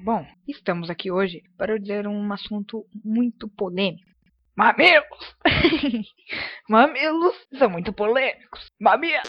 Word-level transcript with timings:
Bom, 0.00 0.24
estamos 0.46 0.88
aqui 0.90 1.10
hoje 1.10 1.42
para 1.56 1.78
dizer 1.78 2.06
um 2.06 2.32
assunto 2.32 2.86
muito 3.04 3.48
polêmico. 3.48 4.06
Mamilos! 4.56 5.36
Mamilos 6.68 7.34
são 7.58 7.68
muito 7.68 7.92
polêmicos. 7.92 8.70
Mamilos! 8.78 9.28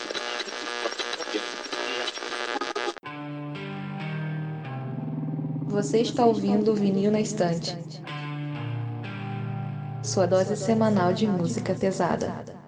Você 5.67 6.01
está 6.01 6.25
ouvindo 6.25 6.71
o 6.71 6.75
Vinil 6.75 7.11
na 7.11 7.19
Estante. 7.19 7.75
Sua 10.03 10.27
dose 10.27 10.55
semanal 10.55 11.13
de 11.13 11.27
música 11.27 11.73
pesada. 11.73 12.58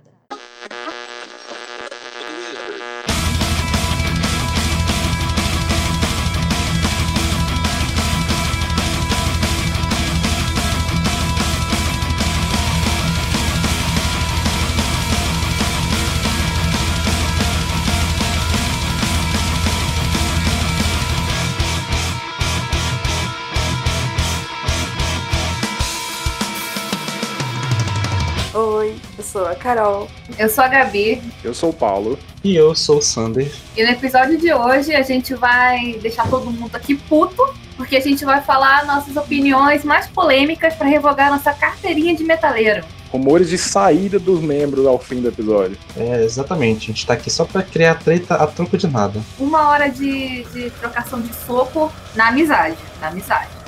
Carol. 29.62 30.10
Eu 30.38 30.50
sou 30.50 30.64
a 30.64 30.68
Gabi. 30.68 31.22
Eu 31.44 31.54
sou 31.54 31.70
o 31.70 31.74
Paulo. 31.74 32.18
E 32.44 32.56
eu 32.56 32.74
sou 32.76 32.98
o 32.98 33.02
Sander. 33.02 33.52
E 33.78 33.84
no 33.84 33.90
episódio 33.92 34.38
de 34.38 34.52
hoje 34.52 34.96
a 34.96 35.04
gente 35.04 35.36
vai 35.36 35.94
deixar 36.02 36.28
todo 36.28 36.50
mundo 36.50 36.76
aqui 36.76 36.96
puto, 36.96 37.42
porque 37.78 37.96
a 37.96 38.00
gente 38.02 38.26
vai 38.26 38.42
falar 38.42 38.86
nossas 38.86 39.16
opiniões 39.16 39.84
mais 39.84 40.08
polêmicas 40.08 40.74
para 40.74 40.88
revogar 40.88 41.30
nossa 41.30 41.54
carteirinha 41.54 42.16
de 42.16 42.24
metaleiro. 42.24 42.84
Rumores 43.12 43.50
de 43.50 43.58
saída 43.58 44.18
dos 44.18 44.40
membros 44.40 44.88
ao 44.88 44.98
fim 44.98 45.22
do 45.22 45.28
episódio. 45.28 45.78
É, 45.96 46.24
exatamente. 46.24 46.86
A 46.90 46.94
gente 46.94 47.06
tá 47.06 47.14
aqui 47.14 47.30
só 47.30 47.46
pra 47.46 47.62
criar 47.62 47.96
treta 47.96 48.36
a 48.36 48.48
troco 48.48 48.78
de 48.78 48.88
nada. 48.88 49.22
Uma 49.38 49.70
hora 49.70 49.90
de, 49.90 50.44
de 50.46 50.70
trocação 50.72 51.22
de 51.22 51.34
soco 51.36 51.92
na 52.16 52.30
amizade. 52.30 52.78
Na 53.00 53.10
amizade. 53.10 53.61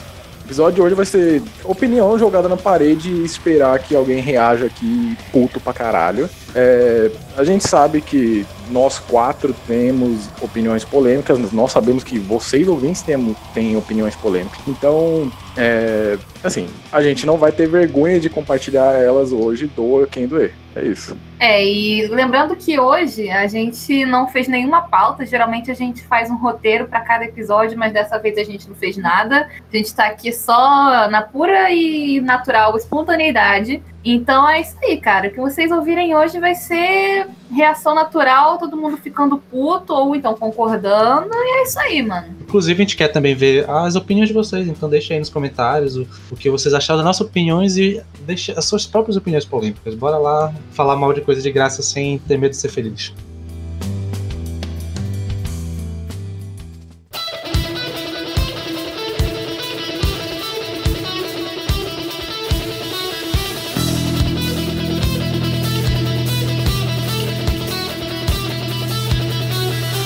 Episódio 0.53 0.75
de 0.75 0.81
hoje 0.83 0.93
vai 0.93 1.05
ser 1.05 1.41
opinião 1.63 2.15
jogada 2.19 2.47
na 2.47 2.55
parede 2.55 3.09
e 3.09 3.25
esperar 3.25 3.79
que 3.79 3.95
alguém 3.95 4.21
reaja 4.21 4.67
aqui 4.67 5.17
puto 5.31 5.59
pra 5.59 5.73
caralho. 5.73 6.29
É, 6.53 7.09
a 7.35 7.43
gente 7.43 7.67
sabe 7.67 8.01
que 8.01 8.45
nós 8.69 8.99
quatro 8.99 9.55
temos 9.65 10.29
opiniões 10.39 10.85
polêmicas, 10.85 11.51
nós 11.51 11.71
sabemos 11.71 12.03
que 12.03 12.19
vocês 12.19 12.67
ouvintes 12.67 13.01
têm, 13.01 13.35
têm 13.51 13.75
opiniões 13.75 14.15
polêmicas. 14.15 14.59
Então, 14.67 15.31
é, 15.55 16.17
assim, 16.43 16.67
a 16.91 17.01
gente 17.01 17.25
não 17.25 17.37
vai 17.37 17.51
ter 17.51 17.67
vergonha 17.67 18.19
de 18.19 18.29
compartilhar 18.29 18.93
elas 18.93 19.31
hoje, 19.31 19.67
doa 19.67 20.07
quem 20.07 20.27
doer. 20.27 20.53
É 20.75 20.83
isso. 20.83 21.15
É, 21.39 21.63
e 21.63 22.07
lembrando 22.07 22.55
que 22.55 22.79
hoje 22.79 23.29
a 23.29 23.45
gente 23.45 24.05
não 24.05 24.27
fez 24.27 24.47
nenhuma 24.47 24.81
pauta, 24.81 25.23
geralmente 25.23 25.69
a 25.69 25.75
gente 25.75 26.01
faz 26.01 26.31
um 26.31 26.35
roteiro 26.35 26.87
para 26.87 27.01
cada 27.01 27.25
episódio, 27.25 27.77
mas 27.77 27.93
dessa 27.93 28.17
vez 28.17 28.37
a 28.39 28.43
gente 28.43 28.67
não 28.67 28.75
fez 28.75 28.97
nada. 28.97 29.47
A 29.71 29.77
gente 29.77 29.93
tá 29.93 30.07
aqui 30.07 30.33
só 30.33 31.07
na 31.09 31.21
pura 31.21 31.69
e 31.71 32.19
natural 32.21 32.75
espontaneidade. 32.75 33.83
Então 34.03 34.47
é 34.49 34.59
isso 34.59 34.75
aí, 34.83 34.97
cara. 34.97 35.27
O 35.27 35.31
que 35.31 35.39
vocês 35.39 35.71
ouvirem 35.71 36.15
hoje 36.15 36.39
vai 36.39 36.55
ser 36.55 37.27
reação 37.51 37.95
natural, 37.95 38.57
todo 38.57 38.75
mundo 38.75 38.97
ficando 38.97 39.37
puto 39.37 39.93
ou 39.93 40.15
então 40.15 40.33
concordando, 40.33 41.29
e 41.33 41.59
é 41.59 41.63
isso 41.63 41.79
aí, 41.79 42.01
mano. 42.01 42.27
Inclusive, 42.41 42.81
a 42.81 42.85
gente 42.85 42.97
quer 42.97 43.07
também 43.07 43.33
ver 43.33 43.69
as 43.69 43.95
opiniões 43.95 44.27
de 44.27 44.33
vocês, 44.33 44.67
então 44.67 44.89
deixa 44.89 45.13
aí 45.13 45.19
nos 45.19 45.29
comentários 45.29 45.95
o, 45.95 46.07
o 46.31 46.35
que 46.35 46.49
vocês 46.49 46.73
acharam 46.73 46.97
das 46.97 47.05
nossas 47.05 47.21
opiniões 47.21 47.77
e 47.77 48.01
deixa 48.21 48.53
as 48.57 48.65
suas 48.65 48.85
próprias 48.85 49.15
opiniões 49.15 49.45
polêmicas. 49.45 49.95
Bora 49.95 50.17
lá 50.17 50.53
falar 50.71 50.95
mal 50.95 51.13
de 51.13 51.21
coisa 51.21 51.41
de 51.41 51.51
graça 51.51 51.81
sem 51.81 52.19
ter 52.19 52.37
medo 52.37 52.51
de 52.51 52.57
ser 52.57 52.69
feliz. 52.69 53.13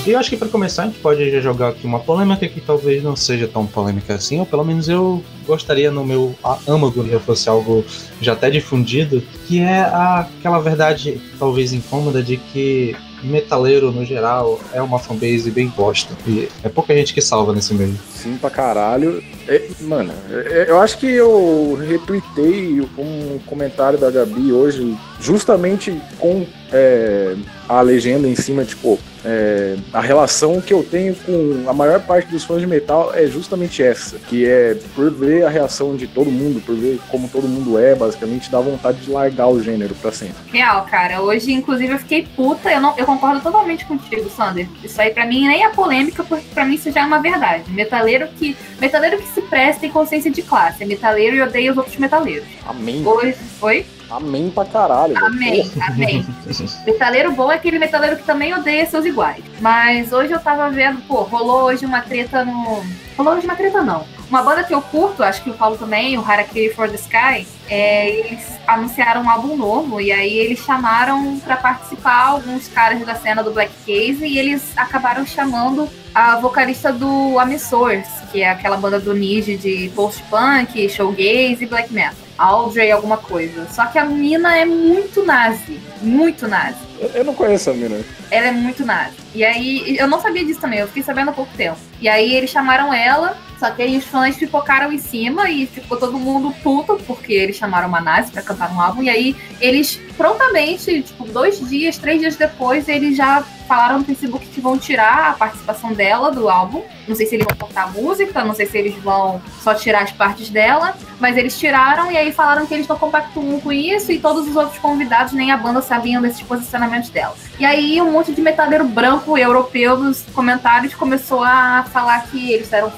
E 0.08 0.12
eu 0.12 0.18
acho 0.18 0.30
que 0.30 0.38
para 0.38 0.48
começar 0.48 0.84
a 0.84 0.86
gente 0.86 1.00
pode 1.00 1.38
jogar 1.42 1.68
aqui 1.68 1.86
uma 1.86 2.00
polêmica 2.00 2.48
que 2.48 2.62
talvez 2.62 3.02
não 3.02 3.14
seja 3.14 3.46
tão 3.46 3.66
polêmica 3.66 4.14
assim, 4.14 4.40
ou 4.40 4.46
pelo 4.46 4.64
menos 4.64 4.88
eu 4.88 5.22
gostaria 5.46 5.90
no 5.90 6.02
meu 6.02 6.34
âmago 6.66 7.04
que 7.04 7.18
fosse 7.18 7.46
algo 7.46 7.84
já 8.18 8.32
até 8.32 8.48
difundido, 8.48 9.22
que 9.46 9.60
é 9.60 9.80
aquela 9.82 10.60
verdade 10.60 11.20
talvez 11.38 11.74
incômoda 11.74 12.22
de 12.22 12.38
que 12.38 12.96
metaleiro 13.22 13.92
no 13.92 14.02
geral 14.02 14.58
é 14.72 14.80
uma 14.80 14.98
fanbase 14.98 15.50
bem 15.50 15.68
bosta. 15.68 16.16
E 16.26 16.48
é 16.64 16.70
pouca 16.70 16.94
gente 16.94 17.12
que 17.12 17.20
salva 17.20 17.52
nesse 17.52 17.74
meio. 17.74 17.98
Sim, 18.18 18.36
pra 18.36 18.50
caralho. 18.50 19.22
É, 19.46 19.68
mano, 19.80 20.12
é, 20.28 20.66
eu 20.68 20.80
acho 20.80 20.98
que 20.98 21.06
eu 21.06 21.78
retuitei 21.88 22.80
um 22.98 23.38
comentário 23.46 23.98
da 23.98 24.10
Gabi 24.10 24.52
hoje, 24.52 24.98
justamente 25.20 26.00
com 26.18 26.44
é, 26.72 27.36
a 27.68 27.80
legenda 27.80 28.26
em 28.26 28.34
cima, 28.34 28.64
tipo, 28.64 28.98
é, 29.24 29.76
a 29.92 30.00
relação 30.00 30.60
que 30.60 30.72
eu 30.72 30.82
tenho 30.82 31.14
com 31.14 31.64
a 31.68 31.72
maior 31.72 32.00
parte 32.00 32.30
dos 32.30 32.44
fãs 32.44 32.60
de 32.60 32.66
metal 32.66 33.12
é 33.14 33.26
justamente 33.26 33.82
essa, 33.82 34.18
que 34.18 34.46
é 34.46 34.76
por 34.94 35.10
ver 35.10 35.44
a 35.44 35.48
reação 35.48 35.96
de 35.96 36.06
todo 36.06 36.30
mundo, 36.30 36.60
por 36.64 36.74
ver 36.74 37.00
como 37.10 37.28
todo 37.28 37.48
mundo 37.48 37.78
é, 37.78 37.94
basicamente 37.94 38.50
dá 38.50 38.60
vontade 38.60 38.98
de 38.98 39.10
largar 39.10 39.48
o 39.48 39.62
gênero 39.62 39.94
pra 39.96 40.12
sempre. 40.12 40.36
Real, 40.52 40.84
cara. 40.90 41.20
Hoje, 41.20 41.52
inclusive, 41.52 41.92
eu 41.92 41.98
fiquei 41.98 42.26
puta. 42.36 42.70
Eu, 42.70 42.80
não, 42.80 42.96
eu 42.96 43.04
concordo 43.04 43.40
totalmente 43.40 43.84
contigo, 43.86 44.30
Sander. 44.30 44.68
Isso 44.82 45.00
aí 45.00 45.10
pra 45.10 45.26
mim 45.26 45.46
nem 45.46 45.64
é 45.64 45.68
polêmica, 45.70 46.22
porque 46.22 46.46
pra 46.54 46.64
mim 46.64 46.74
isso 46.74 46.90
já 46.90 47.00
é 47.00 47.04
uma 47.04 47.20
verdade. 47.20 47.64
Metaleiro 48.08 48.28
que, 48.28 48.56
metaleiro 48.80 49.18
que 49.18 49.28
se 49.28 49.42
presta 49.42 49.84
em 49.84 49.90
consciência 49.90 50.30
de 50.30 50.40
classe. 50.42 50.82
É 50.82 50.86
metaleiro 50.86 51.36
e 51.36 51.42
odeia 51.42 51.70
os 51.70 51.76
outros 51.76 51.96
metaleiros. 51.96 52.48
Amém. 52.66 53.06
Hoje, 53.06 53.36
oi? 53.60 53.84
Amém 54.10 54.50
pra 54.50 54.64
caralho. 54.64 55.12
velho. 55.12 55.26
Amém, 55.26 55.70
amém. 55.86 56.26
metaleiro 56.86 57.32
bom 57.32 57.52
é 57.52 57.56
aquele 57.56 57.78
metaleiro 57.78 58.16
que 58.16 58.24
também 58.24 58.54
odeia 58.54 58.86
seus 58.86 59.04
iguais. 59.04 59.44
Mas 59.60 60.10
hoje 60.10 60.32
eu 60.32 60.40
tava 60.40 60.70
vendo, 60.70 61.02
pô, 61.02 61.22
rolou 61.22 61.64
hoje 61.64 61.84
uma 61.84 62.00
treta 62.00 62.44
no. 62.46 62.82
Rolou 63.18 63.34
hoje 63.34 63.44
uma 63.44 63.56
treta 63.56 63.82
não. 63.82 64.06
Uma 64.30 64.42
banda 64.42 64.62
que 64.62 64.74
eu 64.74 64.80
curto, 64.80 65.22
acho 65.22 65.42
que 65.42 65.50
o 65.50 65.54
Paulo 65.54 65.76
também, 65.76 66.16
o 66.18 66.24
Harakiri 66.24 66.72
for 66.74 66.88
the 66.88 66.96
Sky, 66.96 67.46
é, 67.68 68.10
eles 68.10 68.58
anunciaram 68.66 69.22
um 69.22 69.30
álbum 69.30 69.56
novo 69.56 70.00
e 70.00 70.12
aí 70.12 70.38
eles 70.38 70.58
chamaram 70.60 71.38
pra 71.40 71.56
participar 71.56 72.26
alguns 72.26 72.68
caras 72.68 73.04
da 73.04 73.14
cena 73.14 73.42
do 73.42 73.50
Black 73.50 73.72
Case 73.86 74.26
e 74.26 74.38
eles 74.38 74.76
acabaram 74.76 75.26
chamando 75.26 75.88
a 76.18 76.34
vocalista 76.34 76.92
do 76.92 77.38
Amissors, 77.38 78.08
que 78.32 78.42
é 78.42 78.50
aquela 78.50 78.76
banda 78.76 78.98
do 78.98 79.14
Nige 79.14 79.56
de 79.56 79.88
post-punk, 79.94 80.88
showgaze 80.88 81.58
e 81.60 81.66
black 81.66 81.92
metal. 81.92 82.16
Audrey 82.36 82.90
alguma 82.90 83.18
coisa. 83.18 83.68
Só 83.70 83.86
que 83.86 84.00
a 84.00 84.04
mina 84.04 84.56
é 84.56 84.64
muito 84.64 85.24
nazi. 85.24 85.78
Muito 86.02 86.48
nazi. 86.48 86.78
Eu, 86.98 87.08
eu 87.10 87.24
não 87.24 87.34
conheço 87.34 87.70
a 87.70 87.74
mina. 87.74 88.00
Ela 88.32 88.48
é 88.48 88.50
muito 88.50 88.84
nazi. 88.84 89.14
E 89.32 89.44
aí, 89.44 89.96
eu 89.96 90.08
não 90.08 90.20
sabia 90.20 90.44
disso 90.44 90.60
também, 90.60 90.80
eu 90.80 90.88
fiquei 90.88 91.04
sabendo 91.04 91.30
há 91.30 91.32
pouco 91.32 91.56
tempo. 91.56 91.78
E 92.00 92.08
aí 92.08 92.34
eles 92.34 92.50
chamaram 92.50 92.92
ela, 92.92 93.36
só 93.58 93.70
que 93.70 93.82
aí 93.82 93.96
os 93.96 94.04
fãs 94.04 94.36
pipocaram 94.36 94.92
em 94.92 94.98
cima 94.98 95.50
e 95.50 95.66
ficou 95.66 95.98
todo 95.98 96.18
mundo 96.18 96.54
puto, 96.62 96.98
porque 97.06 97.32
eles 97.32 97.56
chamaram 97.56 97.88
uma 97.88 98.00
nazi 98.00 98.30
pra 98.30 98.42
cantar 98.42 98.72
um 98.72 98.80
álbum. 98.80 99.02
E 99.02 99.10
aí 99.10 99.36
eles 99.60 100.00
prontamente, 100.16 101.02
tipo, 101.02 101.24
dois 101.26 101.60
dias, 101.68 101.96
três 101.96 102.20
dias 102.20 102.36
depois, 102.36 102.88
eles 102.88 103.16
já 103.16 103.42
falaram 103.68 103.98
no 103.98 104.04
Facebook 104.04 104.46
que 104.46 104.60
vão 104.60 104.78
tirar 104.78 105.30
a 105.30 105.32
participação 105.34 105.92
dela 105.92 106.30
do 106.30 106.48
álbum. 106.48 106.82
Não 107.06 107.14
sei 107.14 107.26
se 107.26 107.34
eles 107.34 107.46
vão 107.46 107.56
cortar 107.56 107.84
a 107.84 107.86
música, 107.88 108.42
não 108.42 108.54
sei 108.54 108.66
se 108.66 108.78
eles 108.78 108.94
vão 108.96 109.40
só 109.62 109.74
tirar 109.74 110.02
as 110.02 110.10
partes 110.10 110.48
dela, 110.48 110.96
mas 111.20 111.36
eles 111.36 111.58
tiraram 111.58 112.10
e 112.10 112.16
aí 112.16 112.32
falaram 112.32 112.66
que 112.66 112.72
eles 112.72 112.88
não 112.88 112.98
compactuam 112.98 113.60
com 113.60 113.70
isso 113.70 114.10
e 114.10 114.18
todos 114.18 114.48
os 114.48 114.56
outros 114.56 114.78
convidados, 114.78 115.34
nem 115.34 115.52
a 115.52 115.56
banda, 115.56 115.82
sabiam 115.82 116.22
desses 116.22 116.40
posicionamentos 116.42 117.10
dela. 117.10 117.36
E 117.58 117.64
aí 117.64 118.00
um 118.00 118.10
monte 118.10 118.32
de 118.32 118.40
metaleiro 118.40 118.86
branco 118.86 119.36
europeu 119.36 119.98
nos 119.98 120.22
comentários 120.32 120.94
começou 120.94 121.44
a 121.44 121.84
falar 121.92 122.26
que 122.28 122.52
eles 122.52 122.72
eram 122.72 122.90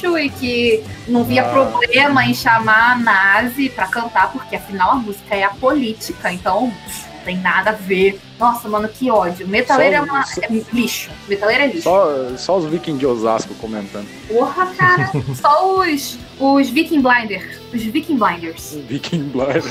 frouxo 0.00 0.18
e 0.18 0.28
que 0.30 0.82
não 1.08 1.24
via 1.24 1.42
Ah. 1.42 1.48
problema 1.50 2.24
em 2.24 2.34
chamar 2.34 2.92
a 2.92 2.98
nazi 2.98 3.68
pra 3.68 3.86
cantar, 3.86 4.32
porque 4.32 4.56
afinal 4.56 4.92
a 4.92 4.94
música 4.96 5.34
é 5.34 5.44
a 5.44 5.50
política, 5.50 6.32
então 6.32 6.70
pff, 6.70 7.04
não 7.16 7.24
tem 7.24 7.38
nada 7.38 7.70
a 7.70 7.72
ver. 7.74 8.20
Nossa, 8.38 8.68
mano, 8.68 8.88
que 8.88 9.10
ódio. 9.10 9.46
Metaleiro 9.46 9.96
é, 9.96 10.00
uma, 10.00 10.26
só- 10.26 10.40
é 10.42 10.48
lixo. 10.72 11.10
Metaleiro 11.28 11.62
é 11.62 11.66
lixo. 11.68 11.82
Só, 11.84 12.36
só 12.36 12.58
os 12.58 12.64
vikings 12.66 12.98
de 12.98 13.06
Osasco 13.06 13.54
comentando. 13.54 14.06
Porra, 14.28 14.66
cara. 14.76 15.10
Só 15.40 15.78
os, 15.80 16.18
os 16.40 16.68
Viking 16.68 17.00
Blinders. 17.00 17.58
Os 17.72 17.82
Viking 17.82 18.16
Blinders. 18.18 18.76
Viking 18.88 19.22
Blind. 19.30 19.62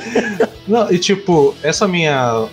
Não, 0.66 0.90
e 0.90 0.98
tipo, 0.98 1.54
essa 1.62 1.86
minha 1.86 2.46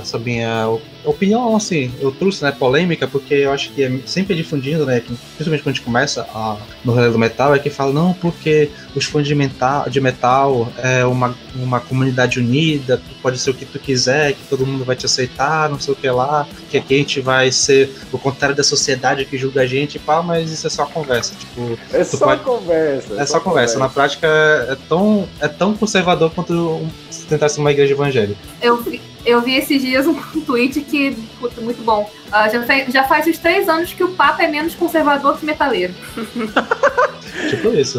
essa 0.00 0.18
minha 0.18 0.68
opinião, 1.04 1.56
assim, 1.56 1.92
eu 2.00 2.10
trouxe, 2.10 2.42
né, 2.42 2.52
polêmica, 2.52 3.06
porque 3.08 3.34
eu 3.34 3.52
acho 3.52 3.70
que 3.72 3.82
é 3.82 4.00
sempre 4.04 4.34
difundindo, 4.34 4.84
né, 4.84 5.00
que, 5.00 5.14
principalmente 5.36 5.62
quando 5.62 5.74
a 5.74 5.76
gente 5.76 5.84
começa 5.84 6.22
a, 6.34 6.56
no 6.84 6.92
rolê 6.92 7.10
do 7.10 7.18
metal, 7.18 7.54
é 7.54 7.58
que 7.58 7.70
fala, 7.70 7.92
não, 7.92 8.12
porque 8.12 8.70
os 8.94 9.04
fãs 9.04 9.26
de 9.26 9.34
metal, 9.34 9.88
de 9.88 10.00
metal 10.00 10.70
é 10.78 11.04
uma, 11.04 11.34
uma 11.54 11.80
comunidade 11.80 12.38
unida, 12.38 12.98
tu 12.98 13.14
pode 13.22 13.38
ser 13.38 13.50
o 13.50 13.54
que 13.54 13.64
tu 13.64 13.78
quiser, 13.78 14.34
que 14.34 14.44
todo 14.48 14.66
mundo 14.66 14.84
vai 14.84 14.96
te 14.96 15.06
aceitar, 15.06 15.68
não 15.68 15.78
sei 15.78 15.94
o 15.94 15.96
que 15.96 16.08
lá, 16.10 16.46
que 16.70 16.76
aqui 16.76 16.94
a 16.94 16.98
gente 16.98 17.20
vai 17.20 17.50
ser 17.50 17.90
o 18.12 18.18
contrário 18.18 18.54
da 18.54 18.62
sociedade 18.62 19.24
que 19.24 19.38
julga 19.38 19.62
a 19.62 19.66
gente, 19.66 19.98
pá, 19.98 20.22
mas 20.22 20.50
isso 20.50 20.66
é 20.66 20.70
só 20.70 20.84
conversa, 20.86 21.34
tipo... 21.34 21.78
É 21.92 22.04
só 22.04 22.26
pode... 22.26 22.42
conversa. 22.42 23.20
É 23.20 23.26
só 23.26 23.40
conversa. 23.40 23.78
Na 23.78 23.88
prática 23.88 24.26
é 24.26 24.76
tão, 24.88 25.28
é 25.40 25.48
tão 25.48 25.74
conservador 25.74 26.30
quanto 26.30 26.86
se 27.10 27.24
tentasse 27.26 27.58
uma 27.58 27.70
igreja 27.70 27.92
evangélica. 27.92 28.40
Eu 28.60 28.76
vi, 28.82 29.00
eu 29.24 29.40
vi 29.40 29.56
esses 29.56 29.80
dias 29.80 30.06
um 30.06 30.14
tweet 30.42 30.80
que, 30.82 31.16
puta, 31.38 31.60
muito 31.60 31.82
bom. 31.82 32.10
Uh, 32.28 32.52
já, 32.52 32.62
faz, 32.62 32.92
já 32.92 33.04
faz 33.04 33.26
uns 33.26 33.38
três 33.38 33.68
anos 33.68 33.92
que 33.92 34.04
o 34.04 34.12
Papa 34.12 34.42
é 34.42 34.48
menos 34.48 34.74
conservador 34.74 35.38
que 35.38 35.44
metaleiro. 35.44 35.94
tipo 37.50 37.68
isso. 37.68 37.98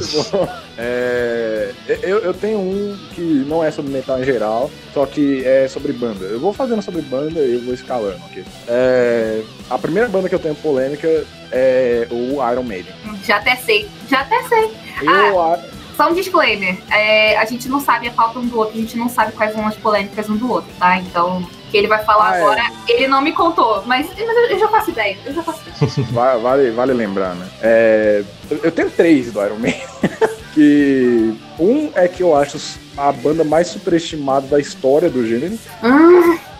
É, 0.77 1.71
eu, 2.01 2.19
eu 2.19 2.33
tenho 2.33 2.59
um 2.59 2.97
que 3.13 3.21
não 3.21 3.63
é 3.63 3.71
sobre 3.71 3.91
metal 3.91 4.19
em 4.19 4.23
geral, 4.23 4.71
só 4.93 5.05
que 5.05 5.45
é 5.45 5.67
sobre 5.67 5.93
banda. 5.93 6.25
Eu 6.25 6.39
vou 6.39 6.53
fazendo 6.53 6.81
sobre 6.81 7.01
banda 7.01 7.39
e 7.39 7.55
eu 7.55 7.61
vou 7.61 7.73
escalando 7.73 8.21
aqui. 8.25 8.43
É, 8.67 9.41
a 9.69 9.77
primeira 9.77 10.07
banda 10.09 10.29
que 10.29 10.35
eu 10.35 10.39
tenho 10.39 10.55
polêmica 10.55 11.25
é 11.51 12.07
o 12.09 12.35
Iron 12.51 12.63
Maiden. 12.63 12.93
Já 13.23 13.37
até 13.37 13.55
sei, 13.57 13.87
já 14.09 14.21
até 14.21 14.41
sei. 14.43 14.71
Eu, 15.01 15.41
ah, 15.41 15.59
só 16.01 16.09
um 16.09 16.13
disclaimer: 16.15 16.77
é, 16.89 17.37
a 17.37 17.45
gente 17.45 17.69
não 17.69 17.79
sabe 17.79 18.07
a 18.07 18.11
pauta 18.11 18.39
um 18.39 18.47
do 18.47 18.57
outro, 18.57 18.75
a 18.77 18.81
gente 18.81 18.97
não 18.97 19.07
sabe 19.07 19.33
quais 19.33 19.53
são 19.53 19.67
as 19.67 19.75
polêmicas 19.75 20.27
um 20.29 20.35
do 20.35 20.51
outro, 20.51 20.71
tá? 20.79 20.97
Então, 20.97 21.47
que 21.69 21.77
ele 21.77 21.87
vai 21.87 22.03
falar 22.03 22.31
ah, 22.31 22.37
é. 22.37 22.41
agora, 22.41 22.61
é. 22.61 22.91
ele 22.91 23.07
não 23.07 23.21
me 23.21 23.31
contou, 23.31 23.83
mas, 23.85 24.07
mas 24.07 24.51
eu, 24.51 24.59
já 24.59 24.67
faço 24.67 24.89
ideia, 24.89 25.17
eu 25.23 25.33
já 25.33 25.43
faço 25.43 25.61
ideia. 25.61 26.07
vale, 26.41 26.71
vale 26.71 26.93
lembrar, 26.93 27.35
né? 27.35 27.47
É, 27.61 28.23
eu 28.49 28.71
tenho 28.71 28.89
três 28.89 29.31
do 29.31 29.45
Iron 29.45 29.59
Man. 29.59 29.73
que 30.53 31.33
um 31.57 31.91
é 31.95 32.09
que 32.09 32.21
eu 32.21 32.35
acho 32.35 32.57
a 32.97 33.09
banda 33.13 33.41
mais 33.41 33.67
superestimada 33.67 34.47
da 34.47 34.59
história 34.59 35.09
do 35.09 35.25
gênero. 35.25 35.57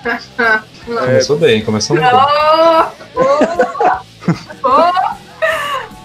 é, 0.05 0.61
começou 0.85 1.37
bem, 1.37 1.65
começou 1.65 1.97
bem. 1.97 2.05
Oh, 2.05 2.87
oh, 3.15 3.99
oh. 4.63 5.20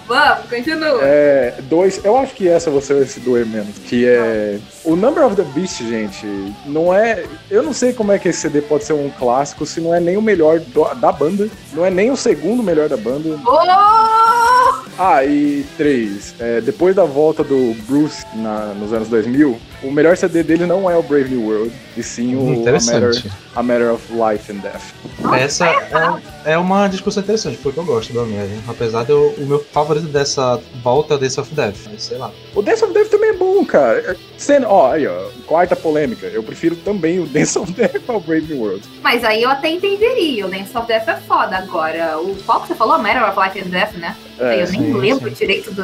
Vamos, 0.07 0.49
continua. 0.49 0.99
É, 1.01 1.55
dois, 1.63 2.03
eu 2.03 2.17
acho 2.17 2.33
que 2.33 2.47
essa 2.47 2.71
você 2.71 2.93
vai 2.93 3.05
se 3.05 3.19
doer 3.19 3.45
menos. 3.45 3.77
Que 3.79 4.07
é. 4.07 4.57
O 4.83 4.95
Number 4.95 5.25
of 5.25 5.35
the 5.35 5.43
Beast, 5.43 5.81
gente, 5.83 6.25
não 6.65 6.93
é. 6.93 7.25
Eu 7.51 7.61
não 7.61 7.73
sei 7.73 7.91
como 7.91 8.11
é 8.11 8.19
que 8.19 8.29
esse 8.29 8.39
CD 8.39 8.61
pode 8.61 8.85
ser 8.85 8.93
um 8.93 9.09
clássico 9.09 9.65
se 9.65 9.81
não 9.81 9.93
é 9.93 9.99
nem 9.99 10.15
o 10.15 10.21
melhor 10.21 10.59
do, 10.59 10.83
da 10.95 11.11
banda, 11.11 11.49
não 11.73 11.85
é 11.85 11.89
nem 11.89 12.09
o 12.09 12.15
segundo 12.17 12.63
melhor 12.63 12.87
da 12.87 12.97
banda. 12.97 13.37
Oh! 13.45 14.87
Ah, 14.99 15.23
e 15.23 15.63
três. 15.77 16.33
É, 16.39 16.59
depois 16.59 16.95
da 16.95 17.03
volta 17.03 17.43
do 17.43 17.75
Bruce 17.85 18.25
na, 18.33 18.73
nos 18.73 18.91
anos 18.91 19.07
2000, 19.09 19.59
o 19.83 19.91
melhor 19.91 20.17
CD 20.17 20.43
dele 20.43 20.65
não 20.65 20.89
é 20.89 20.97
o 20.97 21.03
Brave 21.03 21.29
New 21.29 21.47
World, 21.47 21.71
e 21.95 22.01
sim 22.01 22.35
o 22.35 22.67
a 22.67 22.71
Matter, 22.71 23.23
a 23.55 23.63
Matter, 23.63 23.93
of 23.93 24.03
Life 24.11 24.51
and 24.51 24.57
Death. 24.57 24.93
Essa 25.39 25.67
é, 25.67 26.53
é 26.53 26.57
uma 26.57 26.87
discussão 26.87 27.21
interessante, 27.21 27.57
porque 27.57 27.79
eu 27.79 27.85
gosto 27.85 28.11
do 28.11 28.21
Homem 28.21 28.37
Apesar 28.67 29.03
de 29.03 29.11
eu, 29.11 29.35
o 29.37 29.45
meu 29.45 29.59
favorito 29.59 30.07
dessa 30.07 30.59
volta 30.83 31.13
é 31.13 31.17
o 31.17 31.19
Death 31.19 31.37
of 31.37 31.53
Death, 31.53 31.75
sei 31.97 32.17
lá. 32.17 32.31
O 32.55 32.61
Death 32.61 32.83
of 32.83 32.93
Death 32.93 33.09
também 33.09 33.29
é 33.29 33.33
bom, 33.33 33.63
cara. 33.65 34.17
Sendo, 34.37 34.67
ó, 34.67 34.91
aí, 34.91 35.07
ó, 35.07 35.29
quarta 35.45 35.75
polêmica. 35.75 36.27
Eu 36.27 36.43
prefiro 36.43 36.75
também 36.75 37.19
o 37.19 37.25
Dance 37.25 37.57
of 37.57 37.71
Death 37.71 38.01
ao 38.07 38.19
Brave 38.19 38.53
New 38.53 38.63
World. 38.63 38.87
Mas 39.01 39.23
aí 39.23 39.43
eu 39.43 39.49
até 39.49 39.69
entenderia, 39.69 40.45
o 40.45 40.49
Dance 40.49 40.75
of 40.75 40.87
Death 40.87 41.07
é 41.07 41.15
foda. 41.17 41.57
Agora, 41.57 42.19
o 42.19 42.35
qual 42.45 42.61
que 42.61 42.67
você 42.67 42.75
falou? 42.75 42.95
A 42.95 42.99
Matter 42.99 43.27
of 43.27 43.39
Life 43.39 43.59
and 43.59 43.69
Death, 43.69 43.93
né? 43.93 44.15
É, 44.39 44.61
eu 44.61 44.67
sim, 44.67 44.79
nem 44.79 44.93
lembro 44.93 45.29
sim. 45.29 45.35
direito 45.35 45.71
do. 45.73 45.83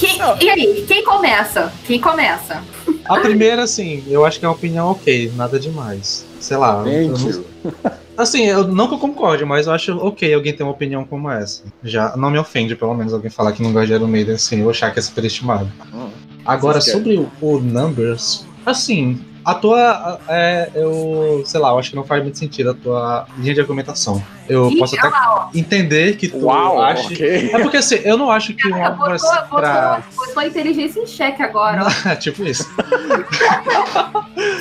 Quem, 0.00 0.18
e 0.40 0.48
aí, 0.48 0.84
quem 0.88 1.04
começa? 1.04 1.70
Quem 1.86 2.00
começa? 2.00 2.62
A 3.04 3.20
primeira, 3.20 3.64
assim, 3.64 4.02
eu 4.08 4.24
acho 4.24 4.38
que 4.38 4.46
é 4.46 4.48
uma 4.48 4.54
opinião 4.54 4.90
ok, 4.90 5.30
nada 5.36 5.58
demais. 5.58 6.24
Sei 6.40 6.56
lá. 6.56 6.82
Assim, 8.16 8.44
eu 8.44 8.68
não 8.68 8.86
que 8.86 8.92
eu 8.92 8.98
concorde, 8.98 9.46
mas 9.46 9.66
eu 9.66 9.72
acho 9.72 9.96
ok 9.96 10.34
alguém 10.34 10.52
ter 10.52 10.62
uma 10.62 10.72
opinião 10.72 11.06
como 11.06 11.30
essa. 11.30 11.62
Já 11.82 12.14
não 12.18 12.30
me 12.30 12.38
ofende, 12.38 12.76
pelo 12.76 12.92
menos, 12.92 13.14
alguém 13.14 13.30
falar 13.30 13.52
que 13.52 13.62
não 13.62 13.72
gosta 13.72 13.86
de 13.86 13.94
Iron 13.94 14.08
Maiden, 14.08 14.34
assim, 14.34 14.60
eu 14.60 14.68
achar 14.68 14.92
que 14.92 14.98
é 14.98 15.02
superestimado. 15.02 15.72
Hum, 15.94 16.10
Agora, 16.44 16.82
sobre 16.82 17.16
o, 17.16 17.30
o 17.40 17.58
Numbers, 17.60 18.44
assim, 18.66 19.24
a 19.42 19.54
tua. 19.54 20.20
É, 20.28 20.70
eu. 20.74 21.42
Sei 21.46 21.58
lá, 21.58 21.70
eu 21.70 21.78
acho 21.78 21.90
que 21.90 21.96
não 21.96 22.04
faz 22.04 22.22
muito 22.22 22.38
sentido 22.38 22.70
a 22.70 22.74
tua 22.74 23.26
linha 23.38 23.54
de 23.54 23.60
argumentação. 23.60 24.22
Eu 24.50 24.68
Ih, 24.68 24.78
posso 24.78 24.96
até 24.98 25.56
entender 25.56 26.16
que 26.16 26.26
tu 26.26 26.46
Uau, 26.46 26.82
ache. 26.82 27.14
Okay. 27.14 27.50
É 27.54 27.58
porque 27.60 27.76
assim, 27.76 28.00
eu 28.02 28.18
não 28.18 28.32
acho 28.32 28.52
que 28.52 28.66
um 28.66 28.84
álbum 28.84 29.04
vai 29.04 29.18
ser 29.18 29.42
pra. 29.48 30.02
Botou 30.16 30.42
a 30.42 30.46
inteligência 30.46 31.00
em 31.00 31.06
xeque 31.06 31.40
agora. 31.40 31.86
tipo 32.18 32.42
isso. 32.42 32.68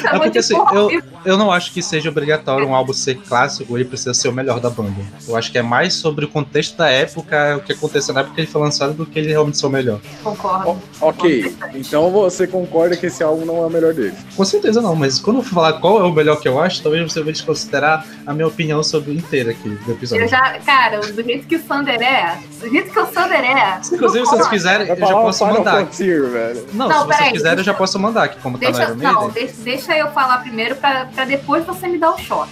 é 0.05 0.19
porque 0.19 0.37
assim, 0.37 0.55
eu, 0.71 1.01
eu 1.25 1.37
não 1.37 1.51
acho 1.51 1.73
que 1.73 1.81
seja 1.81 2.07
obrigatório 2.07 2.67
um 2.67 2.75
álbum 2.75 2.93
ser 2.93 3.15
clássico, 3.15 3.75
ele 3.75 3.85
precisa 3.85 4.13
ser 4.13 4.27
o 4.27 4.31
melhor 4.31 4.59
da 4.59 4.69
banda. 4.69 5.01
Eu 5.27 5.35
acho 5.35 5.51
que 5.51 5.57
é 5.57 5.63
mais 5.63 5.95
sobre 5.95 6.25
o 6.25 6.27
contexto 6.27 6.77
da 6.77 6.87
época, 6.87 7.57
o 7.57 7.61
que 7.61 7.73
aconteceu 7.73 8.13
na 8.13 8.19
época 8.19 8.35
que 8.35 8.41
ele 8.41 8.47
foi 8.47 8.61
lançado, 8.61 8.93
do 8.93 9.07
que 9.07 9.17
ele 9.17 9.29
realmente 9.29 9.57
ser 9.57 9.65
o 9.65 9.69
melhor. 9.71 9.99
Concordo. 10.23 10.69
O, 10.69 11.07
ok, 11.07 11.55
então 11.73 12.11
você 12.11 12.45
concorda 12.45 12.95
que 12.95 13.07
esse 13.07 13.23
álbum 13.23 13.43
não 13.43 13.57
é 13.57 13.65
o 13.65 13.69
melhor 13.71 13.93
dele? 13.95 14.13
Com 14.35 14.45
certeza 14.45 14.83
não, 14.83 14.95
mas 14.95 15.19
quando 15.19 15.37
eu 15.37 15.43
falar 15.43 15.73
qual 15.73 15.99
é 15.99 16.03
o 16.03 16.11
melhor 16.11 16.39
que 16.39 16.47
eu 16.47 16.59
acho, 16.59 16.83
talvez 16.83 17.11
você 17.11 17.23
vai 17.23 17.33
desconsiderar 17.33 18.05
a 18.27 18.33
minha 18.33 18.47
opinião 18.47 18.83
sobre 18.83 19.13
inteira 19.13 19.49
aqui 19.49 19.78
do 19.85 19.91
episódio. 19.93 20.23
Eu 20.23 20.27
já, 20.27 20.59
cara, 20.59 20.99
do 20.99 21.23
jeito 21.23 21.47
que 21.47 21.55
o 21.55 21.63
Sander 21.63 22.01
é, 22.01 22.37
do 22.59 22.69
jeito 22.69 22.91
que 22.91 22.99
o 22.99 23.05
Sander 23.07 23.39
é. 23.39 23.79
Inclusive, 23.91 24.25
se 24.25 24.31
vocês 24.31 24.47
quiserem, 24.47 24.87
eu 24.87 24.95
já 24.95 25.13
posso 25.13 25.45
mandar. 25.45 25.85
velho. 25.85 26.65
Não, 26.73 26.89
não, 26.89 27.01
se 27.01 27.07
vocês 27.07 27.31
quiserem, 27.31 27.57
eu 27.59 27.63
já 27.63 27.73
posso 27.73 27.99
mandar 27.99 28.23
aqui, 28.23 28.39
como 28.39 28.57
deixa, 28.57 28.87
tá 28.87 28.93
no 28.93 29.01
Iron 29.01 29.13
Não, 29.13 29.29
deixa, 29.29 29.53
deixa 29.61 29.97
eu 29.97 30.11
falar 30.11 30.39
primeiro 30.39 30.75
pra, 30.75 31.05
pra 31.05 31.25
depois 31.25 31.65
você 31.65 31.87
me 31.87 31.97
dar 31.97 32.11
o 32.11 32.17
choque. 32.17 32.51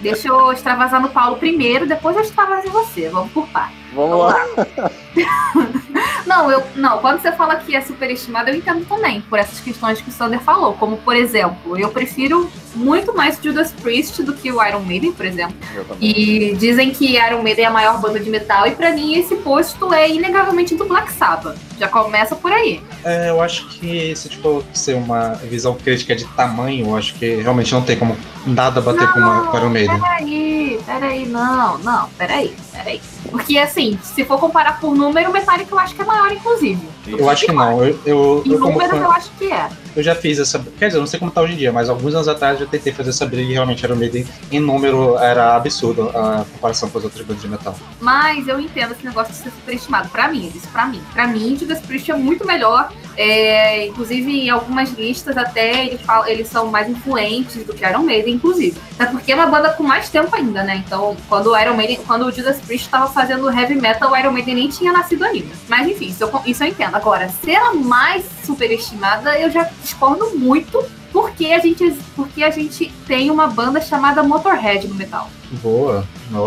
Deixa 0.00 0.28
eu 0.28 0.52
extravasar 0.52 1.00
no 1.00 1.10
Paulo 1.10 1.36
primeiro, 1.36 1.86
depois 1.86 2.16
eu 2.16 2.22
extravaso 2.22 2.66
em 2.66 2.70
você. 2.70 3.08
Vamos 3.08 3.32
por 3.32 3.46
parte. 3.48 3.74
Vamos, 3.94 4.10
Vamos 4.10 4.26
lá. 4.26 4.46
lá. 4.78 4.90
não, 6.26 6.50
eu, 6.50 6.62
não, 6.76 6.98
quando 6.98 7.20
você 7.20 7.32
fala 7.32 7.56
que 7.56 7.74
é 7.74 7.80
superestimado, 7.80 8.50
eu 8.50 8.56
entendo 8.56 8.86
também, 8.86 9.20
por 9.22 9.38
essas 9.38 9.60
questões 9.60 10.00
que 10.00 10.08
o 10.08 10.12
Sander 10.12 10.40
falou. 10.40 10.74
Como, 10.74 10.96
por 10.98 11.16
exemplo, 11.16 11.78
eu 11.78 11.88
prefiro 11.90 12.50
muito 12.74 13.14
mais 13.14 13.38
Judas 13.42 13.72
Priest 13.72 14.22
do 14.22 14.32
que 14.32 14.50
o 14.50 14.64
Iron 14.64 14.80
Maiden, 14.80 15.12
por 15.12 15.26
exemplo. 15.26 15.56
E 16.00 16.54
dizem 16.58 16.90
que 16.90 17.16
Iron 17.16 17.42
Maiden 17.42 17.64
é 17.64 17.68
a 17.68 17.70
maior 17.70 18.00
banda 18.00 18.20
de 18.20 18.30
metal, 18.30 18.66
e 18.66 18.72
para 18.72 18.92
mim 18.92 19.14
esse 19.14 19.36
posto 19.36 19.92
é 19.92 20.08
inegavelmente 20.08 20.74
do 20.74 20.84
Black 20.84 21.12
Sabbath. 21.12 21.56
Já 21.78 21.88
começa 21.88 22.36
por 22.36 22.52
aí. 22.52 22.82
É, 23.04 23.30
eu 23.30 23.40
acho 23.40 23.68
que 23.68 24.14
se 24.14 24.28
tipo 24.28 24.62
ser 24.72 24.94
uma 24.94 25.34
visão 25.34 25.74
crítica 25.74 26.14
de 26.14 26.24
tamanho, 26.26 26.86
eu 26.86 26.96
acho 26.96 27.14
que 27.14 27.36
realmente 27.36 27.72
não 27.72 27.82
tem 27.82 27.96
como 27.96 28.16
nada 28.46 28.80
bater 28.80 29.06
não, 29.06 29.12
com, 29.12 29.18
uma, 29.18 29.46
com 29.46 29.56
Iron 29.56 29.70
Maiden. 29.70 30.00
Peraí, 30.00 30.80
peraí, 30.84 31.26
não, 31.26 31.78
não, 31.78 32.08
peraí, 32.10 32.54
peraí. 32.72 33.00
Porque 33.30 33.58
assim, 33.58 33.98
se 34.02 34.24
for 34.24 34.38
comparar 34.38 34.78
por 34.80 34.94
número, 34.94 35.30
o 35.30 35.32
Metallica 35.32 35.74
eu 35.74 35.78
acho 35.78 35.89
que 35.94 36.02
é 36.02 36.04
maior, 36.04 36.32
inclusive. 36.32 36.88
Eu 37.06 37.28
acho 37.28 37.46
que 37.46 37.52
não. 37.52 37.84
Eu, 37.84 37.98
eu, 38.04 38.42
em 38.46 38.52
eu, 38.52 38.60
números 38.60 38.98
eu 38.98 39.10
acho 39.10 39.30
que 39.38 39.50
é. 39.50 39.68
Eu 39.94 40.02
já 40.02 40.14
fiz 40.14 40.38
essa. 40.38 40.58
Quer 40.78 40.86
dizer, 40.86 40.98
eu 40.98 41.00
não 41.00 41.06
sei 41.06 41.18
como 41.18 41.30
tá 41.30 41.40
hoje 41.40 41.54
em 41.54 41.56
dia, 41.56 41.72
mas 41.72 41.88
alguns 41.88 42.14
anos 42.14 42.28
atrás 42.28 42.60
eu 42.60 42.66
tentei 42.66 42.92
fazer 42.92 43.10
essa 43.10 43.26
briga 43.26 43.50
e 43.50 43.52
realmente 43.52 43.84
era 43.84 43.94
Maiden 43.94 44.26
em 44.50 44.60
número 44.60 45.18
era 45.18 45.56
absurdo 45.56 46.10
a 46.10 46.44
comparação 46.52 46.88
com 46.90 46.98
as 46.98 47.04
outras 47.04 47.24
bandas 47.26 47.42
de 47.42 47.48
metal. 47.48 47.76
Mas 48.00 48.46
eu 48.46 48.60
entendo 48.60 48.92
esse 48.92 49.04
negócio 49.04 49.32
de 49.32 49.38
ser 49.40 49.50
superestimado. 49.50 50.08
Pra 50.08 50.28
mim, 50.28 50.50
isso 50.54 50.68
pra 50.68 50.86
mim. 50.86 51.02
Pra 51.12 51.26
mim, 51.26 51.56
Judas 51.58 51.80
Priest 51.80 52.10
é 52.10 52.14
muito 52.14 52.46
melhor. 52.46 52.92
É, 53.16 53.86
inclusive, 53.86 54.46
em 54.46 54.50
algumas 54.50 54.90
listas 54.92 55.36
até 55.36 55.86
eles, 55.86 56.00
falam, 56.00 56.26
eles 56.26 56.48
são 56.48 56.66
mais 56.66 56.88
influentes 56.88 57.64
do 57.64 57.74
que 57.74 57.84
Iron 57.84 58.02
Maiden, 58.02 58.34
inclusive. 58.34 58.76
Até 58.98 59.10
porque 59.10 59.32
é 59.32 59.34
uma 59.34 59.46
banda 59.46 59.70
com 59.70 59.82
mais 59.82 60.08
tempo 60.08 60.34
ainda, 60.34 60.62
né? 60.62 60.82
Então, 60.86 61.16
quando 61.28 61.48
o 61.48 61.58
Iron 61.58 61.74
Maiden, 61.74 61.98
quando 62.06 62.26
o 62.26 62.32
Judas 62.32 62.58
Priest 62.60 62.86
estava 62.86 63.06
fazendo 63.08 63.50
heavy 63.50 63.74
metal, 63.74 64.12
o 64.12 64.16
Iron 64.16 64.32
Maiden 64.32 64.54
nem 64.54 64.68
tinha 64.68 64.92
nascido 64.92 65.24
ainda. 65.24 65.54
Mas 65.68 65.88
enfim, 65.88 66.06
isso 66.06 66.22
eu, 66.22 66.42
isso 66.46 66.62
eu 66.62 66.68
entendo. 66.68 66.94
Agora, 66.94 67.28
ser 67.28 67.56
a 67.56 67.74
mais 67.74 68.24
superestimada, 68.44 69.38
eu 69.38 69.50
já 69.50 69.68
discordo 69.82 70.30
muito 70.36 70.84
porque 71.12 71.46
a 71.46 71.58
gente, 71.58 71.92
porque 72.14 72.42
a 72.42 72.50
gente 72.50 72.92
tem 73.06 73.30
uma 73.30 73.48
banda 73.48 73.80
chamada 73.80 74.22
Motorhead 74.22 74.86
no 74.86 74.94
metal. 74.94 75.28
Boa, 75.62 76.06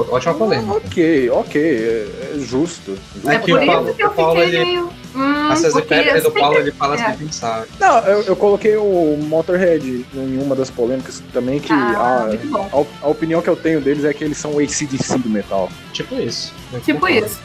ótima 0.09 0.33
polêmica. 0.33 0.77
ok, 0.77 1.29
ok, 1.29 1.61
é, 1.61 2.35
é 2.35 2.39
justo. 2.39 2.97
É, 3.25 3.35
é 3.35 3.39
por 3.39 3.61
isso 3.61 3.95
que 3.95 4.03
eu 4.03 4.09
fiquei 4.11 4.65
meio. 4.65 4.89
Hum, 5.15 5.51
Às 5.51 5.61
vezes 5.61 6.23
do 6.23 6.31
Paulo 6.31 6.57
ele 6.57 6.71
fala 6.71 6.95
é. 6.95 7.05
sem 7.05 7.27
pensar. 7.27 7.65
Não, 7.79 7.99
eu, 7.99 8.21
eu, 8.23 8.35
coloquei 8.35 8.75
o 8.75 9.17
Motorhead 9.21 10.05
em 10.13 10.41
uma 10.41 10.55
das 10.55 10.69
polêmicas 10.69 11.21
também, 11.31 11.59
que 11.59 11.71
ah, 11.71 12.27
a, 12.27 12.77
a, 12.77 12.85
a, 13.03 13.07
opinião 13.07 13.41
que 13.41 13.49
eu 13.49 13.55
tenho 13.55 13.79
deles 13.79 14.03
é 14.03 14.13
que 14.13 14.23
eles 14.23 14.37
são 14.37 14.53
o 14.55 14.59
ACDC 14.59 15.19
do 15.19 15.29
metal. 15.29 15.69
Tipo 15.91 16.15
isso. 16.15 16.53
Tipo 16.83 17.07
isso. 17.07 17.39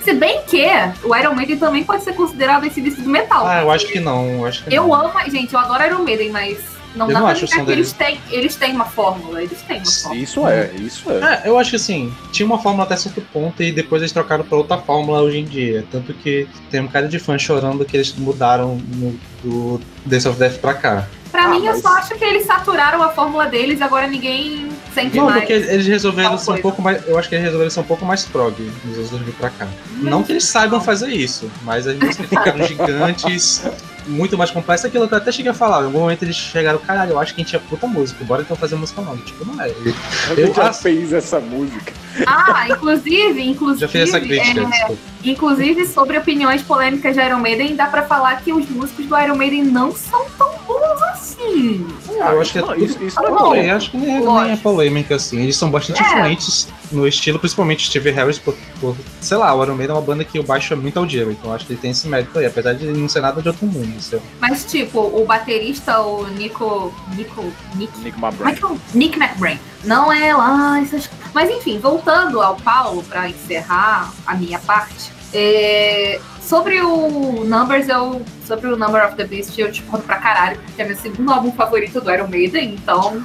Se 0.00 0.12
bem 0.12 0.42
que 0.46 0.66
o 1.04 1.14
Iron 1.14 1.34
Maiden 1.34 1.58
também 1.58 1.84
pode 1.84 2.02
ser 2.02 2.14
considerado 2.14 2.64
ACDC 2.66 3.02
do 3.02 3.10
metal. 3.10 3.46
Ah, 3.46 3.62
eu 3.62 3.70
acho 3.70 3.86
que 3.86 4.00
não. 4.00 4.28
Eu, 4.30 4.46
acho 4.46 4.64
que 4.64 4.74
eu 4.74 4.88
não. 4.88 4.94
amo, 4.94 5.12
gente, 5.30 5.54
eu 5.54 5.60
adoro 5.60 5.84
Iron 5.84 6.02
Maiden, 6.02 6.30
mas 6.30 6.73
Não 6.94 7.06
Eu 7.08 7.12
dá 7.14 7.20
não 7.20 7.26
pra 7.26 7.34
som 7.46 7.64
que 7.64 7.72
eles 7.72 7.92
têm, 7.92 8.20
eles 8.30 8.54
têm 8.56 8.72
uma 8.72 8.84
fórmula, 8.84 9.42
eles 9.42 9.60
têm 9.62 9.78
uma 9.78 9.84
fórmula. 9.90 10.22
Isso 10.22 10.46
é, 10.46 10.70
isso 10.78 11.10
é. 11.10 11.42
É, 11.44 11.48
eu 11.48 11.58
acho 11.58 11.70
que 11.70 11.76
assim, 11.76 12.14
tinha 12.30 12.46
uma 12.46 12.58
fórmula 12.58 12.84
até 12.84 12.96
certo 12.96 13.20
ponto 13.32 13.62
e 13.62 13.72
depois 13.72 14.00
eles 14.02 14.12
trocaram 14.12 14.44
pra 14.44 14.56
outra 14.58 14.78
fórmula 14.78 15.20
hoje 15.22 15.38
em 15.38 15.44
dia. 15.44 15.84
Tanto 15.90 16.14
que 16.14 16.46
tem 16.70 16.80
um 16.80 16.88
cara 16.88 17.08
de 17.08 17.18
fã 17.18 17.36
chorando 17.38 17.84
que 17.84 17.96
eles 17.96 18.14
mudaram 18.14 18.76
no, 18.94 19.18
do 19.42 19.80
Days 20.06 20.24
of 20.26 20.38
Death 20.38 20.58
pra 20.60 20.74
cá. 20.74 21.08
Pra 21.32 21.46
Ah, 21.46 21.48
mim, 21.48 21.66
eu 21.66 21.72
mas- 21.72 21.82
só 21.82 21.88
acho 21.98 22.14
que 22.14 22.24
eles 22.24 22.46
saturaram 22.46 23.02
a 23.02 23.08
fórmula 23.08 23.46
deles 23.46 23.80
e 23.80 23.82
agora 23.82 24.06
ninguém 24.06 24.68
sente 24.94 25.16
Não, 25.16 25.24
mais. 25.24 25.38
porque 25.40 25.52
eles 25.52 25.84
resolveram 25.84 26.38
ser 26.38 26.52
um 26.52 26.58
pouco 26.58 26.80
mais. 26.80 27.04
Eu 27.08 27.18
acho 27.18 27.28
que 27.28 27.34
eles 27.34 27.44
resolveram 27.44 27.70
ser 27.72 27.80
um 27.80 27.84
pouco 27.84 28.04
mais 28.06 28.24
prog 28.24 28.54
nos 28.84 28.96
anos 28.98 29.10
2000 29.10 29.32
pra 29.34 29.50
cá. 29.50 29.66
Não 30.00 30.22
que 30.22 30.30
eles 30.30 30.44
saibam 30.44 30.80
fazer 30.80 31.08
isso, 31.08 31.50
mas 31.62 31.88
as 31.88 31.96
músicas 31.98 32.28
ficaram 32.28 32.62
gigantes, 32.64 33.64
muito 34.06 34.36
mais 34.38 34.50
complexas. 34.50 34.86
Aquilo 34.86 35.06
que 35.08 35.14
eu 35.14 35.18
até 35.18 35.30
cheguei 35.32 35.50
a 35.50 35.54
falar. 35.54 35.82
Em 35.82 35.86
algum 35.86 36.00
momento 36.00 36.22
eles 36.22 36.36
chegaram, 36.36 36.78
caralho, 36.78 37.12
eu 37.12 37.18
acho 37.18 37.34
que 37.34 37.40
a 37.40 37.44
gente 37.44 37.54
é 37.56 37.58
puta 37.58 37.86
música, 37.86 38.24
bora 38.24 38.42
então 38.42 38.56
fazer 38.56 38.76
música 38.76 39.00
nova. 39.02 39.16
Tipo, 39.24 39.44
não 39.44 39.60
é. 39.62 39.68
Gente 39.68 39.94
eu 40.38 40.54
já 40.54 40.68
acho- 40.68 40.82
fez 40.82 41.12
essa 41.12 41.40
música. 41.40 41.92
Ah, 42.26 42.66
inclusive, 42.68 43.42
inclusive. 43.42 43.80
já 43.80 43.88
fiz 43.88 44.08
essa 44.08 44.20
crítica. 44.20 44.60
é, 44.60 44.64
desculpa. 44.64 45.13
Inclusive, 45.24 45.86
sobre 45.86 46.18
opiniões 46.18 46.62
polêmicas 46.62 47.14
de 47.16 47.22
Iron 47.22 47.38
Maiden, 47.38 47.74
dá 47.76 47.86
pra 47.86 48.02
falar 48.02 48.40
que 48.42 48.52
os 48.52 48.68
músicos 48.68 49.06
do 49.06 49.18
Iron 49.18 49.36
Maiden 49.36 49.64
não 49.64 49.92
são 49.94 50.24
tão 50.36 50.52
bons 50.66 51.02
assim. 51.12 51.86
Eu 52.08 52.40
acho 52.40 52.52
que 52.52 52.58
é 52.58 52.62
não, 52.62 52.74
isso, 52.74 53.02
isso 53.02 53.20
não 53.22 53.54
é 53.54 53.70
acho 53.70 53.90
que 53.90 53.96
nem 53.96 54.16
é, 54.16 54.20
nem 54.20 54.50
é 54.52 54.56
polêmica, 54.56 55.14
assim. 55.16 55.40
Eles 55.42 55.56
são 55.56 55.70
bastante 55.70 56.02
É. 56.02 56.06
influentes 56.06 56.68
no 56.92 57.06
estilo, 57.08 57.38
principalmente 57.38 57.86
Steve 57.86 58.10
Harris, 58.10 58.38
por, 58.38 58.54
por- 58.80 58.96
sei 59.20 59.36
lá, 59.36 59.54
o 59.54 59.62
Iron 59.62 59.74
Maiden 59.74 59.94
é 59.96 59.98
uma 59.98 60.04
banda 60.04 60.24
que 60.24 60.38
o 60.38 60.42
baixo 60.42 60.72
é 60.72 60.76
muito 60.76 60.98
audível, 60.98 61.32
então 61.32 61.52
acho 61.52 61.66
que 61.66 61.72
ele 61.72 61.80
tem 61.80 61.90
esse 61.90 62.06
mérito 62.06 62.38
aí, 62.38 62.46
apesar 62.46 62.74
de 62.74 62.86
não 62.86 63.08
ser 63.08 63.20
nada 63.20 63.40
de 63.42 63.48
outro 63.48 63.66
mundo. 63.66 63.92
Assim. 63.98 64.20
Mas, 64.40 64.64
tipo, 64.64 65.00
o 65.00 65.24
baterista, 65.26 66.00
o 66.02 66.26
Nico. 66.28 66.92
Nico. 67.16 67.42
Nick. 67.74 67.98
Nick 68.00 68.16
é 68.22 68.26
McBride. 68.26 68.58
que 68.58 68.64
é 68.64 68.68
o- 68.68 68.80
Nick 68.94 69.18
McBrain. 69.18 69.58
Não 69.84 70.12
é 70.12 70.34
lá 70.34 70.80
essas. 70.80 71.10
Mas 71.34 71.50
enfim, 71.50 71.78
voltando 71.78 72.40
ao 72.40 72.56
Paulo 72.56 73.02
pra 73.02 73.28
encerrar 73.28 74.12
a 74.26 74.34
minha 74.34 74.58
parte. 74.60 75.12
É, 75.34 76.20
Sobre 76.44 76.80
o 76.82 77.44
Numbers, 77.44 77.88
eu. 77.88 78.22
Sobre 78.46 78.68
o 78.68 78.76
Number 78.76 79.06
of 79.06 79.16
the 79.16 79.24
Beast, 79.24 79.58
eu 79.58 79.72
te 79.72 79.82
conto 79.82 80.04
pra 80.04 80.16
caralho, 80.16 80.60
porque 80.60 80.82
é 80.82 80.84
meu 80.84 80.96
segundo 80.96 81.32
álbum 81.32 81.50
favorito 81.52 82.00
do 82.00 82.12
Iron 82.12 82.28
Maiden, 82.28 82.74
então. 82.74 83.24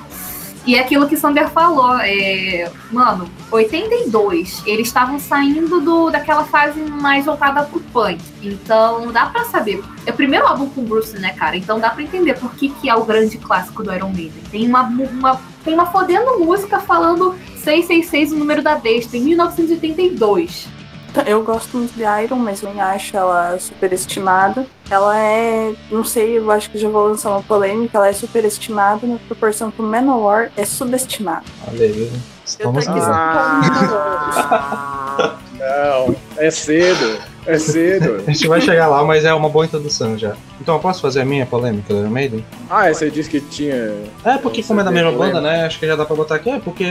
E 0.65 0.75
é 0.75 0.79
aquilo 0.79 1.07
que 1.07 1.17
Sander 1.17 1.49
falou, 1.49 1.97
é, 1.99 2.71
mano, 2.91 3.29
82, 3.51 4.61
eles 4.65 4.87
estavam 4.87 5.19
saindo 5.19 5.79
do, 5.81 6.09
daquela 6.09 6.43
fase 6.45 6.79
mais 6.79 7.25
voltada 7.25 7.63
pro 7.63 7.79
punk. 7.79 8.21
Então 8.41 9.11
dá 9.11 9.25
pra 9.25 9.45
saber. 9.45 9.83
É 10.05 10.11
o 10.11 10.13
primeiro 10.13 10.45
álbum 10.45 10.69
com 10.69 10.83
Bruce, 10.83 11.17
né, 11.17 11.33
cara? 11.33 11.57
Então 11.57 11.79
dá 11.79 11.89
pra 11.89 12.03
entender 12.03 12.35
por 12.35 12.53
que, 12.53 12.69
que 12.69 12.89
é 12.89 12.95
o 12.95 13.03
grande 13.03 13.37
clássico 13.37 13.83
do 13.83 13.93
Iron 13.93 14.09
Maiden. 14.09 14.43
Tem 14.51 14.67
uma, 14.67 14.83
uma, 14.83 15.41
tem 15.63 15.73
uma 15.73 15.87
fodendo 15.87 16.39
música 16.39 16.79
falando 16.79 17.35
666, 17.55 18.33
o 18.33 18.35
número 18.37 18.61
da 18.61 18.75
besta, 18.75 19.17
em 19.17 19.21
1982. 19.21 20.78
Eu 21.25 21.43
gosto 21.43 21.77
muito 21.77 21.93
de 21.93 22.03
Iron, 22.23 22.37
mas 22.37 22.61
nem 22.61 22.79
acho 22.79 23.15
ela 23.15 23.57
superestimada. 23.59 24.65
Ela 24.89 25.17
é, 25.17 25.73
não 25.91 26.03
sei, 26.03 26.37
eu 26.37 26.49
acho 26.51 26.69
que 26.69 26.77
já 26.77 26.89
vou 26.89 27.07
lançar 27.07 27.29
uma 27.29 27.43
polêmica, 27.43 27.97
ela 27.97 28.07
é 28.07 28.13
superestimada 28.13 29.05
na 29.05 29.17
proporção 29.19 29.71
que 29.71 29.81
o 29.81 29.83
Manowar 29.83 30.51
é 30.55 30.65
subestimado. 30.65 31.45
Olha 31.67 31.85
aí. 31.85 32.11
Eu 32.59 32.71
tô 32.71 32.79
Estamos 32.79 32.87
aqui 32.87 32.99
aqui. 32.99 33.09
Ah, 33.11 35.37
não, 35.53 36.15
é 36.37 36.49
cedo, 36.49 37.21
é 37.45 37.57
cedo. 37.57 38.23
A 38.27 38.31
gente 38.31 38.47
vai 38.47 38.61
chegar 38.61 38.87
lá, 38.87 39.03
mas 39.03 39.25
é 39.25 39.33
uma 39.33 39.49
boa 39.49 39.65
introdução 39.65 40.17
já. 40.17 40.35
Então 40.61 40.75
eu 40.75 40.79
posso 40.79 41.01
fazer 41.01 41.21
a 41.21 41.25
minha 41.25 41.45
polêmica 41.45 41.93
do 41.93 41.99
Iron 42.01 42.09
Maiden? 42.09 42.45
Ah, 42.69 42.89
é, 42.89 42.93
você 42.93 43.09
disse 43.09 43.29
que 43.29 43.39
tinha. 43.39 43.93
É, 44.25 44.37
porque 44.37 44.61
como 44.63 44.81
é 44.81 44.83
da 44.83 44.91
mesma 44.91 45.11
polêmica? 45.11 45.39
banda, 45.39 45.49
né? 45.49 45.65
Acho 45.65 45.79
que 45.79 45.87
já 45.87 45.95
dá 45.95 46.05
pra 46.05 46.15
botar 46.15 46.35
aqui. 46.35 46.49
É, 46.49 46.59
porque, 46.59 46.85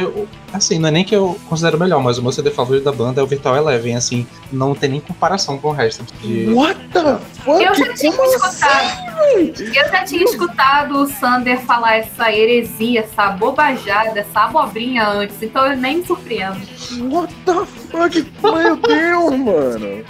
assim, 0.53 0.79
não 0.79 0.89
é 0.89 0.93
nem 0.93 1.05
que 1.05 1.15
eu 1.15 1.39
considero 1.49 1.79
melhor, 1.79 2.03
mas 2.03 2.19
o 2.19 2.23
meu 2.23 2.33
CD 2.33 2.51
favorito 2.51 2.85
da 2.85 2.93
banda 2.93 3.21
é 3.21 3.25
o 3.25 3.27
Virtual 3.27 3.57
Eleven, 3.57 3.97
assim, 3.97 4.27
não 4.51 4.75
tem 4.75 4.91
nem 4.91 5.01
comparação 5.01 5.59
com 5.59 5.69
o 5.69 5.73
resto. 5.73 6.05
De... 6.23 6.49
What 6.53 6.81
the 6.93 7.19
fuck? 7.45 7.63
Eu 7.63 7.75
já 7.75 7.95
tinha 7.95 8.13
Como 8.13 8.29
escutado. 8.35 9.09
Eu 9.59 9.89
já 9.91 10.05
tinha 10.05 10.25
escutado 10.25 11.03
o 11.03 11.07
Sander 11.07 11.61
falar 11.61 11.97
essa 11.99 12.33
heresia, 12.33 13.01
essa 13.01 13.31
bobajada, 13.31 14.21
essa 14.21 14.41
abobrinha 14.41 15.07
antes, 15.07 15.43
então 15.43 15.67
eu 15.67 15.77
nem 15.77 15.99
me 15.99 16.07
surpreendo. 16.07 16.57
assim? 16.75 17.09
What 17.09 17.35
the 17.45 17.67
fuck? 17.91 18.27
Meu 18.43 18.77
Deus, 18.77 19.39
mano. 19.39 20.05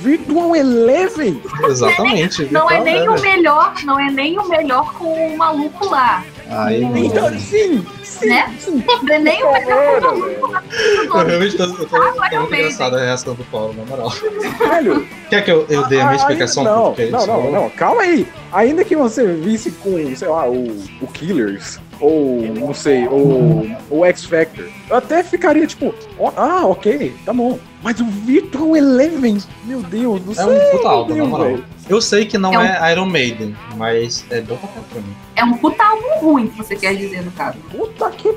Virtual 0.00 0.54
Eleven? 0.56 1.40
Exatamente. 1.68 2.48
Não 2.50 2.70
é 2.70 2.80
nem 2.80 3.00
o 3.08 3.12
Eleven. 3.12 3.22
melhor, 3.36 3.74
não 3.84 3.98
é 3.98 4.10
nem 4.10 4.38
o 4.38 4.48
melhor 4.48 4.92
com 4.94 5.28
o 5.28 5.36
maluco 5.36 5.88
lá. 5.88 6.24
Aí, 6.50 6.82
Então, 6.82 7.28
sim, 7.38 7.84
sim, 8.02 8.26
Né? 8.28 8.54
sim. 8.58 8.84
Não 9.02 9.14
é 9.14 9.18
nem 9.18 9.42
o 9.42 9.52
melhor 9.52 10.00
com 10.00 10.08
o 10.08 10.12
maluco 10.20 10.46
lá. 10.52 10.62
Eu 11.04 11.26
realmente 11.26 11.56
tô, 11.56 11.64
eu 11.64 11.86
tô, 11.86 11.96
Ah, 11.96 12.30
tô 12.30 12.40
muito 12.40 12.82
a 12.82 12.98
reação 13.00 13.34
do 13.34 13.44
Paulo, 13.44 13.74
na 13.74 13.84
moral. 13.84 14.10
velho. 14.58 15.06
Quer 15.30 15.44
que 15.44 15.50
eu, 15.50 15.66
eu 15.70 15.86
dê 15.86 16.00
a 16.00 16.04
minha 16.04 16.16
explicação? 16.16 16.64
Não, 16.64 16.94
não, 17.10 17.26
não, 17.26 17.52
não, 17.52 17.70
calma 17.70 18.02
aí. 18.02 18.26
Ainda 18.52 18.84
que 18.84 18.94
você 18.96 19.26
visse 19.26 19.70
com, 19.70 20.14
sei 20.14 20.28
lá, 20.28 20.46
o, 20.48 20.66
o 21.00 21.06
Killers, 21.06 21.78
ou 22.02 22.42
não 22.54 22.74
sei, 22.74 23.06
ou 23.08 23.64
o 23.90 24.04
X 24.04 24.24
Factor, 24.24 24.66
eu 24.90 24.96
até 24.96 25.22
ficaria 25.22 25.66
tipo, 25.66 25.94
ó, 26.18 26.32
ah, 26.36 26.66
ok, 26.66 27.14
tá 27.24 27.32
bom. 27.32 27.58
Mas 27.82 27.98
o 28.00 28.04
Virtual 28.04 28.76
Eleven, 28.76 29.38
meu 29.64 29.82
Deus 29.82 30.20
do 30.20 30.32
É 30.32 30.34
céu. 30.34 30.48
um 30.50 30.70
puta 30.76 30.88
álbum, 30.88 31.14
na 31.16 31.24
moral. 31.24 31.58
Eu 31.88 32.00
sei 32.00 32.24
que 32.26 32.38
não 32.38 32.52
É 32.54 32.58
um- 32.58 32.62
é 32.62 32.92
Iron 32.92 33.06
Maiden, 33.06 33.56
mas 33.76 34.24
é 34.30 34.40
bom 34.40 34.56
pra 34.90 35.00
mim. 35.00 35.14
É 35.34 35.44
um 35.44 35.54
puta 35.54 35.82
álbum 35.82 36.20
ruim 36.20 36.46
que 36.48 36.58
você 36.58 36.76
quer 36.76 36.94
dizer, 36.94 37.22
no 37.22 37.30
caso. 37.32 37.58
Puta 37.70 38.10
que. 38.10 38.28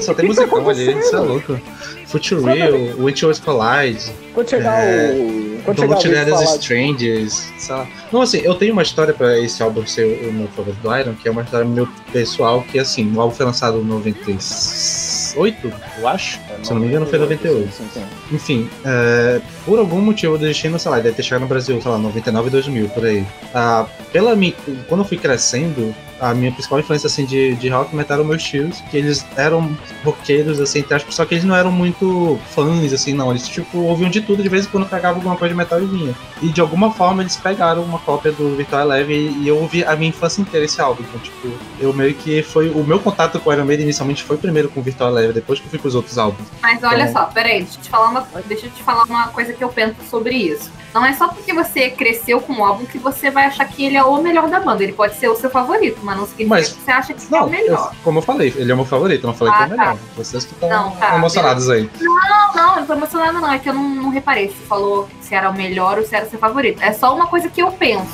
Só 0.00 0.12
tem 0.14 0.28
que 0.28 0.34
tá 0.34 0.42
musicão 0.42 0.68
ali, 0.68 0.98
isso 0.98 1.16
é 1.16 1.20
louco. 1.20 1.60
Future 2.06 2.40
Real, 2.40 2.72
Witchers 2.98 3.40
Collide, 3.40 4.12
Quando 4.32 4.48
chegar 4.48 4.78
É, 4.78 5.12
o. 5.12 5.60
Quando 5.64 5.88
Don't 5.88 6.00
chegar 6.00 6.26
falar. 6.28 6.44
Strangers, 6.44 7.52
sei 7.58 7.74
lá. 7.74 7.88
Não, 8.12 8.22
assim, 8.22 8.38
eu 8.38 8.54
tenho 8.54 8.72
uma 8.72 8.82
história 8.82 9.12
pra 9.12 9.36
esse 9.40 9.60
álbum 9.62 9.84
ser 9.84 10.04
o 10.28 10.32
meu 10.32 10.46
favorito 10.48 10.80
do 10.80 10.96
Iron, 10.96 11.14
que 11.14 11.26
é 11.26 11.30
uma 11.30 11.42
história 11.42 11.66
meu 11.66 11.88
pessoal, 12.12 12.62
que 12.70 12.78
assim, 12.78 13.12
o 13.12 13.20
álbum 13.20 13.34
foi 13.34 13.46
lançado 13.46 13.78
em 13.80 13.84
98, 13.84 15.72
eu 15.98 16.08
acho. 16.08 16.38
Se 16.62 16.70
eu 16.70 16.74
não 16.74 16.82
me 16.82 16.88
engano, 16.88 17.06
foi 17.06 17.18
98. 17.18 17.72
Sim, 17.72 17.88
sim. 17.92 18.04
Enfim, 18.32 18.70
é, 18.84 19.40
por 19.64 19.78
algum 19.78 20.00
motivo 20.00 20.38
do 20.38 20.46
destino, 20.46 20.78
sei 20.78 20.90
lá, 20.90 21.00
deve 21.00 21.16
ter 21.16 21.22
chegado 21.24 21.42
no 21.42 21.48
Brasil, 21.48 21.80
sei 21.82 21.90
lá, 21.90 21.98
99 21.98 22.46
e 22.46 22.50
2000, 22.50 22.88
por 22.90 23.04
aí. 23.04 23.26
Ah, 23.52 23.86
pela 24.12 24.36
mi... 24.36 24.54
Quando 24.88 25.00
eu 25.00 25.04
fui 25.04 25.18
crescendo, 25.18 25.85
Valeu! 25.86 25.94
A 26.20 26.34
minha 26.34 26.50
principal 26.52 26.80
influência 26.80 27.06
assim, 27.06 27.24
de, 27.24 27.54
de 27.56 27.68
rock 27.68 27.94
metal 27.94 28.16
eram 28.18 28.26
meus 28.26 28.42
tios, 28.42 28.80
que 28.90 28.96
eles 28.96 29.24
eram 29.36 29.76
roqueiros, 30.04 30.60
assim, 30.60 30.84
só 31.10 31.24
que 31.24 31.34
eles 31.34 31.44
não 31.44 31.54
eram 31.54 31.70
muito 31.70 32.38
fãs, 32.54 32.92
assim, 32.92 33.12
não. 33.12 33.30
Eles, 33.30 33.46
tipo, 33.48 33.78
ouviam 33.78 34.08
de 34.10 34.20
tudo, 34.20 34.42
de 34.42 34.48
vez 34.48 34.66
em 34.66 34.68
quando 34.68 34.88
pegavam 34.88 35.16
alguma 35.16 35.36
coisa 35.36 35.52
de 35.54 35.58
metal 35.58 35.82
e 35.82 35.86
vinha. 35.86 36.14
E 36.42 36.48
de 36.48 36.60
alguma 36.60 36.90
forma 36.92 37.22
eles 37.22 37.36
pegaram 37.36 37.82
uma 37.82 37.98
cópia 37.98 38.32
do 38.32 38.56
Virtual 38.56 38.82
Eleven 38.82 39.38
e 39.42 39.48
eu 39.48 39.58
ouvi 39.58 39.84
a 39.84 39.96
minha 39.96 40.10
infância 40.10 40.40
inteira 40.40 40.64
esse 40.66 40.80
álbum. 40.80 41.02
Então, 41.08 41.20
tipo, 41.20 41.48
eu 41.80 41.92
meio 41.92 42.14
que 42.14 42.42
foi. 42.42 42.68
O 42.70 42.84
meu 42.84 42.98
contato 42.98 43.38
com 43.40 43.50
o 43.50 43.52
Iron 43.52 43.64
Maiden 43.64 43.84
inicialmente 43.84 44.22
foi 44.22 44.36
primeiro 44.36 44.68
com 44.68 44.80
o 44.80 44.82
Virtual 44.82 45.10
Eleven, 45.10 45.32
depois 45.32 45.58
que 45.60 45.66
eu 45.66 45.70
fui 45.70 45.78
pros 45.78 45.94
outros 45.94 46.18
álbuns. 46.18 46.46
Mas 46.62 46.82
olha 46.82 47.02
Então- 47.08 47.12
só, 47.12 47.24
peraí, 47.26 47.62
deixa 47.62 47.78
eu, 47.78 47.82
te 47.82 47.88
falar 47.90 48.08
uma, 48.10 48.26
deixa 48.46 48.66
eu 48.66 48.70
te 48.70 48.82
falar 48.82 49.04
uma 49.04 49.28
coisa 49.28 49.52
que 49.52 49.62
eu 49.64 49.68
penso 49.68 49.96
sobre 50.10 50.34
isso. 50.36 50.70
Não 50.94 51.04
é 51.04 51.12
só 51.12 51.28
porque 51.28 51.52
você 51.52 51.90
cresceu 51.90 52.40
com 52.40 52.54
o 52.54 52.64
álbum 52.64 52.86
que 52.86 52.96
você 52.98 53.30
vai 53.30 53.44
achar 53.44 53.66
que 53.66 53.84
ele 53.84 53.96
é 53.98 54.02
o 54.02 54.22
melhor 54.22 54.48
da 54.48 54.58
banda. 54.60 54.82
Ele 54.82 54.94
pode 54.94 55.14
ser 55.16 55.28
o 55.28 55.36
seu 55.36 55.50
favorito, 55.50 55.98
mas 56.06 56.16
não 56.16 56.26
significa 56.26 56.48
Mas- 56.54 56.68
que 56.72 56.80
você 56.82 56.90
acha 56.90 57.12
que 57.14 57.22
é 57.22 57.36
o 57.36 57.40
Não, 57.40 57.50
melhor. 57.50 57.90
eu- 57.92 57.98
como 58.02 58.18
eu 58.18 58.22
falei, 58.22 58.54
ele 58.56 58.70
é 58.70 58.74
o 58.74 58.76
meu 58.78 58.86
favorito, 58.86 59.24
eu 59.24 59.28
não 59.28 59.34
falei 59.34 59.52
que 59.52 59.60
é 59.60 59.62
Ah, 59.62 59.66
o 59.66 59.70
tá. 59.70 59.76
melhor. 59.76 59.98
Vocês 60.16 60.44
que 60.44 60.52
estão 60.54 60.68
Não, 60.68 60.90
tá, 60.92 61.14
emocionados 61.16 61.68
aí. 61.68 61.90
Não, 62.00 62.14
não, 62.54 62.70
eu 62.74 62.76
não 62.80 62.86
tô 62.86 62.92
emocionada, 62.94 63.32
não. 63.32 63.52
É 63.52 63.58
que 63.58 63.68
eu 63.68 63.74
não, 63.74 63.82
não 63.82 64.10
reparei 64.10 64.48
se 64.48 64.54
você 64.54 64.64
falou 64.66 65.08
se 65.20 65.34
era 65.34 65.50
o 65.50 65.54
melhor 65.54 65.98
ou 65.98 66.04
se 66.06 66.14
era 66.14 66.24
o 66.24 66.30
seu 66.30 66.38
favorito. 66.38 66.82
É 66.82 66.92
só 66.92 67.14
uma 67.14 67.26
coisa 67.26 67.48
que 67.48 67.60
eu 67.60 67.70
penso. 67.72 68.06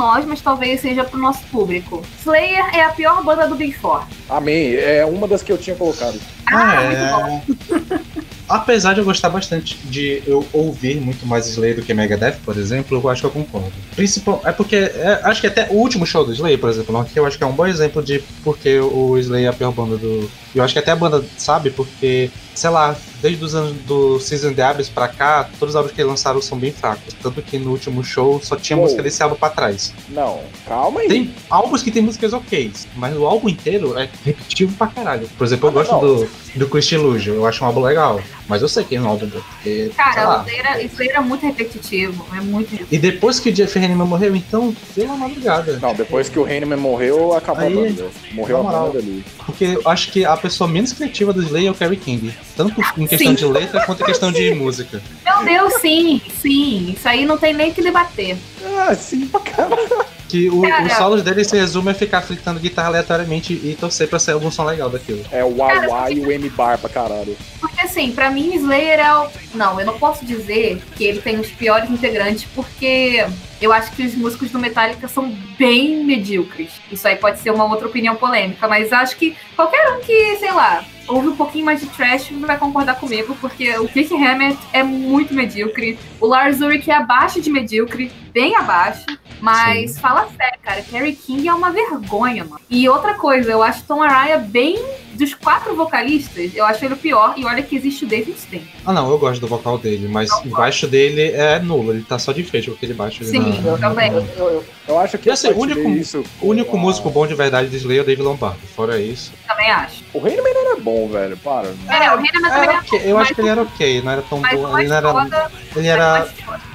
Nós, 0.00 0.24
mas 0.24 0.40
talvez 0.40 0.80
seja 0.80 1.04
pro 1.04 1.18
nosso 1.20 1.44
público. 1.52 2.02
Slayer 2.20 2.74
é 2.74 2.82
a 2.82 2.88
pior 2.88 3.22
banda 3.22 3.46
do 3.46 3.54
Big 3.54 3.72
Four. 3.74 4.02
Amém. 4.28 4.74
É 4.74 5.04
uma 5.04 5.28
das 5.28 5.42
que 5.42 5.52
eu 5.52 5.58
tinha 5.58 5.76
colocado. 5.76 6.18
Ah, 6.46 6.82
É. 6.82 6.86
muito 6.86 7.54
bom. 7.86 8.00
Apesar 8.48 8.94
de 8.94 9.00
eu 9.00 9.04
gostar 9.04 9.28
bastante 9.28 9.76
de 9.84 10.22
eu 10.26 10.44
ouvir 10.52 11.00
muito 11.00 11.24
mais 11.24 11.46
Slayer 11.46 11.76
do 11.76 11.82
que 11.82 11.94
Megadeth, 11.94 12.38
por 12.44 12.56
exemplo, 12.56 12.98
eu 12.98 13.08
acho 13.08 13.20
que 13.20 13.26
eu 13.26 13.30
concordo. 13.30 13.70
Principal, 13.94 14.42
é 14.44 14.50
porque 14.50 14.74
é, 14.74 15.20
acho 15.22 15.40
que 15.40 15.46
até 15.46 15.68
o 15.70 15.74
último 15.74 16.04
show 16.04 16.24
do 16.24 16.32
Slayer, 16.32 16.58
por 16.58 16.68
exemplo, 16.68 16.92
não, 16.92 17.04
que 17.04 17.16
eu 17.16 17.24
acho 17.26 17.38
que 17.38 17.44
é 17.44 17.46
um 17.46 17.52
bom 17.52 17.66
exemplo 17.66 18.02
de 18.02 18.18
porque 18.42 18.80
o 18.80 19.16
Slayer 19.18 19.46
é 19.46 19.50
a 19.50 19.52
pior 19.52 19.70
banda 19.70 19.96
do. 19.96 20.28
Eu 20.52 20.64
acho 20.64 20.72
que 20.72 20.80
até 20.80 20.90
a 20.90 20.96
banda 20.96 21.24
sabe, 21.38 21.70
porque, 21.70 22.28
sei 22.54 22.70
lá, 22.70 22.96
desde 23.20 23.44
os 23.44 23.54
anos 23.54 23.72
do 23.86 24.18
Season 24.20 24.52
the 24.52 24.62
Abyss 24.62 24.88
pra 24.88 25.08
cá, 25.08 25.48
todos 25.58 25.74
os 25.74 25.76
álbuns 25.76 25.92
que 25.92 26.00
eles 26.00 26.10
lançaram 26.10 26.40
são 26.40 26.58
bem 26.58 26.72
fracos. 26.72 27.14
Tanto 27.22 27.40
que 27.42 27.58
no 27.58 27.70
último 27.70 28.02
show 28.04 28.40
só 28.42 28.56
tinha 28.56 28.76
Uou. 28.76 28.84
música 28.86 29.02
desse 29.02 29.22
álbum 29.22 29.36
pra 29.36 29.50
trás. 29.50 29.92
Não, 30.08 30.40
calma 30.66 31.00
aí. 31.00 31.08
Tem 31.08 31.34
álbuns 31.48 31.82
que 31.82 31.90
tem 31.90 32.02
músicas 32.02 32.32
ok, 32.32 32.72
mas 32.96 33.16
o 33.16 33.26
álbum 33.26 33.48
inteiro 33.48 33.98
é 33.98 34.08
repetitivo 34.24 34.72
pra 34.76 34.86
caralho. 34.86 35.28
Por 35.36 35.44
exemplo, 35.46 35.66
eu 35.66 35.70
Ah, 35.70 35.74
gosto 35.74 35.92
não. 35.92 36.00
do, 36.00 36.28
do 36.56 36.68
Christian 36.68 36.98
Illusion, 36.98 37.34
eu 37.34 37.46
acho 37.46 37.62
um 37.62 37.66
álbum 37.66 37.80
legal. 37.82 38.20
Mas 38.50 38.62
eu 38.62 38.68
sei 38.68 38.82
que 38.82 38.96
é 38.96 39.00
um 39.00 39.06
álbum 39.06 39.26
bom, 39.28 39.38
porque, 39.40 39.70
sei 39.84 39.88
Cara, 39.90 40.24
lá. 40.28 40.42
o 40.42 40.48
Slayer, 40.48 40.84
Slayer 40.86 41.16
é 41.16 41.20
muito 41.20 41.46
repetitivo. 41.46 42.26
É 42.36 42.40
muito 42.40 42.84
E 42.90 42.98
depois 42.98 43.38
que 43.38 43.48
o 43.48 43.52
Jeff 43.52 43.78
Hanneman 43.78 44.06
morreu, 44.08 44.34
então, 44.34 44.74
pela 44.92 45.14
madrugada. 45.16 45.78
Não, 45.80 45.94
depois 45.94 46.28
que 46.28 46.36
o 46.36 46.48
Heinemann 46.48 46.76
morreu, 46.80 47.32
acabou 47.32 47.64
Aí, 47.64 47.72
a 47.72 47.80
banda. 47.80 48.10
Morreu 48.32 48.56
a 48.58 48.62
moral. 48.64 48.86
banda 48.88 48.98
ali. 48.98 49.24
Porque 49.46 49.64
eu 49.66 49.82
acho 49.88 50.10
que 50.10 50.24
a 50.24 50.36
pessoa 50.36 50.66
menos 50.68 50.92
criativa 50.92 51.32
do 51.32 51.40
Slayer 51.44 51.68
é 51.68 51.70
o 51.70 51.74
Kerry 51.76 51.96
King. 51.96 52.34
Tanto 52.56 52.80
em 52.98 53.06
questão 53.06 53.28
Sim. 53.28 53.34
de 53.36 53.44
letra 53.46 53.86
quanto 53.86 54.02
em 54.02 54.06
questão 54.06 54.32
de 54.32 54.52
música. 54.52 55.00
Meu 55.24 55.44
Deus, 55.44 55.74
sim, 55.80 56.20
sim. 56.42 56.94
Isso 56.96 57.08
aí 57.08 57.24
não 57.24 57.38
tem 57.38 57.54
nem 57.54 57.70
o 57.70 57.72
que 57.74 57.82
debater. 57.82 58.36
Ah, 58.76 58.92
sim, 58.96 59.28
pra 59.28 59.38
caralho. 59.38 60.04
Que 60.30 60.48
o- 60.48 60.62
Cara. 60.62 60.84
os 60.86 60.92
solos 60.92 61.22
dele 61.22 61.42
se 61.44 61.56
resume 61.56 61.90
a 61.90 61.94
ficar 61.94 62.22
fritando 62.22 62.60
guitarra 62.60 62.88
aleatoriamente 62.88 63.52
e 63.52 63.76
torcer 63.78 64.08
pra 64.08 64.18
sair 64.18 64.34
algum 64.34 64.50
som 64.50 64.64
legal 64.64 64.88
daquilo. 64.88 65.24
É 65.32 65.42
o 65.42 65.56
Wawa 65.56 66.10
e 66.10 66.20
o 66.20 66.30
M-Bar 66.30 66.78
pra 66.78 66.88
caralho. 66.88 67.36
Porque 67.60 67.80
assim, 67.80 68.12
pra 68.12 68.30
mim 68.30 68.54
Slayer 68.54 69.00
é 69.00 69.14
o. 69.14 69.26
Não, 69.54 69.80
eu 69.80 69.86
não 69.86 69.98
posso 69.98 70.24
dizer 70.24 70.80
que 70.96 71.04
ele 71.04 71.20
tem 71.20 71.38
os 71.40 71.48
piores 71.48 71.90
integrantes, 71.90 72.46
porque 72.54 73.26
eu 73.60 73.72
acho 73.72 73.90
que 73.92 74.04
os 74.06 74.14
músicos 74.14 74.50
do 74.50 74.58
Metallica 74.58 75.08
são 75.08 75.30
bem 75.58 76.04
medíocres. 76.04 76.70
Isso 76.90 77.06
aí 77.08 77.16
pode 77.16 77.40
ser 77.40 77.50
uma 77.50 77.64
outra 77.64 77.86
opinião 77.88 78.14
polêmica, 78.14 78.68
mas 78.68 78.92
acho 78.92 79.16
que 79.16 79.36
qualquer 79.56 79.92
um 79.92 80.00
que, 80.00 80.36
sei 80.36 80.52
lá, 80.52 80.84
ouve 81.08 81.28
um 81.28 81.36
pouquinho 81.36 81.64
mais 81.66 81.80
de 81.80 81.86
trash 81.86 82.28
vai 82.40 82.56
concordar 82.56 82.94
comigo, 83.00 83.36
porque 83.40 83.76
o 83.78 83.88
Kick 83.88 84.14
Hammett 84.14 84.56
é 84.72 84.82
muito 84.82 85.34
medíocre. 85.34 85.98
O 86.20 86.26
Lars 86.26 86.60
Ulrich 86.60 86.88
é 86.90 86.94
abaixo 86.94 87.40
de 87.40 87.50
medíocre, 87.50 88.10
bem 88.32 88.56
abaixo. 88.56 89.04
Mas 89.40 89.98
fala 89.98 90.28
sério, 90.36 90.58
cara, 90.62 90.82
Kerry 90.82 91.14
King 91.14 91.48
é 91.48 91.54
uma 91.54 91.70
vergonha, 91.70 92.44
mano. 92.44 92.60
E 92.68 92.86
outra 92.90 93.14
coisa, 93.14 93.50
eu 93.50 93.62
acho 93.62 93.84
Tom 93.84 94.02
Araya 94.02 94.36
bem. 94.38 94.78
Dos 95.14 95.34
quatro 95.34 95.74
vocalistas, 95.76 96.52
eu 96.54 96.64
acho 96.64 96.82
ele 96.82 96.94
o 96.94 96.96
pior. 96.96 97.34
E 97.36 97.44
olha 97.44 97.62
que 97.62 97.76
existe 97.76 98.04
o 98.04 98.08
David 98.08 98.38
Stein. 98.40 98.66
Ah 98.86 98.92
não, 98.92 99.10
eu 99.10 99.18
gosto 99.18 99.38
do 99.40 99.46
vocal 99.46 99.76
dele, 99.76 100.08
mas 100.08 100.30
o 100.30 100.48
baixo 100.48 100.86
dele 100.86 101.32
é 101.32 101.58
nulo, 101.58 101.92
ele 101.92 102.02
tá 102.02 102.18
só 102.18 102.32
de 102.32 102.42
frente 102.42 102.70
com 102.70 102.76
aquele 102.76 102.94
baixo. 102.94 103.22
ali 103.22 103.30
Sim, 103.30 103.60
na- 103.62 103.70
eu 103.72 103.78
também. 103.78 104.10
Eu, 104.10 104.24
eu, 104.38 104.64
eu 104.88 104.98
acho 104.98 105.18
que 105.18 105.28
E 105.28 105.32
assim, 105.32 105.50
o 105.50 105.58
único- 105.58 105.88
isso. 105.90 106.24
O 106.40 106.46
único 106.48 106.78
músico 106.78 107.10
bom 107.10 107.26
de 107.26 107.34
verdade 107.34 107.68
de 107.68 107.76
Slayer 107.76 108.00
é 108.00 108.02
o 108.02 108.06
David 108.06 108.22
Lombardo. 108.22 108.60
Fora 108.74 108.98
isso. 108.98 109.30
Também 109.46 109.70
acho. 109.70 110.02
O 110.14 110.26
Heinemann 110.26 110.52
era 110.56 110.76
bom, 110.80 111.06
velho. 111.08 111.36
Para. 111.36 111.68
É, 111.68 112.14
o 112.14 112.16
Renan 112.16 112.48
também 112.48 112.62
Era 112.62 112.72
é 112.72 112.78
ok, 112.78 113.00
Eu 113.04 113.18
acho 113.18 113.34
que 113.34 113.40
ele 113.42 113.48
era 113.48 113.62
ok, 113.62 114.02
não 114.02 114.12
era 114.12 114.22
tão 114.22 114.40
bom. 114.40 114.48
Ele, 114.78 114.88
não 114.88 114.96
era, 114.96 115.48
ele 115.76 115.88
era. 115.88 116.28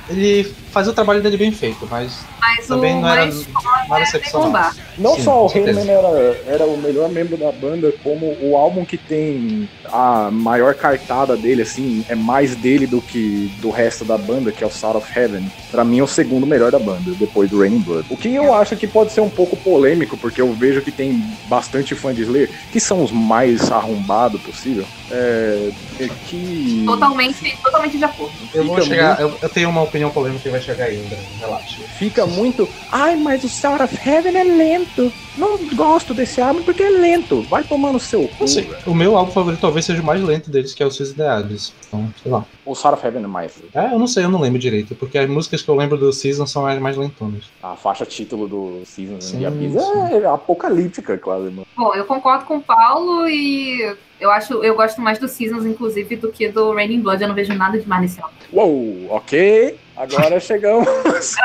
Ele 0.08 0.56
fazia 0.75 0.91
o 0.91 0.96
trabalho 0.96 1.22
dele 1.22 1.38
bem 1.38 1.53
feito, 1.53 1.88
mas 1.89 2.25
mas 2.41 2.67
também 2.67 2.98
o 2.98 3.01
não 3.01 3.10
era 3.10 3.25
nada 3.25 4.00
é 4.00 4.03
excepcional. 4.03 4.72
Não 4.98 5.15
Sim, 5.15 5.24
só 5.24 5.46
o. 5.46 5.51
Heinemann 5.51 5.89
era, 5.89 6.41
era 6.48 6.65
o 6.65 6.77
melhor 6.77 7.10
membro 7.10 7.38
da 7.38 7.51
banda, 7.51 7.94
como 8.03 8.38
o 8.41 8.55
álbum 8.55 8.86
que 8.86 8.98
tem 8.98 9.70
a 9.86 10.29
maior 10.32 10.74
cartada 10.74 11.36
dele, 11.36 11.62
assim, 11.62 12.05
é 12.10 12.15
mais 12.15 12.55
dele 12.55 12.86
do 12.86 13.01
que 13.01 13.51
do 13.62 13.70
resto 13.70 14.03
da 14.05 14.17
banda, 14.17 14.51
que 14.51 14.63
é 14.63 14.67
o 14.67 14.72
Sound 14.72 14.98
of 14.98 15.20
Heaven. 15.20 15.50
Pra 15.72 15.84
mim 15.84 16.00
é 16.00 16.03
o 16.03 16.08
segundo 16.08 16.46
melhor 16.46 16.72
da 16.72 16.79
banda, 16.79 17.12
depois 17.17 17.50
do 17.50 17.60
Raining 17.60 17.79
Blood. 17.79 18.08
O 18.10 18.17
que 18.17 18.34
eu 18.34 18.53
acho 18.53 18.75
que 18.75 18.88
pode 18.88 19.12
ser 19.12 19.22
um 19.22 19.29
pouco 19.29 19.55
polêmico, 19.58 20.17
porque 20.17 20.41
eu 20.41 20.53
vejo 20.53 20.82
que 20.82 20.91
tem 20.91 21.24
bastante 21.48 21.96
fã 21.96 22.13
de 22.13 22.24
Slayer, 22.24 22.50
que 22.72 22.79
são 22.79 23.03
os 23.03 23.12
mais 23.12 23.72
arrombados 23.72 24.41
possível, 24.41 24.86
é, 25.12 25.72
é 26.00 26.10
que... 26.27 26.84
Totalmente, 26.86 27.58
totalmente 27.62 27.98
de 27.98 28.03
acordo. 28.03 28.34
eu 28.53 28.65
vou 28.65 28.82
chegar. 28.82 29.20
Eu, 29.20 29.38
eu 29.41 29.50
tenho 29.50 29.70
uma 29.70 29.82
opinião 29.82 30.10
polêmica 30.10 30.44
que 30.44 30.50
vai 30.50 30.62
chegar 30.66 30.86
ainda, 30.86 31.16
relaxa. 31.40 31.84
fica 31.98 32.26
muito. 32.26 32.68
Ai, 32.92 33.16
mas 33.16 33.44
o 33.44 33.50
Sound 33.50 33.84
of 33.84 33.98
Heaven 34.08 34.36
é 34.36 34.44
lento. 34.44 35.12
Não 35.38 35.58
gosto 35.76 36.14
desse 36.14 36.42
álbum 36.42 36.64
porque 36.64 36.82
é 36.82 36.90
lento. 36.90 37.42
Vai 37.44 37.64
tomar 37.64 37.92
no 37.92 38.00
seu 38.00 38.28
cu. 38.28 38.36
Não 38.42 38.48
sei, 38.48 38.70
o 38.88 38.94
meu 38.94 39.18
álbum 39.18 39.32
favorito 39.32 39.60
talvez 39.60 39.86
seja 39.86 40.02
o 40.02 40.06
mais 40.06 40.22
lento 40.22 40.50
deles, 40.50 40.74
que 40.74 40.82
é 40.82 40.86
o 40.86 40.92
Suicide 40.92 41.22
Abyss. 41.22 41.74
Então, 41.88 42.10
sei 42.22 42.32
lá. 42.32 42.46
O 42.66 42.74
Sound 42.74 42.98
of 42.98 43.06
Heaven 43.06 43.24
é 43.24 43.28
mais. 43.28 43.54
É, 43.74 43.94
eu 43.94 44.00
não 44.00 44.08
sei, 44.08 44.24
eu 44.24 44.30
não 44.30 44.40
lembro 44.40 44.58
direito, 44.58 44.96
porque 44.96 45.18
as 45.18 45.30
músicas 45.30 45.62
que 45.62 45.70
eu 45.70 45.76
lembro 45.76 45.98
do 45.98 46.12
Season 46.12 46.48
são 46.48 46.66
as 46.66 46.80
mais 46.80 46.98
lentonas. 46.98 47.44
A 47.62 47.75
faixa 47.75 48.06
título 48.06 48.48
do 48.48 48.82
Season 48.86 49.20
Sim, 49.22 49.40
de 49.40 49.46
Abyss 49.46 49.74
sim. 49.74 50.16
é 50.24 50.25
apocalíptica, 50.25 51.18
quase, 51.18 51.46
mano. 51.46 51.68
Bom, 51.78 51.94
eu 51.94 52.06
concordo 52.06 52.46
com 52.46 52.58
o 52.58 52.62
Paulo 52.62 53.28
e 53.28 53.96
eu 54.20 54.32
acho, 54.32 54.54
eu 54.64 54.75
gosto 54.75 55.01
mais 55.01 55.20
do 55.20 55.28
Seasons, 55.28 55.66
inclusive, 55.66 56.16
do 56.16 56.32
que 56.32 56.48
do 56.48 56.74
Raining 56.74 57.01
Blood. 57.01 57.22
Eu 57.22 57.28
não 57.28 57.36
vejo 57.36 57.54
nada 57.54 57.78
demais 57.78 58.01
nesse 58.01 58.22
álbum. 58.22 58.34
Uou, 58.54 59.08
ok. 59.10 59.78
Agora 59.96 60.40
chegamos. 60.40 60.88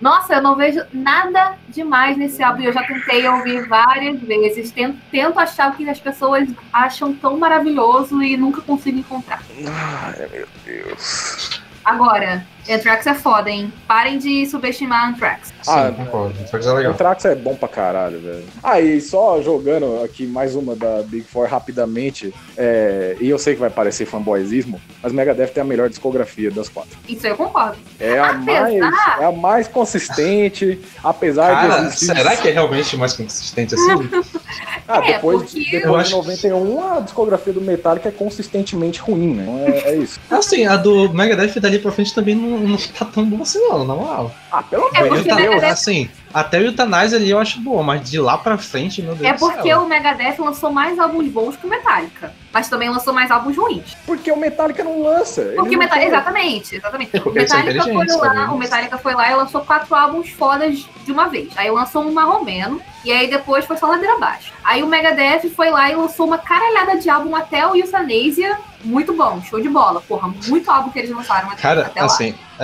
Nossa, 0.00 0.34
eu 0.34 0.42
não 0.42 0.56
vejo 0.56 0.80
nada 0.92 1.54
demais 1.68 2.16
nesse 2.16 2.42
álbum. 2.42 2.62
Eu 2.62 2.72
já 2.72 2.82
tentei 2.82 3.28
ouvir 3.28 3.68
várias 3.68 4.20
vezes. 4.20 4.72
Tento, 4.72 4.98
tento 5.12 5.38
achar 5.38 5.70
o 5.70 5.76
que 5.76 5.88
as 5.88 6.00
pessoas 6.00 6.48
acham 6.72 7.14
tão 7.14 7.38
maravilhoso 7.38 8.20
e 8.20 8.36
nunca 8.36 8.60
consigo 8.62 8.98
encontrar. 8.98 9.40
Ai, 9.64 10.28
meu 10.32 10.48
Deus. 10.64 11.62
Agora, 11.84 12.44
Anthrax 12.68 13.06
é 13.06 13.14
foda, 13.14 13.50
hein? 13.50 13.72
Parem 13.88 14.18
de 14.18 14.46
subestimar 14.46 15.08
Anthrax. 15.08 15.48
Sim, 15.62 15.70
Ah, 15.70 15.92
concordo. 15.96 16.34
Só 16.48 16.58
que 16.58 16.66
é 16.66 16.70
O 16.70 16.74
legal. 16.74 16.94
Trax 16.94 17.24
é 17.24 17.34
bom 17.34 17.54
pra 17.54 17.68
caralho, 17.68 18.20
velho. 18.20 18.44
Ah, 18.62 18.80
e 18.80 19.00
só 19.00 19.40
jogando 19.42 20.02
aqui 20.04 20.26
mais 20.26 20.54
uma 20.54 20.74
da 20.76 21.02
Big 21.02 21.24
Four 21.24 21.48
rapidamente, 21.48 22.32
é, 22.56 23.16
e 23.20 23.28
eu 23.28 23.38
sei 23.38 23.54
que 23.54 23.60
vai 23.60 23.70
parecer 23.70 24.06
fanboyzismo, 24.06 24.80
mas 25.02 25.12
Megadeth 25.12 25.48
tem 25.48 25.60
a 25.60 25.64
melhor 25.64 25.88
discografia 25.88 26.50
das 26.50 26.68
quatro. 26.68 26.96
Isso 27.08 27.26
eu 27.26 27.36
concordo. 27.36 27.76
É 27.98 28.18
a, 28.18 28.30
Apesar- 28.30 28.60
mais, 28.62 29.20
é 29.20 29.24
a 29.24 29.32
mais 29.32 29.68
consistente, 29.68 30.80
apesar 31.02 31.50
Cara, 31.52 31.80
de 31.80 31.86
existir... 31.86 32.06
será 32.06 32.36
que 32.36 32.48
é 32.48 32.52
realmente 32.52 32.96
mais 32.96 33.12
consistente 33.12 33.74
assim? 33.74 34.08
Ah, 34.88 34.98
É, 34.98 35.14
depois, 35.14 35.42
porque- 35.42 35.70
depois 35.70 36.08
de 36.08 36.12
91, 36.14 36.92
a 36.96 37.00
discografia 37.00 37.52
do 37.52 37.60
Metallica 37.60 38.08
é 38.08 38.12
consistentemente 38.12 39.00
ruim, 39.00 39.32
né? 39.34 39.44
Então 39.44 39.74
é, 39.74 39.92
é 39.92 39.96
isso. 39.96 40.20
assim, 40.28 40.66
a 40.66 40.76
do 40.76 41.08
Megadeth 41.14 41.58
dali 41.60 41.78
pra 41.78 41.92
frente 41.92 42.12
também 42.12 42.34
não, 42.34 42.51
não 42.58 42.76
tá 42.76 43.04
tão 43.04 43.24
boa 43.24 43.42
assim, 43.42 43.58
não, 43.60 43.84
na 43.84 43.94
moral. 43.94 44.34
Ah, 44.50 44.62
pelo 44.62 44.88
É 44.94 44.98
amor 45.00 45.18
de 45.18 45.24
Deus. 45.24 45.36
Megadeth- 45.36 45.64
assim, 45.72 46.08
até 46.32 46.58
o 46.58 46.62
Euthanize 46.62 47.14
ali 47.14 47.30
eu 47.30 47.38
acho 47.38 47.60
boa, 47.60 47.82
mas 47.82 48.08
de 48.08 48.18
lá 48.18 48.36
pra 48.38 48.56
frente, 48.58 49.02
meu 49.02 49.14
Deus 49.14 49.28
É 49.28 49.32
do 49.34 49.38
porque 49.38 49.62
céu. 49.68 49.82
o 49.82 49.88
Megadeth 49.88 50.36
lançou 50.38 50.70
mais 50.70 50.98
álbuns 50.98 51.28
bons 51.28 51.56
que 51.56 51.66
o 51.66 51.70
Metallica. 51.70 52.32
Mas 52.52 52.68
também 52.68 52.90
lançou 52.90 53.14
mais 53.14 53.30
álbuns 53.30 53.56
ruins. 53.56 53.96
Porque 54.04 54.30
o 54.30 54.36
Metallica 54.36 54.84
não 54.84 55.02
lança. 55.02 55.42
Porque 55.56 55.74
o 55.74 55.78
Metallica. 55.78 56.08
Exatamente, 56.08 56.76
exatamente. 56.76 57.16
É 57.16 57.20
O 57.22 57.32
Metallica, 57.32 57.82
foi 57.82 58.06
lá, 58.18 58.52
o? 58.52 58.58
Metallica 58.58 58.98
foi 58.98 59.14
lá 59.14 59.30
e 59.30 59.34
lançou 59.34 59.60
quatro 59.62 59.94
álbuns 59.94 60.28
fodas 60.30 60.86
de 61.04 61.12
uma 61.12 61.28
vez. 61.28 61.48
Aí 61.56 61.70
lançou 61.70 62.02
um 62.02 62.12
marromeno. 62.12 62.80
E 63.04 63.10
aí 63.10 63.28
depois 63.28 63.64
foi 63.64 63.76
só 63.78 63.86
ladeira 63.88 64.14
abaixo. 64.14 64.52
Aí 64.62 64.82
o 64.82 64.86
Megadeth 64.86 65.48
foi 65.56 65.70
lá 65.70 65.90
e 65.90 65.96
lançou 65.96 66.26
uma 66.26 66.38
caralhada 66.38 66.96
de 66.98 67.08
álbum 67.10 67.34
até 67.34 67.66
o 67.66 67.74
Euthanasia. 67.74 68.58
Muito 68.84 69.12
bom, 69.14 69.40
show 69.42 69.60
de 69.60 69.68
bola. 69.68 70.00
Porra, 70.02 70.32
muito 70.46 70.70
álbum 70.70 70.90
que 70.90 70.98
eles 70.98 71.10
lançaram 71.10 71.48
até, 71.50 71.62
Cara, 71.62 71.86
até 71.86 72.00
lá. 72.02 72.06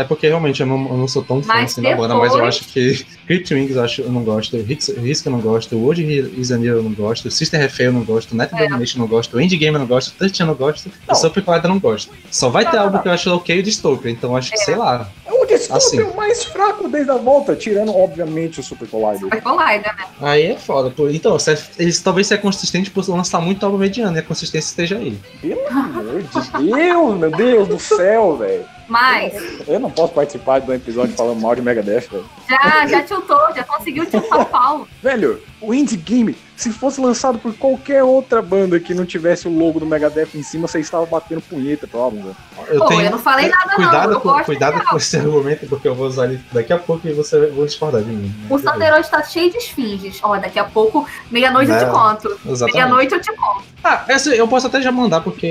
É 0.01 0.05
porque 0.05 0.29
realmente 0.29 0.61
eu 0.61 0.67
não, 0.67 0.89
eu 0.89 0.97
não 0.97 1.09
sou 1.09 1.23
tão 1.23 1.43
fã 1.43 1.55
Mas 1.55 1.73
assim 1.73 1.83
da 1.83 1.95
banda, 1.97 2.15
mas 2.15 2.29
eu 2.33 2.39
depois- 2.39 2.57
acho 2.57 2.65
que 2.73 3.05
Crypt 3.27 3.55
Wings 3.55 3.77
eu, 3.77 3.83
acho, 3.83 4.03
eu 4.03 4.11
não 4.13 4.23
gosto, 4.23 4.57
Risk, 4.57 4.97
Risk 4.99 5.27
eu 5.27 5.33
não 5.33 5.41
gosto, 5.41 5.77
World 5.77 6.03
Is 6.39 6.51
a 6.53 6.57
eu 6.57 6.83
não 6.83 6.93
gosto, 6.93 7.31
Sister 7.31 7.61
Refé 7.61 7.87
eu 7.89 7.93
não 7.93 8.03
gosto, 8.05 8.35
Net 8.37 8.55
É. 8.55 8.59
Domination 8.67 8.99
eu 8.99 9.01
não 9.01 9.09
gosto, 9.09 9.41
Endgame 9.41 9.75
eu 9.75 9.81
não 9.81 9.87
gosto, 9.87 10.13
Touch 10.19 10.41
eu 10.41 10.47
não 10.47 10.55
gosto, 10.55 10.91
Não. 11.07 11.15
e 11.15 11.19
Super 11.19 11.43
Collider 11.45 11.67
eu 11.71 11.75
não 11.75 11.81
gosto. 11.81 12.13
Só 12.31 12.49
vai 12.49 12.65
ter 12.65 12.77
Não, 12.77 12.83
algo 12.85 12.95
não. 12.97 13.03
que 13.03 13.09
eu 13.09 13.13
acho 13.13 13.31
ok 13.35 13.59
o 13.59 13.63
Dystopia, 13.63 14.11
então 14.11 14.37
acho 14.37 14.51
que, 14.51 14.59
sei 14.59 14.77
lá. 14.77 15.11
O 15.31 15.45
Dystopia 15.47 15.77
Assim. 15.77 16.01
é 16.01 16.05
o 16.05 16.17
mais 16.17 16.45
fraco 16.45 16.89
desde 16.89 17.11
a 17.11 17.17
volta, 17.17 17.55
tirando, 17.55 17.95
obviamente, 17.97 18.61
o 18.61 18.63
Super 18.63 18.89
Collider. 18.89 19.21
Super 19.21 19.43
Collider, 19.43 19.97
né? 19.97 20.05
Aí 20.21 20.47
é 20.47 20.57
foda. 20.57 20.91
pô. 20.91 21.09
Então, 21.09 21.39
se- 21.39 21.57
eles 21.79 22.01
talvez 22.01 22.27
seja 22.27 22.41
consistente 22.41 22.91
por 22.91 23.09
lançar 23.09 23.41
muito 23.41 23.65
álbum 23.65 23.79
mediano 23.79 24.17
e 24.17 24.21
a 24.21 24.23
consistência 24.23 24.69
esteja 24.69 24.97
aí. 24.97 25.19
Pelo 25.41 25.67
amor 25.69 26.23
de 26.23 26.71
Deus, 26.75 27.19
meu 27.19 27.31
Deus 27.31 27.69
do 27.69 27.79
céu, 27.79 28.37
velho. 28.37 28.65
Mas 28.89 29.35
Eu 29.69 29.79
não 29.79 29.91
posso 29.91 30.15
participar 30.15 30.61
de 30.61 30.71
um 30.71 30.75
episódio 30.75 31.15
falando 31.15 31.39
mal 31.41 31.55
de 31.55 31.61
Megadeth, 31.61 32.09
velho. 32.11 32.25
já, 32.49 32.87
já 32.87 33.03
tiltou, 33.03 33.39
já 33.55 33.63
conseguiu 33.65 34.07
tiltar 34.07 34.41
o 34.41 34.47
Paulo. 34.47 34.89
Velho, 35.03 35.43
o 35.61 35.75
Indie 35.75 35.99
Game, 35.99 36.35
se 36.59 36.73
fosse 36.73 37.01
lançado 37.01 37.39
por 37.39 37.55
qualquer 37.55 38.03
outra 38.03 38.43
banda 38.43 38.81
que 38.81 38.93
não 38.93 39.07
tivesse 39.07 39.47
o 39.47 39.51
logo 39.51 39.79
do 39.79 39.87
Megadeth 39.87 40.31
em 40.35 40.43
cima, 40.43 40.67
você 40.67 40.81
estava 40.81 41.07
batendo 41.07 41.41
punheta 41.41 41.87
pro 41.87 42.01
álbum, 42.01 42.21
velho. 42.21 42.37
Eu 42.67 42.85
Pô, 42.85 43.01
eu 43.01 43.11
não 43.13 43.19
falei 43.21 43.49
nada, 43.49 43.69
não. 43.69 43.77
cuidado 43.77 44.13
Eu 44.15 44.21
com, 44.21 44.45
cuidado 44.45 44.85
com 44.85 44.97
esse 44.97 45.17
argumento, 45.17 45.67
porque 45.69 45.87
eu 45.87 45.95
vou 45.95 46.09
usar 46.09 46.25
ele 46.25 46.41
daqui 46.51 46.73
a 46.73 46.79
pouco 46.79 47.07
e 47.07 47.13
você 47.13 47.47
vai 47.47 47.65
discordar 47.65 48.03
de 48.03 48.11
mim. 48.11 48.35
O 48.51 48.59
Thunder 48.59 48.93
Road 48.93 49.09
tá 49.09 49.23
cheio 49.23 49.53
de 49.53 49.59
esfinges. 49.59 50.19
Ó, 50.21 50.37
daqui 50.37 50.59
a 50.59 50.65
pouco, 50.65 51.07
meia-noite 51.31 51.71
eu 51.71 51.79
te 51.79 51.85
Não. 51.85 51.93
conto. 51.93 52.41
Meia-noite 52.73 53.15
eu 53.15 53.21
te 53.21 53.33
conto. 53.37 53.63
Ah, 53.85 54.05
essa 54.09 54.35
eu 54.35 54.49
posso 54.49 54.67
até 54.67 54.83
já 54.83 54.91
mandar, 54.91 55.21
porque 55.21 55.47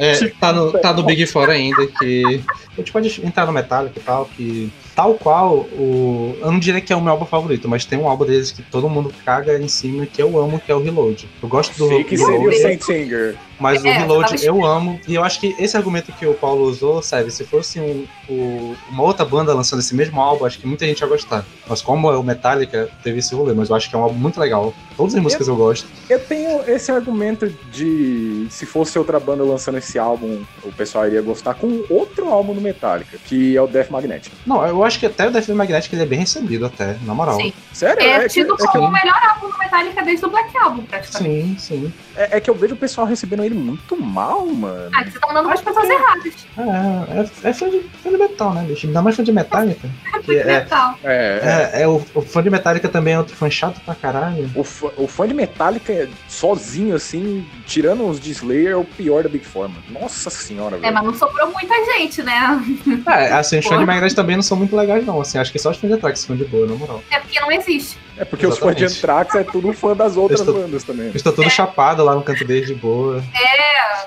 é, 0.00 0.28
tá, 0.40 0.52
no, 0.52 0.72
tá 0.72 0.92
no 0.92 1.04
Big 1.04 1.26
Four 1.26 1.48
ainda, 1.48 1.86
que 1.86 2.42
a 2.72 2.76
gente 2.76 2.90
pode 2.90 3.24
entrar 3.24 3.46
no 3.46 3.52
Metallica 3.52 4.00
e 4.00 4.02
tal, 4.02 4.24
que 4.24 4.72
tal 4.94 5.14
qual 5.14 5.56
o... 5.56 6.36
Eu 6.40 6.50
não 6.52 6.58
diria 6.58 6.80
que 6.80 6.92
é 6.92 6.96
o 6.96 7.00
meu 7.00 7.12
álbum 7.12 7.26
favorito, 7.26 7.68
mas 7.68 7.84
tem 7.84 7.98
um 7.98 8.08
álbum 8.08 8.24
deles 8.24 8.52
que 8.52 8.62
todo 8.62 8.88
mundo 8.88 9.12
caga 9.24 9.58
em 9.58 9.68
cima, 9.68 10.06
que 10.06 10.22
eu 10.22 10.38
amo, 10.38 10.60
que 10.60 10.70
é 10.70 10.74
o 10.74 10.82
Reload. 10.82 11.28
Eu 11.42 11.48
gosto 11.48 11.76
do 11.76 11.88
Sei 11.88 12.04
que 12.04 12.16
Reload. 12.16 12.38
seria 12.38 12.58
o 12.58 12.62
Saint 12.62 12.82
Singer. 12.82 13.36
Mas 13.60 13.82
o 13.84 13.86
É, 13.86 13.98
Reload 13.98 14.30
tava 14.30 14.42
eu 14.44 14.64
amo. 14.64 14.98
E 15.06 15.14
eu 15.14 15.22
acho 15.22 15.38
que 15.38 15.54
esse 15.58 15.76
argumento 15.76 16.10
que 16.12 16.26
o 16.26 16.34
Paulo 16.34 16.64
usou, 16.64 17.02
sabe, 17.02 17.30
se 17.30 17.44
fosse 17.44 17.78
um, 17.78 18.06
o- 18.28 18.74
uma 18.90 19.02
outra 19.02 19.24
banda 19.24 19.52
lançando 19.54 19.80
esse 19.80 19.94
mesmo 19.94 20.20
álbum, 20.20 20.46
acho 20.46 20.58
que 20.58 20.66
muita 20.66 20.86
gente 20.86 21.00
ia 21.00 21.06
gostar. 21.06 21.44
Mas 21.68 21.82
como 21.82 22.10
é 22.10 22.16
o 22.16 22.22
Metallica, 22.22 22.88
teve 23.02 23.18
esse 23.18 23.34
rolê. 23.34 23.52
Mas 23.52 23.68
eu 23.70 23.76
acho 23.76 23.88
que 23.90 23.94
é 23.94 23.98
um 23.98 24.02
álbum 24.02 24.18
muito 24.18 24.40
legal. 24.40 24.72
Todas 24.96 25.14
as 25.14 25.22
músicas 25.22 25.46
eu 25.48 25.56
gosto. 25.56 25.86
Eu 26.08 26.18
tenho 26.18 26.62
esse 26.68 26.90
argumento 26.90 27.48
de 27.72 28.46
se 28.50 28.66
fosse 28.66 28.98
outra 28.98 29.18
banda 29.20 29.42
lançando 29.44 29.78
esse 29.78 29.98
álbum, 29.98 30.42
o 30.62 30.72
pessoal 30.72 31.06
iria 31.06 31.22
gostar 31.22 31.54
com 31.54 31.84
outro 31.88 32.28
álbum 32.28 32.54
do 32.54 32.60
Metallica, 32.60 33.18
que 33.24 33.56
é 33.56 33.62
o 33.62 33.66
Death 33.66 33.90
Magnetic. 33.90 34.32
Não, 34.46 34.66
eu 34.66 34.82
acho 34.84 34.98
que 34.98 35.06
até 35.06 35.28
o 35.28 35.30
Death 35.30 35.48
Magnetic 35.48 35.92
ele 35.92 36.02
é 36.02 36.06
bem 36.06 36.18
recebido 36.20 36.66
até, 36.66 36.96
na 37.04 37.14
moral. 37.14 37.36
Sim. 37.36 37.52
Sério? 37.72 38.02
É, 38.02 38.20
que- 38.22 38.28
tido 38.30 38.54
é 38.54 38.56
que 38.56 38.66
como 38.66 38.84
eu- 38.84 38.88
o 38.88 38.92
melhor 38.92 39.20
álbum 39.34 39.50
do 39.50 39.58
Metallica 39.58 40.02
desde 40.02 40.24
o 40.26 40.30
Black 40.30 40.56
Album, 40.58 40.82
praticamente. 40.84 41.60
Sim, 41.60 41.76
sim. 41.84 41.92
É, 42.20 42.36
é 42.36 42.40
que 42.40 42.50
eu 42.50 42.54
vejo 42.54 42.74
o 42.74 42.76
pessoal 42.76 43.06
recebendo 43.06 43.42
ele 43.42 43.54
muito 43.54 43.96
mal, 43.96 44.44
mano. 44.44 44.90
Ah, 44.94 45.02
você 45.02 45.18
tá 45.18 45.26
mandando 45.26 45.48
as 45.48 45.62
pessoas 45.62 45.88
erradas. 45.88 46.34
É, 46.58 47.20
é, 47.46 47.48
é 47.48 47.52
fã, 47.54 47.70
de, 47.70 47.80
fã 48.02 48.10
de 48.10 48.18
metal, 48.18 48.52
né, 48.52 48.62
bicho? 48.64 48.86
Ainda 48.86 49.00
mais 49.00 49.16
fã 49.16 49.24
de 49.24 49.32
Metallica. 49.32 49.88
que 50.22 50.36
é, 50.36 50.44
Metal. 50.44 50.98
É, 51.02 51.70
é, 51.72 51.82
é, 51.82 51.88
o, 51.88 52.04
o 52.14 52.20
fã 52.20 52.42
de 52.42 52.50
Metallica 52.50 52.90
também 52.90 53.14
é 53.14 53.18
outro 53.18 53.34
fã 53.34 53.48
chato 53.48 53.80
pra 53.80 53.94
caralho. 53.94 54.50
O, 54.54 54.62
fã, 54.62 54.90
o 54.98 55.08
fã 55.08 55.26
de 55.26 55.32
Metallica, 55.32 56.10
sozinho, 56.28 56.94
assim, 56.94 57.46
tirando 57.64 58.06
os 58.06 58.20
de 58.20 58.32
Slayer, 58.32 58.72
é 58.72 58.76
o 58.76 58.84
pior 58.84 59.22
da 59.22 59.30
Big 59.30 59.46
Four, 59.46 59.70
mano. 59.70 59.82
Nossa 59.88 60.28
senhora, 60.28 60.76
É, 60.76 60.80
velho. 60.80 60.94
mas 60.94 61.04
não 61.04 61.14
sobrou 61.14 61.50
muita 61.50 61.74
gente, 61.86 62.22
né? 62.22 62.62
É, 63.06 63.32
assim, 63.32 63.60
os 63.60 63.66
fãs 63.66 63.78
de. 63.78 63.86
Magnetic 63.86 64.14
também 64.14 64.36
não 64.36 64.42
são 64.42 64.58
muito 64.58 64.76
legais, 64.76 65.06
não. 65.06 65.22
Assim, 65.22 65.38
acho 65.38 65.50
que 65.50 65.58
só 65.58 65.70
os 65.70 65.78
fãs 65.78 65.88
de 65.90 65.96
Atrax 65.96 66.20
são 66.20 66.36
de 66.36 66.44
boa, 66.44 66.66
na 66.66 66.74
moral. 66.74 67.02
É 67.10 67.18
porque 67.18 67.40
não 67.40 67.50
existe. 67.50 67.96
É 68.20 68.24
porque 68.26 68.46
os 68.46 68.58
fãs 68.58 68.76
de 68.76 68.84
Exatamente. 68.84 68.98
Anthrax 68.98 69.34
é 69.34 69.50
tudo 69.50 69.72
fã 69.72 69.96
das 69.96 70.14
outras 70.16 70.40
Estou- 70.40 70.54
bandas 70.60 70.84
também. 70.84 71.06
Eles 71.06 71.16
estão 71.16 71.32
todos 71.32 71.50
chapados 71.52 72.04
lá 72.04 72.14
no 72.14 72.22
canto 72.22 72.44
deles 72.44 72.66
de 72.68 72.74
boa. 72.74 73.24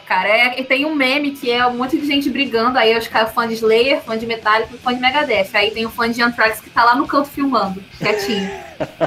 Cara, 0.05 0.29
é, 0.29 0.59
e 0.59 0.63
tem 0.63 0.85
um 0.85 0.93
meme 0.93 1.31
que 1.31 1.49
é 1.49 1.65
um 1.65 1.75
monte 1.77 1.97
de 1.97 2.05
gente 2.05 2.29
brigando. 2.29 2.77
Aí 2.77 2.95
os 2.95 3.07
caras 3.07 3.33
fã 3.33 3.47
de 3.47 3.55
Slayer, 3.55 4.01
fã 4.01 4.15
de 4.15 4.27
Metallica 4.27 4.69
e 4.73 4.77
fã 4.77 4.93
de 4.93 4.99
Megadeth. 5.01 5.47
Aí 5.53 5.71
tem 5.71 5.85
o 5.85 5.89
fã 5.89 6.09
de 6.11 6.21
Anthrax 6.21 6.59
que 6.61 6.69
tá 6.69 6.83
lá 6.83 6.95
no 6.95 7.07
canto 7.07 7.27
filmando, 7.29 7.83
quietinho. 7.97 8.51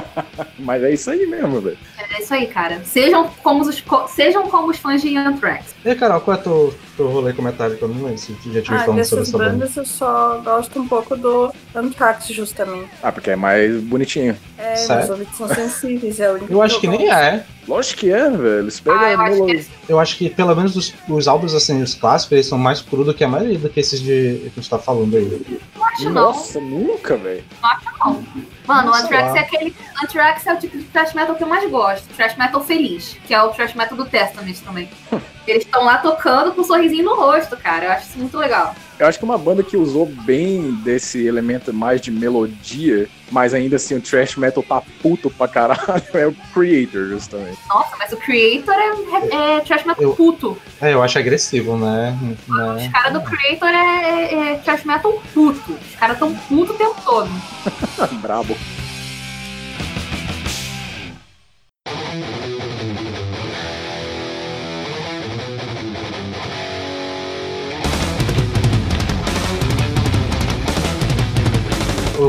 Mas 0.59 0.83
é 0.83 0.91
isso 0.91 1.09
aí 1.09 1.25
mesmo, 1.25 1.61
velho. 1.61 1.77
É 1.97 2.21
isso 2.21 2.33
aí, 2.33 2.47
cara. 2.47 2.81
Sejam 2.83 3.29
como 3.41 3.61
os, 3.61 3.81
sejam 4.09 4.47
como 4.49 4.69
os 4.71 4.77
fãs 4.77 5.01
de 5.01 5.15
Anthrax. 5.15 5.73
E 5.85 5.89
aí, 5.89 5.95
Carol, 5.95 6.19
qual 6.19 6.35
é 6.35 6.41
teu, 6.41 6.73
teu 6.97 7.07
rolê 7.07 7.31
com 7.33 7.41
Metallica? 7.41 7.85
Eu 7.85 7.89
não 7.89 8.03
lembro 8.03 8.17
se 8.17 8.33
já 8.51 8.61
tive 8.61 8.75
Ah, 8.75 8.79
falando 8.79 9.03
sobre 9.05 9.23
essa 9.23 9.37
banda. 9.37 9.49
bandas 9.51 9.77
eu 9.77 9.85
só 9.85 10.41
gosto 10.43 10.79
um 10.81 10.87
pouco 10.87 11.15
do 11.15 11.51
Anthrax, 11.75 12.27
justamente. 12.27 12.89
Ah, 13.01 13.11
porque 13.11 13.29
é 13.31 13.35
mais 13.35 13.79
bonitinho. 13.81 14.35
É, 14.57 14.75
Sério? 14.75 15.03
os 15.03 15.09
ouvidos 15.11 15.35
são 15.37 15.47
sensíveis, 15.47 16.19
é 16.19 16.29
o 16.31 16.35
único 16.35 16.51
Eu 16.51 16.61
acho 16.61 16.79
que 16.81 16.87
nem 16.87 16.99
gosto. 17.07 17.13
é. 17.13 17.45
Lógico 17.67 17.99
que 17.99 18.11
é, 18.11 18.29
velho. 18.29 18.59
Eles 18.59 18.79
pegam 18.79 18.99
Ah, 18.99 19.11
eu 19.11 19.19
acho 19.21 19.45
que 19.45 19.51
é. 19.51 19.65
Eu 19.89 19.99
acho 19.99 20.17
que 20.17 20.29
pelo 20.29 20.55
menos 20.55 20.75
os, 20.75 20.93
os 21.09 21.27
álbuns, 21.27 21.53
assim, 21.53 21.81
os 21.81 21.93
clássicos, 21.93 22.31
eles 22.33 22.45
são 22.47 22.57
mais 22.57 22.81
cru 22.81 23.03
do 23.03 23.13
que 23.13 23.23
a 23.23 23.27
maioria 23.27 23.59
do 23.59 23.69
que 23.69 23.79
esses 23.79 23.99
de 23.99 24.39
que 24.43 24.51
a 24.55 24.59
gente 24.61 24.69
tá 24.69 24.79
falando 24.79 25.15
aí. 25.15 25.45
Não 25.75 25.85
acho 25.85 26.03
não. 26.05 26.11
Nossa, 26.13 26.59
nunca, 26.61 27.15
velho. 27.17 27.43
Mano, 28.67 28.91
o 28.91 28.93
Sei 28.93 29.03
Anthrax 29.05 29.31
lá. 29.31 29.37
é 29.37 29.39
aquele. 29.41 29.75
Anthrax 30.03 30.45
é 30.45 30.53
o 30.53 30.57
tipo 30.59 30.77
de 30.77 30.83
thrash 30.85 31.13
metal 31.13 31.35
que 31.35 31.43
eu 31.43 31.47
mais 31.47 31.69
gosto. 31.69 32.07
Thrash 32.15 32.35
metal 32.35 32.61
feliz, 32.63 33.17
que 33.25 33.33
é 33.33 33.41
o 33.41 33.49
thrash 33.49 33.73
metal 33.73 33.97
do 33.97 34.05
Testament 34.05 34.57
também. 34.65 34.89
Eles 35.47 35.63
estão 35.63 35.85
lá 35.85 35.97
tocando 35.99 36.51
com 36.53 36.61
um 36.61 36.63
sorrisinho 36.65 37.05
no 37.05 37.15
rosto, 37.15 37.55
cara. 37.55 37.85
Eu 37.85 37.91
acho 37.91 38.09
isso 38.09 38.17
muito 38.19 38.37
legal. 38.37 38.75
Eu 38.99 39.05
acho 39.05 39.19
que 39.19 39.25
uma 39.25 39.37
banda 39.37 39.61
que 39.61 39.77
usou 39.77 40.07
bem 40.07 40.71
desse 40.83 41.23
elemento 41.25 41.71
mais 41.71 42.01
de 42.01 42.09
melodia, 42.09 43.07
mas 43.31 43.53
ainda 43.53 43.75
assim 43.75 43.95
o 43.95 44.01
thrash 44.01 44.35
metal 44.37 44.63
tá 44.63 44.81
puto 45.03 45.29
pra 45.29 45.47
caralho, 45.47 45.81
é 46.15 46.25
o 46.25 46.33
Creator, 46.51 47.07
justamente. 47.09 47.59
Nossa, 47.69 47.95
mas 47.97 48.11
o 48.11 48.17
Creator 48.17 48.73
é, 48.73 49.57
é 49.57 49.59
thrash 49.61 49.85
metal 49.85 50.03
Eu- 50.03 50.15
puto. 50.15 50.57
É, 50.81 50.93
eu 50.93 51.03
acho 51.03 51.19
agressivo, 51.19 51.77
né? 51.77 52.17
Os 52.49 52.75
né? 52.81 52.89
caras 52.91 53.13
do 53.13 53.21
Creator 53.21 53.69
é, 53.69 54.33
é, 54.33 54.51
é 54.53 54.55
thrash 54.57 54.83
metal 54.83 55.21
puto. 55.31 55.73
Os 55.73 55.95
caras 55.99 56.17
tão 56.17 56.33
puto 56.33 56.73
o 56.73 56.75
tempo 56.75 56.95
todo. 57.05 57.29
Brabo. 58.19 58.57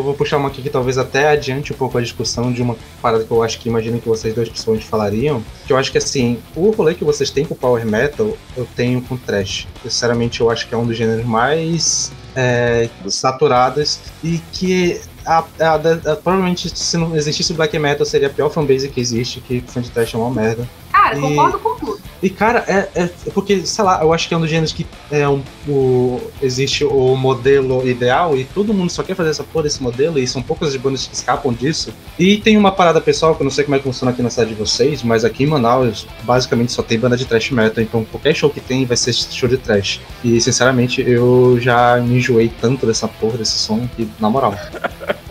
Vou 0.08 0.16
puxar 0.16 0.36
uma 0.38 0.48
aqui 0.48 0.62
que 0.62 0.70
talvez 0.70 0.98
até 0.98 1.28
adiante 1.28 1.72
um 1.72 1.76
pouco 1.76 1.98
a 1.98 2.00
discussão 2.00 2.50
de 2.52 2.60
uma 2.62 2.76
parada 3.00 3.24
que 3.24 3.30
eu 3.30 3.42
acho 3.42 3.58
que 3.60 3.68
imagino 3.68 4.00
que 4.00 4.08
vocês 4.08 4.34
dois 4.34 4.48
principalmente 4.48 4.86
falariam. 4.86 5.42
Que 5.66 5.72
eu 5.72 5.76
acho 5.76 5.90
que 5.92 5.98
assim, 5.98 6.38
o 6.56 6.70
rolê 6.70 6.94
que 6.94 7.04
vocês 7.04 7.30
têm 7.30 7.44
com 7.44 7.54
Power 7.54 7.86
Metal, 7.86 8.36
eu 8.56 8.66
tenho 8.76 9.00
com 9.02 9.16
Trash. 9.16 9.66
Sinceramente, 9.82 10.40
eu 10.40 10.50
acho 10.50 10.66
que 10.68 10.74
é 10.74 10.78
um 10.78 10.86
dos 10.86 10.96
gêneros 10.96 11.24
mais 11.26 12.10
é, 12.36 12.88
saturados 13.08 13.98
e 14.22 14.38
que 14.52 15.00
a- 15.26 15.44
a- 15.60 15.74
a- 15.74 16.16
provavelmente 16.16 16.70
se 16.74 16.96
não 16.96 17.14
existisse 17.16 17.52
o 17.52 17.54
Black 17.56 17.76
Metal 17.78 18.06
seria 18.06 18.28
a 18.28 18.30
pior 18.30 18.48
fanbase 18.50 18.88
que 18.88 19.00
existe, 19.00 19.40
que 19.40 19.60
fã 19.66 19.80
de 19.80 19.90
Trash 19.90 20.14
é 20.14 20.16
uma 20.18 20.30
merda. 20.30 20.66
Cara, 20.98 21.16
E- 21.16 21.20
concordo 21.20 21.58
com 21.60 21.76
tudo. 21.76 22.00
E, 22.20 22.28
cara, 22.28 22.64
é, 22.66 22.88
é- 23.00 23.04
é 23.04 23.30
porque, 23.32 23.64
sei 23.64 23.84
lá, 23.84 24.00
eu 24.02 24.12
acho 24.12 24.26
que 24.26 24.34
é 24.34 24.36
um 24.36 24.40
dos 24.40 24.50
gêneros 24.50 24.72
que 24.72 24.84
é 25.10 25.28
um, 25.28 25.40
o, 25.68 26.20
existe 26.42 26.84
o 26.84 27.14
modelo 27.14 27.88
ideal 27.88 28.36
e 28.36 28.42
todo 28.42 28.74
mundo 28.74 28.90
só 28.90 29.04
quer 29.04 29.14
fazer 29.14 29.30
essa 29.30 29.44
porra 29.44 29.62
desse 29.64 29.80
modelo 29.80 30.18
e 30.18 30.26
são 30.26 30.42
poucas 30.42 30.70
as 30.70 30.76
bandas 30.76 31.06
que 31.06 31.14
escapam 31.14 31.52
disso. 31.52 31.92
E 32.18 32.38
tem 32.38 32.56
uma 32.58 32.72
parada 32.72 33.00
pessoal 33.00 33.36
que 33.36 33.42
eu 33.42 33.44
não 33.44 33.50
sei 33.52 33.62
como 33.64 33.76
é 33.76 33.78
que 33.78 33.84
funciona 33.84 34.10
aqui 34.10 34.20
na 34.20 34.30
cidade 34.30 34.50
de 34.50 34.56
vocês, 34.56 35.02
mas 35.04 35.24
aqui 35.24 35.44
em 35.44 35.46
Manaus 35.46 36.08
basicamente 36.24 36.72
só 36.72 36.82
tem 36.82 36.98
banda 36.98 37.16
de 37.16 37.24
trash 37.24 37.52
metal, 37.52 37.84
então 37.84 38.04
qualquer 38.04 38.34
show 38.34 38.50
que 38.50 38.60
tem 38.60 38.84
vai 38.84 38.96
ser 38.96 39.12
show 39.12 39.48
de 39.48 39.56
trash. 39.56 40.00
E, 40.24 40.40
sinceramente, 40.40 41.00
eu 41.00 41.56
já 41.60 41.98
me 42.00 42.16
enjoei 42.16 42.50
tanto 42.60 42.84
dessa 42.84 43.06
porra, 43.06 43.38
desse 43.38 43.56
som, 43.58 43.88
que, 43.96 44.08
na 44.18 44.28
moral. 44.28 44.54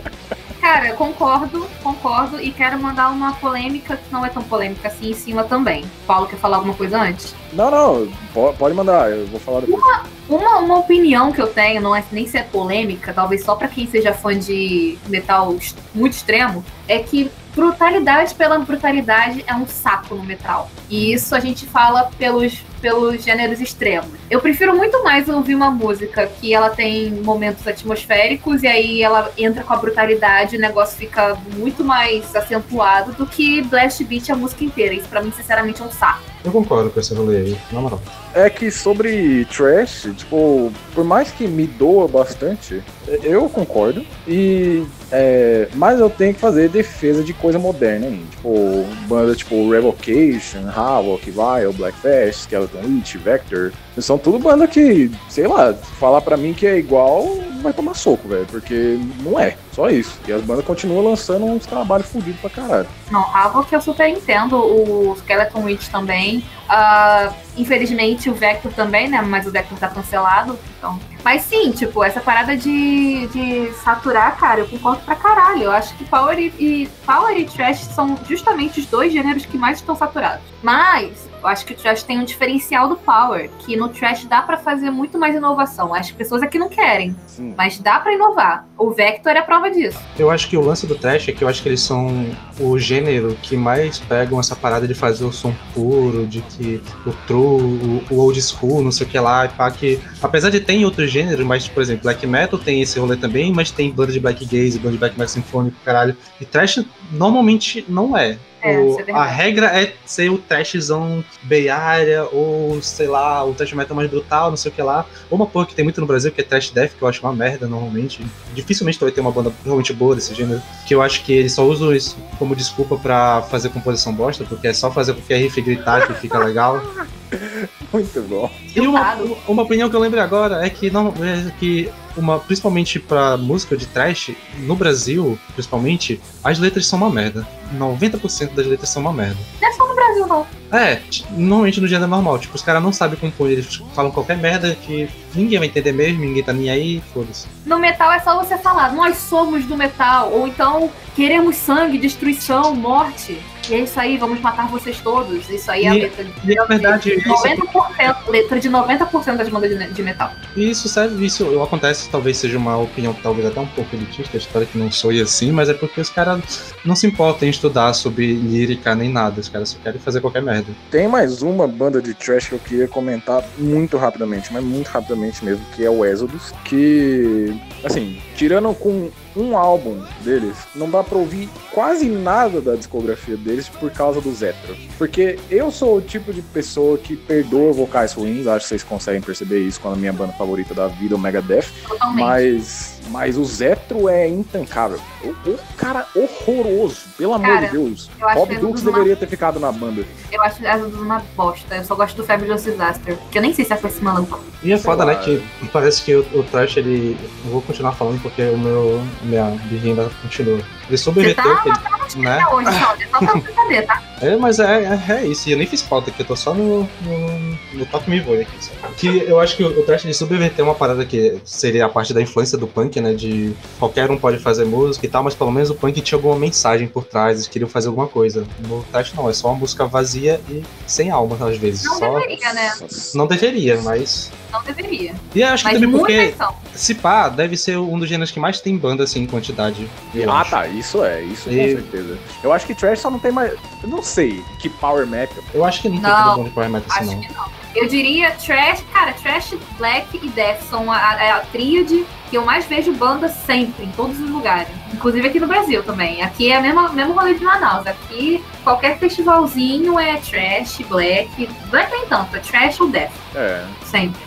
Cara, 0.68 0.92
concordo, 0.92 1.66
concordo 1.82 2.38
e 2.38 2.50
quero 2.50 2.78
mandar 2.78 3.08
uma 3.08 3.32
polêmica 3.32 3.96
que 3.96 4.12
não 4.12 4.22
é 4.22 4.28
tão 4.28 4.42
polêmica 4.42 4.88
assim 4.88 5.12
em 5.12 5.14
cima 5.14 5.42
também. 5.42 5.82
Paulo 6.06 6.26
quer 6.26 6.36
falar 6.36 6.58
alguma 6.58 6.74
coisa 6.74 7.00
antes? 7.00 7.34
Não, 7.54 7.70
não, 7.70 8.06
po- 8.34 8.52
pode 8.52 8.74
mandar, 8.74 9.10
eu 9.10 9.26
vou 9.28 9.40
falar 9.40 9.60
depois. 9.60 9.82
Uma, 10.28 10.58
uma 10.58 10.78
opinião 10.80 11.32
que 11.32 11.40
eu 11.40 11.46
tenho, 11.46 11.80
não 11.80 11.96
é 11.96 12.04
nem 12.12 12.26
se 12.26 12.36
é 12.36 12.42
polêmica, 12.42 13.14
talvez 13.14 13.42
só 13.44 13.54
pra 13.54 13.66
quem 13.66 13.86
seja 13.86 14.12
fã 14.12 14.38
de 14.38 14.98
metal 15.08 15.56
muito 15.94 16.12
extremo, 16.12 16.62
é 16.86 16.98
que 16.98 17.30
brutalidade 17.56 18.34
pela 18.34 18.58
brutalidade 18.58 19.42
é 19.46 19.54
um 19.54 19.66
saco 19.66 20.14
no 20.14 20.22
metal. 20.22 20.68
E 20.90 21.14
isso 21.14 21.34
a 21.34 21.40
gente 21.40 21.64
fala 21.64 22.10
pelos, 22.18 22.58
pelos 22.80 23.24
gêneros 23.24 23.60
extremos. 23.60 24.10
Eu 24.30 24.40
prefiro 24.40 24.76
muito 24.76 25.02
mais 25.02 25.28
ouvir 25.28 25.54
uma 25.54 25.70
música 25.70 26.26
que 26.26 26.54
ela 26.54 26.70
tem 26.70 27.10
momentos 27.10 27.66
atmosféricos 27.66 28.62
e 28.62 28.66
aí 28.66 29.02
ela 29.02 29.30
entra 29.36 29.62
com 29.62 29.72
a 29.72 29.76
brutalidade 29.76 30.56
o 30.56 30.60
negócio 30.60 30.96
fica 30.96 31.36
muito 31.56 31.84
mais 31.84 32.34
acentuado 32.34 33.12
do 33.12 33.26
que 33.26 33.62
blast 33.62 34.02
beat 34.04 34.30
a 34.30 34.36
música 34.36 34.64
inteira. 34.64 34.94
Isso 34.94 35.08
pra 35.08 35.22
mim, 35.22 35.32
sinceramente, 35.32 35.80
é 35.80 35.84
um 35.84 35.90
saco. 35.90 36.22
Eu 36.44 36.52
concordo 36.52 36.90
com 36.90 37.00
esse 37.00 37.14
rolê 37.14 37.36
aí, 37.38 37.58
na 37.72 37.80
moral. 37.80 38.00
É 38.34 38.48
que 38.48 38.70
sobre 38.70 39.44
trash, 39.46 40.08
tipo, 40.16 40.72
por 40.94 41.04
mais 41.04 41.30
que 41.30 41.46
me 41.48 41.66
doa 41.66 42.06
bastante, 42.06 42.82
eu 43.22 43.48
concordo. 43.48 44.04
E. 44.26 44.84
É, 45.10 45.68
mas 45.74 45.98
eu 45.98 46.10
tenho 46.10 46.34
que 46.34 46.40
fazer 46.40 46.68
defesa 46.68 47.24
de 47.24 47.32
coisa 47.32 47.58
moderna 47.58 48.06
ainda. 48.06 48.26
Tipo, 48.30 48.84
banda 49.08 49.34
tipo 49.34 49.70
Revocation, 49.70 50.68
Havoc, 50.68 51.24
Vile, 51.24 51.72
Blackfest, 51.74 52.42
Skeleton 52.42 52.80
Witch, 52.84 53.16
Vector. 53.16 53.72
São 54.00 54.18
tudo 54.18 54.38
banda 54.38 54.66
que, 54.66 55.10
sei 55.28 55.46
lá, 55.46 55.74
falar 55.74 56.20
pra 56.20 56.36
mim 56.36 56.54
que 56.54 56.66
é 56.66 56.78
igual, 56.78 57.38
vai 57.62 57.72
tomar 57.72 57.94
soco, 57.94 58.28
velho. 58.28 58.46
Porque 58.46 58.98
não 59.20 59.38
é, 59.38 59.56
só 59.72 59.90
isso. 59.90 60.18
E 60.26 60.32
as 60.32 60.42
bandas 60.42 60.64
continuam 60.64 61.04
lançando 61.04 61.44
uns 61.44 61.66
trabalhos 61.66 62.08
fodidos 62.08 62.40
pra 62.40 62.50
caralho. 62.50 62.88
Não, 63.10 63.22
Havoc 63.34 63.72
eu 63.72 63.80
super 63.80 64.08
entendo, 64.08 64.56
o 64.56 65.14
Skeleton 65.18 65.64
Witch 65.64 65.88
também. 65.88 66.44
Ah, 66.68 67.32
infelizmente 67.56 68.28
o 68.28 68.34
Vector 68.34 68.72
também, 68.72 69.08
né? 69.08 69.22
Mas 69.22 69.46
o 69.46 69.50
Vector 69.50 69.78
tá 69.78 69.88
cancelado, 69.88 70.58
então. 70.78 70.98
Mas 71.24 71.42
sim, 71.42 71.70
tipo, 71.72 72.02
essa 72.04 72.20
parada 72.20 72.56
de, 72.56 73.26
de 73.28 73.72
saturar, 73.84 74.36
cara, 74.36 74.60
eu 74.60 74.68
concordo 74.68 75.02
pra 75.02 75.14
caralho. 75.14 75.64
Eu 75.64 75.72
acho 75.72 75.94
que 75.96 76.04
Power 76.04 76.38
e, 76.38 76.52
e 76.58 76.88
Power 77.04 77.36
e 77.36 77.44
Trash 77.44 77.80
são 77.80 78.18
justamente 78.28 78.80
os 78.80 78.86
dois 78.86 79.12
gêneros 79.12 79.44
que 79.44 79.58
mais 79.58 79.78
estão 79.78 79.96
saturados. 79.96 80.42
Mas 80.62 81.27
eu 81.42 81.48
acho 81.48 81.64
que 81.64 81.72
o 81.72 81.76
Trash 81.76 82.02
tem 82.02 82.18
um 82.18 82.24
diferencial 82.24 82.88
do 82.88 82.96
Power, 82.96 83.50
que 83.60 83.76
no 83.76 83.88
Trash 83.88 84.24
dá 84.24 84.42
pra 84.42 84.56
fazer 84.56 84.90
muito 84.90 85.18
mais 85.18 85.34
inovação. 85.34 85.94
As 85.94 86.10
pessoas 86.10 86.42
aqui 86.42 86.58
não 86.58 86.68
querem, 86.68 87.14
Sim. 87.26 87.54
mas 87.56 87.78
dá 87.78 88.00
pra 88.00 88.12
inovar. 88.12 88.66
O 88.76 88.90
Vector 88.90 89.32
é 89.32 89.38
a 89.38 89.42
prova 89.42 89.70
disso. 89.70 89.98
Eu 90.18 90.30
acho 90.30 90.48
que 90.48 90.56
o 90.56 90.60
lance 90.60 90.86
do 90.86 90.94
trash 90.94 91.28
é 91.28 91.32
que 91.32 91.42
eu 91.42 91.48
acho 91.48 91.62
que 91.62 91.68
eles 91.68 91.80
são 91.80 92.26
o 92.60 92.78
gênero 92.78 93.36
que 93.42 93.56
mais 93.56 93.98
pegam 93.98 94.38
essa 94.38 94.54
parada 94.54 94.86
de 94.86 94.94
fazer 94.94 95.24
o 95.24 95.32
som 95.32 95.54
puro, 95.74 96.26
de 96.26 96.40
que 96.42 96.80
o 97.06 97.12
true, 97.26 98.02
o, 98.10 98.14
o 98.14 98.18
old 98.18 98.40
school, 98.40 98.82
não 98.82 98.92
sei 98.92 99.06
o 99.06 99.10
que 99.10 99.18
lá, 99.18 99.46
e 99.46 99.48
pá, 99.48 99.70
que 99.70 100.00
apesar 100.22 100.50
de 100.50 100.60
ter 100.60 100.84
outros 100.84 101.10
gêneros, 101.10 101.44
mas, 101.44 101.68
por 101.68 101.82
exemplo, 101.82 102.04
black 102.04 102.26
metal 102.26 102.58
tem 102.58 102.82
esse 102.82 102.98
rolê 102.98 103.16
também, 103.16 103.52
mas 103.52 103.70
tem 103.70 103.90
banda 103.90 104.12
de 104.12 104.20
black 104.20 104.44
gaze, 104.44 104.78
banda 104.78 104.92
de 104.92 104.98
black 104.98 105.18
metal 105.18 105.28
sinfônico, 105.28 105.76
caralho. 105.84 106.16
E 106.40 106.44
trash 106.44 106.84
normalmente 107.10 107.84
não 107.88 108.16
é. 108.16 108.38
É, 108.60 108.76
O- 108.76 109.00
é 109.06 109.12
a 109.12 109.24
regra 109.24 109.66
é 109.68 109.94
ser 110.04 110.30
o 110.32 110.38
trashzão 110.38 111.24
Bay 111.44 111.68
Area, 111.68 112.24
ou 112.32 112.82
sei 112.82 113.06
lá, 113.06 113.44
o 113.44 113.54
trash 113.54 113.72
metal 113.72 113.96
mais 113.96 114.10
brutal, 114.10 114.50
não 114.50 114.56
sei 114.56 114.72
o 114.72 114.74
que 114.74 114.82
lá. 114.82 115.06
Ou 115.30 115.36
uma 115.36 115.46
porra 115.46 115.66
que 115.66 115.76
tem 115.76 115.84
muito 115.84 116.00
no 116.00 116.06
Brasil, 116.08 116.32
que 116.32 116.40
é 116.40 116.44
trash 116.44 116.70
death, 116.70 116.90
que 116.98 117.02
eu 117.02 117.06
acho 117.06 117.22
uma 117.22 117.32
merda 117.32 117.68
normalmente. 117.68 118.20
Dificilmente 118.54 118.98
vai 118.98 119.12
ter 119.12 119.20
uma 119.20 119.30
banda 119.30 119.52
realmente 119.64 119.92
boa 119.92 120.16
desse 120.16 120.34
gênero. 120.34 120.60
Que 120.86 120.94
eu 120.94 121.00
acho 121.00 121.22
que 121.24 121.32
eles 121.32 121.52
só 121.52 121.64
usam 121.64 121.94
isso 121.94 122.16
como 122.36 122.56
desculpa 122.56 122.96
pra 122.96 123.42
fazer 123.42 123.68
composição 123.68 124.12
bosta, 124.12 124.44
porque 124.44 124.66
é 124.66 124.72
só 124.72 124.90
fazer 124.90 125.14
qualquer 125.14 125.36
riff 125.38 125.60
gritar 125.60 126.06
que 126.08 126.14
fica 126.14 126.38
legal. 126.38 126.82
Muito 127.92 128.22
bom. 128.22 128.50
E 128.74 128.80
uma, 128.80 129.14
uma 129.46 129.62
opinião 129.62 129.88
que 129.88 129.96
eu 129.96 130.00
lembrei 130.00 130.22
agora 130.22 130.64
é 130.64 130.70
que, 130.70 130.90
não, 130.90 131.08
é 131.08 131.52
que 131.58 131.90
uma, 132.16 132.38
principalmente 132.38 132.98
pra 132.98 133.36
música 133.36 133.76
de 133.76 133.86
trash, 133.86 134.32
no 134.58 134.74
Brasil, 134.74 135.38
principalmente, 135.54 136.20
as 136.42 136.58
letras 136.58 136.86
são 136.86 136.98
uma 136.98 137.10
merda. 137.10 137.46
90% 137.76 138.54
das 138.54 138.66
letras 138.66 138.90
são 138.90 139.02
uma 139.02 139.12
merda. 139.12 139.36
Não 139.60 139.68
é 139.68 139.72
só 139.72 139.86
no 139.86 139.94
Brasil, 139.94 140.26
não. 140.26 140.46
É, 140.70 141.00
normalmente 141.30 141.80
no 141.80 141.86
gênero 141.88 142.10
normal, 142.10 142.38
tipo, 142.38 142.54
os 142.54 142.62
caras 142.62 142.82
não 142.82 142.92
sabem 142.92 143.18
compor, 143.18 143.50
eles 143.50 143.82
falam 143.94 144.10
qualquer 144.10 144.36
merda 144.36 144.74
que 144.74 145.08
ninguém 145.34 145.58
vai 145.58 145.68
entender 145.68 145.92
mesmo, 145.92 146.20
ninguém 146.20 146.42
tá 146.42 146.52
nem 146.52 146.68
aí, 146.68 147.02
foda-se. 147.12 147.46
No 147.64 147.78
metal 147.78 148.12
é 148.12 148.20
só 148.20 148.36
você 148.42 148.58
falar, 148.58 148.92
nós 148.92 149.16
somos 149.16 149.64
do 149.64 149.76
metal, 149.76 150.30
ou 150.32 150.46
então 150.46 150.90
queremos 151.14 151.56
sangue, 151.56 151.98
destruição, 151.98 152.74
morte. 152.74 153.38
E 153.70 153.74
é 153.74 153.80
isso 153.80 153.98
aí, 154.00 154.16
vamos 154.16 154.40
matar 154.40 154.68
vocês 154.68 155.00
todos. 155.00 155.48
Isso 155.50 155.70
aí 155.70 155.84
é 155.84 155.88
a 155.88 155.92
letra 155.94 156.24
de 156.24 156.52
E 156.52 156.54
na 156.54 156.64
verdade, 156.64 157.10
isso, 157.14 157.28
90%, 157.28 158.16
letra 158.28 158.60
de 158.60 158.70
90% 158.70 159.36
das 159.36 159.48
bandas 159.48 159.70
de, 159.70 159.92
de 159.92 160.02
metal. 160.02 160.32
isso 160.56 160.88
serve, 160.88 161.24
isso 161.26 161.42
eu- 161.44 161.62
acontece, 161.62 162.08
talvez 162.08 162.36
seja 162.38 162.56
uma 162.58 162.76
opinião 162.78 163.14
talvez 163.22 163.46
até 163.46 163.60
um 163.60 163.66
pouco 163.66 163.94
elitista, 163.94 164.36
a 164.36 164.38
história 164.38 164.66
que 164.66 164.78
não 164.78 164.90
sou 164.90 165.10
assim, 165.10 165.50
mas 165.52 165.68
é 165.68 165.74
porque 165.74 166.00
os 166.00 166.08
caras 166.10 166.74
não 166.84 166.94
se 166.94 167.06
importam 167.06 167.46
em 167.48 167.50
estudar 167.50 167.92
sobre 167.94 168.34
lírica 168.34 168.94
nem 168.94 169.10
nada, 169.10 169.40
os 169.40 169.48
caras 169.48 169.70
só 169.70 169.78
querem 169.82 170.00
fazer 170.00 170.20
qualquer 170.20 170.42
merda. 170.42 170.66
Tem 170.90 171.08
mais 171.08 171.42
uma 171.42 171.66
banda 171.66 172.00
de 172.00 172.14
trash 172.14 172.48
que 172.48 172.54
eu 172.54 172.58
queria 172.58 172.88
comentar 172.88 173.42
muito 173.58 173.96
rapidamente, 173.96 174.52
mas 174.52 174.62
muito 174.62 174.88
rapidamente 174.88 175.44
mesmo, 175.44 175.64
que 175.74 175.84
é 175.84 175.90
o 175.90 176.04
Exodus, 176.04 176.52
que, 176.64 177.54
assim, 177.84 178.18
tirando 178.38 178.72
com 178.72 179.10
um 179.36 179.56
álbum 179.58 180.00
deles, 180.22 180.56
não 180.72 180.88
dá 180.88 181.02
pra 181.02 181.18
ouvir 181.18 181.48
quase 181.72 182.08
nada 182.08 182.60
da 182.60 182.76
discografia 182.76 183.36
deles 183.36 183.68
por 183.68 183.90
causa 183.90 184.20
do 184.20 184.32
Zetro. 184.32 184.76
Porque 184.96 185.36
eu 185.50 185.72
sou 185.72 185.96
o 185.96 186.00
tipo 186.00 186.32
de 186.32 186.40
pessoa 186.40 186.96
que 186.96 187.16
perdoa 187.16 187.72
vocais 187.72 188.12
ruins, 188.12 188.46
acho 188.46 188.64
que 188.64 188.68
vocês 188.68 188.84
conseguem 188.84 189.20
perceber 189.20 189.58
isso 189.66 189.80
com 189.80 189.88
a 189.90 189.96
minha 189.96 190.12
banda 190.12 190.32
favorita 190.34 190.72
da 190.72 190.86
vida, 190.86 191.16
o 191.16 191.18
Megadeth, 191.18 191.66
Totalmente. 191.88 192.20
mas, 192.20 192.97
mas 193.08 193.36
o 193.36 193.44
Zetro 193.44 194.08
é 194.08 194.28
intancável. 194.28 195.00
O, 195.22 195.28
o 195.50 195.58
cara 195.76 196.06
horroroso, 196.14 197.00
pelo 197.16 197.34
amor 197.34 197.46
Cara, 197.48 197.66
de 197.66 197.72
Deus. 197.72 198.10
Bob 198.34 198.56
Dukes 198.56 198.82
uma- 198.82 198.92
deveria 198.92 199.16
ter 199.16 199.26
ficado 199.26 199.58
na 199.58 199.72
banda. 199.72 200.04
Eu 200.30 200.42
acho 200.42 200.64
essa 200.64 200.84
uma 200.86 201.22
bosta. 201.36 201.76
Eu 201.76 201.84
só 201.84 201.94
gosto 201.94 202.16
do 202.16 202.24
Fabulous 202.24 202.64
Disaster. 202.64 203.16
Que 203.30 203.38
eu 203.38 203.42
nem 203.42 203.52
sei 203.52 203.64
se 203.64 203.72
é 203.72 203.80
esse 203.82 204.02
maluco. 204.02 204.40
E 204.62 204.72
é 204.72 204.78
foda, 204.78 205.04
né, 205.04 205.14
que 205.16 205.42
parece 205.72 206.02
que 206.02 206.14
o, 206.14 206.20
o 206.38 206.42
trash, 206.44 206.76
ele... 206.76 207.16
Eu 207.44 207.50
vou 207.50 207.62
continuar 207.62 207.92
falando 207.92 208.20
porque 208.20 208.42
o 208.42 208.58
meu... 208.58 209.02
minha 209.22 209.50
birrinha 209.70 210.02
ainda 210.02 210.10
continua. 210.22 210.60
Ele 210.88 210.96
subverteu, 210.96 211.44
tá 211.44 211.62
que 211.62 211.68
ele- 211.68 212.24
né? 212.24 212.44
Hoje. 212.46 212.70
Só 213.10 213.18
pra 213.18 213.32
você 213.34 213.52
saber, 213.52 213.82
tá? 213.86 214.02
É, 214.20 214.36
mas 214.36 214.58
é, 214.58 215.00
é, 215.08 215.12
é 215.12 215.26
isso. 215.26 215.48
E 215.48 215.52
eu 215.52 215.58
nem 215.58 215.66
fiz 215.66 215.80
pauta 215.80 216.10
aqui, 216.10 216.22
eu 216.22 216.26
tô 216.26 216.34
só 216.34 216.52
no, 216.52 216.80
no, 217.02 217.58
no 217.74 217.86
Top 217.86 218.10
Me 218.10 218.18
Voe 218.18 218.40
aqui. 218.40 218.64
sabe? 218.64 218.94
Que 218.96 219.06
eu 219.06 219.38
acho 219.38 219.56
que 219.56 219.62
o, 219.62 219.82
trash 219.84 220.02
de 220.02 220.12
subverter 220.12 220.64
uma 220.64 220.74
parada 220.74 221.04
que 221.04 221.38
seria 221.44 221.86
a 221.86 221.88
parte 221.88 222.12
da 222.12 222.20
influência 222.20 222.58
do 222.58 222.66
punk, 222.66 223.00
né? 223.00 223.14
De 223.14 223.54
qualquer 223.78 224.10
um 224.10 224.18
pode 224.18 224.38
fazer 224.38 224.64
música 224.64 225.06
e 225.06 225.08
tal, 225.08 225.22
mas 225.22 225.36
pelo 225.36 225.52
menos 225.52 225.70
o 225.70 225.74
punk 225.76 226.00
tinha 226.00 226.18
alguma 226.18 226.36
mensagem 226.36 226.88
por 226.88 227.04
trás, 227.04 227.36
eles 227.36 227.48
queriam 227.48 227.68
fazer 227.68 227.88
alguma 227.88 228.08
coisa. 228.08 228.44
No 228.66 228.82
trash 228.90 229.12
não, 229.14 229.30
é 229.30 229.32
só 229.32 229.48
uma 229.48 229.58
música 229.58 229.86
vazia 229.86 230.40
e 230.50 230.64
sem 230.84 231.10
alma, 231.10 231.36
às 231.48 231.56
vezes. 231.56 231.84
Não 231.84 231.98
só... 231.98 232.18
deveria, 232.18 232.52
né? 232.52 232.72
Não 233.14 233.26
deveria, 233.28 233.80
mas. 233.82 234.32
Não 234.50 234.62
deveria. 234.64 235.14
E 235.34 235.40
eu 235.42 235.48
acho 235.48 235.64
que 235.64 235.70
Mas 235.70 235.80
também 235.80 235.96
porque. 235.96 236.34
Se 236.74 236.94
pá, 236.94 237.28
deve 237.28 237.56
ser 237.56 237.78
um 237.78 237.98
dos 237.98 238.08
gêneros 238.08 238.30
que 238.32 238.40
mais 238.40 238.60
tem 238.60 238.76
banda 238.76 239.04
assim 239.04 239.22
em 239.22 239.26
quantidade. 239.26 239.88
ah, 240.28 240.40
acho. 240.40 240.50
tá, 240.50 240.66
isso 240.78 241.02
é, 241.04 241.22
isso 241.22 241.50
E- 241.50 241.56
com 241.74 241.80
certeza. 241.82 242.18
Eu 242.42 242.52
acho 242.52 242.66
que 242.66 242.74
trash 242.74 243.00
só 243.00 243.10
não 243.10 243.18
tem 243.18 243.32
mais. 243.32 243.52
Eu 243.82 243.88
não 243.88 244.02
sei 244.02 244.42
que 244.58 244.68
power 244.68 245.06
metal. 245.06 245.42
Eu 245.52 245.64
acho 245.64 245.82
que 245.82 245.88
não 245.88 246.00
tem 246.00 246.10
Não, 246.10 246.44
de 246.44 246.50
power 246.50 246.70
metal 246.70 246.96
assim, 246.96 247.04
Acho 247.10 247.14
não. 247.16 247.20
que 247.20 247.32
não. 247.34 247.58
Eu 247.74 247.86
diria 247.86 248.30
trash, 248.32 248.82
cara, 248.92 249.12
trash, 249.12 249.54
black 249.76 250.18
e 250.20 250.28
death 250.30 250.62
são 250.62 250.90
a, 250.90 250.96
a, 250.96 251.36
a 251.36 251.40
tríade 251.40 252.04
que 252.30 252.36
eu 252.36 252.44
mais 252.44 252.64
vejo 252.66 252.92
banda 252.92 253.28
sempre, 253.28 253.84
em 253.84 253.90
todos 253.92 254.18
os 254.18 254.28
lugares. 254.30 254.68
Inclusive 254.92 255.28
aqui 255.28 255.38
no 255.38 255.46
Brasil 255.46 255.82
também. 255.82 256.22
Aqui 256.22 256.50
é 256.50 256.56
a 256.56 256.60
mesma, 256.60 256.88
mesmo 256.90 257.12
rolê 257.12 257.34
de 257.34 257.44
Manaus. 257.44 257.86
Aqui, 257.86 258.42
qualquer 258.64 258.98
festivalzinho 258.98 259.98
é 259.98 260.16
trash, 260.16 260.78
black. 260.88 261.48
Black 261.70 261.90
nem 261.92 262.06
tanto, 262.06 262.34
é 262.36 262.40
trash 262.40 262.80
ou 262.80 262.88
death. 262.88 263.12
É. 263.34 263.64
Sempre. 263.84 264.20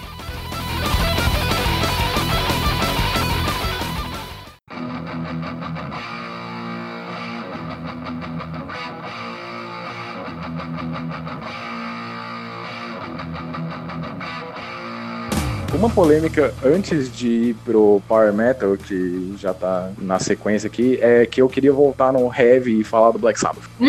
Uma 15.81 15.89
polêmica 15.89 16.53
antes 16.63 17.11
de 17.11 17.27
ir 17.27 17.53
pro 17.65 18.03
Power 18.07 18.31
Metal, 18.31 18.77
que 18.77 19.33
já 19.35 19.51
tá 19.51 19.89
na 19.97 20.19
sequência 20.19 20.67
aqui, 20.67 20.99
é 21.01 21.25
que 21.25 21.41
eu 21.41 21.49
queria 21.49 21.73
voltar 21.73 22.13
no 22.13 22.31
Heavy 22.31 22.81
e 22.81 22.83
falar 22.83 23.09
do 23.09 23.17
Black 23.17 23.39
Sabbath. 23.39 23.63
Hum, 23.79 23.87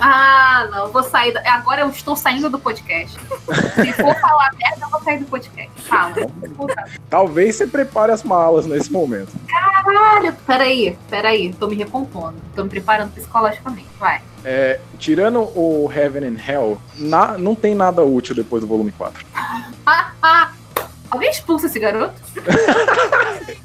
ah, 0.00 0.66
não, 0.70 0.90
vou 0.90 1.02
sair. 1.02 1.32
da- 1.34 1.42
Agora 1.52 1.82
eu 1.82 1.90
estou 1.90 2.16
saindo 2.16 2.48
do 2.48 2.58
podcast. 2.58 3.14
Se 3.74 3.92
for 3.92 4.14
falar 4.14 4.52
merda, 4.58 4.86
eu 4.86 4.88
vou 4.88 5.02
sair 5.02 5.18
do 5.18 5.26
podcast. 5.26 5.70
Fala. 5.82 6.14
Talvez 7.10 7.56
você 7.56 7.66
prepare 7.66 8.10
as 8.10 8.22
malas 8.22 8.64
nesse 8.64 8.90
momento. 8.90 9.32
Caralho, 9.46 10.34
peraí, 10.46 10.96
peraí, 11.10 11.52
tô 11.52 11.68
me 11.68 11.76
recompondo. 11.76 12.36
Tô 12.56 12.64
me 12.64 12.70
preparando 12.70 13.12
psicologicamente. 13.12 13.88
Vai. 14.00 14.22
É, 14.42 14.80
tirando 14.98 15.40
o 15.40 15.92
Heaven 15.94 16.24
and 16.26 16.38
Hell, 16.50 16.80
na- 16.96 17.36
não 17.36 17.54
tem 17.54 17.74
nada 17.74 18.02
útil 18.02 18.34
depois 18.34 18.62
do 18.62 18.66
volume 18.66 18.92
4. 18.92 19.26
Alguém 21.12 21.30
expulsa 21.30 21.66
esse 21.66 21.78
garoto? 21.78 22.14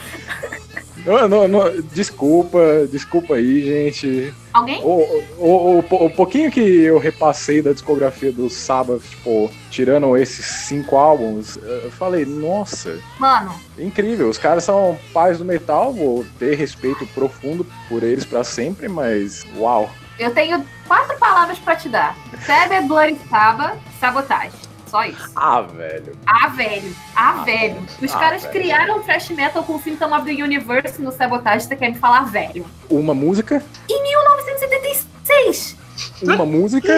Não, 1.05 1.25
não, 1.29 1.47
não, 1.47 1.81
desculpa, 1.93 2.59
desculpa 2.91 3.35
aí, 3.35 3.63
gente. 3.63 4.33
Alguém? 4.51 4.83
O, 4.83 5.23
o, 5.37 5.79
o, 5.89 6.05
o 6.07 6.09
pouquinho 6.09 6.51
que 6.51 6.59
eu 6.59 6.99
repassei 6.99 7.61
da 7.61 7.71
discografia 7.71 8.29
do 8.29 8.49
Sabbath, 8.49 9.03
tipo, 9.03 9.49
tirando 9.71 10.17
esses 10.17 10.45
cinco 10.45 10.97
álbuns, 10.97 11.55
eu 11.55 11.89
falei, 11.91 12.25
nossa, 12.25 12.99
Mano, 13.17 13.55
incrível. 13.79 14.27
Os 14.27 14.37
caras 14.37 14.65
são 14.65 14.99
pais 15.13 15.37
do 15.37 15.45
metal, 15.45 15.93
vou 15.93 16.25
ter 16.37 16.55
respeito 16.55 17.07
profundo 17.07 17.65
por 17.87 18.03
eles 18.03 18.25
pra 18.25 18.43
sempre, 18.43 18.89
mas 18.89 19.45
uau. 19.55 19.89
eu 20.19 20.33
tenho 20.33 20.61
quatro 20.89 21.17
palavras 21.17 21.57
pra 21.57 21.77
te 21.77 21.87
dar. 21.87 22.17
Feber, 22.39 22.85
Bloody 22.85 23.17
Saba, 23.29 23.77
sabotagem. 24.01 24.66
Só 24.87 25.03
isso. 25.03 25.29
Ah, 25.35 25.61
velho. 25.61 26.13
Ah, 26.25 26.47
velho. 26.47 26.95
Ah, 27.15 27.29
Ah, 27.39 27.43
velho. 27.43 27.77
Os 28.01 28.13
ah, 28.15 28.19
caras 28.19 28.41
velho. 28.43 28.53
criaram 28.53 28.97
o 28.97 29.01
thrash 29.03 29.29
metal 29.29 29.63
com 29.63 29.75
o 29.75 29.81
Symptom 29.81 30.15
of 30.15 30.25
the 30.25 30.43
Universe 30.43 31.01
no 31.01 31.11
sabotagem. 31.11 31.67
Você 31.67 31.75
quer 31.75 31.89
me 31.89 31.97
falar 31.97 32.21
velho? 32.25 32.65
Uma 32.89 33.13
música, 33.13 33.61
1976! 33.89 35.75
uma 36.23 36.45
música, 36.45 36.93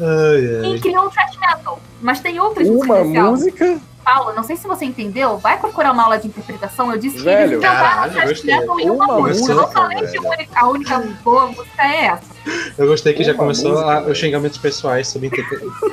Ai, 0.00 0.60
Quem 0.62 0.72
ai. 0.74 0.78
criou 0.78 1.06
o 1.06 1.10
thrash 1.10 1.36
metal? 1.38 1.80
Mas 2.00 2.20
tem 2.20 2.38
outras 2.38 2.68
uma 2.68 3.02
música. 3.04 3.78
Paulo, 4.04 4.32
não 4.34 4.42
sei 4.42 4.56
se 4.56 4.66
você 4.66 4.84
entendeu. 4.84 5.38
Vai 5.38 5.58
procurar 5.60 5.92
uma 5.92 6.02
aula 6.02 6.18
de 6.18 6.26
interpretação. 6.26 6.90
Eu 6.90 6.98
disse 6.98 7.18
que 7.18 7.22
Velho. 7.22 7.52
eles 7.52 7.58
inventaram 7.58 7.88
Caralho, 7.88 8.10
o 8.10 8.14
thrash 8.14 8.42
metal 8.42 8.80
em 8.80 8.90
uma 8.90 9.04
Uma 9.04 9.20
música. 9.20 9.52
Eu 9.52 9.56
música, 9.56 9.62
não 9.62 9.68
falei 9.72 9.98
que 9.98 10.20
velho. 10.20 10.26
a 10.26 10.30
única, 10.30 10.60
a 10.60 10.68
única 10.68 10.98
boa 11.22 11.46
música 11.46 11.82
é 11.82 12.04
essa. 12.06 12.31
Eu 12.78 12.86
gostei 12.86 13.12
que 13.12 13.22
já 13.22 13.32
Uma 13.32 13.38
começou 13.38 13.72
música, 13.72 13.90
a- 13.92 14.00
os 14.02 14.18
xingamentos 14.18 14.58
pessoais 14.58 15.06
sobre, 15.08 15.28
inte- 15.28 15.44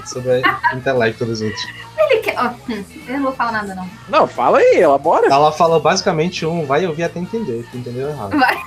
sobre 0.06 0.42
intelecto 0.76 1.26
dos 1.26 1.42
outros. 1.42 1.62
Ele 1.98 2.20
quer. 2.22 2.36
ó, 2.38 2.50
hum, 2.72 2.84
eu 3.08 3.14
não 3.16 3.24
vou 3.24 3.32
falar 3.34 3.52
nada, 3.52 3.76
não. 3.76 3.90
Não, 4.10 4.28
fala 4.28 4.60
aí, 4.60 4.78
elabora. 4.78 5.28
Ela 5.28 5.52
falou 5.52 5.80
basicamente 5.80 6.46
um 6.46 6.66
vai 6.66 6.86
ouvir 6.88 7.04
até 7.04 7.20
entender, 7.20 7.66
tu 7.70 7.78
entendeu 7.78 8.10
errado. 8.10 8.38
Vai. 8.38 8.58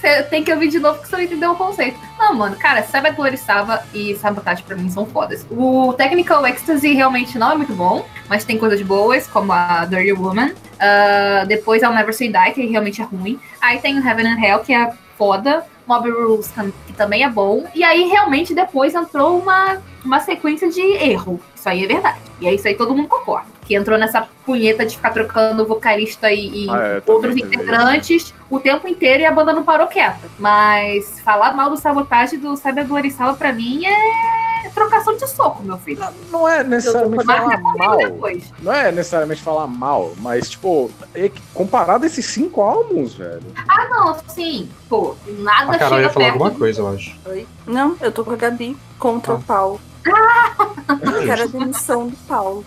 Você 0.00 0.22
tem 0.24 0.44
que 0.44 0.52
ouvir 0.52 0.68
de 0.68 0.78
novo 0.78 1.00
que 1.02 1.08
você 1.08 1.16
não 1.16 1.22
entendeu 1.24 1.50
o 1.52 1.56
conceito. 1.56 1.98
Não, 2.18 2.32
mano, 2.34 2.54
cara, 2.56 2.82
Sabbath 2.84 3.16
Glorissava 3.16 3.82
e 3.92 4.14
Sabotage 4.16 4.62
pra 4.62 4.76
mim 4.76 4.88
são 4.90 5.04
fodas. 5.04 5.44
O 5.50 5.92
Technical 5.94 6.46
Ecstasy 6.46 6.92
realmente 6.94 7.36
não 7.36 7.50
é 7.52 7.56
muito 7.56 7.72
bom, 7.72 8.06
mas 8.28 8.44
tem 8.44 8.56
coisas 8.56 8.80
boas, 8.82 9.26
como 9.26 9.52
a 9.52 9.84
Dirty 9.86 10.12
Woman. 10.12 10.52
Ah, 10.78 11.44
depois 11.48 11.82
I'll 11.82 11.92
Never 11.92 12.14
Say 12.14 12.28
Die, 12.32 12.52
que 12.54 12.66
realmente 12.66 13.00
é 13.02 13.04
ruim. 13.04 13.40
Aí 13.60 13.80
tem 13.80 13.98
o 13.98 14.06
Heaven 14.08 14.26
and 14.28 14.40
Hell, 14.40 14.60
que 14.60 14.72
é 14.72 14.92
foda. 15.16 15.64
Mob 15.88 16.10
Rules, 16.10 16.52
que 16.86 16.92
também 16.92 17.24
é 17.24 17.30
bom. 17.30 17.64
E 17.74 17.82
aí, 17.82 18.06
realmente, 18.08 18.54
depois 18.54 18.94
entrou 18.94 19.38
uma, 19.38 19.78
uma 20.04 20.20
sequência 20.20 20.70
de 20.70 20.80
erro. 20.80 21.40
Isso 21.54 21.68
aí 21.68 21.84
é 21.84 21.86
verdade. 21.86 22.18
E 22.40 22.46
é 22.46 22.54
isso 22.54 22.66
aí 22.68 22.74
todo 22.74 22.94
mundo 22.94 23.08
concorda. 23.08 23.46
Que 23.64 23.74
entrou 23.74 23.98
nessa 23.98 24.26
punheta 24.44 24.86
de 24.86 24.96
ficar 24.96 25.10
trocando 25.10 25.66
vocalista 25.66 26.32
e, 26.32 26.64
e 26.66 26.70
Ah, 26.70 26.78
é, 26.78 27.02
outros 27.06 27.36
integrantes 27.36 28.32
o 28.50 28.58
tempo 28.58 28.88
inteiro 28.88 29.22
e 29.22 29.26
a 29.26 29.32
banda 29.32 29.52
não 29.52 29.62
parou 29.62 29.86
quieta. 29.86 30.28
Mas 30.38 31.20
falar 31.20 31.52
mal 31.54 31.70
do 31.70 31.76
sabotagem 31.76 32.38
do 32.38 32.56
Cyber 32.56 32.86
Gloriçava 32.86 33.34
pra 33.36 33.52
mim 33.52 33.84
é 33.84 34.68
trocação 34.74 35.16
de 35.16 35.26
soco, 35.28 35.62
meu 35.62 35.76
filho. 35.78 36.02
Não 36.30 36.48
é 36.48 36.62
necessariamente 36.62 37.24
Mas 37.24 37.36
falar 37.38 37.58
mal. 37.76 37.96
depois. 37.96 38.52
Não 38.62 38.72
é 38.72 38.92
necessariamente 38.92 39.42
falar 39.42 39.66
mal, 39.66 40.12
mas, 40.18 40.50
tipo, 40.50 40.90
é 41.14 41.30
comparado 41.52 42.04
a 42.04 42.06
esses 42.06 42.24
cinco 42.26 42.62
álbuns, 42.62 43.14
velho. 43.14 43.42
Ah, 43.68 43.88
não, 43.88 44.16
sim. 44.28 44.68
Pô, 44.88 45.16
nada 45.26 45.72
A 45.72 45.78
Carol 45.78 45.98
chega 45.98 46.08
ia 46.08 46.12
falar 46.12 46.26
perto 46.26 46.42
alguma 46.42 46.58
coisa, 46.58 46.80
eu 46.80 46.88
acho. 46.88 47.16
Não, 47.66 47.96
eu 48.00 48.12
tô 48.12 48.24
com 48.24 48.32
a 48.32 48.36
Gabi 48.36 48.76
contra 48.98 49.32
Ah. 49.34 49.36
o 49.36 49.42
Paulo. 49.42 49.80
Eu 50.88 51.26
quero 51.26 51.42
a 51.42 51.46
demissão 51.46 52.08
do 52.08 52.16
Paulo. 52.26 52.64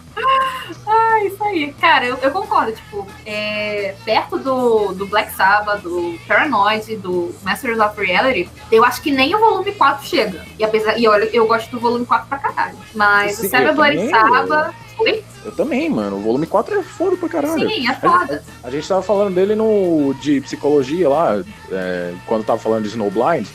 É 0.88 1.26
isso 1.26 1.44
aí. 1.44 1.74
Cara, 1.74 2.06
eu, 2.06 2.18
eu 2.18 2.30
concordo. 2.32 2.72
Tipo, 2.72 3.08
é, 3.26 3.96
perto 4.06 4.38
do, 4.38 4.94
do 4.94 5.08
Black 5.08 5.34
Sabbath, 5.34 5.82
do 5.82 6.18
Paranoid, 6.28 6.98
do 6.98 7.34
Masters 7.44 7.80
of 7.80 8.00
Reality, 8.00 8.48
eu 8.72 8.84
acho 8.86 9.02
que 9.02 9.12
nem 9.12 9.34
o 9.36 9.40
volume 9.40 9.72
4 9.72 10.06
chega. 10.06 10.46
E 10.60 10.64
apesar. 10.64 10.98
E 11.00 11.08
olha, 11.08 11.30
eu 11.34 11.48
gosto 11.48 11.72
do 11.72 11.80
volume 11.80 12.06
4 12.06 12.28
pra 12.28 12.38
caralho. 12.38 12.78
Mas 12.94 13.38
Sim, 13.38 13.48
o 13.48 13.50
Cyber 13.50 13.76
também, 13.76 14.10
Sabbath. 14.10 14.76
Oi? 15.02 15.24
Eu 15.44 15.52
também, 15.52 15.90
mano. 15.90 16.18
O 16.18 16.22
volume 16.22 16.46
4 16.46 16.80
é 16.80 16.84
foda 16.84 17.18
pra 17.18 17.28
caralho. 17.28 17.68
Sim, 17.70 17.90
é 17.90 17.94
foda. 17.96 18.44
A 18.64 18.70
gente 18.70 18.88
tava 18.88 19.02
falando 19.02 19.34
dele 19.34 19.56
no 19.56 20.14
de 20.22 20.42
psicologia 20.42 21.10
lá, 21.10 21.44
é, 21.72 22.14
quando 22.28 22.46
tava 22.46 22.60
falando 22.60 22.84
de 22.84 22.90
Snowblind. 22.90 23.48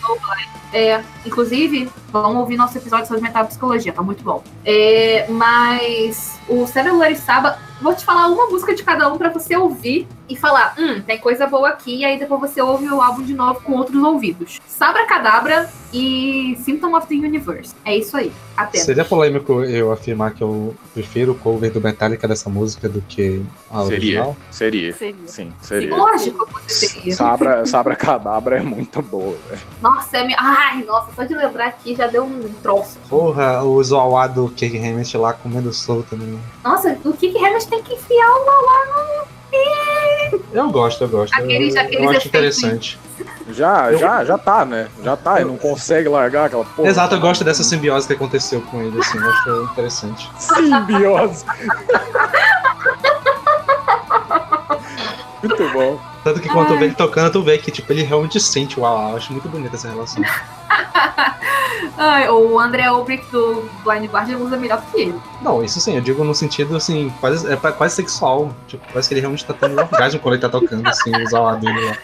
É, 0.72 1.00
inclusive, 1.24 1.88
vamos 2.10 2.36
ouvir 2.38 2.56
nosso 2.56 2.76
episódio 2.76 3.06
sobre 3.06 3.22
metapsicologia, 3.22 3.92
tá 3.92 4.02
muito 4.02 4.22
bom. 4.22 4.42
É, 4.64 5.26
mas 5.28 6.38
o 6.48 6.66
Celular 6.66 7.10
e 7.10 7.16
Saba, 7.16 7.58
vou 7.80 7.94
te 7.94 8.04
falar 8.04 8.28
uma 8.28 8.46
música 8.46 8.74
de 8.74 8.82
cada 8.82 9.12
um 9.12 9.18
pra 9.18 9.28
você 9.28 9.56
ouvir 9.56 10.06
e 10.28 10.36
falar, 10.36 10.74
hum, 10.78 11.00
tem 11.02 11.18
coisa 11.18 11.46
boa 11.46 11.68
aqui, 11.68 11.98
e 11.98 12.04
aí 12.04 12.18
depois 12.18 12.40
você 12.40 12.60
ouve 12.60 12.88
o 12.88 13.00
álbum 13.00 13.22
de 13.22 13.34
novo 13.34 13.60
com 13.60 13.72
outros 13.74 14.02
ouvidos. 14.02 14.60
Sabra 14.66 15.06
Cadabra 15.06 15.70
e 15.92 16.58
Symptom 16.64 16.96
of 16.96 17.06
the 17.06 17.14
Universe. 17.14 17.74
É 17.84 17.96
isso 17.96 18.16
aí, 18.16 18.32
apenas. 18.56 18.84
Seria 18.86 19.04
polêmico 19.04 19.62
eu 19.62 19.92
afirmar 19.92 20.34
que 20.34 20.42
eu 20.42 20.74
prefiro 20.92 21.32
o 21.32 21.34
cover 21.36 21.72
do 21.72 21.80
Metallica 21.80 22.26
dessa 22.26 22.50
música 22.50 22.88
do 22.88 23.00
que 23.02 23.42
a 23.70 23.84
Seria. 23.84 23.94
original? 23.94 24.36
Seria. 24.50 24.92
Seria. 24.92 25.28
Sim, 25.28 25.52
seria. 25.62 25.96
Lógico 25.96 26.46
que 26.46 26.72
você 26.72 26.88
seria. 26.88 27.14
Sabra, 27.14 27.64
Sabra 27.64 27.94
Cadabra 27.94 28.58
é 28.58 28.62
muito 28.62 29.00
boa, 29.00 29.36
velho. 29.48 29.62
Nossa, 29.80 30.18
é 30.18 30.24
me... 30.24 30.34
Ai, 30.36 30.82
nossa, 30.84 31.12
só 31.14 31.22
de 31.22 31.34
lembrar 31.34 31.68
aqui 31.68 31.94
já 31.94 32.08
deu 32.08 32.24
um 32.24 32.52
troço. 32.62 32.98
Porra, 33.08 33.62
o 33.62 33.82
Zoawá 33.82 34.26
do 34.26 34.48
Cake 34.48 34.76
Hammett 34.76 35.16
lá 35.16 35.32
comendo 35.32 35.72
solto. 35.72 36.16
Né? 36.16 36.38
Nossa, 36.64 36.98
o 37.04 37.12
que 37.12 37.30
que 37.30 37.38
Tem 37.68 37.82
que 37.82 37.94
enfiar 37.94 38.30
uma 38.30 39.26
Eu 40.52 40.70
gosto, 40.70 41.04
eu 41.04 41.08
gosto. 41.08 41.34
Aqueles- 41.34 41.74
eu, 41.74 41.80
aqueles 41.82 42.04
eu 42.04 42.10
acho 42.10 42.28
interessante. 42.28 42.98
Já, 43.50 43.92
já, 43.94 44.24
já 44.24 44.36
tá, 44.36 44.64
né? 44.64 44.88
Já 45.02 45.16
tá, 45.16 45.40
ele 45.40 45.50
não 45.50 45.56
consegue 45.56 46.08
largar 46.08 46.46
aquela 46.46 46.64
porra. 46.64 46.88
Exato, 46.88 47.14
eu 47.14 47.20
gosto 47.20 47.44
dessa 47.44 47.62
simbiose 47.62 48.06
que 48.06 48.12
aconteceu 48.12 48.60
com 48.62 48.82
ele, 48.82 48.98
assim, 48.98 49.18
eu 49.18 49.30
acho 49.30 49.62
interessante. 49.72 50.30
Simbiose. 50.38 51.44
muito 55.42 55.68
bom. 55.72 56.00
Tanto 56.26 56.40
que 56.40 56.48
quando 56.48 56.66
tu 56.66 56.76
vê 56.76 56.86
ele 56.86 56.94
tocando, 56.96 57.30
tu 57.30 57.40
vê 57.40 57.56
que 57.56 57.70
tipo, 57.70 57.92
ele 57.92 58.02
realmente 58.02 58.40
sente 58.40 58.80
o 58.80 58.82
Uau, 58.82 59.10
eu 59.10 59.16
acho 59.16 59.32
muito 59.32 59.48
bonita 59.48 59.76
essa 59.76 59.88
relação. 59.88 60.20
Ai, 61.96 62.28
o 62.28 62.58
André 62.58 62.90
Ulbrich 62.90 63.24
do 63.30 63.62
Blind 63.84 64.10
Guardian 64.10 64.38
usa 64.38 64.56
melhor 64.56 64.82
que 64.90 65.02
ele. 65.02 65.14
Não, 65.40 65.62
isso 65.62 65.80
sim, 65.80 65.94
eu 65.94 66.00
digo 66.00 66.24
no 66.24 66.34
sentido 66.34 66.74
assim, 66.76 67.12
quase, 67.20 67.48
é 67.48 67.54
quase 67.54 67.94
sexual. 67.94 68.52
Tipo, 68.66 68.84
parece 68.88 69.08
que 69.08 69.14
ele 69.14 69.20
realmente 69.20 69.44
tá 69.44 69.54
tendo 69.54 69.76
um 69.76 69.78
orgasmo 69.78 70.18
quando 70.18 70.34
ele 70.34 70.42
tá 70.42 70.48
tocando, 70.48 70.84
assim, 70.88 71.12
o 71.14 71.32
Uau 71.32 71.56
dele 71.58 71.80
lá. 71.90 71.96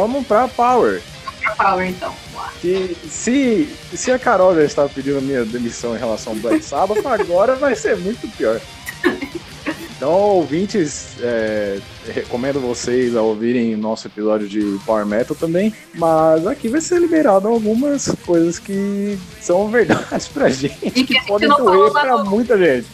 Vamos 0.00 0.26
pra 0.26 0.48
Power. 0.48 1.02
Pra 1.42 1.54
Power, 1.56 1.86
então. 1.86 2.14
Que 2.62 2.96
se, 3.06 3.68
se 3.94 4.10
a 4.10 4.18
Carol 4.18 4.54
já 4.54 4.64
estava 4.64 4.88
pedindo 4.88 5.18
a 5.18 5.20
minha 5.20 5.44
demissão 5.44 5.94
em 5.94 5.98
relação 5.98 6.32
ao 6.32 6.38
Black 6.38 6.64
Sabbath, 6.64 7.04
agora 7.04 7.54
vai 7.54 7.74
ser 7.74 7.98
muito 7.98 8.26
pior. 8.34 8.58
Então, 9.94 10.10
ouvintes, 10.10 11.16
é, 11.20 11.78
recomendo 12.14 12.58
vocês 12.60 13.14
a 13.14 13.20
ouvirem 13.20 13.76
nosso 13.76 14.06
episódio 14.06 14.48
de 14.48 14.78
Power 14.86 15.04
Metal 15.04 15.36
também. 15.36 15.74
Mas 15.94 16.46
aqui 16.46 16.68
vai 16.68 16.80
ser 16.80 16.98
liberado 16.98 17.46
algumas 17.46 18.08
coisas 18.24 18.58
que 18.58 19.18
são 19.38 19.68
verdades 19.68 20.28
pra 20.28 20.48
gente, 20.48 20.78
E 20.82 20.90
que 20.90 21.04
que 21.04 21.26
podem 21.26 21.50
doer 21.50 21.92
pra 21.92 22.24
muita 22.24 22.56
gente. 22.56 22.86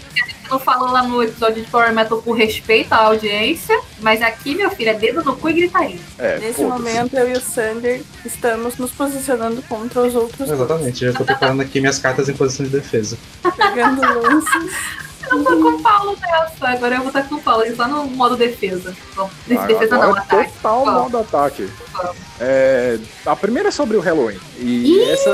Não 0.51 0.59
falou 0.59 0.91
lá 0.91 1.03
no 1.03 1.23
episódio 1.23 1.63
de 1.63 1.71
Power 1.71 1.93
Metal 1.93 2.21
por 2.23 2.33
respeito 2.37 2.93
à 2.93 2.99
audiência, 2.99 3.79
mas 4.01 4.23
aqui, 4.23 4.55
meu 4.55 4.71
filho, 4.71 4.91
é 4.91 4.95
dedo 4.95 5.23
no 5.25 5.37
cu 5.37 5.49
e 5.51 5.53
gritaria. 5.55 5.99
É, 6.19 6.39
Nesse 6.39 6.63
momento, 6.63 7.15
eu 7.17 7.29
e 7.29 7.33
o 7.33 7.41
Sander 7.41 8.03
estamos 8.25 8.77
nos 8.79 8.93
posicionando 8.93 9.61
contra 9.63 10.03
os 10.03 10.15
outros, 10.15 10.49
Exatamente, 10.49 11.05
eu 11.05 11.15
tô 11.15 11.25
preparando 11.25 11.63
aqui 11.63 11.81
minhas 11.81 11.99
cartas 11.99 12.29
em 12.29 12.35
posição 12.35 12.65
de 12.67 12.73
defesa. 12.73 13.19
pegando 13.57 14.01
lances. 14.23 14.75
Eu 15.29 15.43
tô 15.43 15.57
com 15.61 15.69
o 15.71 15.83
Paulo 15.83 16.17
nessa, 16.21 16.69
agora 16.69 16.95
eu 16.95 16.99
vou 17.01 17.09
estar 17.09 17.25
com 17.29 17.35
o 17.35 17.43
Paulo, 17.43 17.65
ele 17.65 17.75
só 17.75 17.89
no 17.89 18.05
modo 18.07 18.37
defesa. 18.37 18.95
Bom, 19.17 19.29
defesa 19.45 19.97
Agora 19.97 20.11
não, 20.11 20.17
é 20.17 20.21
ataque. 20.21 20.53
Total 20.53 20.85
Vamos. 20.85 21.03
modo 21.03 21.19
ataque. 21.19 21.69
É, 22.39 22.97
a 23.25 23.35
primeira 23.35 23.71
é 23.71 23.73
sobre 23.73 23.97
o 23.97 24.01
Halloween. 24.01 24.39
E 24.57 24.87
Ih! 24.87 25.11
essa, 25.11 25.31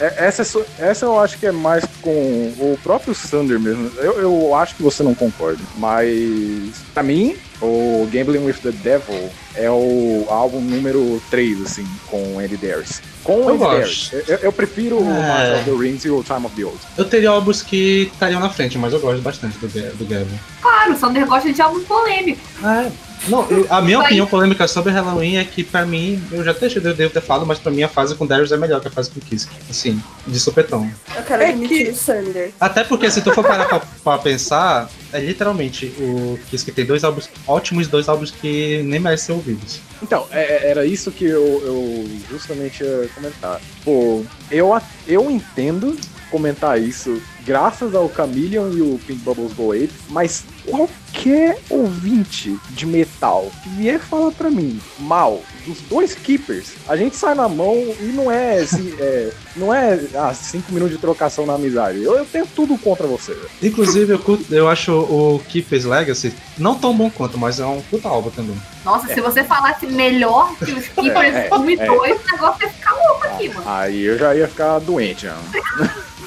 essa, 0.00 0.42
é 0.78 0.88
essa 0.90 1.04
eu 1.06 1.18
acho 1.18 1.38
que 1.38 1.46
é 1.46 1.52
mais 1.52 1.84
com 2.02 2.10
o 2.10 2.78
próprio 2.82 3.14
Sander 3.14 3.58
mesmo. 3.58 3.90
Eu, 3.98 4.12
eu 4.20 4.54
acho 4.54 4.74
que 4.76 4.82
você 4.82 5.02
não 5.02 5.14
concorda. 5.14 5.62
Mas, 5.76 6.74
pra 6.94 7.02
mim, 7.02 7.36
o 7.60 8.08
Gambling 8.12 8.44
with 8.44 8.54
the 8.62 8.70
Devil 8.70 9.28
é 9.54 9.68
o 9.70 10.24
álbum 10.28 10.60
número 10.60 11.20
3, 11.30 11.62
assim, 11.62 11.86
com 12.06 12.34
o 12.34 12.38
Andy 12.38 12.56
Darius. 12.56 13.00
Com 13.24 13.36
o 13.36 13.40
Eu 13.42 13.48
Andy 13.50 13.58
gosto. 13.58 13.70
Darius. 14.12 14.12
Eu, 14.28 14.36
eu 14.42 14.52
prefiro 14.52 14.98
o 15.00 15.10
É. 15.10 15.28
Master 15.28 15.56
of 15.58 15.64
the 15.70 15.76
Rings 15.84 16.04
e 16.04 16.10
o 16.10 16.22
Time 16.22 16.46
of 16.46 16.54
the 16.54 16.64
Old. 16.64 16.78
Eu 16.96 17.04
teria 17.04 17.30
álbuns 17.30 17.62
que 17.62 18.08
estariam 18.12 18.40
na 18.40 18.50
frente, 18.50 18.78
mas 18.78 18.92
eu 18.92 19.00
gosto 19.00 19.20
bastante 19.20 19.58
do, 19.58 19.66
do 19.96 20.04
Gavin. 20.06 20.38
Claro, 20.62 20.92
o 20.92 20.96
Sander 20.96 21.26
gosta 21.26 21.52
de 21.52 21.60
álbum 21.60 21.80
polêmico. 21.84 22.40
É. 22.64 22.90
Não, 23.26 23.48
eu- 23.50 23.66
a 23.68 23.80
minha 23.82 23.96
Vai. 23.98 24.06
opinião 24.06 24.26
polêmica 24.26 24.68
sobre 24.68 24.92
Halloween 24.92 25.36
é 25.36 25.44
que, 25.44 25.64
pra 25.64 25.84
mim, 25.84 26.22
eu 26.30 26.44
já 26.44 26.52
até 26.52 26.66
eu 26.66 26.94
devo 26.94 27.12
ter 27.12 27.20
falado, 27.20 27.44
mas 27.46 27.58
pra 27.58 27.72
mim 27.72 27.82
a 27.82 27.88
fase 27.88 28.14
com 28.14 28.26
Darius 28.26 28.52
é 28.52 28.56
melhor 28.56 28.80
que 28.80 28.88
a 28.88 28.90
fase 28.90 29.10
com 29.10 29.20
Kiss. 29.20 29.48
Assim, 29.68 30.00
de 30.26 30.38
supetão. 30.38 30.90
Eu 31.16 31.22
quero 31.22 31.42
É 31.42 31.48
admitir 31.48 31.84
que- 31.86 31.90
o 31.90 31.94
Sander. 31.96 32.52
Até 32.60 32.84
porque 32.84 33.10
se 33.10 33.20
tu 33.20 33.32
for 33.34 33.44
parar 33.44 33.66
pra, 33.66 33.80
pra 33.80 34.18
pensar, 34.18 34.88
é 35.12 35.18
literalmente 35.20 35.86
o 35.98 36.38
Kiss 36.50 36.64
que 36.64 36.72
tem 36.72 36.84
dois 36.84 37.02
álbuns 37.04 37.28
ótimos 37.46 37.86
e 37.86 37.90
dois 37.90 38.08
álbuns 38.08 38.30
que 38.30 38.82
nem 38.84 39.00
merecem 39.00 39.26
ser 39.26 39.32
ouvidos. 39.32 39.80
Então, 40.02 40.26
é- 40.30 40.66
é- 40.66 40.70
era 40.70 40.86
isso 40.86 41.10
que 41.10 41.24
eu, 41.24 41.42
eu 41.64 42.08
justamente 42.30 42.82
ia 42.84 43.08
comentar. 43.14 43.60
Pô, 43.84 44.24
eu, 44.50 44.70
eu 45.06 45.30
entendo 45.30 45.96
comentar 46.30 46.80
isso 46.80 47.20
graças 47.48 47.94
ao 47.94 48.12
Chameleon 48.14 48.70
e 48.74 48.82
o 48.82 49.00
Pink 49.06 49.20
Bubbles 49.24 49.54
Go 49.54 49.72
Ape, 49.72 49.90
mas 50.10 50.44
qualquer 50.66 51.58
ouvinte 51.70 52.54
de 52.68 52.84
metal 52.84 53.50
que 53.62 53.70
vier 53.70 53.98
falar 53.98 54.32
pra 54.32 54.50
mim 54.50 54.78
mal 54.98 55.40
dos 55.66 55.80
dois 55.88 56.14
Keepers, 56.14 56.72
a 56.86 56.94
gente 56.94 57.16
sai 57.16 57.34
na 57.34 57.48
mão 57.48 57.74
e 58.00 58.12
não 58.14 58.30
é, 58.30 58.58
assim, 58.58 58.94
é, 59.00 59.30
não 59.56 59.72
é 59.72 59.98
ah, 60.14 60.34
cinco 60.34 60.70
minutos 60.72 60.94
de 60.96 61.00
trocação 61.00 61.46
na 61.46 61.54
amizade. 61.54 62.02
Eu, 62.02 62.16
eu 62.18 62.26
tenho 62.26 62.46
tudo 62.46 62.76
contra 62.76 63.06
você. 63.06 63.34
Inclusive, 63.62 64.12
eu, 64.12 64.18
curto- 64.18 64.54
eu 64.54 64.68
acho 64.68 64.92
o 64.92 65.40
Keeper's 65.48 65.86
Legacy 65.86 66.34
não 66.58 66.74
tão 66.74 66.94
bom 66.94 67.08
quanto, 67.08 67.38
mas 67.38 67.58
é 67.60 67.64
um 67.64 67.80
puta 67.80 68.08
álbum 68.08 68.28
também. 68.28 68.56
Nossa, 68.84 69.08
se 69.08 69.20
você 69.22 69.42
falasse 69.42 69.86
melhor 69.86 70.54
que 70.56 70.72
os 70.72 70.86
Keepers 70.88 71.34
É, 71.34 71.48
é, 71.50 71.54
1 71.54 71.70
e 71.70 71.74
é. 71.80 71.86
2, 71.86 72.20
o 72.20 72.24
negócio 72.32 72.62
ia 72.62 72.68
ficar 72.70 72.92
louco 72.92 73.26
aqui, 73.26 73.48
mano. 73.48 73.62
Aí 73.66 74.04
eu 74.04 74.18
já 74.18 74.34
ia 74.34 74.48
ficar 74.48 74.78
doente, 74.80 75.22
já. 75.22 75.38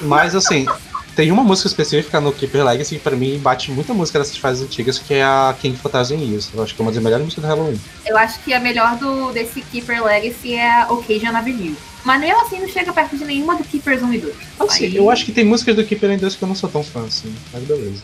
Mas 0.02 0.34
assim, 0.34 0.66
tem 1.14 1.30
uma 1.30 1.42
música 1.44 1.68
específica 1.68 2.20
no 2.20 2.32
Keeper 2.32 2.64
Legacy 2.64 2.96
que 2.96 3.00
pra 3.02 3.14
mim 3.16 3.38
bate 3.38 3.70
muita 3.70 3.92
música 3.92 4.18
dessas 4.18 4.36
fases 4.36 4.62
antigas, 4.64 4.98
que 4.98 5.14
é 5.14 5.22
a 5.22 5.54
King 5.60 5.76
Thousand 5.78 6.16
Years. 6.16 6.50
Eu 6.54 6.62
acho 6.62 6.74
que 6.74 6.80
é 6.80 6.84
uma 6.84 6.92
das 6.92 7.02
melhores 7.02 7.24
músicas 7.24 7.44
do 7.44 7.48
Halloween. 7.48 7.80
Eu 8.06 8.16
acho 8.16 8.38
que 8.40 8.52
a 8.54 8.58
melhor 8.60 8.96
do, 8.96 9.30
desse 9.32 9.60
Keeper 9.60 10.02
Legacy 10.04 10.54
é 10.54 10.82
a 10.82 10.92
Occasion 10.92 11.36
Avenue. 11.36 11.76
Mas 12.04 12.20
mesmo 12.20 12.40
assim 12.40 12.58
não 12.60 12.68
chega 12.68 12.92
perto 12.92 13.16
de 13.16 13.24
nenhuma 13.24 13.54
do 13.56 13.62
Keepers 13.64 14.02
1 14.02 14.12
e 14.14 14.18
2. 14.18 14.34
Assim, 14.58 14.84
Aí- 14.86 14.96
eu 14.96 15.10
acho 15.10 15.24
que 15.24 15.32
tem 15.32 15.44
músicas 15.44 15.76
do 15.76 15.84
Keeper 15.84 16.10
em 16.10 16.18
2 16.18 16.34
que 16.34 16.42
eu 16.42 16.48
não 16.48 16.54
sou 16.54 16.68
tão 16.68 16.82
fã, 16.82 17.04
assim, 17.04 17.32
mas 17.52 17.62
beleza. 17.62 18.02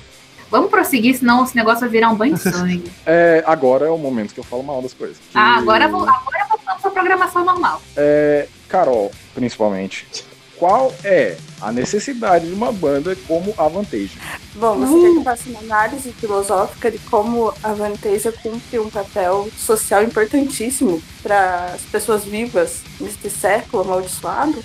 Vamos 0.50 0.70
prosseguir, 0.70 1.16
senão 1.18 1.44
esse 1.44 1.54
negócio 1.56 1.80
vai 1.80 1.88
virar 1.88 2.08
um 2.10 2.14
banho 2.14 2.34
de 2.34 2.40
sangue. 2.42 2.84
É, 3.04 3.42
agora 3.46 3.86
é 3.86 3.90
o 3.90 3.98
momento 3.98 4.32
que 4.34 4.40
eu 4.40 4.44
falo 4.44 4.62
mal 4.62 4.80
das 4.80 4.92
coisas. 4.94 5.16
ah, 5.34 5.54
Que- 5.54 5.60
agora, 5.62 5.88
vou, 5.88 6.02
agora 6.08 6.46
voltamos 6.48 6.84
à 6.84 6.90
programação 6.90 7.44
normal. 7.44 7.82
É, 7.96 8.46
Carol, 8.68 9.10
principalmente. 9.34 10.06
Qual 10.58 10.92
é 11.04 11.36
a 11.60 11.70
necessidade 11.70 12.46
de 12.46 12.52
uma 12.52 12.72
banda 12.72 13.16
como 13.26 13.54
a 13.56 13.68
Vantage? 13.68 14.10
Bom, 14.54 14.76
você 14.78 14.92
Uh. 14.94 15.00
quer 15.02 15.10
que 15.12 15.16
eu 15.18 15.22
faça 15.22 15.42
uma 15.50 15.60
análise 15.60 16.12
filosófica 16.12 16.90
de 16.90 16.98
como 16.98 17.54
a 17.62 17.72
Vantasia 17.74 18.32
cumpre 18.32 18.78
um 18.78 18.90
papel 18.90 19.48
social 19.56 20.02
importantíssimo 20.02 21.00
para 21.22 21.72
as 21.74 21.82
pessoas 21.82 22.24
vivas 22.24 22.78
neste 23.00 23.30
século 23.30 23.84
amaldiçoado? 23.84 24.62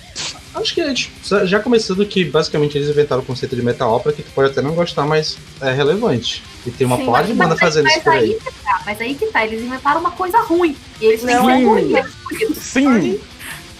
Acho 0.54 0.74
que 0.74 0.80
a 0.80 0.86
gente 0.88 1.12
já- 1.44 1.58
começando 1.58 2.04
que 2.06 2.24
basicamente 2.24 2.78
eles 2.78 2.88
inventaram 2.88 3.22
o 3.22 3.24
conceito 3.24 3.56
de 3.56 3.62
metal 3.62 3.90
ópera 3.92 4.14
que 4.14 4.22
tu 4.22 4.30
pode 4.32 4.50
até 4.52 4.62
não 4.62 4.72
gostar, 4.72 5.04
mas 5.04 5.36
é 5.60 5.72
relevante. 5.72 6.44
E 6.64 6.70
tem 6.70 6.86
uma 6.86 6.96
Sim, 6.96 7.04
porrada 7.06 7.26
de 7.26 7.34
banda 7.34 7.56
fazendo 7.56 7.84
mas 7.84 7.94
isso 7.94 8.04
por 8.04 8.12
aí 8.12 8.18
aí. 8.20 8.34
que 8.34 8.52
tá, 8.62 8.82
mas 8.86 9.00
aí 9.00 9.14
que 9.16 9.26
tá, 9.26 9.44
eles 9.44 9.62
inventaram 9.62 10.00
uma 10.00 10.12
coisa 10.12 10.38
ruim. 10.42 10.76
E 11.00 11.06
eles 11.06 11.22
têm 11.22 11.28
que 11.36 11.42
Não 11.42 11.50
é 11.50 11.54
ruim, 11.56 11.64
ruim. 11.66 11.96
eles 11.96 12.06
escolhidos. 12.06 12.58
Sim! 12.58 13.20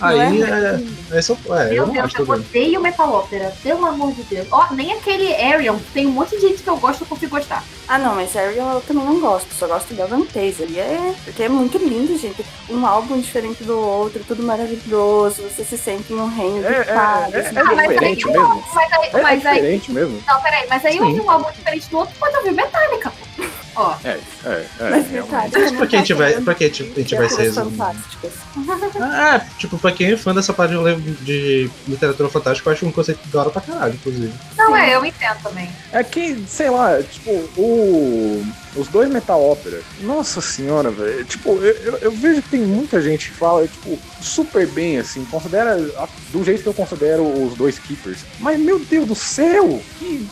Aí 0.01 0.39
Não 0.39 0.47
é. 0.47 0.83
é, 1.13 1.23
só- 1.23 1.35
é, 1.51 1.67
eu 1.67 1.87
Meu 1.87 1.87
não 1.87 1.93
Deus, 1.95 2.13
eu 2.19 2.29
odeio 2.29 2.81
Metal 2.81 3.15
Opera, 3.15 3.53
pelo 3.63 3.87
amor 3.87 4.13
de 4.13 4.23
Deus. 4.25 4.47
Ó, 4.51 4.67
nem 4.73 4.93
aquele 4.93 5.33
Ariel, 5.35 5.77
que 5.77 5.93
tem 5.93 6.07
um 6.07 6.11
monte 6.11 6.31
de 6.37 6.41
gente 6.43 6.63
que 6.63 6.69
eu 6.69 6.77
gosto, 6.77 7.03
eu 7.03 7.07
consigo 7.07 7.37
gostar. 7.37 7.63
Ah, 7.87 7.97
não, 7.99 8.15
mas 8.17 8.35
Ariel 8.37 8.67
eu 8.75 8.81
também 8.81 9.05
não 9.05 9.21
gosto, 9.21 9.55
só 9.55 9.67
gosto 9.69 9.95
da 9.95 10.07
Vantasia. 10.07 10.67
E 10.69 10.79
é, 10.79 11.15
porque 11.25 11.45
é 11.45 11.49
muito 11.49 11.79
lindo, 11.79 12.19
gente. 12.19 12.45
Um 12.69 12.85
álbum 12.85 13.21
diferente 13.21 13.63
do 13.63 13.79
outro, 13.79 14.23
tudo 14.27 14.43
maravilhoso, 14.43 15.43
você 15.43 15.65
se 15.65 15.79
sente 15.79 16.13
em 16.13 16.17
um 16.17 16.29
reino 16.29 16.67
É, 16.67 16.81
de 16.83 16.93
paz. 16.93 17.35
é, 17.35 17.37
é, 17.39 17.41
assim. 17.47 17.57
é 17.57 17.61
Ah, 17.61 17.65
mas 17.75 17.89
diferente 17.89 18.27
aí- 18.27 18.33
mesmo. 18.33 18.65
Mas 18.75 18.93
aí, 18.93 19.05
É, 19.13 19.19
é 19.19 19.23
mas 19.23 19.47
aí 19.47 19.83
mesmo. 19.89 20.23
não, 20.27 20.41
peraí, 20.43 20.67
mas 20.69 20.85
aí 20.85 20.93
Sim. 20.99 21.21
um 21.21 21.31
álbum 21.31 21.51
diferente 21.53 21.89
do 21.89 21.99
outro, 21.99 22.15
pode 22.19 22.37
ouvir 22.37 22.53
Metallica, 22.53 23.11
pô. 23.11 23.24
Ó, 23.77 23.95
É, 24.05 24.19
é, 24.45 24.67
é. 24.79 24.91
Mas. 24.91 25.11
Metallica 25.11 25.59
Mas 25.59 25.73
não 25.73 25.79
pra 25.79 25.87
quem 25.87 26.03
tiver, 26.03 26.41
pra 26.43 26.55
quem 26.55 26.67
a 26.69 26.71
gente 26.73 27.15
vai 27.15 27.29
ser. 27.29 27.53
fantásticas. 27.53 28.33
É, 29.15 29.39
tipo, 29.59 29.79
pra 29.79 29.91
quem 29.93 30.13
é 30.13 30.17
fã 30.17 30.35
dessa 30.35 30.53
parte 30.53 30.75
de, 30.75 31.15
de 31.25 31.71
literatura 31.89 32.29
fantástica, 32.29 32.69
eu 32.69 32.73
acho 32.73 32.87
um 32.87 32.93
conceito 32.93 33.27
da 33.29 33.41
hora 33.41 33.51
pra 33.51 33.61
caralho, 33.61 33.95
inclusive. 33.95 34.33
não 34.57 34.75
Sim. 34.75 34.81
é, 34.81 34.95
eu 34.95 35.05
entendo 35.05 35.39
também. 35.43 35.69
É 35.93 36.03
que, 36.05 36.43
sei 36.47 36.71
lá, 36.71 37.03
tipo, 37.03 37.31
o, 37.57 38.47
os 38.77 38.89
dois 38.89 39.09
Metal 39.11 39.41
Opera, 39.43 39.81
nossa 40.01 40.41
senhora, 40.41 40.91
velho. 40.91 41.25
Tipo, 41.25 41.51
eu, 41.63 41.75
eu- 41.75 41.99
eu 41.99 42.11
vejo 42.13 42.43
que 42.43 42.49
tem 42.51 42.61
muita 42.61 43.01
gente 43.01 43.31
que 43.31 43.37
fala, 43.37 43.67
tipo, 43.67 43.99
super 44.21 44.67
bem, 44.67 44.99
assim, 44.99 45.25
considera 45.27 45.75
a- 45.99 46.09
do 46.33 46.43
jeito 46.45 46.63
que 46.63 46.69
eu 46.69 46.75
considero 46.75 47.23
os 47.25 47.55
dois 47.57 47.79
Keepers. 47.79 48.19
Mas, 48.41 48.59
meu 48.59 48.79
Deus 48.79 49.07
do 49.07 49.15
céu! 49.15 49.81
Que... 49.99 50.27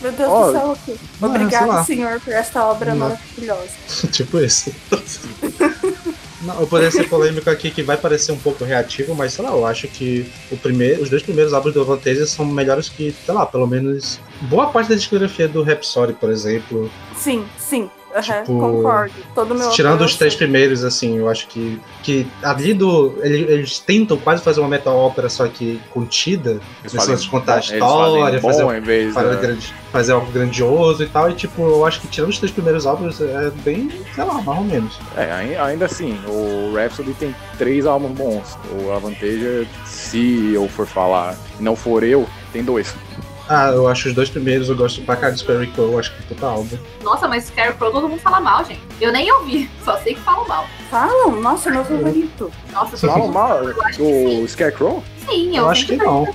Meu 0.00 0.12
Deus 0.12 0.28
Ó, 0.30 0.46
do 0.46 0.52
céu, 0.52 0.78
ah, 1.22 1.26
Obrigado, 1.26 1.86
senhor, 1.86 2.20
por 2.20 2.32
esta 2.32 2.64
obra 2.66 2.94
Não. 2.94 3.08
maravilhosa. 3.08 3.70
tipo 4.10 4.38
isso. 4.40 4.72
Não, 6.42 6.60
eu 6.60 6.66
poderia 6.66 6.90
ser 6.90 7.08
polêmico 7.08 7.48
aqui 7.48 7.70
que 7.70 7.82
vai 7.82 7.96
parecer 7.96 8.32
um 8.32 8.38
pouco 8.38 8.64
reativo, 8.64 9.14
mas 9.14 9.32
sei 9.32 9.44
lá, 9.44 9.50
eu 9.52 9.64
acho 9.64 9.86
que 9.88 10.26
o 10.50 10.56
primeiro, 10.56 11.02
os 11.02 11.08
dois 11.08 11.22
primeiros 11.22 11.52
álbuns 11.52 11.74
do 11.74 11.84
Vantage 11.84 12.26
são 12.26 12.44
melhores 12.44 12.88
que, 12.88 13.14
sei 13.24 13.34
lá, 13.34 13.46
pelo 13.46 13.66
menos 13.66 14.20
boa 14.42 14.66
parte 14.68 14.88
da 14.88 14.96
discografia 14.96 15.46
do 15.46 15.62
Rhapsody, 15.62 16.14
por 16.14 16.30
exemplo. 16.30 16.90
Sim, 17.16 17.44
sim. 17.56 17.88
Aham, 18.14 18.40
Tipo, 18.40 18.58
concordo. 18.58 19.12
Todo 19.34 19.54
meu 19.54 19.70
Tirando 19.70 20.02
os 20.02 20.16
três 20.16 20.32
sim. 20.32 20.38
primeiros, 20.38 20.84
assim, 20.84 21.18
eu 21.18 21.28
acho 21.28 21.46
que, 21.48 21.80
que 22.02 22.26
ali 22.42 22.74
do. 22.74 23.14
Eles, 23.22 23.48
eles 23.48 23.78
tentam 23.78 24.16
quase 24.16 24.42
fazer 24.42 24.60
uma 24.60 24.68
metal 24.68 24.96
ópera, 24.96 25.28
só 25.28 25.46
que 25.48 25.80
contida. 25.90 26.60
Eles 26.82 26.92
lance 26.94 27.22
de 27.24 27.28
contar 27.28 27.54
a 27.54 27.56
eles 27.56 27.66
fazem 27.68 27.78
história, 27.88 28.40
bom 28.40 28.48
fazer, 28.48 28.62
ao 28.62 28.76
invés 28.76 29.14
fazer, 29.14 29.36
grande- 29.40 29.74
fazer 29.90 30.12
algo 30.12 30.30
grandioso 30.32 31.02
e 31.02 31.06
tal. 31.08 31.30
E 31.30 31.34
tipo, 31.34 31.62
eu 31.62 31.84
acho 31.86 32.00
que 32.00 32.08
tirando 32.08 32.30
os 32.30 32.38
três 32.38 32.52
primeiros 32.52 32.86
álbuns 32.86 33.20
é 33.20 33.50
bem, 33.64 33.90
sei 34.14 34.24
lá, 34.24 34.34
mais 34.34 34.58
ou 34.58 34.64
menos. 34.64 34.98
É, 35.16 35.30
ai- 35.30 35.56
ainda 35.56 35.86
assim, 35.86 36.18
o 36.26 36.72
Rhapsody 36.74 37.12
tem 37.14 37.34
três 37.58 37.86
álbuns 37.86 38.12
bons. 38.12 38.58
O 38.80 38.90
Avantasia, 38.92 39.66
se 39.86 40.52
eu 40.54 40.68
for 40.68 40.86
falar, 40.86 41.36
não 41.60 41.74
for 41.76 42.02
eu, 42.04 42.26
tem 42.52 42.62
dois. 42.62 42.94
Ah, 43.48 43.70
eu 43.70 43.88
acho 43.88 44.08
os 44.08 44.14
dois 44.14 44.30
primeiros, 44.30 44.68
eu 44.68 44.76
gosto 44.76 45.02
pra 45.02 45.16
cá 45.16 45.30
de 45.30 45.38
Sperry 45.38 45.66
Crow, 45.68 45.92
eu 45.92 45.98
acho 45.98 46.14
que 46.14 46.22
puta 46.24 46.46
álbum. 46.46 46.76
Nossa, 47.02 47.26
mas 47.28 47.44
Scarecrow 47.44 47.90
todo 47.90 48.08
mundo 48.08 48.20
fala 48.20 48.40
mal, 48.40 48.64
gente. 48.64 48.80
Eu 49.00 49.12
nem 49.12 49.30
ouvi, 49.32 49.68
só 49.84 49.96
sei 49.98 50.14
que 50.14 50.20
falam 50.20 50.46
mal. 50.46 50.66
Falam, 50.90 51.40
nossa, 51.40 51.70
meu 51.70 51.84
favorito. 51.84 52.50
Nossa, 52.72 52.96
Fala 52.96 53.26
mal 53.28 53.60
do 53.64 54.46
Scarecrow? 54.48 55.02
sim, 55.26 55.56
Eu 55.56 55.64
eu, 55.64 55.70
acho 55.70 55.86
que 55.86 55.96
não. 55.96 56.26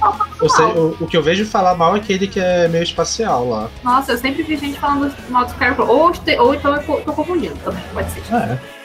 Eu 0.41 0.49
sei, 0.49 0.65
mal. 0.65 0.75
o, 0.77 0.97
o 1.01 1.07
que 1.07 1.15
eu 1.17 1.21
vejo 1.21 1.45
falar 1.45 1.75
mal 1.75 1.95
é 1.95 1.99
aquele 1.99 2.27
que 2.27 2.39
é 2.39 2.67
meio 2.67 2.83
espacial 2.83 3.47
lá. 3.49 3.69
Nossa, 3.83 4.13
eu 4.13 4.17
sempre 4.17 4.43
vi 4.43 4.57
gente 4.57 4.79
falando 4.79 5.13
mal 5.29 5.45
do 5.45 5.51
Scarecrow. 5.51 5.87
Ou, 5.87 6.11
ou 6.39 6.55
então 6.55 6.75
eu 6.75 7.01
tô 7.03 7.13
confundindo 7.13 7.55
também, 7.63 7.83
pode 7.93 8.09
ser. 8.11 8.21
É. 8.33 8.76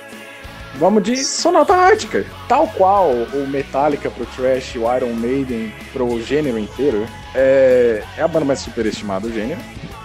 Vamos 0.77 1.03
de 1.03 1.17
Sonata 1.17 1.75
Ártica. 1.75 2.25
Tal 2.49 2.67
qual 2.69 3.11
o 3.11 3.47
Metallica 3.47 4.11
pro 4.11 4.25
Trash, 4.27 4.77
o 4.77 4.97
Iron 4.97 5.13
Maiden 5.15 5.73
pro 5.93 6.21
gênero 6.23 6.59
inteiro, 6.59 7.07
é, 7.35 8.03
é 8.17 8.23
a 8.23 8.29
banda 8.29 8.45
mais 8.45 8.61
superestimada 8.61 9.29
do 9.29 9.35
gênero, 9.35 9.61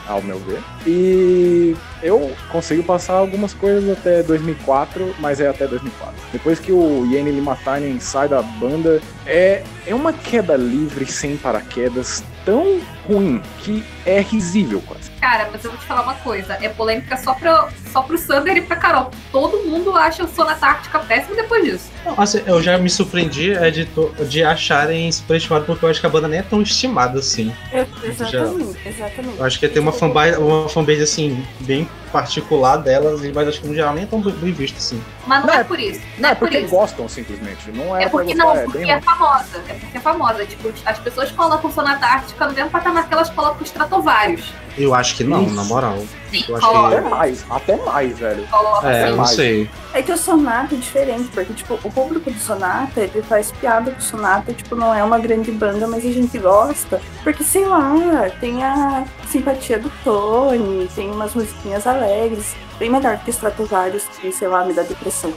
ao 0.05 0.21
meu 0.21 0.37
ver. 0.39 0.61
E 0.85 1.75
eu 2.03 2.31
consigo 2.51 2.83
passar 2.83 3.13
algumas 3.13 3.53
coisas 3.53 3.89
até 3.97 4.21
2004, 4.23 5.15
mas 5.19 5.39
é 5.39 5.47
até 5.47 5.67
2004. 5.67 6.15
Depois 6.33 6.59
que 6.59 6.71
o 6.71 7.05
Yeni 7.11 7.31
Limatainen 7.31 7.99
sai 7.99 8.27
da 8.27 8.41
banda, 8.41 9.01
é, 9.25 9.63
é 9.85 9.95
uma 9.95 10.11
queda 10.11 10.55
livre 10.55 11.05
sem 11.05 11.37
paraquedas 11.37 12.23
tão 12.45 12.79
ruim 13.07 13.41
que 13.59 13.83
é 14.05 14.19
risível 14.19 14.81
quase. 14.85 15.09
Cara, 15.19 15.49
mas 15.51 15.63
eu 15.65 15.71
vou 15.71 15.79
te 15.79 15.85
falar 15.85 16.03
uma 16.03 16.13
coisa. 16.15 16.57
É 16.61 16.69
polêmica 16.69 17.17
só, 17.17 17.33
pra, 17.33 17.69
só 17.91 18.01
pro 18.01 18.17
Sander 18.17 18.55
e 18.57 18.61
pra 18.61 18.75
Carol. 18.75 19.09
Todo 19.31 19.57
mundo 19.65 19.95
acha 19.95 20.23
o 20.23 20.27
Sonata 20.27 20.65
Ártica 20.65 20.99
péssimo 20.99 21.35
depois 21.35 21.63
disso. 21.63 21.89
Não, 22.05 22.13
assim, 22.21 22.41
eu 22.45 22.61
já 22.61 22.77
me 22.77 22.89
surpreendi 22.89 23.51
é 23.53 23.71
de, 23.71 23.87
de 24.29 24.43
acharem 24.43 25.11
superestimado, 25.11 25.65
porque 25.65 25.83
eu 25.85 25.89
acho 25.89 25.99
que 25.99 26.05
a 26.05 26.09
banda 26.09 26.27
nem 26.27 26.39
é 26.39 26.43
tão 26.43 26.61
estimada 26.61 27.19
assim. 27.19 27.53
Eu- 27.71 27.87
exatamente, 28.03 28.77
exatamente. 28.87 29.37
Eu 29.39 29.45
acho 29.45 29.59
que 29.59 29.67
tem 29.67 29.81
uma 29.81 29.91
fanbase, 29.91 30.37
uma 30.37 30.69
fanbase 30.69 31.01
assim, 31.01 31.43
bem 31.61 31.89
particular 32.11 32.77
delas, 32.77 33.21
mas 33.33 33.47
acho 33.47 33.61
que 33.61 33.67
no 33.67 33.75
geral 33.75 33.93
nem 33.93 34.03
é 34.03 34.07
tão 34.07 34.21
bem 34.21 34.51
vista 34.51 34.77
assim. 34.77 35.01
Mas 35.25 35.39
não, 35.41 35.47
Não, 35.47 35.53
é 35.53 35.57
é- 35.59 35.63
por 35.63 35.79
isso. 35.79 35.99
Não, 36.17 36.21
Não, 36.21 36.29
é 36.29 36.31
é 36.31 36.35
por 36.35 36.39
porque 36.47 36.59
isso. 36.59 36.69
gostam 36.75 37.07
simplesmente. 37.09 37.71
Não 37.71 37.95
é, 37.95 38.03
É 38.03 38.09
porque 38.09 38.33
não, 38.33 38.45
gostar, 38.47 38.63
porque 38.63 38.77
bem 38.79 38.91
é 38.91 39.01
famosa. 39.01 39.63
É 39.67 39.73
porque 39.73 39.97
é 39.97 40.01
famosa. 40.01 40.45
Tipo, 40.45 40.73
as 40.85 40.99
pessoas 40.99 41.31
colocam 41.31 41.71
Sonata 41.71 42.05
Ártica 42.05 42.47
no 42.47 42.53
mesmo 42.53 42.69
patamar 42.69 43.07
que 43.07 43.13
elas 43.13 43.29
colocam 43.29 43.61
Stratovarius. 43.63 44.53
Eu 44.77 44.93
acho 44.93 45.15
que 45.17 45.23
não, 45.23 45.43
Isso. 45.43 45.55
na 45.55 45.63
moral. 45.63 45.97
Sim, 46.29 46.43
Eu 46.47 46.55
acho 46.57 46.65
Até 46.67 46.75
colocam. 46.77 47.09
mais, 47.09 47.45
até 47.49 47.75
mais, 47.77 48.19
velho. 48.19 48.47
colocam 48.47 48.89
É, 48.89 48.93
sim. 48.93 49.05
eu 49.05 49.09
não 49.11 49.17
mais. 49.17 49.29
sei. 49.31 49.69
É 49.93 50.01
que 50.03 50.11
o 50.11 50.17
Sonata 50.17 50.75
é 50.75 50.77
diferente, 50.77 51.29
porque, 51.33 51.51
tipo, 51.53 51.79
o 51.83 51.91
público 51.91 52.29
do 52.29 52.37
Sonata, 52.39 52.99
ele 53.01 53.23
faz 53.23 53.51
piada 53.53 53.89
com 53.89 53.97
o 53.97 54.01
Sonata, 54.01 54.53
tipo, 54.53 54.75
não 54.75 54.93
é 54.93 55.03
uma 55.03 55.17
grande 55.17 55.51
banda, 55.51 55.87
mas 55.87 56.05
a 56.05 56.11
gente 56.11 56.37
gosta. 56.37 57.01
Porque, 57.23 57.43
sei 57.43 57.65
lá, 57.65 58.29
tem 58.39 58.63
a 58.63 59.03
simpatia 59.27 59.79
do 59.79 59.89
Tony, 60.03 60.87
tem 60.95 61.09
umas 61.09 61.33
musiquinhas 61.33 61.87
alegres. 61.97 62.55
Bem 62.79 62.89
melhor 62.89 63.17
que 63.23 63.29
Stratovarius, 63.31 64.03
que, 64.21 64.31
sei 64.31 64.47
lá, 64.47 64.63
me 64.65 64.73
dá 64.73 64.83
depressão. 64.83 65.33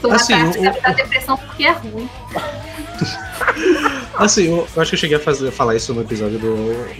Sonata 0.00 0.22
Assim, 0.22 0.34
o- 0.34 0.62
me 0.62 0.80
dá 0.80 0.90
depressão 0.92 1.36
porque 1.36 1.64
é 1.64 1.72
ruim. 1.72 2.08
Assim, 4.18 4.46
eu, 4.48 4.66
eu 4.74 4.82
acho 4.82 4.90
que 4.90 4.94
eu 4.94 4.98
cheguei 5.00 5.16
a 5.16 5.20
fazer, 5.20 5.50
falar 5.50 5.74
isso 5.74 5.92
no 5.92 6.00
episódio 6.00 6.38
do, 6.38 6.54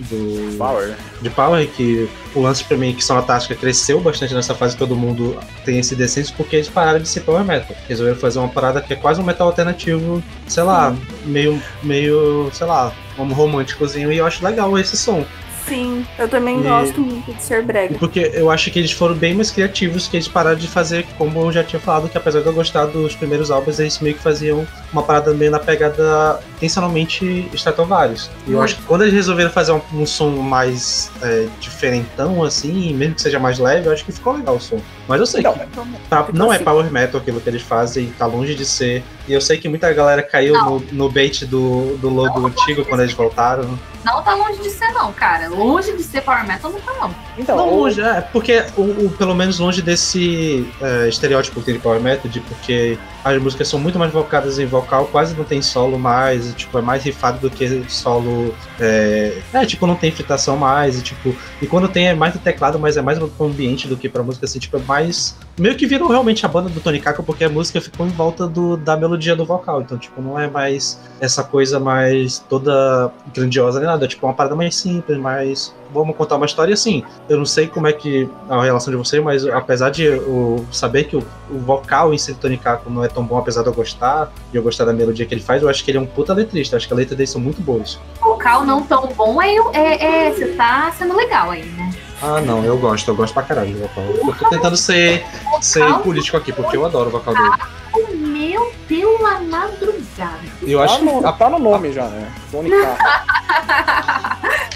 do 0.05 0.57
Power. 0.59 0.95
de 1.23 1.31
Power, 1.31 1.67
que 1.69 2.09
o 2.35 2.41
lance 2.43 2.63
pra 2.65 2.77
mim 2.77 2.91
é 2.91 2.93
que 2.93 3.03
Sonata 3.03 3.27
Tática 3.29 3.55
cresceu 3.55 4.01
bastante 4.01 4.35
nessa 4.35 4.55
fase 4.55 4.75
que 4.75 4.79
todo 4.79 4.95
mundo 4.95 5.39
tem 5.65 5.79
esse 5.79 5.97
descenso, 5.97 6.35
porque 6.37 6.57
eles 6.57 6.69
pararam 6.69 6.99
de 7.01 7.09
ser 7.09 7.21
Power 7.21 7.43
Metal. 7.45 7.75
Resolveram 7.89 8.19
fazer 8.19 8.39
uma 8.39 8.49
parada 8.49 8.83
que 8.83 8.93
é 8.93 8.97
quase 8.97 9.21
um 9.21 9.25
metal 9.25 9.47
alternativo, 9.47 10.23
sei 10.47 10.63
lá, 10.63 10.95
meio, 11.25 11.61
meio, 11.83 12.51
sei 12.53 12.67
lá, 12.67 12.93
um 13.19 13.33
românticozinho, 13.33 14.13
e 14.13 14.19
eu 14.19 14.27
acho 14.27 14.45
legal 14.45 14.77
esse 14.79 14.97
som. 14.97 15.25
Sim, 15.67 16.07
eu 16.19 16.29
também 16.29 16.61
E- 16.61 16.63
gosto 16.63 17.01
muito 17.01 17.33
de 17.33 17.43
ser 17.43 17.63
brega. 17.63 17.99
Porque 17.99 18.31
eu 18.35 18.51
acho 18.51 18.71
que 18.71 18.79
eles 18.79 18.93
foram 18.93 19.15
bem 19.15 19.35
mais 19.35 19.51
criativos 19.51 20.07
que 20.07 20.17
eles 20.17 20.29
pararam 20.29 20.57
de 20.57 20.69
fazer, 20.69 21.05
como 21.19 21.41
eu 21.41 21.53
já 21.53 21.65
tinha 21.65 21.81
falado, 21.81 22.09
que 22.09 22.17
apesar 22.17 22.41
de 22.41 22.47
eu 22.47 22.53
gostar 22.53 22.87
dos 22.87 23.15
primeiros 23.17 23.51
álbuns, 23.51 23.79
eles 23.81 23.99
meio 24.01 24.15
que 24.15 24.23
faziam 24.23 24.67
uma 24.93 25.03
parada 25.03 25.33
meio 25.35 25.51
na 25.51 25.59
pegada 25.59 26.41
intencionalmente 26.57 27.49
Stratovarius. 27.55 28.31
E 28.47 28.53
eu 28.53 28.59
Hum. 28.59 28.63
acho 28.63 28.77
que 28.77 28.83
quando 28.83 29.03
eles 29.03 29.15
resolveram 29.15 29.51
fazer 29.51 29.73
um, 29.73 29.81
um 29.95 30.07
som 30.07 30.31
mais 30.31 31.11
é, 31.23 31.47
diferentão, 31.61 32.43
assim, 32.45 32.95
mesmo 32.95 33.15
que 33.17 33.23
seja 33.23 33.39
mais 33.39 33.59
leve, 33.59 33.89
eu 33.89 33.93
acho 33.93 34.05
que 34.05 34.13
ficou 34.13 34.35
legal 34.35 34.57
o 34.57 34.61
som. 34.61 34.81
Mas 35.09 35.21
eu 35.21 35.27
sei 35.27 35.43
Não, 35.43 35.53
que 35.53 35.67
tá- 36.09 36.27
não 36.33 36.53
é 36.53 36.57
assim. 36.57 36.65
power 36.65 36.91
metal 36.91 37.21
aquilo 37.21 37.41
que 37.41 37.49
eles 37.49 37.63
fazem, 37.63 38.13
tá 38.19 38.27
longe 38.27 38.55
de 38.55 38.65
ser. 38.65 39.05
E 39.29 39.33
eu 39.33 39.41
sei 39.41 39.57
que 39.59 39.69
muita 39.69 39.93
galera 39.93 40.23
caiu 40.23 40.55
Não. 40.55 40.71
no, 40.81 40.87
no 40.93 41.11
bait 41.11 41.45
do, 41.47 41.97
do 41.99 42.09
logo 42.09 42.45
antigo 42.47 42.85
quando 42.85 43.03
eles 43.03 43.13
voltaram. 43.13 43.79
Não 44.05 44.23
tá 44.23 44.35
longe 44.35 44.61
de 44.61 44.71
ser, 44.71 44.89
não, 44.93 45.13
cara. 45.13 45.49
Longe 45.49 45.93
de 45.97 46.03
ser 46.03 46.23
Power 46.23 46.45
Metal 46.47 46.71
não 46.71 46.81
tá, 46.81 46.93
não. 47.01 47.15
Então, 47.39 47.57
Não 47.57 47.69
o- 47.73 47.77
longe, 47.81 48.01
é, 48.01 48.21
porque 48.21 48.65
o, 48.77 48.83
o- 49.07 49.11
pelo 49.17 49.35
menos 49.35 49.59
longe 49.59 49.83
desse 49.83 50.67
é, 50.81 51.09
estereótipo 51.09 51.61
de 51.61 51.79
Power 51.79 52.01
Method, 52.01 52.41
porque 52.41 52.99
as 53.25 53.41
músicas 53.43 53.69
são 53.69 53.79
muito 53.79 53.99
mais 53.99 54.13
focadas 54.13 54.59
em 54.59 54.67
vocal, 54.67 55.07
quase 55.07 55.37
não 55.37 55.45
tem 55.45 55.61
solo 55.61 55.99
mais, 55.99 56.55
tipo, 56.55 56.79
é 56.79 56.83
mais 56.83 57.03
rifado 57.05 57.39
do 57.41 57.51
que 57.51 57.85
solo. 57.91 58.55
É, 58.81 59.39
é, 59.53 59.67
tipo, 59.67 59.87
não 59.87 59.97
tem 59.97 60.11
fritação 60.13 60.57
mais, 60.57 60.99
e 60.99 61.03
tipo, 61.03 61.37
e 61.61 61.67
quando 61.67 61.89
tem 61.89 62.09
é 62.09 62.15
mais 62.15 62.33
do 62.33 62.39
teclado, 62.39 62.79
mas 62.79 62.97
é 62.97 63.03
mais 63.03 63.19
pro 63.19 63.47
ambiente 63.47 63.89
do 63.89 63.97
que 63.97 64.09
pra 64.09 64.23
música, 64.23 64.47
assim, 64.47 64.59
tipo, 64.59 64.77
é 64.77 64.81
mais. 64.81 65.35
Meio 65.59 65.75
que 65.75 65.87
virou 65.87 66.09
realmente 66.09 66.45
a 66.45 66.49
banda 66.49 66.69
do 66.69 66.81
Tony 66.81 67.01
Kako, 67.01 67.23
porque 67.23 67.45
a 67.45 67.49
música 67.49 67.81
ficou 67.81 68.07
em 68.07 68.11
volta 68.11 68.47
do, 68.47 68.77
da 68.77 68.97
melodia 68.97 69.35
do 69.35 69.45
vocal, 69.45 69.81
então, 69.83 69.99
tipo, 69.99 70.21
não 70.23 70.39
é 70.39 70.49
mais 70.49 70.99
essa 71.21 71.43
coisa 71.43 71.81
mais 71.81 72.39
toda 72.39 73.11
grandiosa 73.35 73.79
nem 73.81 73.89
nada, 73.89 74.05
é 74.05 74.09
tipo 74.09 74.27
uma 74.27 74.35
parada 74.35 74.55
mais 74.55 74.75
simples, 74.77 75.19
mais. 75.19 75.75
Vamos 75.93 76.17
contar 76.17 76.37
uma 76.37 76.47
história 76.47 76.75
assim. 76.75 77.03
Eu 77.29 77.39
não 77.39 77.45
sei 77.47 77.67
como 77.67 77.87
é 77.87 77.93
que 77.93 78.29
a 78.49 78.63
relação 78.63 78.91
de 78.91 78.97
vocês, 78.97 79.23
mas 79.23 79.47
apesar 79.47 79.91
de 79.91 80.05
eu 80.05 80.65
saber 80.71 81.05
que 81.05 81.17
o, 81.17 81.25
o 81.51 81.59
vocal 81.59 82.13
em 82.13 82.19
si 82.19 82.33
do 82.33 82.39
Tony 82.39 82.57
Kako 82.57 82.91
não 82.91 83.05
é 83.05 83.09
tão 83.09 83.25
bom, 83.25 83.39
apesar 83.39 83.63
de 83.63 83.69
eu 83.69 83.75
gostar, 83.75 84.31
e 84.53 84.57
eu 84.57 84.63
gostar 84.63 84.85
da 84.85 84.93
melodia 84.93 85.27
que 85.27 85.35
ele 85.35 85.41
faz, 85.43 85.63
eu 85.63 85.69
acho 85.69 85.85
que 85.85 85.91
ele 85.91 85.99
é 85.99 86.01
um 86.01 86.07
puta 86.07 86.33
letrista. 86.33 86.77
Acho 86.77 86.87
que 86.87 86.93
as 86.93 86.99
letras 86.99 87.17
dele 87.17 87.27
são 87.27 87.41
muito 87.41 87.61
boas. 87.63 87.99
vocal 88.21 88.65
não 88.65 88.83
tão 88.83 89.07
bom, 89.09 89.41
é, 89.43 89.57
é, 89.73 90.27
é- 90.29 90.33
você 90.33 90.47
tá 90.49 90.93
sendo 90.97 91.15
legal 91.17 91.51
aí, 91.51 91.65
né? 91.65 91.93
Ah, 92.23 92.41
não, 92.41 92.65
eu 92.65 92.79
gosto, 92.79 93.09
eu 93.09 93.15
gosto 93.15 93.35
pra 93.35 93.43
caralho 93.43 93.73
do 93.75 93.81
vocal. 93.81 94.05
Eu 94.05 94.35
tô 94.35 94.49
tentando 94.49 94.77
ser, 94.77 95.25
ser 95.61 95.85
político 96.03 96.37
aqui, 96.37 96.51
porque 96.53 96.77
eu 96.77 96.85
adoro 96.85 97.09
o 97.09 97.13
vocal 97.13 97.35
dele. 97.35 97.76
Meu 98.15 98.73
pela 98.89 99.41
madrugada. 99.41 100.41
Eu 100.63 100.79
tá, 100.79 100.85
acho 100.85 101.05
no, 101.05 101.23
que. 101.23 101.39
tá 101.39 101.51
no 101.51 101.59
nome 101.59 101.93
já, 101.93 102.07
né? 102.07 102.33
Tony. 102.51 102.71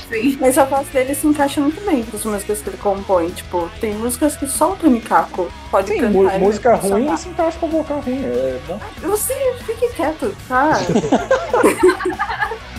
Sim. 0.08 0.36
Mas 0.40 0.58
a 0.58 0.64
voz 0.64 0.88
dele 0.88 1.14
se 1.14 1.26
encaixa 1.26 1.60
muito 1.60 1.80
bem 1.84 2.02
com 2.02 2.16
as 2.16 2.24
músicas 2.24 2.60
que 2.60 2.68
ele 2.68 2.78
compõe. 2.78 3.30
Tipo, 3.30 3.70
tem 3.80 3.94
músicas 3.94 4.36
que 4.36 4.46
só 4.48 4.72
o 4.72 4.76
Tony 4.76 5.00
Kako 5.00 5.48
pode 5.70 5.88
Sim, 5.88 6.00
cantar. 6.00 6.38
música 6.40 6.74
ruim 6.74 6.90
funcionar. 6.90 7.16
se 7.16 7.28
encaixa 7.28 7.58
com 7.58 7.68
vocal 7.68 8.00
ruim. 8.00 8.24
É 8.24 8.58
bom. 8.66 8.80
Você 9.02 9.34
fique 9.64 9.88
quieto, 9.94 10.34
tá? 10.48 10.72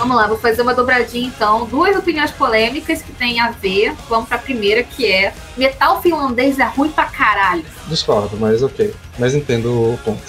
Vamos 0.00 0.16
lá, 0.16 0.26
vou 0.26 0.38
fazer 0.38 0.62
uma 0.62 0.72
dobradinha 0.72 1.28
então. 1.28 1.66
Duas 1.66 1.94
opiniões 1.94 2.30
polêmicas 2.30 3.02
que 3.02 3.12
tem 3.12 3.38
a 3.38 3.50
ver. 3.50 3.92
Vamos 4.08 4.30
pra 4.30 4.38
primeira, 4.38 4.82
que 4.82 5.04
é 5.04 5.34
metal 5.58 6.00
finlandês 6.00 6.58
é 6.58 6.64
ruim 6.64 6.90
pra 6.90 7.04
caralho. 7.04 7.62
Discordo, 7.86 8.34
mas 8.38 8.62
ok. 8.62 8.94
Mas 9.18 9.34
entendo 9.34 9.66
o 9.92 9.98
ponto. 10.02 10.22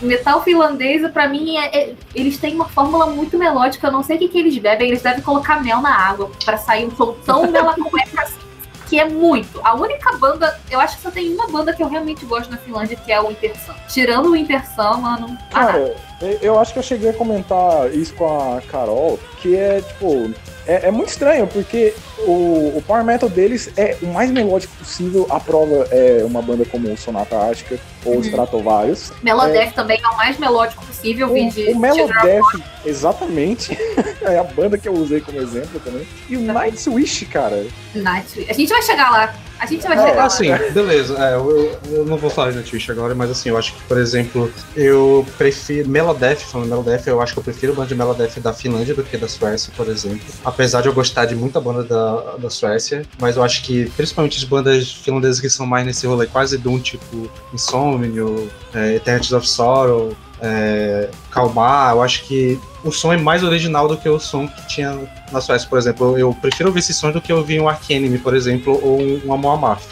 Metal 0.00 0.42
finlandês, 0.42 1.06
pra 1.12 1.28
mim, 1.28 1.58
é, 1.58 1.66
é- 1.90 1.94
eles 2.14 2.38
têm 2.38 2.54
uma 2.54 2.66
fórmula 2.66 3.08
muito 3.08 3.36
melódica. 3.36 3.88
Eu 3.88 3.92
não 3.92 4.02
sei 4.02 4.16
o 4.16 4.18
que, 4.20 4.28
que 4.28 4.38
eles 4.38 4.56
bebem. 4.56 4.88
Eles 4.88 5.02
devem 5.02 5.20
colocar 5.20 5.62
mel 5.62 5.82
na 5.82 5.94
água 5.94 6.30
pra 6.42 6.56
sair 6.56 6.86
um 6.86 6.96
som 6.96 7.12
tão 7.26 7.42
melancólico 7.52 8.18
assim. 8.18 8.47
Que 8.88 8.98
é 8.98 9.04
muito. 9.04 9.60
A 9.62 9.74
única 9.74 10.16
banda, 10.16 10.58
eu 10.70 10.80
acho 10.80 10.96
que 10.96 11.02
só 11.02 11.10
tem 11.10 11.32
uma 11.34 11.46
banda 11.48 11.72
que 11.74 11.82
eu 11.82 11.88
realmente 11.88 12.24
gosto 12.24 12.50
na 12.50 12.56
Finlândia, 12.56 12.96
que 12.96 13.12
é 13.12 13.20
o 13.20 13.28
Winter 13.28 13.52
Sun. 13.64 13.74
Tirando 13.88 14.26
o 14.26 14.32
Winter 14.32 14.62
Sun, 14.74 14.98
mano. 14.98 15.36
ah, 15.52 15.66
Cara, 15.66 15.94
eu- 16.22 16.38
eu 16.40 16.58
acho 16.58 16.72
que 16.72 16.78
eu 16.78 16.82
cheguei 16.82 17.10
a 17.10 17.12
comentar 17.12 17.90
isso 17.92 18.14
com 18.14 18.26
a 18.56 18.60
Carol, 18.62 19.18
que 19.42 19.54
é, 19.56 19.82
tipo, 19.82 20.30
é, 20.66 20.88
é 20.88 20.90
muito 20.90 21.10
estranho, 21.10 21.46
porque 21.46 21.94
o, 22.20 22.72
o 22.78 22.82
Power 22.86 23.04
Metal 23.04 23.28
deles 23.28 23.70
é 23.76 23.96
o 24.02 24.06
mais 24.06 24.30
melódico 24.30 24.74
possível. 24.76 25.26
A 25.30 25.38
prova 25.38 25.86
é 25.90 26.22
uma 26.24 26.40
banda 26.40 26.64
como 26.64 26.90
o 26.90 26.96
Sonata 26.96 27.36
Ártica 27.36 27.78
ou 28.06 28.14
Uhum. 28.14 28.20
os 28.20 28.26
Stratovarius. 28.26 29.12
Melodeath 29.22 29.74
também 29.74 30.00
é 30.02 30.08
o 30.08 30.16
mais 30.16 30.38
melódico 30.38 30.82
possível. 30.98 31.28
O, 31.28 31.32
vi 31.32 31.48
de, 31.50 31.72
o 31.72 31.78
Melodeath, 31.78 32.62
exatamente, 32.84 33.76
é 34.22 34.38
a 34.38 34.44
banda 34.44 34.76
que 34.76 34.88
eu 34.88 34.92
usei 34.92 35.20
como 35.20 35.38
exemplo 35.40 35.80
também. 35.80 36.06
E 36.28 36.36
o 36.36 36.40
Nightwish, 36.40 37.26
cara, 37.26 37.66
Night. 37.94 38.46
A 38.48 38.52
gente 38.52 38.68
vai 38.68 38.82
chegar 38.82 39.10
lá. 39.10 39.34
A 39.58 39.66
gente 39.66 39.82
vai 39.82 39.98
É, 39.98 40.00
chegar 40.00 40.16
lá. 40.16 40.24
Assim, 40.24 40.48
beleza. 40.72 41.16
É, 41.18 41.34
eu, 41.34 41.78
eu 41.90 42.04
não 42.04 42.16
vou 42.16 42.30
falar 42.30 42.52
de 42.52 42.62
Twitch 42.62 42.88
agora, 42.90 43.14
mas 43.14 43.30
assim, 43.30 43.48
eu 43.48 43.58
acho 43.58 43.74
que, 43.74 43.82
por 43.84 43.98
exemplo, 43.98 44.52
eu 44.76 45.26
prefiro. 45.36 45.88
Melodeath, 45.88 46.38
falando 46.40 46.68
Melodeath, 46.68 47.06
eu 47.06 47.20
acho 47.20 47.32
que 47.32 47.40
eu 47.40 47.42
prefiro 47.42 47.74
banda 47.74 47.88
de 47.88 47.94
Melodeath 47.94 48.38
da 48.38 48.52
Finlândia 48.52 48.94
do 48.94 49.02
que 49.02 49.16
da 49.16 49.26
Suécia, 49.26 49.72
por 49.76 49.88
exemplo. 49.88 50.20
Apesar 50.44 50.82
de 50.82 50.88
eu 50.88 50.92
gostar 50.92 51.24
de 51.26 51.34
muita 51.34 51.60
banda 51.60 51.82
da, 51.82 52.36
da 52.36 52.50
Suécia, 52.50 53.02
mas 53.20 53.36
eu 53.36 53.42
acho 53.42 53.62
que, 53.64 53.90
principalmente 53.96 54.38
as 54.38 54.44
bandas 54.44 54.92
finlandesas 54.92 55.40
que 55.40 55.50
são 55.50 55.66
mais 55.66 55.84
nesse 55.84 56.06
rolê 56.06 56.26
quase 56.26 56.56
Doom, 56.56 56.78
tipo 56.78 57.28
Insomnio, 57.52 58.48
é, 58.72 58.94
Eternities 58.94 59.32
of 59.32 59.48
Sorrow, 59.48 60.14
é, 60.40 61.08
Calmar, 61.30 61.92
eu 61.94 62.02
acho 62.02 62.24
que 62.24 62.58
o 62.84 62.90
som 62.92 63.12
é 63.12 63.16
mais 63.16 63.42
original 63.42 63.88
do 63.88 63.96
que 63.96 64.08
o 64.08 64.18
som 64.18 64.46
que 64.46 64.66
tinha 64.68 64.98
na 65.32 65.40
Suécia, 65.40 65.68
por 65.68 65.78
exemplo. 65.78 66.12
Eu, 66.12 66.18
eu 66.18 66.34
prefiro 66.34 66.68
ouvir 66.68 66.80
esses 66.80 66.96
sons 66.96 67.12
do 67.12 67.20
que 67.20 67.32
ouvir 67.32 67.60
um 67.60 67.68
Ark 67.68 67.92
Enemy, 67.92 68.18
por 68.18 68.34
exemplo, 68.34 68.78
ou 68.82 69.00
um, 69.00 69.20
um 69.26 69.52
Amarth. 69.52 69.82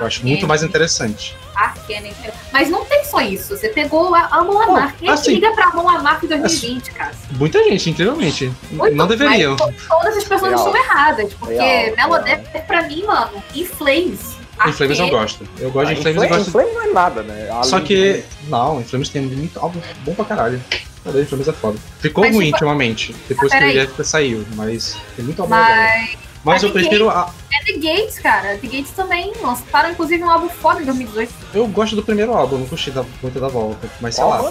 Eu 0.00 0.06
acho 0.06 0.26
muito 0.26 0.46
mais 0.46 0.62
interessante. 0.62 1.36
Arcane. 1.54 2.12
Mas 2.52 2.68
não 2.68 2.84
tem 2.84 3.02
só 3.04 3.20
isso. 3.20 3.56
Você 3.56 3.70
pegou 3.70 4.14
a 4.14 4.26
Amon 4.30 4.60
Amarth. 4.60 4.96
Quem 4.98 5.08
é 5.08 5.12
assim- 5.12 5.34
liga 5.34 5.50
pra 5.52 5.68
Amon 5.68 5.88
Amarth 5.88 6.22
em 6.24 6.28
2020, 6.28 6.90
cara? 6.90 7.12
Muita 7.32 7.62
gente, 7.64 7.88
incrivelmente. 7.90 8.52
Muito, 8.70 8.94
não 8.94 9.06
deveriam. 9.06 9.56
mas 9.58 9.74
todas 9.88 10.16
as 10.18 10.24
pessoas 10.24 10.52
Real. 10.52 10.66
estão 10.66 10.76
erradas. 10.76 11.32
Porque 11.34 11.54
Real, 11.54 11.96
Melodeath, 11.96 12.66
pra 12.66 12.82
mim, 12.82 13.04
mano, 13.04 13.42
In 13.54 13.64
Flames. 13.64 14.35
Em 14.66 14.72
Flames 14.72 14.98
eu 14.98 15.08
gosto. 15.08 15.46
Eu 15.58 15.70
gosto 15.70 15.88
de 15.94 16.00
Ah, 16.00 16.02
Flames 16.02 16.22
e 16.22 16.24
Inflame, 16.24 16.28
gosto. 16.28 16.48
Inflame 16.48 16.72
não 16.72 16.82
é 16.82 16.92
nada, 16.92 17.22
né? 17.22 17.48
Só 17.64 17.76
Além 17.76 17.86
que. 17.86 18.24
Não, 18.48 18.80
em 18.80 18.84
Flames 18.84 19.08
tem 19.08 19.22
muito 19.22 19.58
álbum 19.58 19.80
bom 20.04 20.14
pra 20.14 20.24
caralho. 20.24 20.60
A 21.04 21.10
de 21.10 21.24
Flames 21.24 21.46
é 21.48 21.52
foda. 21.52 21.78
Ficou 22.00 22.24
Mas, 22.24 22.34
ruim 22.34 22.46
tipo- 22.46 22.56
ultimamente, 22.56 23.14
depois 23.28 23.52
que 23.52 23.58
o. 23.64 23.72
Jeff 23.72 24.04
saiu, 24.04 24.44
mas 24.56 24.96
tem 25.14 25.24
muito 25.24 25.40
álbum 25.42 25.54
legal. 25.54 25.70
Mas 25.70 26.16
Mas 26.44 26.62
eu 26.62 26.68
mas 26.70 26.82
prefiro. 26.82 27.08
A... 27.10 27.32
é 27.60 27.64
The 27.64 27.78
Gates, 27.78 28.18
cara. 28.18 28.58
The 28.58 28.66
Gates 28.66 28.90
também 28.92 29.32
lançaram, 29.42 29.90
inclusive, 29.90 30.22
um 30.22 30.30
álbum 30.30 30.48
foda 30.48 30.82
em 30.82 30.84
2018. 30.84 31.32
Eu 31.54 31.66
gosto 31.68 31.96
do 31.96 32.02
primeiro 32.02 32.32
álbum, 32.32 32.58
não 32.58 32.66
curti 32.66 32.90
da, 32.90 33.04
muito 33.22 33.40
da 33.40 33.48
volta. 33.48 33.88
Mas 34.00 34.14
sei 34.16 34.24
lá. 34.24 34.42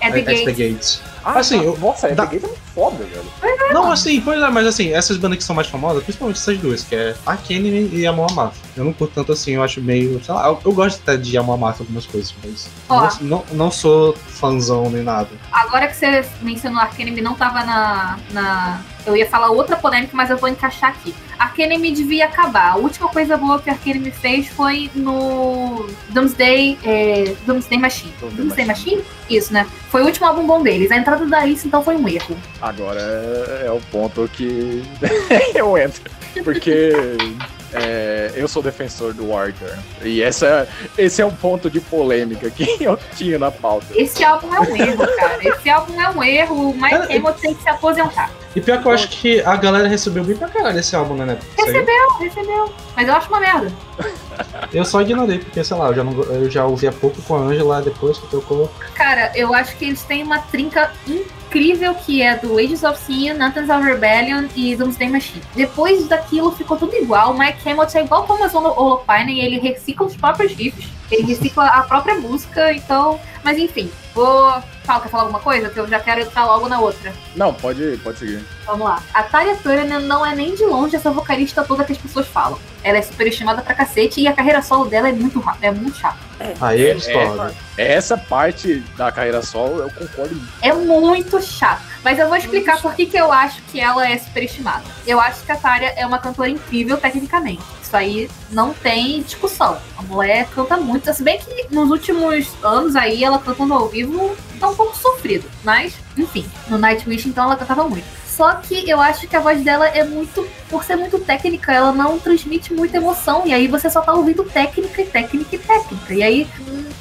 É 0.00 0.10
The 0.10 0.18
é, 0.18 0.22
Gates. 0.22 0.44
The 0.44 0.52
Gates. 0.52 1.02
Ah, 1.24 1.38
Assim, 1.40 1.58
tá. 1.58 1.64
eu- 1.64 1.78
Nossa, 1.78 2.08
é 2.08 2.14
da- 2.14 2.26
The 2.26 2.32
Gate 2.34 2.44
é 2.44 2.46
muito 2.46 2.60
foda, 2.74 3.04
velho. 3.04 3.72
Não, 3.72 3.92
assim, 3.92 4.20
pois 4.20 4.40
é, 4.40 4.48
mas 4.48 4.66
assim, 4.66 4.92
essas 4.94 5.16
bandas 5.18 5.38
que 5.38 5.44
são 5.44 5.54
mais 5.54 5.68
famosas, 5.68 6.02
principalmente 6.02 6.36
essas 6.36 6.56
duas, 6.58 6.82
que 6.84 6.94
é 6.94 7.14
Ark 7.26 7.52
Enemy 7.52 7.90
e 7.92 8.06
Amon 8.06 8.26
Amarth. 8.30 8.54
Eu 8.76 8.84
não 8.84 8.92
curto 8.92 9.12
tanto 9.14 9.32
assim, 9.32 9.52
eu 9.52 9.62
acho 9.62 9.80
meio. 9.82 10.22
Sei 10.24 10.32
lá, 10.32 10.46
eu, 10.46 10.60
eu 10.64 10.72
gosto 10.72 11.00
até 11.02 11.16
de 11.16 11.36
Amon 11.36 11.54
Amarth 11.54 11.80
algumas 11.80 12.06
coisas, 12.06 12.32
mas. 12.42 12.68
Ó. 12.88 13.00
Não, 13.02 13.18
não, 13.20 13.44
não 13.52 13.70
sou 13.70 14.14
fãzão 14.14 14.88
nem 14.88 15.02
nada. 15.02 15.28
Agora 15.52 15.86
que 15.88 15.96
você 15.96 16.24
mencionou 16.40 16.80
Arcanime, 16.80 17.20
não 17.20 17.34
tava 17.34 17.64
na, 17.64 18.18
na. 18.30 18.80
Eu 19.04 19.16
ia 19.16 19.28
falar 19.28 19.50
outra 19.50 19.76
polêmica, 19.76 20.16
mas 20.16 20.30
eu 20.30 20.38
vou 20.38 20.48
encaixar 20.48 20.90
aqui. 20.90 21.14
Arcanime 21.38 21.92
devia 21.92 22.26
acabar. 22.26 22.72
A 22.72 22.76
última 22.76 23.08
coisa 23.08 23.36
boa 23.36 23.60
que 23.60 23.70
Arcanime 23.70 24.10
fez 24.10 24.48
foi 24.48 24.90
no 24.94 25.86
Doomsday, 26.10 26.78
é, 26.84 27.34
Doomsday 27.46 27.78
Machine. 27.78 28.12
Doomsday 28.20 28.44
Doomsday 28.44 28.64
Machine? 28.64 29.04
Isso, 29.30 29.52
né? 29.52 29.66
Foi 29.90 30.02
o 30.02 30.06
último 30.06 30.26
álbum 30.26 30.46
bom 30.46 30.62
deles. 30.62 30.90
A 30.90 30.96
entrada 30.96 31.24
da 31.26 31.40
Alice, 31.40 31.66
então, 31.66 31.82
foi 31.82 31.96
um 31.96 32.08
erro. 32.08 32.36
Agora 32.60 33.00
é, 33.00 33.66
é 33.66 33.70
o 33.70 33.80
ponto 33.92 34.28
que 34.32 34.82
eu 35.54 35.76
entro. 35.78 36.02
Porque 36.42 36.92
é, 37.72 38.32
eu 38.34 38.48
sou 38.48 38.62
defensor 38.62 39.12
do 39.12 39.28
Warrior. 39.28 39.76
E 40.02 40.22
essa, 40.22 40.68
esse 40.96 41.20
é 41.20 41.26
um 41.26 41.34
ponto 41.34 41.70
de 41.70 41.80
polêmica 41.80 42.50
que 42.50 42.64
eu 42.82 42.98
tinha 43.16 43.38
na 43.38 43.50
pauta. 43.50 43.86
Esse 43.94 44.24
álbum 44.24 44.54
é 44.54 44.60
um 44.60 44.76
erro, 44.76 45.06
cara. 45.16 45.38
Esse 45.40 45.70
álbum 45.70 46.00
é 46.00 46.08
um 46.10 46.22
erro. 46.22 46.70
O 46.70 46.74
Mike 46.74 47.40
tem 47.40 47.54
que 47.54 47.62
se 47.62 47.68
aposentar. 47.68 48.30
E 48.54 48.60
pior 48.60 48.80
que 48.80 48.88
eu 48.88 48.92
acho 48.92 49.08
que 49.08 49.40
a 49.42 49.56
galera 49.56 49.88
recebeu 49.88 50.24
bem 50.24 50.36
pra 50.36 50.48
caralho 50.48 50.78
esse 50.78 50.96
álbum, 50.96 51.14
né? 51.14 51.24
né? 51.24 51.38
Recebeu, 51.56 52.12
recebeu. 52.18 52.72
Mas 52.96 53.08
eu 53.08 53.14
acho 53.14 53.28
uma 53.28 53.40
merda. 53.40 53.72
Eu 54.72 54.84
só 54.84 55.00
ignorei, 55.00 55.38
porque, 55.38 55.64
sei 55.64 55.76
lá, 55.76 55.88
eu 55.88 55.94
já, 55.94 56.04
não, 56.04 56.12
eu 56.12 56.50
já 56.50 56.64
ouvi 56.64 56.86
há 56.86 56.92
pouco 56.92 57.20
com 57.22 57.34
a 57.34 57.38
Angela 57.38 57.82
depois 57.82 58.18
que 58.18 58.26
trocou. 58.28 58.70
Cara, 58.94 59.32
eu 59.34 59.54
acho 59.54 59.76
que 59.76 59.86
eles 59.86 60.02
têm 60.02 60.22
uma 60.22 60.38
trinca 60.38 60.92
incrível 61.06 61.94
que 61.94 62.22
é 62.22 62.36
do 62.36 62.58
Ages 62.58 62.84
of 62.84 63.00
Sin, 63.02 63.32
Nathan's 63.32 63.70
of 63.70 63.82
Rebellion 63.82 64.46
e 64.54 64.76
Doomsday 64.76 65.08
Machine. 65.08 65.42
Depois 65.54 66.06
daquilo 66.06 66.52
ficou 66.52 66.76
tudo 66.76 66.94
igual. 66.94 67.32
O 67.32 67.38
Mike 67.38 67.68
Hamilton 67.68 67.98
é 67.98 68.04
igual 68.04 68.24
o 68.24 68.26
Thomas 68.26 68.54
Holopainen, 68.54 69.40
ele 69.40 69.58
recicla 69.58 70.06
os 70.06 70.16
próprios 70.16 70.52
riffs, 70.52 70.88
ele 71.10 71.22
recicla 71.22 71.66
a 71.66 71.82
própria 71.82 72.14
música, 72.16 72.72
então. 72.72 73.18
Mas 73.42 73.58
enfim, 73.58 73.90
vou. 74.14 74.62
Fala, 74.88 75.02
quer 75.02 75.10
falar 75.10 75.24
alguma 75.24 75.40
coisa? 75.40 75.68
Que 75.68 75.78
eu 75.78 75.86
já 75.86 76.00
quero 76.00 76.22
entrar 76.22 76.46
logo 76.46 76.66
na 76.66 76.80
outra. 76.80 77.12
Não, 77.36 77.52
pode, 77.52 77.98
pode 78.02 78.20
seguir. 78.20 78.42
Vamos 78.64 78.86
lá. 78.88 79.02
A 79.12 79.22
Tarya 79.22 79.54
Turunen 79.56 80.00
não 80.00 80.24
é 80.24 80.34
nem 80.34 80.54
de 80.54 80.64
longe 80.64 80.96
essa 80.96 81.10
vocalista 81.10 81.62
toda 81.62 81.84
que 81.84 81.92
as 81.92 81.98
pessoas 81.98 82.26
falam. 82.26 82.58
Ela 82.82 82.98
é 82.98 83.02
superestimada 83.02 83.62
pra 83.62 83.74
cacete 83.74 84.20
e 84.20 84.28
a 84.28 84.32
carreira 84.32 84.62
solo 84.62 84.86
dela 84.86 85.08
é 85.08 85.12
muito 85.12 85.40
rápida, 85.40 85.66
é 85.66 85.70
muito 85.70 85.98
chata. 85.98 86.18
Aí 86.60 86.84
É, 86.84 86.90
eles 86.90 87.06
podem. 87.06 87.56
Essa 87.76 88.16
parte 88.16 88.80
da 88.96 89.10
carreira 89.10 89.42
solo 89.42 89.82
eu 89.82 89.90
concordo. 89.90 90.40
É 90.62 90.72
muito 90.72 91.40
chato. 91.42 91.82
Mas 92.04 92.18
eu 92.18 92.28
vou 92.28 92.36
explicar 92.36 92.80
por 92.80 92.94
que, 92.94 93.06
que 93.06 93.16
eu 93.16 93.32
acho 93.32 93.60
que 93.62 93.80
ela 93.80 94.08
é 94.08 94.16
superestimada. 94.16 94.84
Eu 95.06 95.20
acho 95.20 95.44
que 95.44 95.50
a 95.50 95.56
Tária 95.56 95.92
é 95.96 96.06
uma 96.06 96.18
cantora 96.18 96.48
incrível 96.48 96.96
tecnicamente. 96.96 97.62
Isso 97.82 97.96
aí 97.96 98.30
não 98.50 98.72
tem 98.72 99.22
discussão. 99.22 99.78
A 99.96 100.02
mulher 100.02 100.46
canta 100.54 100.76
muito. 100.76 101.12
Se 101.12 101.22
bem 101.22 101.38
que 101.38 101.74
nos 101.74 101.90
últimos 101.90 102.46
anos 102.62 102.94
aí 102.94 103.24
ela 103.24 103.38
cantando 103.38 103.74
ao 103.74 103.88
vivo 103.88 104.36
tá 104.60 104.68
um 104.68 104.76
pouco 104.76 104.96
sofrido. 104.96 105.50
Mas, 105.64 105.94
enfim, 106.16 106.46
no 106.68 106.78
Nightwish 106.78 107.28
então 107.28 107.44
ela 107.44 107.56
cantava 107.56 107.88
muito. 107.88 108.06
Só 108.38 108.54
que 108.54 108.88
eu 108.88 109.00
acho 109.00 109.26
que 109.26 109.34
a 109.34 109.40
voz 109.40 109.64
dela 109.64 109.88
é 109.88 110.04
muito. 110.04 110.46
Por 110.70 110.84
ser 110.84 110.94
muito 110.94 111.18
técnica, 111.18 111.72
ela 111.72 111.90
não 111.90 112.20
transmite 112.20 112.72
muita 112.72 112.98
emoção. 112.98 113.42
E 113.44 113.52
aí 113.52 113.66
você 113.66 113.90
só 113.90 114.00
tá 114.00 114.14
ouvindo 114.14 114.44
técnica 114.44 115.02
e 115.02 115.06
técnica 115.06 115.56
e 115.56 115.58
técnica. 115.58 116.14
E 116.14 116.22
aí 116.22 116.48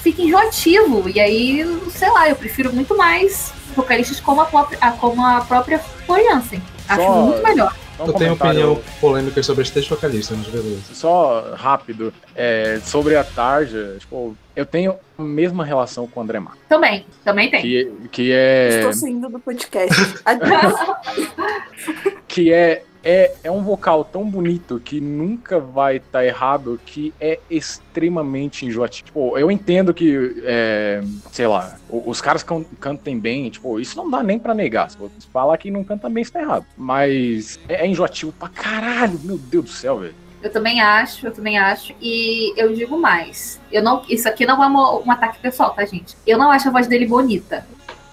fica 0.02 0.24
enjoativo. 0.24 1.08
E 1.08 1.20
aí, 1.20 1.80
sei 1.92 2.10
lá, 2.10 2.28
eu 2.28 2.36
prefiro 2.36 2.74
muito 2.74 2.98
mais 2.98 3.54
vocalistas 3.76 4.20
como 4.20 4.42
a, 4.42 4.46
própria- 4.46 4.80
como 5.00 5.24
a 5.24 5.42
própria 5.42 5.78
Florian 6.08 6.42
Jansen. 6.42 6.60
Acho 6.90 7.04
Só- 7.04 7.22
muito 7.22 7.44
melhor. 7.44 7.76
Um 8.00 8.06
Eu 8.06 8.14
tenho 8.14 8.34
opinião 8.34 8.82
polêmica 9.02 9.41
sobre 9.41 9.64
as 9.64 9.70
três 9.70 9.88
vocalistas, 9.88 10.38
mas 10.38 10.48
beleza. 10.48 10.93
Só 10.93 11.54
rápido, 11.56 12.14
é, 12.36 12.80
sobre 12.84 13.16
a 13.16 13.24
Tarja, 13.24 13.95
tipo, 14.00 14.36
eu 14.56 14.66
tenho 14.66 14.95
a 15.18 15.24
mesma 15.24 15.66
relação 15.66 16.08
com 16.08 16.20
o 16.20 16.24
André 16.24 16.39
Marques. 16.39 16.62
Também, 16.70 17.06
também 17.24 17.50
tem. 17.50 17.62
Que, 17.62 17.91
que 18.12 18.32
é. 18.32 18.78
Estou 18.78 18.93
saindo 18.93 19.30
do 19.30 19.39
podcast. 19.39 19.95
Que 22.28 22.54
é, 22.54 22.84
é, 23.08 23.34
é 23.41 23.49
um 23.49 23.64
vocal 23.64 24.03
tão 24.03 24.30
bonito 24.30 24.82
que 24.84 24.99
nunca 24.99 25.62
vai 25.62 25.95
estar 25.95 26.26
errado, 26.26 26.78
que 26.86 27.14
é 27.22 27.39
extremamente 27.49 28.66
enjoativo. 28.66 29.05
Tipo, 29.05 29.38
eu 29.38 29.49
entendo 29.49 29.93
que, 29.93 30.41
é, 30.43 31.01
sei 31.32 31.47
lá, 31.47 31.78
os 31.89 32.20
caras 32.20 32.43
can, 32.43 32.66
cantem 32.82 33.18
bem, 33.18 33.49
tipo, 33.49 33.80
isso 33.80 33.95
não 33.95 34.10
dá 34.10 34.22
nem 34.22 34.38
pra 34.38 34.53
negar. 34.53 34.91
Se 34.91 34.97
falar 35.32 35.58
que 35.58 35.72
não 35.72 35.86
canta 35.86 36.10
bem, 36.10 36.22
está 36.22 36.41
errado. 36.41 36.66
Mas 36.76 37.58
é, 37.70 37.86
é 37.86 37.88
enjoativo 37.88 38.34
pra 38.34 38.49
caralho, 38.49 39.18
meu 39.24 39.38
Deus 39.38 39.64
do 39.64 39.72
céu, 39.72 39.99
velho. 39.99 40.16
Eu 40.43 40.51
também 40.51 40.82
acho, 40.82 41.28
eu 41.28 41.32
também 41.32 41.58
acho. 41.58 41.95
E 42.01 42.53
eu 42.62 42.74
digo 42.74 42.99
mais. 42.99 43.58
Eu 43.72 43.82
não, 43.82 44.03
isso 44.10 44.28
aqui 44.28 44.45
não 44.45 44.62
é 44.62 44.68
um 44.68 45.10
ataque 45.10 45.39
pessoal, 45.39 45.74
tá, 45.74 45.86
gente? 45.86 46.18
Eu 46.28 46.38
não 46.38 46.51
acho 46.51 46.68
a 46.68 46.72
voz 46.72 46.88
dele 46.88 47.05
bonita. 47.05 47.66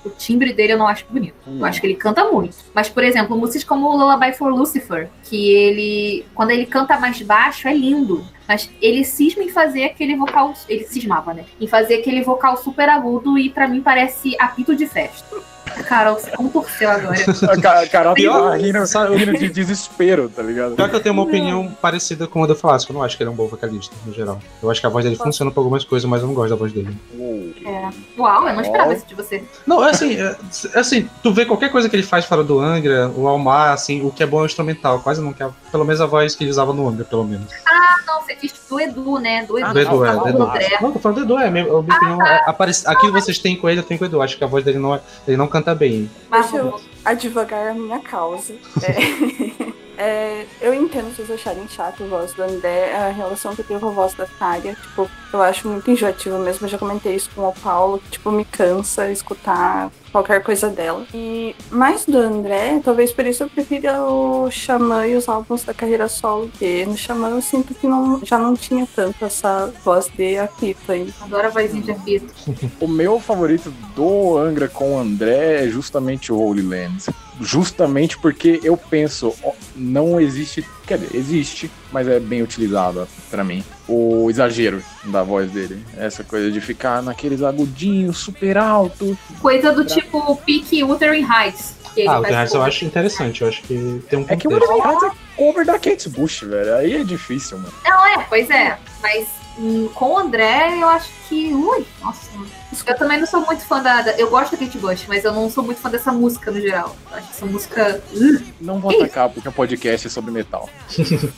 O 0.04 0.10
timbre 0.10 0.52
dele 0.52 0.74
eu 0.74 0.78
não 0.78 0.86
acho 0.86 1.06
bonito. 1.08 1.34
Eu 1.46 1.64
acho 1.64 1.80
que 1.80 1.86
ele 1.86 1.94
canta 1.94 2.24
muito. 2.30 2.56
Mas, 2.74 2.88
por 2.88 3.02
exemplo, 3.02 3.36
músicas 3.36 3.64
como 3.64 3.88
o 3.88 3.96
Lullaby 3.96 4.32
for 4.34 4.52
Lucifer, 4.52 5.08
que 5.22 5.50
ele. 5.50 6.26
Quando 6.34 6.50
ele 6.50 6.66
canta 6.66 6.98
mais 6.98 7.20
baixo, 7.22 7.66
é 7.68 7.74
lindo. 7.74 8.24
Mas 8.48 8.70
ele 8.80 9.04
cisma 9.04 9.42
em 9.42 9.48
fazer 9.48 9.84
aquele 9.84 10.16
vocal. 10.16 10.52
Ele 10.68 10.84
cismava, 10.84 11.32
né? 11.34 11.44
Em 11.60 11.66
fazer 11.66 11.96
aquele 11.96 12.22
vocal 12.22 12.56
super 12.56 12.88
agudo 12.88 13.38
e 13.38 13.48
pra 13.50 13.66
mim 13.68 13.80
parece 13.80 14.36
apito 14.38 14.74
de 14.76 14.86
festa. 14.86 15.24
Carol, 15.88 16.14
você 16.14 16.30
contorceu 16.30 16.88
agora. 16.88 17.16
A 17.50 17.60
Ca- 17.60 17.86
Carol 17.88 18.14
Pior- 18.14 18.50
tá 18.50 18.56
rindo, 18.56 19.38
de 19.38 19.48
desespero, 19.48 20.28
tá 20.28 20.42
ligado? 20.42 20.76
Pior 20.76 20.88
que 20.88 20.94
eu 20.94 21.00
tenho 21.00 21.14
uma 21.14 21.22
opinião 21.24 21.68
parecida 21.82 22.28
com 22.28 22.44
a 22.44 22.46
do 22.46 22.54
Falasco. 22.54 22.92
Eu 22.92 22.94
não 22.94 23.02
acho 23.02 23.16
que 23.16 23.22
ele 23.22 23.30
é 23.30 23.32
um 23.32 23.36
bom 23.36 23.48
vocalista, 23.48 23.94
no 24.06 24.12
geral. 24.12 24.38
Eu 24.62 24.70
acho 24.70 24.80
que 24.80 24.86
a 24.86 24.90
voz 24.90 25.04
dele 25.04 25.16
funciona 25.16 25.50
pra 25.50 25.60
algumas 25.60 25.82
coisas, 25.82 26.08
mas 26.08 26.20
eu 26.20 26.28
não 26.28 26.34
gosto 26.34 26.50
da 26.50 26.56
voz 26.56 26.70
dele. 26.72 26.94
Uou. 27.16 27.52
Uau, 28.18 28.46
eu 28.48 28.54
não 28.54 28.60
esperava 28.60 28.92
isso 28.94 29.06
de 29.06 29.14
você. 29.14 29.42
Não, 29.66 29.84
é 29.84 29.90
assim, 29.90 30.14
é, 30.20 30.36
é 30.74 30.78
assim, 30.78 31.08
tu 31.22 31.32
vê 31.32 31.44
qualquer 31.44 31.72
coisa 31.72 31.88
que 31.88 31.96
ele 31.96 32.02
faz 32.04 32.24
fora 32.24 32.44
do 32.44 32.60
Angra, 32.60 33.08
o 33.16 33.26
Almar, 33.26 33.72
assim, 33.72 34.04
o 34.06 34.12
que 34.12 34.22
é 34.22 34.26
bom 34.26 34.40
é 34.40 34.42
o 34.42 34.46
instrumental, 34.46 35.00
quase 35.00 35.20
não 35.22 35.32
quer. 35.32 35.48
Pelo 35.72 35.84
menos 35.84 36.00
a 36.00 36.06
voz 36.06 36.36
que 36.36 36.44
ele 36.44 36.50
usava 36.50 36.72
no 36.72 36.86
Angra, 36.88 37.04
pelo 37.04 37.24
menos. 37.24 37.50
Não, 38.06 38.22
você 38.34 38.46
disse 38.46 38.68
do 38.68 38.80
Edu, 38.80 39.18
né? 39.18 39.44
Do 39.44 39.58
Edu. 39.58 39.66
Ah, 39.66 39.72
do 39.72 39.80
Edu, 39.80 40.04
é, 40.04 40.12
Não, 40.12 40.24
do 40.24 40.32
do 40.32 40.56
Edu. 40.56 40.82
Não, 40.82 40.92
tô 40.92 40.98
falando 40.98 41.18
do 41.18 41.24
Edu, 41.24 41.38
é. 41.38 41.50
Minha 41.50 41.72
opinião 41.72 42.26
é, 42.26 42.42
aparece, 42.46 42.86
aquilo 42.86 43.12
que 43.12 43.20
vocês 43.20 43.38
têm 43.38 43.56
com 43.56 43.68
ele, 43.68 43.80
eu 43.80 43.84
tenho 43.84 43.98
com 43.98 44.04
o 44.04 44.08
Edu. 44.08 44.22
Acho 44.22 44.36
que 44.36 44.44
a 44.44 44.46
voz 44.46 44.64
dele 44.64 44.78
não, 44.78 44.94
é, 44.94 45.00
ele 45.26 45.36
não 45.36 45.46
canta 45.46 45.74
bem. 45.74 46.10
Mas 46.28 46.50
Deixa 46.50 46.66
eu 46.66 46.80
advogar 47.04 47.68
a 47.68 47.74
minha 47.74 48.00
causa. 48.00 48.54
É, 48.82 49.63
é, 49.96 50.46
eu 50.60 50.74
entendo 50.74 51.14
vocês 51.14 51.30
acharem 51.30 51.66
chato 51.68 52.04
a 52.04 52.06
voz 52.06 52.32
do 52.32 52.42
André, 52.42 52.94
a 52.94 53.08
relação 53.10 53.54
que 53.54 53.60
eu 53.60 53.64
tenho 53.64 53.80
com 53.80 53.88
a 53.88 53.92
voz 53.92 54.14
da 54.14 54.26
Tária. 54.26 54.74
Tipo, 54.74 55.10
eu 55.32 55.42
acho 55.42 55.68
muito 55.68 55.90
enjoativa 55.90 56.38
mesmo. 56.38 56.66
Eu 56.66 56.70
já 56.70 56.78
comentei 56.78 57.14
isso 57.14 57.30
com 57.34 57.48
o 57.48 57.52
Paulo, 57.52 57.98
que 57.98 58.10
tipo, 58.10 58.30
me 58.30 58.44
cansa 58.44 59.10
escutar 59.10 59.90
qualquer 60.12 60.42
coisa 60.42 60.68
dela. 60.68 61.04
E 61.12 61.56
mais 61.70 62.06
do 62.06 62.16
André, 62.18 62.80
talvez 62.84 63.12
por 63.12 63.26
isso 63.26 63.42
eu 63.42 63.50
prefira 63.50 64.00
o 64.02 64.48
Xamã 64.50 65.06
e 65.06 65.16
os 65.16 65.28
álbuns 65.28 65.64
da 65.64 65.74
carreira 65.74 66.08
solo 66.08 66.50
dele. 66.58 66.90
No 66.90 66.96
Xamã 66.96 67.30
eu 67.30 67.42
sinto 67.42 67.74
que 67.74 67.86
não, 67.86 68.24
já 68.24 68.38
não 68.38 68.54
tinha 68.54 68.86
tanto 68.94 69.24
essa 69.24 69.72
voz 69.84 70.08
de 70.08 70.38
apito 70.38 70.92
aí. 70.92 71.12
Adoro 71.20 71.46
a 71.46 71.50
vozinha 71.50 71.82
de 71.82 71.90
apito. 71.90 72.32
O 72.80 72.88
meu 72.88 73.18
favorito 73.18 73.72
do 73.94 74.36
Angra 74.36 74.68
com 74.68 74.94
o 74.94 74.98
André 74.98 75.64
é 75.64 75.68
justamente 75.68 76.32
o 76.32 76.38
Holy 76.38 76.62
Lands. 76.62 77.08
Justamente 77.40 78.18
porque 78.18 78.60
eu 78.62 78.76
penso, 78.76 79.34
não 79.74 80.20
existe, 80.20 80.64
quer 80.86 80.98
dizer, 80.98 81.16
existe, 81.16 81.70
mas 81.92 82.06
é 82.06 82.20
bem 82.20 82.42
utilizado 82.42 83.08
pra 83.30 83.42
mim. 83.42 83.64
O 83.88 84.30
exagero 84.30 84.82
da 85.04 85.22
voz 85.22 85.50
dele. 85.50 85.84
Essa 85.96 86.22
coisa 86.22 86.50
de 86.50 86.60
ficar 86.60 87.02
naqueles 87.02 87.42
agudinhos 87.42 88.18
super 88.18 88.56
alto. 88.56 89.18
Coisa 89.40 89.72
do 89.72 89.84
tipo 89.84 90.36
Peak 90.46 90.82
Wuthering 90.84 91.26
Heights. 91.26 91.74
Ah, 92.08 92.18
o 92.18 92.22
Terrace 92.22 92.54
eu 92.54 92.62
acho 92.62 92.84
interessante, 92.84 93.42
eu 93.42 93.48
acho 93.48 93.62
que 93.62 94.02
tem 94.08 94.18
um 94.18 94.24
É 94.28 94.36
que 94.36 94.48
o 94.48 94.50
contexto. 94.50 94.72
Wuthering 94.72 94.88
Heights 94.88 95.02
é 95.04 95.36
cover 95.36 95.66
da 95.66 95.78
Kate 95.78 96.08
Bush, 96.08 96.40
velho. 96.42 96.74
Aí 96.76 96.94
é 96.94 97.04
difícil, 97.04 97.58
mano. 97.58 97.72
Não, 97.84 98.06
é, 98.06 98.26
pois 98.28 98.50
é. 98.50 98.78
Mas 99.02 99.28
com 99.94 100.12
o 100.14 100.18
André, 100.18 100.78
eu 100.80 100.88
acho 100.88 101.08
que. 101.28 101.52
Ui, 101.54 101.86
nossa. 102.02 102.30
Eu 102.86 102.96
também 102.98 103.18
não 103.20 103.26
sou 103.26 103.40
muito 103.46 103.64
fã 103.64 103.80
da. 103.82 104.02
da- 104.02 104.12
Eu 104.18 104.28
gosto 104.28 104.52
da 104.52 104.58
Kate 104.58 104.78
Bush, 104.78 105.04
mas 105.06 105.24
eu 105.24 105.32
não 105.32 105.48
sou 105.48 105.62
muito 105.62 105.80
fã 105.80 105.88
dessa 105.88 106.10
música 106.10 106.50
no 106.50 106.60
geral. 106.60 106.94
Eu 107.10 107.18
acho 107.18 107.30
essa 107.30 107.46
música. 107.46 108.02
Não 108.60 108.80
vou 108.80 108.90
atacar 108.90 109.30
porque 109.30 109.48
o 109.48 109.52
podcast 109.52 110.06
é 110.06 110.10
sobre 110.10 110.30
metal. 110.32 110.68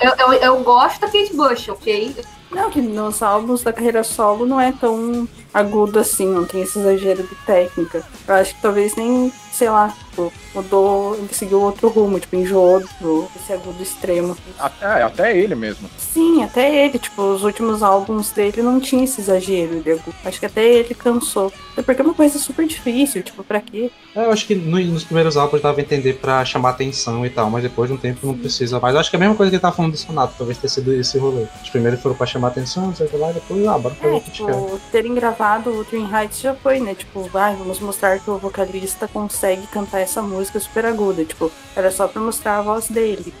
Eu, 0.00 0.14
eu, 0.18 0.32
eu 0.32 0.62
gosto 0.62 0.98
da 1.00 1.06
Kate 1.08 1.34
Bush, 1.36 1.68
ok? 1.68 2.16
Não, 2.50 2.70
que 2.70 2.80
nos 2.80 3.22
álbuns 3.22 3.62
da 3.62 3.70
carreira 3.72 4.02
solo 4.02 4.46
não 4.46 4.58
é 4.58 4.72
tão 4.72 5.28
agudo 5.52 5.98
assim, 5.98 6.26
não 6.26 6.46
tem 6.46 6.62
esse 6.62 6.78
exagero 6.78 7.22
de 7.22 7.34
técnica. 7.44 8.02
Eu 8.26 8.34
acho 8.34 8.54
que 8.54 8.62
talvez 8.62 8.96
nem, 8.96 9.30
sei 9.52 9.68
lá, 9.68 9.88
tipo, 10.10 10.32
mudou, 10.54 11.14
ele 11.16 11.28
seguiu 11.32 11.60
outro 11.60 11.88
rumo, 11.88 12.18
tipo, 12.20 12.36
enjoou 12.36 12.80
do, 13.00 13.28
esse 13.36 13.52
agudo 13.52 13.82
extremo. 13.82 14.36
Até, 14.58 15.02
até 15.02 15.36
ele 15.36 15.54
mesmo. 15.54 15.88
Sim, 15.98 16.42
até 16.42 16.84
ele, 16.86 16.98
tipo, 16.98 17.22
os 17.22 17.42
últimos 17.44 17.82
álbuns 17.82 18.30
dele 18.30 18.62
não 18.62 18.80
tinha 18.80 19.04
esse 19.04 19.20
exagero 19.20 19.80
de 19.82 19.92
agudo. 19.92 20.14
Acho 20.24 20.40
que 20.40 20.46
até 20.46 20.64
ele 20.64 20.94
cansou. 20.94 21.52
Até 21.72 21.82
porque 21.82 22.00
é 22.00 22.04
uma 22.04 22.14
coisa 22.14 22.38
super 22.38 22.66
difícil, 22.66 23.22
tipo, 23.22 23.42
pra 23.44 23.60
quê? 23.60 23.90
É, 24.14 24.24
eu 24.24 24.30
acho 24.32 24.46
que 24.46 24.54
no- 24.54 24.80
nos 24.80 25.04
primeiros 25.04 25.36
álbuns 25.36 25.62
dava 25.62 25.78
a 25.78 25.82
entender 25.82 26.14
pra 26.14 26.44
chamar 26.44 26.70
atenção 26.70 27.24
e 27.24 27.30
tal, 27.30 27.48
mas 27.50 27.62
depois 27.62 27.88
de 27.88 27.94
um 27.94 27.98
tempo 27.98 28.26
não 28.26 28.36
precisa 28.36 28.78
mais. 28.80 28.94
Eu 28.94 29.00
acho 29.00 29.10
que 29.10 29.16
é 29.16 29.18
a 29.18 29.20
mesma 29.20 29.34
coisa 29.36 29.50
que 29.50 29.56
ele 29.56 29.60
tava 29.62 29.74
falando 29.76 29.92
do 29.92 29.98
Sonato, 29.98 30.34
talvez 30.36 30.58
tenha 30.58 30.70
sido 30.70 30.92
esse 30.94 31.18
rolê. 31.18 31.46
Os 31.62 31.70
primeiros 31.70 32.00
foram 32.00 32.14
pra 32.16 32.26
chamar 32.26 32.48
atenção, 32.48 32.86
não 32.86 32.94
sei 32.94 33.06
o 33.06 33.10
que 33.10 33.16
lá, 33.16 33.30
e 33.30 33.34
depois, 33.34 33.66
ah, 33.66 33.78
bora 33.78 33.94
fazer 33.94 34.12
É, 34.14 34.16
o 34.16 34.20
que 34.20 34.30
tipo, 34.30 34.80
terem 34.92 35.14
gravado 35.14 35.70
o 35.70 35.84
Dream 35.84 36.08
Heights 36.12 36.40
já 36.40 36.54
foi, 36.54 36.80
né? 36.80 36.94
Tipo, 36.94 37.22
vai, 37.24 37.54
vamos 37.54 37.78
mostrar 37.80 38.18
que 38.18 38.30
o 38.30 38.38
vocalista 38.38 39.06
consegue 39.08 39.39
cantar 39.70 40.00
essa 40.00 40.22
música 40.22 40.58
super 40.60 40.86
aguda. 40.86 41.24
Tipo, 41.24 41.50
era 41.74 41.90
só 41.90 42.06
pra 42.08 42.20
mostrar 42.20 42.58
a 42.58 42.62
voz 42.62 42.88
dele. 42.88 43.32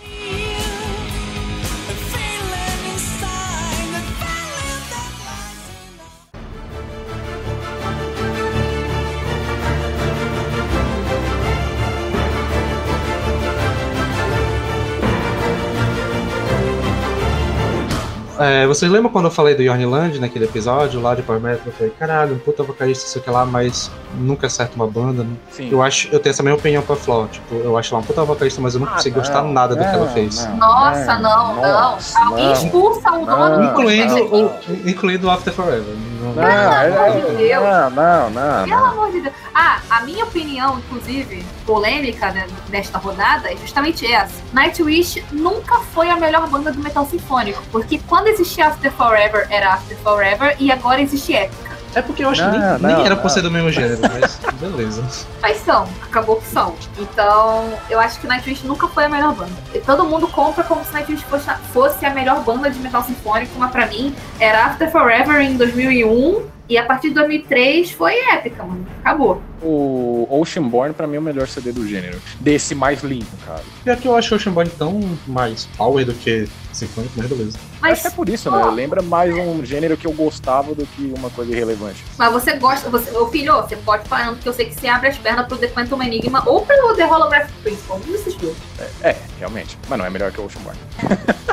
É, 18.40 18.66
vocês 18.66 18.90
lembram 18.90 19.10
quando 19.12 19.26
eu 19.26 19.30
falei 19.30 19.54
do 19.54 19.62
Yorn 19.62 19.84
Land 19.84 20.18
naquele 20.18 20.46
episódio 20.46 21.00
lá 21.00 21.14
de 21.14 21.22
Power 21.22 21.40
Metal? 21.42 21.60
Eu 21.66 21.72
falei, 21.72 21.92
caralho, 21.98 22.34
um 22.34 22.38
puta 22.38 22.62
vocalista, 22.62 23.06
sei 23.06 23.20
o 23.20 23.24
que 23.24 23.30
lá, 23.30 23.44
mas 23.44 23.90
nunca 24.18 24.46
acerta 24.46 24.74
uma 24.76 24.86
banda. 24.86 25.24
né? 25.24 25.30
Sim. 25.50 25.68
Eu 25.70 25.82
acho, 25.82 26.08
eu 26.10 26.18
tenho 26.18 26.30
essa 26.32 26.42
mesma 26.42 26.58
opinião 26.58 26.82
pra 26.82 26.96
Flo. 26.96 27.28
Tipo, 27.28 27.54
eu 27.56 27.76
acho 27.76 27.94
ela 27.94 28.02
um 28.02 28.06
puta 28.06 28.24
vocalista, 28.24 28.60
mas 28.60 28.74
eu 28.74 28.80
não 28.80 28.88
Ah, 28.88 28.92
consigo 28.92 29.16
não, 29.16 29.22
gostar 29.22 29.42
nada 29.42 29.74
do 29.76 29.80
que 29.82 29.86
ela 29.94 30.06
não, 30.06 30.12
fez. 30.14 30.46
não, 30.46 30.56
Nossa, 30.56 31.18
não, 31.18 31.56
nossa, 31.56 32.18
não. 32.20 32.26
Alguém 32.28 32.46
não. 32.46 32.52
expulsa 32.54 33.10
o 33.12 33.26
dono 33.26 33.48
Não, 33.58 33.64
Incluindo, 33.64 34.14
não, 34.14 34.46
o, 34.46 34.52
incluindo 34.88 35.26
o 35.26 35.30
After 35.30 35.52
Forever. 35.52 35.94
Não- 36.22 36.32
Não, 36.34 36.42
é- 36.42 36.86
amor 36.96 37.30
de 37.30 37.36
Deus. 37.36 37.62
não, 37.62 37.90
não, 37.90 38.30
não, 38.30 38.64
Pelo 38.64 38.80
não. 38.80 38.86
amor 38.90 39.10
de 39.12 39.20
Deus. 39.22 39.34
Ah, 39.54 39.80
a 39.90 40.00
minha 40.02 40.24
opinião, 40.24 40.78
inclusive, 40.78 41.44
polêmica 41.66 42.30
né, 42.30 42.46
desta 42.68 42.98
rodada 42.98 43.50
é 43.52 43.56
justamente 43.56 44.10
essa. 44.10 44.34
Nightwish 44.52 45.24
nunca 45.32 45.80
foi 45.92 46.08
a 46.08 46.16
melhor 46.16 46.46
banda 46.48 46.70
do 46.72 46.78
metal 46.80 47.04
sinfônico, 47.06 47.60
porque 47.72 47.98
quando 48.06 48.28
existia 48.30 48.66
After 48.68 48.90
Forever, 48.92 49.46
era 49.50 49.74
After 49.74 49.96
Forever, 49.98 50.56
e 50.58 50.70
agora 50.72 51.00
existe 51.00 51.34
Épica. 51.34 51.70
É 51.92 52.00
porque 52.00 52.22
eu 52.24 52.28
acho 52.30 52.40
Não, 52.44 52.52
que 52.52 52.58
nem, 52.58 52.68
não, 52.68 52.78
nem 52.78 53.04
era 53.04 53.16
não. 53.16 53.22
por 53.22 53.28
ser 53.30 53.42
do 53.42 53.50
mesmo 53.50 53.70
gênero, 53.72 53.98
mas 54.00 54.38
beleza. 54.60 55.02
Mas 55.42 55.56
são, 55.58 55.88
acabou 56.02 56.36
que 56.36 56.46
são. 56.46 56.76
Então, 56.96 57.72
eu 57.88 57.98
acho 57.98 58.20
que 58.20 58.28
Nightwish 58.28 58.64
nunca 58.64 58.86
foi 58.86 59.06
a 59.06 59.08
melhor 59.08 59.34
banda. 59.34 59.50
E 59.74 59.80
todo 59.80 60.04
mundo 60.04 60.28
compra 60.28 60.62
como 60.62 60.84
se 60.84 60.92
Nightwish 60.92 61.24
fosse, 61.24 61.50
fosse 61.72 62.06
a 62.06 62.10
melhor 62.10 62.44
banda 62.44 62.70
de 62.70 62.78
metal 62.78 63.02
sinfônico, 63.02 63.52
mas 63.58 63.72
pra 63.72 63.86
mim 63.86 64.14
era 64.38 64.66
After 64.66 64.90
Forever 64.90 65.40
em 65.40 65.56
2001 65.56 66.44
e 66.70 66.78
a 66.78 66.84
partir 66.84 67.08
de 67.08 67.14
2003 67.14 67.90
foi 67.90 68.14
épica, 68.32 68.62
mano. 68.62 68.86
Acabou. 69.00 69.42
O 69.60 70.26
Oceanborn, 70.30 70.94
pra 70.94 71.04
mim, 71.06 71.16
é 71.16 71.18
o 71.18 71.22
melhor 71.22 71.48
CD 71.48 71.72
do 71.72 71.86
gênero. 71.86 72.18
Desse 72.38 72.76
mais 72.76 73.02
limpo, 73.02 73.36
cara. 73.44 73.62
Pior 73.82 73.96
que 73.96 74.06
eu 74.06 74.14
acho 74.14 74.32
o 74.32 74.36
Ocean 74.36 74.52
Bond 74.52 74.70
tão 74.78 75.18
mais 75.26 75.66
power 75.76 76.06
do 76.06 76.14
que 76.14 76.48
sinfônico, 76.72 77.12
mas 77.16 77.26
beleza. 77.26 77.58
Acho 77.58 77.80
Mas, 77.80 78.00
que 78.02 78.06
é 78.06 78.10
por 78.10 78.28
isso, 78.28 78.50
né? 78.50 78.64
Lembra 78.70 79.02
mais 79.02 79.34
um 79.34 79.64
gênero 79.64 79.96
que 79.96 80.06
eu 80.06 80.12
gostava 80.12 80.72
do 80.74 80.86
que 80.86 81.12
uma 81.18 81.28
coisa 81.28 81.50
irrelevante. 81.50 82.04
mas 82.16 82.32
você 82.32 82.52
gosta, 82.52 82.88
você, 82.88 83.10
ô 83.16 83.26
filho, 83.26 83.52
você 83.54 83.74
pode 83.76 84.08
falando 84.08 84.38
que 84.38 84.48
eu 84.48 84.52
sei 84.52 84.66
que 84.66 84.74
você 84.74 84.86
abre 84.86 85.08
as 85.08 85.18
pernas 85.18 85.46
pro 85.48 85.56
The 85.58 85.66
Quantum 85.66 86.00
Enigma 86.00 86.42
ou 86.46 86.64
pro 86.64 86.94
The 86.94 87.04
Holographic 87.06 87.52
Principle. 87.62 87.96
Um 87.96 88.12
desses 88.12 88.36
dois. 88.36 88.56
É, 89.02 89.16
realmente. 89.40 89.76
Mas 89.88 89.98
não 89.98 90.06
é 90.06 90.10
melhor 90.10 90.30
que 90.30 90.40
o 90.40 90.44
Oceanborn. 90.44 90.78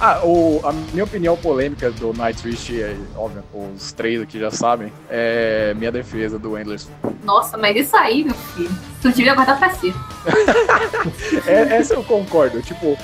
ah, 0.00 0.20
o, 0.24 0.60
a 0.64 0.72
minha 0.72 1.04
opinião 1.04 1.36
polêmica 1.36 1.90
do 1.90 2.12
Nightwish, 2.12 2.80
é, 2.80 2.96
óbvio, 3.16 3.42
os 3.74 3.92
três 3.92 4.22
aqui 4.22 4.38
já 4.38 4.50
sabem, 4.50 4.92
é 5.10 5.74
minha 5.74 5.90
defesa 5.90 6.38
do 6.38 6.56
Endless. 6.56 6.88
Nossa, 7.24 7.56
mas 7.56 7.76
isso 7.76 7.96
aí, 7.96 8.24
meu 8.24 8.34
filho, 8.34 8.70
tu 9.02 9.10
devia 9.10 9.34
guardar 9.34 9.58
pra 9.58 9.70
si. 9.70 9.92
É, 11.46 11.76
essa 11.76 11.94
eu 11.94 12.04
concordo. 12.04 12.62
Tipo, 12.62 12.96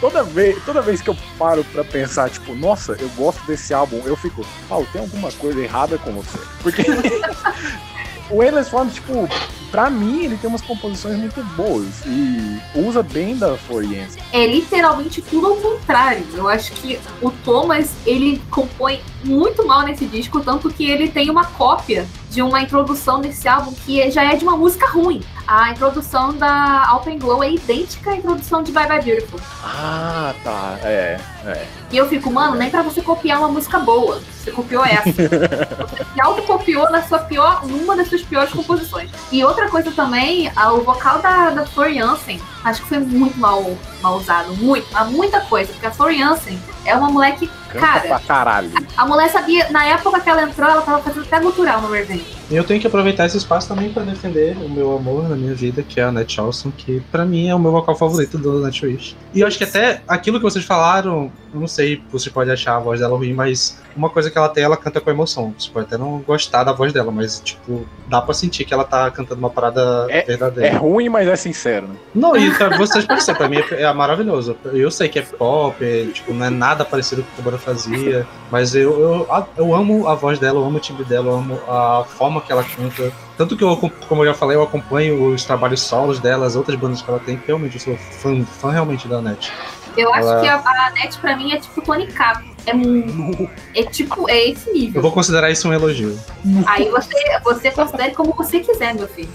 toda 0.00 0.22
vez, 0.22 0.62
toda 0.64 0.82
vez 0.82 1.00
que 1.00 1.08
eu 1.08 1.16
paro 1.38 1.64
pra 1.64 1.84
pensar, 1.84 2.28
tipo, 2.28 2.54
nossa, 2.54 2.92
eu 3.00 3.08
gosto 3.10 3.44
desse 3.46 3.72
álbum, 3.72 4.02
eu 4.04 4.16
fico, 4.16 4.44
Paulo, 4.68 4.86
tem 4.92 5.00
alguma 5.00 5.32
coisa 5.32 5.60
errada 5.60 5.96
com 5.98 6.12
você. 6.12 6.38
Porque 6.62 6.82
o 8.30 8.42
Endless 8.42 8.70
Form, 8.70 8.88
tipo, 8.88 9.28
pra 9.70 9.90
mim, 9.90 10.24
ele 10.24 10.36
tem 10.36 10.48
umas 10.48 10.62
composições 10.62 11.16
muito 11.16 11.42
boas 11.56 11.86
e 12.06 12.60
usa 12.74 13.02
bem 13.02 13.36
da 13.36 13.56
Floriense. 13.56 14.18
é 14.32 14.46
literalmente 14.46 15.22
tudo 15.22 15.46
ao 15.46 15.56
contrário. 15.56 16.24
Eu 16.34 16.48
acho 16.48 16.72
que 16.72 16.98
o 17.20 17.30
Thomas, 17.30 17.90
ele 18.06 18.42
compõe 18.50 19.00
muito 19.24 19.66
mal 19.66 19.82
nesse 19.82 20.06
disco, 20.06 20.40
tanto 20.40 20.70
que 20.70 20.88
ele 20.88 21.08
tem 21.08 21.30
uma 21.30 21.44
cópia 21.44 22.06
de 22.30 22.42
uma 22.42 22.60
introdução 22.60 23.18
nesse 23.18 23.48
álbum 23.48 23.72
que 23.72 24.10
já 24.10 24.24
é 24.24 24.36
de 24.36 24.44
uma 24.44 24.56
música 24.56 24.86
ruim. 24.86 25.22
A 25.46 25.70
introdução 25.70 26.34
da 26.36 26.86
Alpen 26.88 27.18
Glow 27.18 27.42
é 27.42 27.52
idêntica 27.52 28.10
à 28.10 28.16
introdução 28.16 28.62
de 28.62 28.72
Bye 28.72 28.88
Bye 28.88 29.02
Beautiful. 29.02 29.40
Ah, 29.64 30.34
tá. 30.42 30.78
É, 30.82 31.18
é. 31.46 31.66
E 31.90 31.96
eu 31.96 32.06
fico, 32.08 32.30
mano, 32.30 32.56
nem 32.56 32.68
pra 32.68 32.82
você 32.82 33.00
copiar 33.00 33.38
uma 33.38 33.48
música 33.48 33.78
boa. 33.78 34.20
Você 34.42 34.50
copiou 34.50 34.84
essa. 34.84 35.06
Você 35.16 36.04
se 36.12 36.20
autocopiou 36.20 36.90
na 36.90 37.02
sua 37.02 37.20
pior, 37.20 37.64
numa 37.66 37.96
das 37.96 38.08
suas 38.08 38.22
piores 38.22 38.52
composições. 38.52 39.08
E 39.32 39.42
outra 39.44 39.55
coisa 39.70 39.90
também, 39.90 40.50
o 40.72 40.80
vocal 40.80 41.20
da, 41.20 41.50
da 41.50 41.66
Flor 41.66 41.92
Jansen, 41.92 42.40
acho 42.64 42.82
que 42.82 42.88
foi 42.88 42.98
muito 42.98 43.38
mal, 43.38 43.76
mal 44.02 44.16
usado. 44.16 44.54
Muito, 44.54 44.86
muita 45.10 45.40
coisa. 45.42 45.72
Porque 45.72 45.86
a 45.86 45.90
Flor 45.90 46.12
Jansen 46.12 46.60
é 46.84 46.94
uma 46.94 47.10
moleque. 47.10 47.50
Canta 47.76 47.86
Cara, 47.92 48.08
pra 48.08 48.18
caralho. 48.20 48.70
a 48.96 49.06
mulher 49.06 49.28
sabia, 49.30 49.68
na 49.70 49.84
época 49.86 50.20
que 50.20 50.28
ela 50.28 50.42
entrou, 50.42 50.68
ela 50.68 50.82
tava 50.82 51.02
fazendo 51.02 51.22
até 51.24 51.40
cultural 51.40 51.80
no 51.82 51.90
Revenge. 51.90 52.24
E 52.50 52.54
eu 52.56 52.62
tenho 52.64 52.80
que 52.80 52.86
aproveitar 52.86 53.26
esse 53.26 53.36
espaço 53.36 53.66
também 53.68 53.92
pra 53.92 54.02
defender 54.04 54.56
o 54.58 54.68
meu 54.68 54.96
amor 54.96 55.28
na 55.28 55.34
minha 55.34 55.54
vida, 55.54 55.82
que 55.82 56.00
é 56.00 56.04
a 56.04 56.12
Nat 56.12 56.30
Charleston, 56.32 56.70
que 56.76 57.00
pra 57.10 57.24
mim 57.24 57.48
é 57.48 57.54
o 57.54 57.58
meu 57.58 57.72
vocal 57.72 57.96
favorito 57.96 58.38
do 58.38 58.60
Nightwish. 58.60 59.16
E 59.34 59.40
eu 59.40 59.46
acho 59.46 59.58
que 59.58 59.64
até 59.64 60.00
aquilo 60.06 60.38
que 60.38 60.44
vocês 60.44 60.64
falaram, 60.64 61.30
eu 61.52 61.60
não 61.60 61.66
sei, 61.66 62.00
você 62.12 62.30
pode 62.30 62.50
achar 62.50 62.76
a 62.76 62.78
voz 62.78 63.00
dela 63.00 63.16
ruim, 63.16 63.32
mas 63.32 63.80
uma 63.96 64.08
coisa 64.08 64.30
que 64.30 64.38
ela 64.38 64.48
tem, 64.48 64.62
ela 64.62 64.76
canta 64.76 65.00
com 65.00 65.10
emoção. 65.10 65.52
Você 65.58 65.68
pode 65.70 65.86
até 65.86 65.96
não 65.98 66.18
gostar 66.20 66.62
da 66.62 66.72
voz 66.72 66.92
dela, 66.92 67.10
mas, 67.10 67.40
tipo, 67.40 67.84
dá 68.06 68.20
pra 68.20 68.32
sentir 68.32 68.64
que 68.64 68.72
ela 68.72 68.84
tá 68.84 69.10
cantando 69.10 69.40
uma 69.40 69.50
parada 69.50 70.06
É 70.08 70.22
verdadeira. 70.22 70.78
ruim, 70.78 71.08
mas 71.08 71.26
é 71.26 71.34
sincero, 71.34 71.88
né? 71.88 71.96
Não, 72.14 72.36
e 72.36 72.48
pra 72.54 72.76
vocês 72.76 73.04
ser, 73.24 73.34
pra 73.34 73.48
mim 73.48 73.56
é, 73.72 73.82
é 73.82 73.92
maravilhoso. 73.92 74.56
Eu 74.72 74.90
sei 74.90 75.08
que 75.08 75.18
é 75.18 75.22
pop, 75.22 75.82
é, 75.84 76.06
tipo, 76.12 76.32
não 76.32 76.46
é 76.46 76.50
nada 76.50 76.84
parecido 76.84 77.22
com 77.24 77.28
o 77.32 77.34
que 77.36 77.42
Bora 77.42 77.58
fazia, 77.66 78.26
mas 78.50 78.74
eu, 78.74 78.98
eu, 79.00 79.46
eu 79.56 79.74
amo 79.74 80.06
a 80.08 80.14
voz 80.14 80.38
dela, 80.38 80.60
eu 80.60 80.64
amo 80.64 80.76
o 80.76 80.80
timbre 80.80 81.04
dela, 81.04 81.26
eu 81.30 81.34
amo 81.34 81.60
a 81.68 82.04
forma 82.04 82.40
que 82.40 82.50
ela 82.52 82.64
canta. 82.64 83.12
Tanto 83.36 83.56
que 83.56 83.64
eu, 83.64 83.76
como 84.08 84.22
eu 84.22 84.26
já 84.28 84.34
falei, 84.34 84.56
eu 84.56 84.62
acompanho 84.62 85.34
os 85.34 85.44
trabalhos 85.44 85.80
solos 85.82 86.20
dela, 86.20 86.46
as 86.46 86.54
outras 86.56 86.78
bandas 86.78 87.02
que 87.02 87.10
ela 87.10 87.18
tem, 87.18 87.40
realmente 87.46 87.74
eu 87.74 87.80
sou 87.80 87.96
fã, 87.96 88.44
fã 88.44 88.70
realmente 88.70 89.06
da 89.08 89.20
Net. 89.20 89.52
Eu 89.96 90.12
acho 90.14 90.28
Ela- 90.28 90.40
que 90.40 90.48
a, 90.48 90.56
a 90.58 90.90
Net 90.90 91.18
pra 91.18 91.36
mim 91.36 91.52
é 91.52 91.58
tipo 91.58 91.80
Tony 91.82 92.06
Cap. 92.06 92.44
É, 92.66 93.80
é 93.80 93.82
tipo, 93.84 94.28
é 94.28 94.48
esse 94.50 94.68
Eu 94.68 94.74
nível. 94.74 95.02
vou 95.02 95.12
considerar 95.12 95.50
isso 95.50 95.68
um 95.68 95.72
elogio. 95.72 96.18
Aí 96.66 96.88
você, 96.90 97.14
você 97.44 97.70
considere 97.70 98.12
como 98.14 98.32
você 98.34 98.60
quiser, 98.60 98.94
meu 98.94 99.08
filho. 99.08 99.28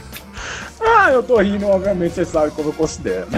Ah, 0.83 1.11
eu 1.11 1.23
tô 1.23 1.37
rindo, 1.37 1.67
obviamente, 1.67 2.15
você 2.15 2.25
sabe 2.25 2.51
como 2.51 2.69
eu 2.69 2.73
considero. 2.73 3.27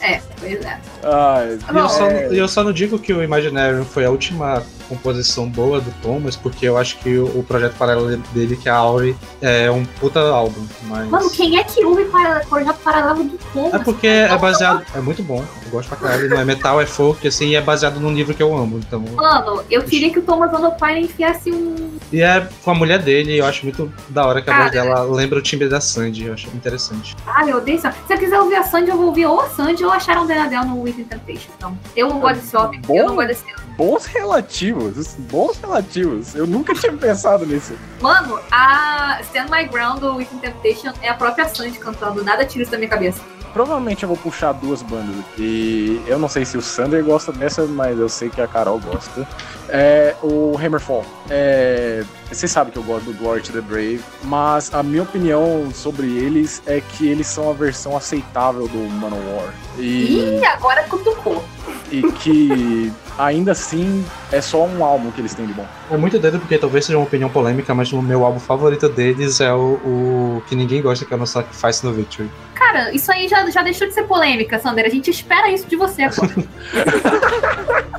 É, 0.00 0.20
pois 0.38 0.60
é. 0.64 0.78
Ai, 1.02 1.58
E 1.74 1.78
eu, 1.78 1.88
só, 1.88 2.08
eu 2.10 2.48
só 2.48 2.64
não 2.64 2.72
digo 2.72 2.98
que 2.98 3.12
o 3.12 3.22
Imaginarium 3.22 3.84
foi 3.84 4.04
a 4.04 4.10
última 4.10 4.62
composição 4.88 5.48
boa 5.48 5.80
do 5.80 5.90
Thomas, 6.00 6.36
porque 6.36 6.66
eu 6.68 6.76
acho 6.76 6.98
que 6.98 7.16
o, 7.18 7.26
o 7.38 7.44
projeto 7.44 7.74
paralelo 7.76 8.16
dele, 8.32 8.56
que 8.56 8.68
é 8.68 8.72
a 8.72 8.76
Auri, 8.76 9.16
é 9.40 9.70
um 9.70 9.84
puta 9.84 10.20
álbum. 10.20 10.64
Mas... 10.84 11.08
Mano, 11.08 11.30
quem 11.30 11.58
é 11.58 11.64
que 11.64 11.84
ouve 11.84 12.04
para, 12.06 12.40
projeto 12.40 12.78
paralelo 12.84 13.24
do 13.24 13.38
Thomas? 13.52 13.74
É 13.74 13.78
porque 13.78 14.06
é 14.06 14.36
baseado. 14.38 14.84
É 14.94 15.00
muito 15.00 15.22
bom. 15.22 15.44
Eu 15.66 15.70
gosto 15.70 15.88
pra 15.88 15.96
caralho. 15.98 16.28
Não 16.28 16.40
é 16.40 16.44
metal, 16.44 16.80
é 16.80 16.86
folk, 16.86 17.26
assim, 17.26 17.48
e 17.48 17.54
é 17.56 17.60
baseado 17.60 17.98
num 18.00 18.12
livro 18.12 18.34
que 18.34 18.42
eu 18.42 18.56
amo. 18.56 18.78
Então. 18.78 19.00
Mano, 19.00 19.62
eu 19.70 19.82
queria 19.82 20.10
que 20.10 20.18
o 20.18 20.22
Thomas 20.22 20.52
Andopine 20.52 21.02
enfiasse 21.02 21.50
um. 21.50 21.98
E 22.12 22.22
é 22.22 22.48
com 22.64 22.70
a 22.70 22.74
mulher 22.74 23.00
dele, 23.02 23.36
eu 23.36 23.44
acho 23.44 23.64
muito 23.64 23.92
da 24.08 24.24
hora 24.24 24.40
que 24.40 24.48
a 24.48 24.56
voz 24.56 24.70
dela 24.70 25.02
lembra 25.02 25.38
o 25.38 25.42
timbre 25.42 25.68
da 25.68 25.80
Sandy. 25.80 26.26
Eu 26.26 26.34
acho 26.34 26.48
interessante. 26.48 27.16
Ai, 27.26 27.50
eu 27.50 27.56
odeio. 27.56 27.80
Se 27.80 27.88
eu 27.88 28.18
quiser 28.18 28.38
ouvir 28.40 28.56
a 28.56 28.62
Sandy, 28.62 28.90
eu 28.90 28.96
vou 28.96 29.06
ouvir 29.06 29.26
ou 29.26 29.40
a 29.40 29.48
Sandy 29.50 29.84
ou 29.84 29.90
a 29.90 29.98
Sharon 29.98 30.26
Denadel 30.26 30.64
no 30.64 30.82
Within 30.82 31.04
Temptation. 31.04 31.50
Então, 31.56 31.76
eu 31.96 32.08
não 32.08 32.20
gosto 32.20 32.40
desse 32.40 32.56
homem, 32.56 32.80
Bom. 32.86 32.96
eu 32.96 33.06
não 33.08 33.16
gosto 33.16 33.28
desse. 33.28 33.44
bons 33.76 34.06
relativos. 34.06 35.14
Bons 35.30 35.58
relativos. 35.58 36.34
Eu 36.34 36.46
nunca 36.46 36.74
tinha 36.74 36.92
pensado 36.92 37.44
nisso. 37.44 37.74
Mano, 38.00 38.38
a 38.50 39.18
Stand 39.22 39.46
My 39.50 39.64
Ground 39.64 40.00
do 40.00 40.16
Within 40.16 40.38
Temptation 40.38 40.92
é 41.02 41.08
a 41.08 41.14
própria 41.14 41.48
Sandy 41.48 41.78
cantando. 41.78 42.22
Nada 42.22 42.44
tira 42.44 42.62
isso 42.62 42.70
da 42.70 42.78
minha 42.78 42.90
cabeça. 42.90 43.20
Provavelmente 43.56 44.02
eu 44.02 44.08
vou 44.10 44.18
puxar 44.18 44.52
duas 44.52 44.82
bandas 44.82 45.18
aqui. 45.20 46.02
Eu 46.06 46.18
não 46.18 46.28
sei 46.28 46.44
se 46.44 46.58
o 46.58 46.60
Sander 46.60 47.02
gosta 47.02 47.32
dessa, 47.32 47.64
mas 47.64 47.98
eu 47.98 48.06
sei 48.06 48.28
que 48.28 48.38
a 48.38 48.46
Carol 48.46 48.78
gosta. 48.78 49.26
É 49.70 50.14
o 50.22 50.54
Hammerfall. 50.58 51.06
É, 51.30 52.04
você 52.30 52.46
sabe 52.46 52.70
que 52.70 52.76
eu 52.76 52.82
gosto 52.82 53.06
do 53.06 53.14
Glory 53.18 53.40
to 53.40 53.52
the 53.54 53.62
Brave, 53.62 54.04
mas 54.24 54.74
a 54.74 54.82
minha 54.82 55.04
opinião 55.04 55.70
sobre 55.72 56.06
eles 56.06 56.60
é 56.66 56.82
que 56.82 57.08
eles 57.08 57.26
são 57.28 57.48
a 57.48 57.54
versão 57.54 57.96
aceitável 57.96 58.68
do 58.68 58.76
Manowar. 58.90 59.54
E, 59.78 60.38
Ih, 60.38 60.44
agora 60.44 60.82
cutucou. 60.84 61.42
e 61.90 62.02
que 62.12 62.92
ainda 63.18 63.52
assim 63.52 64.04
é 64.30 64.40
só 64.40 64.64
um 64.64 64.84
álbum 64.84 65.10
que 65.10 65.20
eles 65.20 65.34
têm 65.34 65.46
de 65.46 65.52
bom. 65.52 65.66
É 65.90 65.96
muito 65.96 66.18
doido 66.18 66.38
porque 66.38 66.58
talvez 66.58 66.84
seja 66.84 66.98
uma 66.98 67.04
opinião 67.04 67.28
polêmica, 67.28 67.74
mas 67.74 67.92
o 67.92 68.02
meu 68.02 68.24
álbum 68.24 68.40
favorito 68.40 68.88
deles 68.88 69.40
é 69.40 69.52
o, 69.52 69.74
o 69.84 70.42
que 70.46 70.54
ninguém 70.54 70.82
gosta, 70.82 71.04
que 71.04 71.12
é 71.12 71.16
o 71.16 71.20
no 71.20 71.26
Sacrifice 71.26 71.84
no 71.84 71.92
Victory. 71.92 72.30
Cara, 72.54 72.94
isso 72.94 73.10
aí 73.10 73.28
já, 73.28 73.48
já 73.50 73.62
deixou 73.62 73.86
de 73.86 73.94
ser 73.94 74.04
polêmica, 74.04 74.58
Sander. 74.58 74.84
A 74.84 74.88
gente 74.90 75.10
espera 75.10 75.50
isso 75.50 75.66
de 75.66 75.76
você 75.76 76.02
agora. 76.02 76.34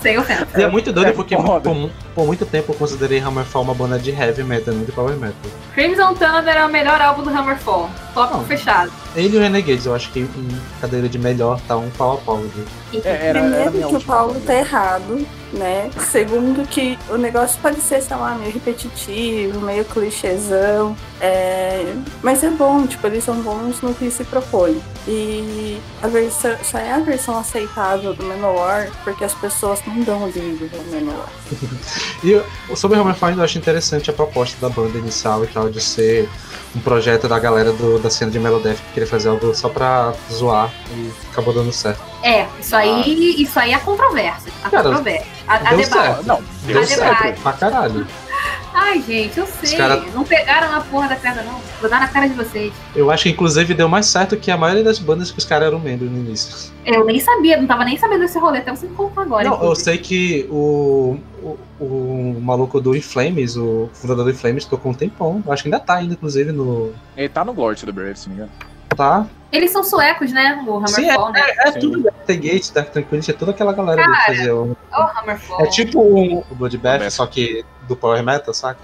Sem 0.00 0.18
ofensa. 0.18 0.46
E 0.56 0.62
é 0.62 0.68
muito 0.68 0.92
doido 0.92 1.08
É 1.08 1.12
porque 1.12 1.36
por, 1.36 1.60
por 2.14 2.26
muito 2.26 2.46
tempo 2.46 2.72
eu 2.72 2.76
considerei 2.76 3.18
Hammerfall 3.18 3.62
uma 3.62 3.74
banda 3.74 3.98
de 3.98 4.10
heavy 4.10 4.44
metal, 4.44 4.74
não 4.74 4.84
de 4.84 4.92
power 4.92 5.16
metal. 5.16 5.50
Crimson 5.74 6.14
Thunder 6.14 6.56
é 6.56 6.64
o 6.64 6.68
melhor 6.68 7.00
álbum 7.00 7.22
do 7.22 7.30
Hammerfall. 7.30 7.90
Tópico 8.14 8.38
Não. 8.38 8.44
fechado. 8.44 8.92
Ele 9.16 9.34
e 9.34 9.38
o 9.38 9.40
Renegades, 9.40 9.86
eu 9.86 9.94
acho 9.94 10.10
que 10.12 10.20
em 10.20 10.60
cadeira 10.80 11.08
de 11.08 11.18
melhor 11.18 11.58
tá 11.66 11.76
um 11.76 11.88
pau 11.90 12.14
a 12.14 12.16
pau. 12.18 12.42
É, 13.04 13.28
era, 13.28 13.40
Primeiro 13.40 13.72
que 13.88 13.96
o 13.96 14.00
Paulo 14.02 14.38
tá 14.46 14.54
errado, 14.54 15.26
né? 15.54 15.90
Segundo 16.10 16.66
que 16.68 16.98
o 17.08 17.16
negócio 17.16 17.58
pode 17.62 17.80
ser, 17.80 18.02
sei 18.02 18.16
lá, 18.16 18.34
meio 18.34 18.52
repetitivo, 18.52 19.60
meio 19.60 19.84
clichêzão. 19.86 20.94
É... 21.20 21.94
Mas 22.22 22.44
é 22.44 22.50
bom, 22.50 22.86
tipo, 22.86 23.06
eles 23.06 23.24
são 23.24 23.40
bons 23.40 23.80
no 23.80 23.94
que 23.94 24.10
se 24.10 24.22
propõe. 24.24 24.80
E 25.08 25.80
a 26.02 26.08
versão, 26.08 26.54
só 26.62 26.78
é 26.78 26.92
a 26.92 26.98
versão 26.98 27.38
aceitável 27.38 28.12
do 28.12 28.22
Menor 28.24 28.88
porque 29.02 29.24
as 29.24 29.32
pessoas 29.34 29.80
não 29.86 30.02
dão 30.02 30.24
o 30.28 30.30
devido 30.32 30.70
ao 30.76 30.84
Menor. 30.84 31.26
E 32.22 32.76
sobre 32.76 32.98
o 32.98 33.00
Hammerfall 33.00 33.30
eu 33.30 33.42
acho 33.42 33.56
interessante 33.56 34.10
a 34.10 34.12
proposta 34.12 34.56
da 34.60 34.68
banda 34.68 34.98
inicial 34.98 35.42
e 35.44 35.46
tal, 35.46 35.68
de 35.70 35.80
ser 35.80 36.28
um 36.74 36.80
projeto 36.80 37.28
da 37.28 37.38
galera 37.38 37.72
do- 37.72 37.98
da 37.98 38.10
cena 38.10 38.30
de 38.30 38.38
Melodeath 38.38 38.78
que 38.92 39.00
queria 39.06 39.10
fazer 39.10 39.28
algo 39.28 39.54
só 39.54 39.68
pra 39.68 40.12
zoar 40.30 40.70
e 40.94 41.10
acabou 41.30 41.54
dando 41.54 41.72
certo. 41.72 42.02
É, 42.22 42.46
isso 42.60 42.74
aí, 42.74 43.42
isso 43.42 43.58
aí 43.58 43.72
é 43.72 43.78
controvérsia. 43.78 44.52
A 44.64 44.68
Cara, 44.70 44.82
controvérsia. 44.84 45.26
A, 45.46 45.54
a 45.54 45.58
deu 45.58 45.78
debate. 45.78 45.88
certo. 45.92 46.26
Não, 46.26 46.42
deu 46.66 46.80
A 46.80 46.86
certo. 46.86 47.00
debate. 47.22 47.40
Pra 47.40 47.52
caralho. 47.52 48.06
Ah, 48.74 48.80
Ai, 48.90 49.00
gente, 49.02 49.38
eu 49.38 49.46
sei. 49.46 49.76
cara- 49.78 50.04
Não 50.14 50.22
pegaram 50.22 50.74
a 50.76 50.80
porra 50.82 51.08
da 51.08 51.16
pedra, 51.16 51.42
não. 51.42 51.58
Vou 51.80 51.88
dar 51.88 51.98
na 52.00 52.08
cara 52.08 52.28
de 52.28 52.34
vocês. 52.34 52.72
Eu 52.94 53.10
acho 53.10 53.22
que 53.22 53.30
inclusive 53.30 53.72
deu 53.72 53.88
mais 53.88 54.06
certo 54.06 54.36
que 54.36 54.50
a 54.50 54.56
maioria 54.56 54.84
das 54.84 54.98
bandas 54.98 55.30
que 55.30 55.38
os 55.38 55.44
caras 55.46 55.68
eram 55.68 55.78
membros 55.78 56.10
no 56.10 56.18
início. 56.18 56.70
Eu 56.84 57.04
nem 57.04 57.18
sabia, 57.18 57.56
não 57.56 57.66
tava 57.66 57.84
nem 57.84 57.96
sabendo 57.96 58.20
desse 58.20 58.38
rolê, 58.38 58.58
até 58.58 58.70
você 58.74 58.86
me 58.86 58.94
contar 58.94 59.22
agora. 59.22 59.48
Não, 59.48 59.62
eu 59.62 59.74
sei 59.74 59.96
que 59.96 60.46
o, 60.50 61.16
o, 61.42 61.58
o 61.84 62.40
maluco 62.42 62.78
do 62.80 62.94
Inflames, 62.94 63.56
o 63.56 63.88
fundador 63.94 64.24
do 64.24 64.30
Inflames, 64.30 64.64
tocou 64.66 64.92
um 64.92 64.94
tempão. 64.94 65.42
Eu 65.46 65.52
acho 65.52 65.62
que 65.62 65.68
ainda 65.68 65.80
tá 65.80 65.94
ainda, 65.94 66.12
inclusive, 66.12 66.52
no. 66.52 66.92
Ele 67.16 67.28
tá 67.30 67.44
no 67.44 67.54
Glory 67.54 67.76
to 67.76 67.86
the 67.86 67.92
Brave, 67.92 68.16
se 68.18 68.28
não 68.28 68.36
me 68.36 68.42
engano. 68.42 68.52
Tá. 68.96 69.26
Eles 69.52 69.70
são 69.70 69.84
suecos, 69.84 70.32
né? 70.32 70.62
O 70.66 70.86
Sim, 70.86 71.04
Hammerfall, 71.04 71.32
né? 71.32 71.40
É 71.64 71.72
Sim. 71.72 71.78
tudo 71.80 72.02
Dark 72.02 72.26
Gate, 72.26 72.72
Dark 72.72 72.90
Tranquility, 72.90 73.30
é 73.30 73.34
toda 73.34 73.52
aquela 73.52 73.72
galera 73.72 74.02
que 74.02 74.26
fazia 74.26 74.54
o. 74.54 74.76
O 74.92 75.18
Hammerfall. 75.18 75.60
É 75.60 75.66
tipo 75.66 76.00
um, 76.00 76.38
o 76.50 76.54
Bloodbath, 76.54 76.98
Bloodbath. 76.98 77.10
só 77.10 77.26
que 77.26 77.64
do 77.86 77.96
Power 77.96 78.22
Metal, 78.22 78.52
saca? 78.52 78.80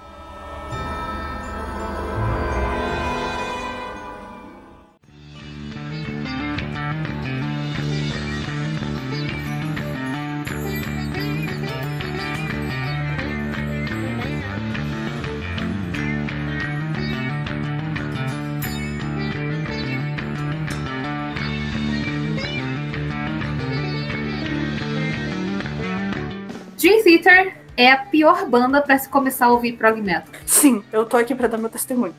É 27.83 27.93
a 27.93 27.97
pior 27.97 28.47
banda 28.47 28.81
pra 28.81 28.97
se 28.99 29.09
começar 29.09 29.47
a 29.47 29.53
ouvir 29.53 29.73
prog 29.73 30.01
metal. 30.01 30.33
Sim, 30.47 30.83
eu 30.93 31.05
tô 31.05 31.17
aqui 31.17 31.35
pra 31.35 31.49
dar 31.49 31.59
meu 31.59 31.69
testemunho. 31.69 32.15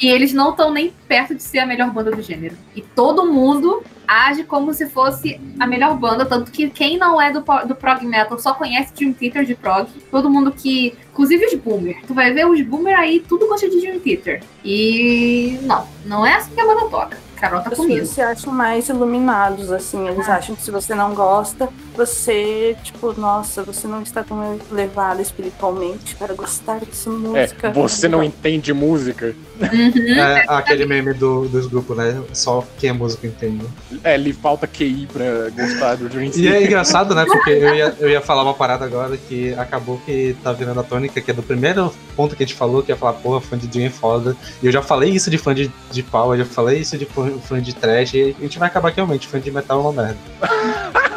E 0.00 0.08
eles 0.08 0.32
não 0.32 0.50
estão 0.50 0.72
nem 0.72 0.92
perto 1.08 1.34
de 1.34 1.42
ser 1.42 1.58
a 1.58 1.66
melhor 1.66 1.90
banda 1.90 2.10
do 2.10 2.22
gênero. 2.22 2.56
E 2.74 2.80
todo 2.80 3.26
mundo 3.26 3.82
age 4.06 4.44
como 4.44 4.72
se 4.74 4.88
fosse 4.88 5.40
a 5.58 5.66
melhor 5.66 5.96
banda, 5.96 6.26
tanto 6.26 6.50
que 6.50 6.68
quem 6.68 6.98
não 6.98 7.20
é 7.20 7.32
do, 7.32 7.44
do 7.66 7.74
prog 7.74 8.04
metal 8.04 8.38
só 8.38 8.54
conhece 8.54 8.92
Dream 8.94 9.12
Theater 9.12 9.44
de 9.44 9.54
prog. 9.54 9.88
Todo 10.10 10.30
mundo 10.30 10.52
que. 10.52 10.94
Inclusive 11.12 11.46
os 11.46 11.54
boomer. 11.54 12.02
Tu 12.06 12.14
vai 12.14 12.32
ver 12.32 12.46
os 12.46 12.60
boomer 12.62 12.98
aí, 12.98 13.20
tudo 13.20 13.46
gosta 13.48 13.68
de 13.68 13.80
Dream 13.80 13.98
Theater. 13.98 14.42
E. 14.64 15.58
Não, 15.62 15.86
não 16.04 16.24
é 16.24 16.34
assim 16.34 16.54
que 16.54 16.60
a 16.60 16.66
banda 16.66 16.88
toca. 16.88 17.29
Carol 17.40 17.62
tá 17.62 17.70
As 17.70 17.76
comigo. 17.76 18.00
pessoas 18.00 18.14
se 18.14 18.20
acham 18.20 18.52
mais 18.52 18.88
iluminados, 18.90 19.72
assim. 19.72 20.06
Eles 20.06 20.28
acham 20.28 20.54
que 20.54 20.62
se 20.62 20.70
você 20.70 20.94
não 20.94 21.14
gosta, 21.14 21.68
você, 21.94 22.76
tipo, 22.82 23.18
nossa, 23.18 23.62
você 23.62 23.88
não 23.88 24.02
está 24.02 24.22
tão 24.22 24.58
elevado 24.70 25.22
espiritualmente 25.22 26.14
para 26.16 26.34
gostar 26.34 26.80
dessa 26.80 27.08
música. 27.08 27.68
É, 27.68 27.72
você 27.72 28.08
não 28.08 28.22
entende 28.22 28.74
música. 28.74 29.34
Uhum. 29.60 30.14
É 30.14 30.44
aquele 30.48 30.86
meme 30.86 31.12
do, 31.12 31.46
dos 31.48 31.66
grupos, 31.66 31.96
né? 31.96 32.20
Só 32.32 32.66
quem 32.78 32.90
é 32.90 32.92
músico 32.92 33.26
entende. 33.26 33.64
É, 34.02 34.16
lhe 34.16 34.32
falta 34.32 34.66
QI 34.66 35.06
pra 35.12 35.50
gostar 35.50 35.96
do 35.96 36.08
Dream 36.08 36.30
E 36.34 36.48
é 36.48 36.64
engraçado, 36.64 37.14
né? 37.14 37.24
Porque 37.26 37.50
eu 37.50 37.74
ia, 37.74 37.94
eu 38.00 38.10
ia 38.10 38.20
falar 38.20 38.42
uma 38.42 38.54
parada 38.54 38.84
agora 38.84 39.16
que 39.16 39.52
acabou 39.54 40.00
que 40.04 40.34
tá 40.42 40.52
virando 40.52 40.80
a 40.80 40.82
tônica, 40.82 41.20
que 41.20 41.30
é 41.30 41.34
do 41.34 41.42
primeiro 41.42 41.92
ponto 42.16 42.34
que 42.34 42.42
a 42.42 42.46
gente 42.46 42.56
falou, 42.56 42.82
que 42.82 42.90
ia 42.90 42.96
falar, 42.96 43.14
porra, 43.14 43.40
fã 43.40 43.58
de 43.58 43.66
Dream 43.66 43.86
é 43.86 43.90
foda. 43.90 44.36
E 44.62 44.66
eu 44.66 44.72
já 44.72 44.82
falei 44.82 45.10
isso 45.10 45.30
de 45.30 45.38
fã 45.38 45.54
de, 45.54 45.70
de 45.90 46.02
power, 46.02 46.38
eu 46.38 46.44
já 46.44 46.50
falei 46.50 46.80
isso 46.80 46.96
de 46.96 47.04
fã, 47.04 47.30
fã 47.38 47.60
de 47.60 47.74
trash, 47.74 48.14
e 48.14 48.34
a 48.38 48.42
gente 48.42 48.58
vai 48.58 48.68
acabar 48.68 48.90
que 48.90 48.96
realmente, 48.96 49.28
fã 49.28 49.38
de 49.38 49.50
metal 49.50 49.80
é 49.80 49.82
uma 49.82 49.92
merda. 49.92 50.18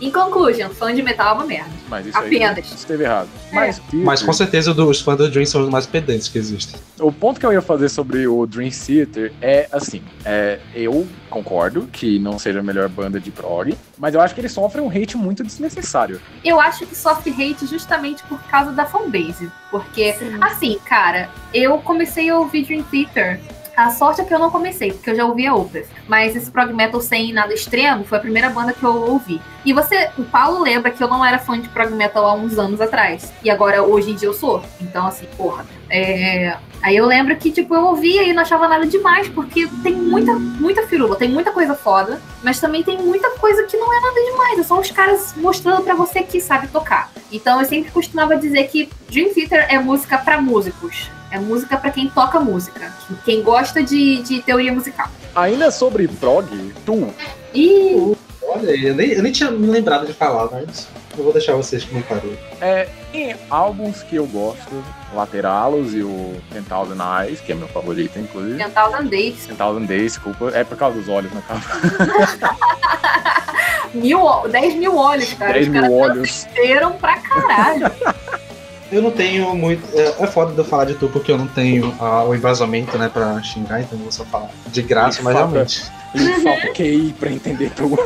Em 0.00 0.10
conclusion, 0.10 0.70
fã 0.70 0.94
de 0.94 1.02
metal 1.02 1.28
é 1.28 1.32
uma 1.34 1.44
merda. 1.46 1.70
Mas 1.88 2.06
isso 2.06 2.16
aí 2.18 2.42
Apenas. 2.42 2.72
esteve 2.72 3.04
errado. 3.04 3.28
Mas, 3.52 3.80
Mas 3.92 4.22
com 4.22 4.32
certeza 4.32 4.72
os 4.72 5.00
fãs 5.00 5.18
do 5.18 5.30
Dream 5.30 5.44
são 5.44 5.62
os 5.62 5.68
mais 5.68 5.86
pedentes 5.86 6.28
que 6.28 6.38
existem. 6.38 6.80
o 6.98 7.12
ponto 7.12 7.38
que 7.38 7.44
eu 7.44 7.52
ia 7.52 7.60
fazer 7.60 7.88
sobre 7.88 8.26
o 8.26 8.46
Dream 8.46 8.70
Theater 8.70 9.32
é 9.42 9.68
assim: 9.70 10.02
é, 10.24 10.58
eu 10.74 11.06
concordo 11.28 11.88
que 11.92 12.18
não 12.18 12.38
seja 12.38 12.60
a 12.60 12.62
melhor 12.62 12.88
banda 12.88 13.20
de 13.20 13.30
prog, 13.30 13.76
mas 13.98 14.14
eu 14.14 14.20
acho 14.20 14.34
que 14.34 14.40
eles 14.40 14.52
sofrem 14.52 14.84
um 14.84 14.88
hate 14.88 15.16
muito 15.16 15.44
desnecessário. 15.44 16.20
Eu 16.44 16.60
acho 16.60 16.86
que 16.86 16.96
sofre 16.96 17.30
hate 17.30 17.66
justamente 17.66 18.22
por 18.24 18.40
causa 18.44 18.72
da 18.72 18.86
fanbase. 18.86 19.50
Porque, 19.70 20.16
assim, 20.40 20.78
cara, 20.84 21.28
eu 21.52 21.78
comecei 21.78 22.28
a 22.30 22.38
ouvir 22.38 22.64
Dream 22.64 22.82
Theater. 22.84 23.38
A 23.80 23.90
sorte 23.90 24.20
é 24.20 24.24
que 24.24 24.34
eu 24.34 24.38
não 24.38 24.50
comecei, 24.50 24.92
porque 24.92 25.08
eu 25.08 25.14
já 25.14 25.24
ouvia 25.24 25.54
Opeth. 25.54 25.86
Mas 26.06 26.36
esse 26.36 26.50
prog 26.50 26.70
metal 26.70 27.00
sem 27.00 27.32
nada 27.32 27.54
extremo 27.54 28.04
foi 28.04 28.18
a 28.18 28.20
primeira 28.20 28.50
banda 28.50 28.74
que 28.74 28.84
eu 28.84 28.94
ouvi. 28.94 29.40
E 29.64 29.72
você, 29.72 30.10
o 30.18 30.22
Paulo 30.22 30.62
lembra 30.62 30.90
que 30.90 31.02
eu 31.02 31.08
não 31.08 31.24
era 31.24 31.38
fã 31.38 31.58
de 31.58 31.66
prog 31.70 31.90
metal 31.94 32.26
há 32.26 32.34
uns 32.34 32.58
anos 32.58 32.78
atrás. 32.78 33.32
E 33.42 33.48
agora, 33.48 33.82
hoje 33.82 34.10
em 34.10 34.14
dia, 34.14 34.28
eu 34.28 34.34
sou. 34.34 34.62
Então, 34.82 35.06
assim, 35.06 35.26
porra. 35.34 35.64
É... 35.88 36.58
Aí 36.82 36.94
eu 36.94 37.06
lembro 37.06 37.34
que, 37.36 37.50
tipo, 37.50 37.74
eu 37.74 37.86
ouvia 37.86 38.22
e 38.22 38.34
não 38.34 38.42
achava 38.42 38.68
nada 38.68 38.86
demais, 38.86 39.28
porque 39.28 39.66
tem 39.82 39.94
muita, 39.94 40.34
muita 40.34 40.86
firula, 40.86 41.16
tem 41.16 41.30
muita 41.30 41.50
coisa 41.50 41.74
foda, 41.74 42.20
mas 42.42 42.60
também 42.60 42.82
tem 42.82 42.98
muita 42.98 43.30
coisa 43.30 43.64
que 43.64 43.78
não 43.78 43.90
é 43.94 44.00
nada 44.00 44.20
demais. 44.30 44.58
É 44.58 44.62
só 44.62 44.78
os 44.78 44.90
caras 44.90 45.34
mostrando 45.38 45.82
pra 45.82 45.94
você 45.94 46.22
que 46.22 46.38
sabe 46.38 46.68
tocar. 46.68 47.10
Então 47.32 47.58
eu 47.58 47.66
sempre 47.66 47.90
costumava 47.90 48.36
dizer 48.36 48.64
que 48.68 48.90
Dream 49.10 49.32
Theater 49.32 49.66
é 49.70 49.78
música 49.78 50.18
pra 50.18 50.38
músicos. 50.38 51.08
É 51.30 51.38
música 51.38 51.76
pra 51.76 51.90
quem 51.90 52.08
toca 52.08 52.40
música. 52.40 52.92
Quem 53.24 53.42
gosta 53.42 53.82
de, 53.82 54.22
de 54.22 54.42
teoria 54.42 54.72
musical. 54.72 55.08
Ainda 55.34 55.70
sobre 55.70 56.08
prog, 56.08 56.46
tu, 56.84 57.12
E 57.54 58.16
Olha, 58.42 58.70
eu 58.70 58.94
nem, 58.94 59.12
eu 59.12 59.22
nem 59.22 59.30
tinha 59.30 59.50
me 59.50 59.68
lembrado 59.68 60.06
de 60.06 60.12
falar, 60.12 60.48
mas 60.50 60.88
eu 61.16 61.22
vou 61.22 61.32
deixar 61.32 61.54
vocês 61.54 61.84
comentarem. 61.84 62.36
é, 62.60 62.88
tem 63.12 63.36
álbuns 63.48 64.02
que 64.02 64.16
eu 64.16 64.26
gosto, 64.26 64.82
Lateralos 65.14 65.94
e 65.94 66.02
o 66.02 66.34
Ten 66.52 66.62
Thousand 66.62 66.98
Eyes, 67.22 67.40
que 67.40 67.52
é 67.52 67.54
meu 67.54 67.68
favorito, 67.68 68.18
inclusive. 68.18 68.56
Mental 68.56 69.04
Days. 69.04 69.46
Ten 69.46 69.54
Thousand 69.54 69.84
Days, 69.84 70.14
desculpa, 70.14 70.50
é 70.52 70.64
por 70.64 70.76
causa 70.76 70.98
dos 70.98 71.08
olhos, 71.08 71.30
né, 71.30 71.42
cara? 71.46 71.60
Mil, 73.94 74.20
10 74.48 74.74
mil 74.76 74.96
olhos, 74.96 75.32
cara. 75.34 75.52
10 75.52 75.66
Os 75.66 75.72
mil 75.72 75.92
olhos. 75.92 76.46
pra 77.00 77.16
caralho. 77.18 77.90
Eu 78.90 79.02
não 79.02 79.10
tenho 79.10 79.54
muito. 79.54 79.82
É, 79.96 80.24
é 80.24 80.26
foda 80.26 80.52
de 80.52 80.58
eu 80.58 80.64
falar 80.64 80.86
de 80.86 80.94
tu 80.94 81.08
porque 81.08 81.30
eu 81.30 81.38
não 81.38 81.46
tenho 81.46 81.94
ah, 82.00 82.24
o 82.24 82.34
embasamento, 82.34 82.96
né, 82.98 83.08
pra 83.12 83.40
xingar, 83.42 83.80
então 83.80 83.98
eu 83.98 84.02
vou 84.02 84.12
só 84.12 84.24
falar 84.24 84.50
de 84.66 84.82
graça, 84.82 85.22
mas 85.22 85.34
realmente. 85.34 85.82
E 86.14 86.40
falta 86.42 86.72
QI 86.72 87.14
pra 87.18 87.30
entender 87.30 87.70
tu. 87.70 87.98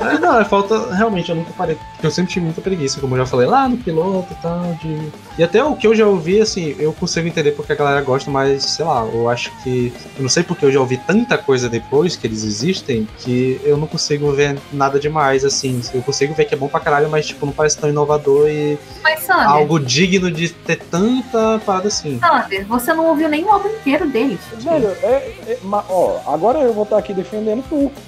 É, 0.00 0.18
não, 0.18 0.40
é 0.40 0.44
falta. 0.44 0.94
Realmente, 0.94 1.30
eu 1.30 1.36
nunca 1.36 1.52
parei. 1.56 1.76
Porque 1.92 2.06
eu 2.06 2.10
sempre 2.10 2.32
tive 2.32 2.44
muita 2.44 2.60
preguiça, 2.60 3.00
como 3.00 3.14
eu 3.14 3.18
já 3.18 3.26
falei 3.26 3.48
lá 3.48 3.68
no 3.68 3.76
piloto 3.76 4.32
e 4.32 4.36
tal. 4.36 4.62
De... 4.80 5.10
E 5.36 5.42
até 5.42 5.62
o 5.64 5.74
que 5.74 5.86
eu 5.86 5.94
já 5.94 6.06
ouvi, 6.06 6.40
assim, 6.40 6.76
eu 6.78 6.92
consigo 6.92 7.26
entender 7.26 7.52
porque 7.52 7.72
a 7.72 7.76
galera 7.76 8.00
gosta, 8.00 8.30
mas 8.30 8.62
sei 8.64 8.84
lá, 8.84 9.04
eu 9.12 9.28
acho 9.28 9.50
que. 9.62 9.92
Eu 10.16 10.22
não 10.22 10.28
sei 10.28 10.42
porque 10.42 10.64
eu 10.64 10.70
já 10.72 10.78
ouvi 10.78 10.98
tanta 10.98 11.36
coisa 11.36 11.68
depois 11.68 12.16
que 12.16 12.26
eles 12.26 12.44
existem 12.44 13.08
que 13.18 13.60
eu 13.64 13.76
não 13.76 13.86
consigo 13.86 14.30
ver 14.32 14.56
nada 14.72 15.00
demais, 15.00 15.44
assim. 15.44 15.80
Eu 15.92 16.02
consigo 16.02 16.34
ver 16.34 16.44
que 16.44 16.54
é 16.54 16.56
bom 16.56 16.68
pra 16.68 16.80
caralho, 16.80 17.08
mas, 17.10 17.26
tipo, 17.26 17.44
não 17.44 17.52
parece 17.52 17.76
tão 17.78 17.90
inovador 17.90 18.48
e 18.48 18.78
Mas, 19.02 19.20
Sander, 19.20 19.48
algo 19.48 19.80
digno 19.80 20.30
de 20.30 20.50
ter 20.50 20.76
tanta 20.76 21.60
parada 21.66 21.88
assim. 21.88 22.18
Sander, 22.20 22.64
você 22.66 22.94
não 22.94 23.06
ouviu 23.06 23.28
nem 23.28 23.44
o 23.44 23.50
álbum 23.50 23.68
inteiro 23.68 24.06
deles. 24.08 24.38
Velho, 24.58 24.88
é, 25.02 25.32
é- 25.46 25.58
ó, 25.64 26.20
agora 26.26 26.60
eu 26.60 26.72
vou 26.72 26.84
estar 26.84 26.98
aqui 26.98 27.12
defendendo 27.12 27.47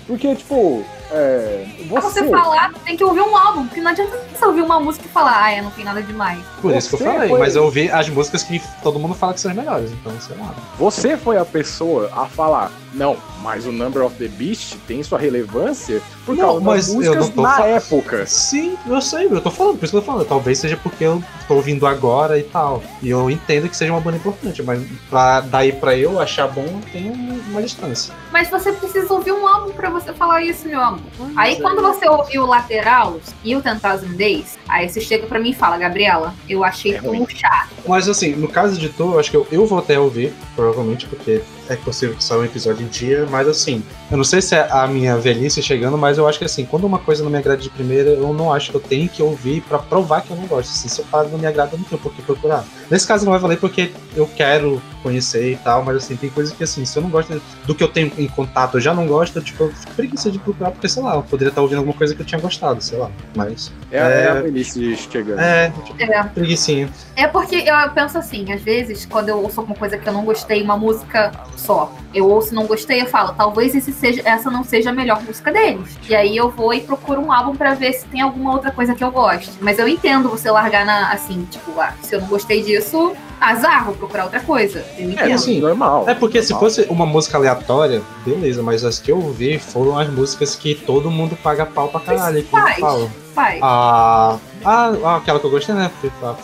Porque, 0.06 0.34
tipo, 0.36 0.84
é, 1.10 1.66
Pra 1.88 2.00
você, 2.00 2.20
você 2.22 2.28
falar, 2.28 2.72
tem 2.84 2.96
que 2.96 3.02
ouvir 3.04 3.20
um 3.20 3.36
álbum, 3.36 3.66
porque 3.66 3.80
não 3.80 3.90
adianta 3.90 4.16
você 4.32 4.44
ouvir 4.44 4.62
uma 4.62 4.78
música 4.78 5.04
e 5.06 5.08
falar, 5.08 5.42
ah, 5.44 5.52
é, 5.52 5.60
não 5.62 5.70
tem 5.70 5.84
nada 5.84 6.00
demais. 6.02 6.38
Por 6.62 6.74
isso 6.74 6.88
que 6.88 6.94
eu 6.94 6.98
Você 6.98 7.04
falei, 7.04 7.28
foi- 7.28 7.38
mas 7.38 7.56
eu 7.56 7.64
ouvi 7.64 7.90
as 7.90 8.08
músicas 8.08 8.42
que 8.44 8.62
todo 8.82 8.98
mundo 8.98 9.14
fala 9.14 9.34
que 9.34 9.40
são 9.40 9.50
as 9.50 9.56
melhores, 9.56 9.90
então 9.92 10.12
sei 10.20 10.36
lá. 10.36 10.54
você 10.78 11.16
foi 11.16 11.36
a 11.36 11.44
pessoa 11.44 12.10
a 12.14 12.26
falar, 12.26 12.70
não, 12.94 13.16
mas 13.42 13.66
o 13.66 13.72
Number 13.72 14.04
of 14.04 14.14
the 14.16 14.28
Beast 14.28 14.76
tem 14.86 15.02
sua 15.02 15.18
relevância 15.18 16.00
por 16.30 16.36
Não, 16.36 16.46
causa 16.46 16.60
mas 16.64 16.76
das 16.86 16.88
eu 16.88 16.94
músicas 16.96 17.26
não 17.26 17.32
tô 17.34 17.42
na 17.42 17.56
fa- 17.56 17.66
época. 17.66 18.26
Sim, 18.26 18.76
eu 18.86 19.00
sei, 19.00 19.26
eu 19.30 19.40
tô 19.40 19.50
falando, 19.50 19.78
por 19.78 19.84
isso 19.84 19.92
que 19.92 19.96
eu 19.96 20.00
tô 20.02 20.06
falando. 20.06 20.26
Talvez 20.26 20.58
seja 20.58 20.76
porque 20.76 21.04
eu 21.04 21.22
tô 21.48 21.54
ouvindo 21.54 21.86
agora 21.86 22.38
e 22.38 22.42
tal. 22.42 22.82
E 23.02 23.10
eu 23.10 23.30
entendo 23.30 23.68
que 23.68 23.76
seja 23.76 23.92
uma 23.92 24.00
banda 24.00 24.16
importante, 24.16 24.62
mas 24.62 24.82
pra, 25.08 25.40
daí 25.40 25.72
pra 25.72 25.96
eu 25.96 26.20
achar 26.20 26.46
bom 26.48 26.80
tem 26.92 27.10
um- 27.10 27.40
uma 27.50 27.62
distância. 27.62 28.14
Mas 28.32 28.48
você 28.50 28.72
precisa 28.72 29.12
ouvir 29.12 29.32
um 29.32 29.46
álbum 29.46 29.72
pra 29.72 29.90
você 29.90 30.12
falar 30.12 30.42
isso, 30.42 30.66
meu 30.68 30.80
amor. 30.80 31.00
Aí 31.36 31.56
Sim. 31.56 31.62
quando 31.62 31.80
você 31.82 32.08
ouviu 32.08 32.42
o 32.42 32.46
Lateralos 32.46 33.22
e 33.44 33.54
o 33.56 33.60
Thousand 33.62 34.14
Days, 34.16 34.58
aí 34.68 34.88
você 34.88 35.00
chega 35.00 35.26
pra 35.26 35.38
mim 35.38 35.50
e 35.50 35.54
fala, 35.54 35.76
Gabriela, 35.78 36.34
eu 36.48 36.62
achei 36.64 36.94
É 36.94 36.98
ruim. 36.98 37.26
chato. 37.28 37.70
Mas 37.86 38.08
assim, 38.08 38.34
no 38.36 38.48
caso 38.48 38.78
de 38.78 38.88
tu, 38.88 39.12
eu 39.14 39.18
acho 39.20 39.30
que 39.30 39.36
eu, 39.36 39.46
eu 39.50 39.66
vou 39.66 39.78
até 39.78 39.98
ouvir, 39.98 40.32
provavelmente, 40.54 41.06
porque 41.06 41.40
é 41.70 41.76
possível 41.76 42.16
que 42.16 42.24
saia 42.24 42.40
um 42.40 42.44
episódio 42.44 42.84
em 42.84 42.88
dia, 42.88 43.26
mas 43.30 43.46
assim, 43.46 43.82
eu 44.10 44.16
não 44.16 44.24
sei 44.24 44.42
se 44.42 44.56
é 44.56 44.68
a 44.70 44.86
minha 44.88 45.16
velhice 45.16 45.62
chegando, 45.62 45.96
mas 45.96 46.18
eu 46.18 46.26
acho 46.26 46.38
que 46.38 46.44
assim, 46.44 46.64
quando 46.64 46.84
uma 46.84 46.98
coisa 46.98 47.22
não 47.22 47.30
me 47.30 47.38
agrada 47.38 47.62
de 47.62 47.70
primeira, 47.70 48.10
eu 48.10 48.32
não 48.32 48.52
acho 48.52 48.70
que 48.70 48.76
eu 48.76 48.80
tenho 48.80 49.08
que 49.08 49.22
ouvir 49.22 49.62
pra 49.62 49.78
provar 49.78 50.22
que 50.22 50.30
eu 50.30 50.36
não 50.36 50.46
gosto. 50.46 50.70
Assim, 50.70 50.88
se 50.88 51.00
eu 51.00 51.04
falo 51.04 51.28
não 51.30 51.38
me 51.38 51.46
agrada, 51.46 51.70
eu 51.74 51.78
não 51.78 51.84
tenho 51.84 52.00
por 52.00 52.12
que 52.12 52.22
procurar. 52.22 52.64
Nesse 52.90 53.06
caso 53.06 53.24
não 53.24 53.32
vai 53.32 53.40
valer 53.40 53.58
porque 53.58 53.92
eu 54.16 54.26
quero 54.26 54.82
conhecer 55.02 55.52
e 55.52 55.56
tal, 55.56 55.82
mas 55.84 55.96
assim, 55.96 56.16
tem 56.16 56.28
coisas 56.28 56.52
que 56.52 56.62
assim, 56.64 56.84
se 56.84 56.98
eu 56.98 57.02
não 57.02 57.10
gosto 57.10 57.40
do 57.64 57.74
que 57.74 57.82
eu 57.82 57.88
tenho 57.88 58.12
em 58.18 58.26
contato, 58.26 58.76
eu 58.76 58.80
já 58.80 58.92
não 58.92 59.06
gosto, 59.06 59.40
tipo, 59.40 59.64
eu 59.64 59.72
fico 59.72 59.92
preguiça 59.94 60.30
de 60.30 60.38
procurar, 60.38 60.72
porque 60.72 60.88
sei 60.88 61.02
lá, 61.02 61.14
eu 61.14 61.22
poderia 61.22 61.50
estar 61.50 61.62
ouvindo 61.62 61.78
alguma 61.78 61.96
coisa 61.96 62.14
que 62.14 62.20
eu 62.20 62.26
tinha 62.26 62.40
gostado, 62.40 62.82
sei 62.82 62.98
lá. 62.98 63.10
Mas. 63.34 63.72
É, 63.90 63.98
é... 63.98 64.28
a 64.28 64.34
velhice 64.34 64.96
chegando. 64.96 65.38
É, 65.40 65.70
tipo, 65.84 66.02
É. 66.02 66.22
preguicinha. 66.24 66.88
É 67.16 67.26
porque 67.26 67.56
eu 67.56 67.74
penso 67.94 68.18
assim, 68.18 68.52
às 68.52 68.62
vezes, 68.62 69.06
quando 69.06 69.28
eu 69.28 69.38
ouço 69.42 69.60
alguma 69.60 69.76
coisa 69.76 69.96
que 69.96 70.08
eu 70.08 70.12
não 70.12 70.24
gostei, 70.24 70.62
uma 70.62 70.76
música 70.76 71.32
só, 71.60 71.92
eu 72.14 72.26
ouço 72.28 72.52
e 72.52 72.54
não 72.54 72.66
gostei, 72.66 73.02
eu 73.02 73.06
falo, 73.06 73.32
talvez 73.36 73.74
esse 73.74 73.92
seja, 73.92 74.22
essa 74.24 74.50
não 74.50 74.64
seja 74.64 74.90
a 74.90 74.92
melhor 74.92 75.22
música 75.22 75.52
deles. 75.52 75.96
E 76.08 76.14
aí 76.14 76.36
eu 76.36 76.50
vou 76.50 76.72
e 76.74 76.80
procuro 76.80 77.20
um 77.20 77.32
álbum 77.32 77.54
pra 77.54 77.74
ver 77.74 77.92
se 77.92 78.06
tem 78.06 78.20
alguma 78.20 78.52
outra 78.52 78.70
coisa 78.70 78.94
que 78.94 79.04
eu 79.04 79.10
goste. 79.10 79.50
Mas 79.60 79.78
eu 79.78 79.86
entendo 79.86 80.28
você 80.28 80.50
largar 80.50 80.84
na, 80.84 81.12
assim, 81.12 81.46
tipo, 81.50 81.78
ah, 81.80 81.92
se 82.02 82.14
eu 82.14 82.20
não 82.20 82.28
gostei 82.28 82.62
disso, 82.62 83.12
azar, 83.40 83.84
vou 83.84 83.94
procurar 83.94 84.24
outra 84.24 84.40
coisa. 84.40 84.84
Eu 84.98 85.08
É, 85.08 85.12
entendo. 85.12 85.32
assim, 85.34 85.60
normal. 85.60 86.04
É 86.08 86.14
porque 86.14 86.42
se 86.42 86.52
normal. 86.52 86.70
fosse 86.70 86.86
uma 86.90 87.06
música 87.06 87.36
aleatória, 87.38 88.02
beleza, 88.24 88.62
mas 88.62 88.84
as 88.84 88.98
que 88.98 89.12
eu 89.12 89.16
ouvi 89.22 89.58
foram 89.58 89.98
as 89.98 90.08
músicas 90.10 90.54
que 90.54 90.74
todo 90.74 91.10
mundo 91.10 91.36
paga 91.42 91.64
pau 91.66 91.88
pra 91.88 92.00
caralho. 92.00 92.44
Faz. 92.46 92.78
falam. 92.78 93.10
Vai. 93.34 93.58
Ah, 93.62 94.36
ah, 94.64 94.92
ah, 95.04 95.16
aquela 95.16 95.40
que 95.40 95.46
eu 95.46 95.50
gostei, 95.50 95.74
né? 95.74 95.90
A 96.22 96.34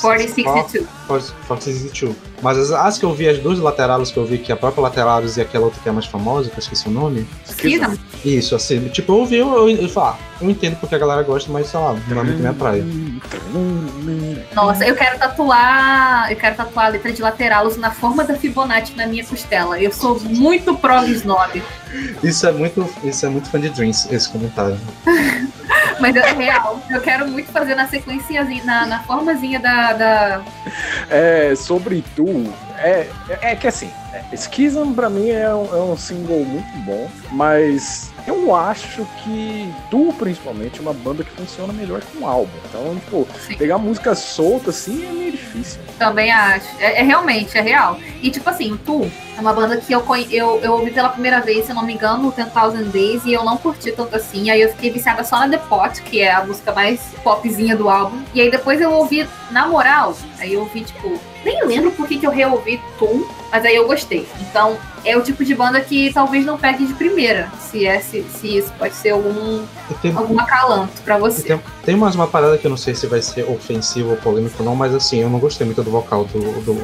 4062. 0.00 0.86
4062. 1.08 2.16
Mas 2.40 2.58
as, 2.58 2.70
as 2.70 2.98
que 2.98 3.04
eu 3.04 3.12
vi, 3.12 3.28
as 3.28 3.38
duas 3.38 3.58
laterais 3.58 4.10
que 4.10 4.16
eu 4.16 4.24
vi, 4.24 4.38
que 4.38 4.52
é 4.52 4.54
a 4.54 4.58
própria 4.58 4.82
laterais 4.82 5.36
e 5.36 5.40
aquela 5.40 5.64
outra 5.64 5.80
que 5.80 5.88
é 5.88 5.92
mais 5.92 6.06
famosa, 6.06 6.48
que 6.48 6.56
eu 6.56 6.60
esqueci 6.60 6.88
o 6.88 6.90
nome. 6.90 7.26
Schism. 7.46 7.96
Isso, 8.24 8.54
assim, 8.54 8.88
tipo, 8.88 9.12
eu 9.12 9.16
ouvi, 9.16 9.36
eu, 9.36 9.68
eu, 9.68 9.70
eu, 9.70 9.88
falo, 9.88 10.08
ah, 10.08 10.18
eu 10.40 10.50
entendo 10.50 10.76
porque 10.76 10.94
a 10.94 10.98
galera 10.98 11.22
gosta, 11.22 11.50
mas 11.50 11.66
sei 11.66 11.80
lá, 11.80 11.96
não 12.08 12.20
é 12.20 12.24
muito 12.24 12.38
minha 12.38 12.52
praia. 12.52 12.84
Nossa, 14.54 14.86
eu 14.86 14.94
quero 14.94 15.18
tatuar. 15.18 16.30
Eu 16.30 16.36
quero 16.36 16.56
tatuar 16.56 16.86
a 16.86 16.88
letra 16.90 17.12
de 17.12 17.20
lateralos 17.20 17.76
na 17.76 17.90
forma 17.90 18.24
da 18.24 18.34
Fibonacci 18.34 18.94
na 18.94 19.06
minha 19.06 19.24
costela. 19.24 19.80
Eu 19.80 19.92
sou 19.92 20.20
muito 20.20 20.76
prog 20.76 21.10
snob. 21.10 21.62
Isso 22.22 22.46
é 22.46 22.52
muito, 22.52 22.88
isso 23.02 23.26
é 23.26 23.28
muito 23.28 23.48
fã 23.50 23.58
de 23.58 23.70
Dreams, 23.70 24.12
esse 24.12 24.28
comentário. 24.28 24.78
Mas 26.00 26.14
é 26.14 26.32
real. 26.32 26.80
Eu 26.90 27.00
quero 27.00 27.26
muito 27.28 27.47
fazer 27.52 27.74
na 27.74 27.86
sequência, 27.88 28.44
na, 28.64 28.86
na 28.86 29.02
formazinha 29.02 29.58
da, 29.58 29.92
da. 29.92 30.42
É, 31.10 31.54
sobre 31.54 32.04
tu, 32.14 32.52
é, 32.76 33.08
é 33.40 33.56
que 33.56 33.66
assim, 33.66 33.90
é, 34.12 34.36
Schism 34.36 34.92
pra 34.92 35.10
mim 35.10 35.30
é 35.30 35.52
um, 35.54 35.76
é 35.76 35.80
um 35.80 35.96
single 35.96 36.44
muito 36.44 36.78
bom, 36.84 37.08
mas 37.32 38.10
eu 38.48 38.56
acho 38.56 39.06
que 39.22 39.72
tu, 39.90 40.12
principalmente, 40.18 40.78
é 40.78 40.82
uma 40.82 40.94
banda 40.94 41.22
que 41.22 41.30
funciona 41.30 41.72
melhor 41.72 42.00
com 42.00 42.26
álbum. 42.26 42.50
Então, 42.68 42.94
tipo, 42.96 43.28
Sim. 43.46 43.56
pegar 43.56 43.78
música 43.78 44.14
solta 44.14 44.70
assim 44.70 45.06
é 45.06 45.12
meio 45.12 45.32
difícil. 45.32 45.80
Também 45.98 46.30
acho. 46.30 46.66
É, 46.78 47.00
é 47.00 47.02
realmente, 47.02 47.56
é 47.58 47.60
real. 47.60 47.98
E 48.22 48.30
tipo 48.30 48.48
assim, 48.48 48.72
o 48.72 48.78
Tu 48.78 49.10
é 49.36 49.40
uma 49.40 49.52
banda 49.52 49.76
que 49.76 49.92
eu, 49.92 50.02
eu, 50.30 50.60
eu 50.62 50.72
ouvi 50.72 50.90
pela 50.90 51.10
primeira 51.10 51.40
vez, 51.40 51.66
se 51.66 51.70
eu 51.70 51.74
não 51.76 51.84
me 51.84 51.94
engano, 51.94 52.22
no 52.22 52.32
10,000 52.32 52.86
Days, 52.86 53.24
e 53.24 53.32
eu 53.32 53.44
não 53.44 53.56
curti 53.56 53.92
tanto 53.92 54.16
assim. 54.16 54.50
Aí 54.50 54.60
eu 54.60 54.70
fiquei 54.70 54.90
viciada 54.90 55.22
só 55.24 55.38
na 55.38 55.48
The 55.48 55.58
Pot, 55.58 56.02
que 56.02 56.20
é 56.20 56.32
a 56.32 56.44
música 56.44 56.72
mais 56.72 57.00
popzinha 57.22 57.76
do 57.76 57.88
álbum. 57.88 58.22
E 58.34 58.40
aí 58.40 58.50
depois 58.50 58.80
eu 58.80 58.90
ouvi, 58.90 59.28
na 59.50 59.66
moral, 59.68 60.16
aí 60.38 60.54
eu 60.54 60.60
ouvi, 60.60 60.80
tipo, 60.80 61.20
nem 61.44 61.64
lembro 61.64 61.90
por 61.92 62.08
que, 62.08 62.18
que 62.18 62.26
eu 62.26 62.30
reouvi 62.30 62.80
Tu, 62.98 63.28
mas 63.50 63.64
aí 63.64 63.76
eu 63.76 63.86
gostei. 63.86 64.26
Então, 64.40 64.76
é 65.04 65.16
o 65.16 65.22
tipo 65.22 65.44
de 65.44 65.54
banda 65.54 65.80
que 65.80 66.12
talvez 66.12 66.44
não 66.44 66.58
pegue 66.58 66.86
de 66.86 66.94
primeira, 66.94 67.50
se, 67.60 67.86
é, 67.86 68.00
se, 68.00 68.22
se 68.40 68.58
isso 68.58 68.72
pode 68.78 68.94
ser 68.94 69.10
algum, 69.10 69.64
tem, 70.00 70.14
algum 70.16 70.38
acalanto 70.40 71.00
pra 71.02 71.18
você. 71.18 71.42
tem, 71.42 71.60
tem 71.84 71.96
mais 71.96 72.14
uma 72.14 72.26
parada 72.26 72.56
que 72.58 72.66
eu 72.66 72.70
não 72.70 72.76
sei 72.76 72.94
se 72.94 73.06
vai 73.06 73.20
ser 73.22 73.42
ofensivo 73.50 74.10
ou 74.10 74.16
polêmico 74.16 74.56
ou 74.60 74.64
não, 74.64 74.74
mas 74.76 74.94
assim, 74.94 75.18
eu 75.20 75.28
não 75.30 75.38
gostei 75.38 75.64
muito 75.66 75.82
do 75.82 75.90
vocal 75.90 76.24
do, 76.24 76.38
do 76.62 76.74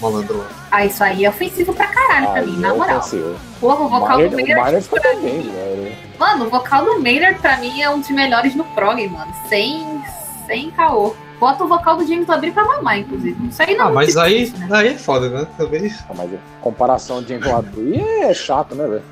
malandro 0.00 0.38
lá. 0.38 0.46
Ah, 0.70 0.84
isso 0.84 1.02
aí 1.04 1.24
é 1.24 1.28
ofensivo 1.30 1.72
pra 1.72 1.86
caralho 1.86 2.30
pra 2.32 2.42
mim, 2.42 2.56
na 2.58 2.68
eu 2.68 2.76
moral. 2.76 3.00
consigo. 3.00 3.34
Porra, 3.60 3.80
o 3.84 3.88
vocal 3.88 4.18
do 4.18 4.30
Maynard- 4.30 4.32
o 4.32 4.36
Maynard 4.36 4.62
Maynard 4.62 4.84
ficou 4.84 5.00
bem, 5.22 5.42
velho. 5.42 5.96
Mano, 6.18 6.46
o 6.46 6.50
vocal 6.50 6.84
do 6.84 7.00
Maynard 7.00 7.38
pra 7.40 7.56
mim 7.58 7.80
é 7.80 7.88
um 7.90 8.00
dos 8.00 8.10
melhores 8.10 8.54
no 8.54 8.64
prog, 8.64 9.06
mano. 9.08 9.32
Sem, 9.48 10.02
sem 10.46 10.70
caô. 10.72 11.14
Bota 11.40 11.64
o 11.64 11.68
vocal 11.68 11.96
do 11.96 12.06
James 12.06 12.28
Labrie 12.28 12.52
pra 12.52 12.64
mamar, 12.64 12.98
inclusive. 13.00 13.48
Isso 13.48 13.60
aí 13.60 13.76
não 13.76 13.86
Ah, 13.86 13.90
é 13.90 13.92
mas 13.92 14.06
muito 14.14 14.20
aí, 14.20 14.44
difícil, 14.46 14.66
né? 14.68 14.76
aí 14.78 14.88
é 14.88 14.94
foda, 14.98 15.28
né? 15.28 15.46
Também. 15.58 15.92
Ah, 16.08 16.14
Mas 16.16 16.32
a 16.32 16.36
comparação 16.60 17.20
de 17.22 17.30
James 17.30 17.46
Labrie 17.46 18.00
é 18.00 18.32
chato, 18.32 18.74
né, 18.74 18.86
velho? 18.86 19.02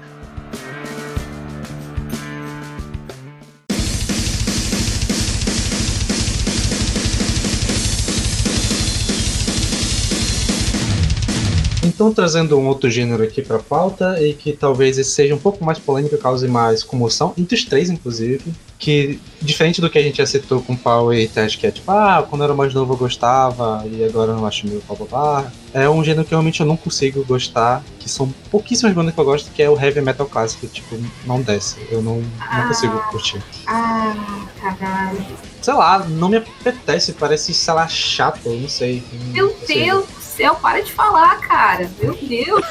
Então, 11.94 12.12
trazendo 12.12 12.58
um 12.58 12.66
outro 12.66 12.90
gênero 12.90 13.22
aqui 13.22 13.42
pra 13.42 13.58
pauta, 13.58 14.20
e 14.22 14.32
que 14.32 14.52
talvez 14.52 14.96
esse 14.98 15.10
seja 15.10 15.34
um 15.34 15.38
pouco 15.38 15.62
mais 15.64 15.78
polêmico 15.78 16.14
e 16.14 16.18
cause 16.18 16.48
mais 16.48 16.82
comoção, 16.82 17.34
entre 17.36 17.54
os 17.54 17.64
três, 17.64 17.90
inclusive, 17.90 18.52
que, 18.78 19.20
diferente 19.40 19.80
do 19.80 19.88
que 19.90 19.98
a 19.98 20.02
gente 20.02 20.16
já 20.16 20.26
citou 20.26 20.60
com 20.62 20.74
Power 20.74 21.16
e 21.18 21.28
Ted, 21.28 21.56
que 21.58 21.66
é 21.66 21.70
tipo, 21.70 21.90
ah, 21.92 22.26
quando 22.28 22.40
eu 22.42 22.46
era 22.46 22.54
mais 22.54 22.72
novo 22.74 22.94
eu 22.94 22.96
gostava, 22.96 23.84
e 23.86 24.02
agora 24.04 24.32
eu 24.32 24.36
não 24.36 24.46
acho 24.46 24.66
meio 24.66 24.82
blá 24.88 25.06
blá, 25.06 25.52
é 25.74 25.88
um 25.88 26.02
gênero 26.02 26.24
que 26.24 26.30
realmente 26.30 26.60
eu 26.60 26.66
não 26.66 26.76
consigo 26.76 27.22
gostar, 27.24 27.84
que 28.00 28.08
são 28.08 28.32
pouquíssimas 28.50 28.92
bandas 28.94 29.14
que 29.14 29.20
eu 29.20 29.24
gosto, 29.24 29.50
que 29.52 29.62
é 29.62 29.70
o 29.70 29.78
heavy 29.80 30.00
metal 30.00 30.26
clássico, 30.26 30.66
tipo, 30.66 30.96
não 31.26 31.40
desce, 31.42 31.76
eu 31.90 32.02
não, 32.02 32.16
não 32.16 32.24
Ah. 32.40 32.66
consigo 32.66 32.98
curtir. 33.10 33.40
Ah, 33.68 34.14
caralho. 34.60 35.24
Sei 35.60 35.74
lá, 35.74 36.00
não 36.08 36.28
me 36.28 36.38
apetece, 36.38 37.12
parece, 37.12 37.54
sei 37.54 37.74
lá, 37.74 37.86
chato, 37.86 38.40
eu 38.46 38.56
não 38.58 38.68
sei. 38.68 39.02
Meu 39.32 39.48
não 39.50 39.66
sei. 39.66 39.84
Deus 39.84 40.04
céu, 40.36 40.54
para 40.56 40.80
de 40.80 40.92
falar, 40.92 41.38
cara. 41.40 41.88
Meu 42.00 42.14
Deus. 42.14 42.64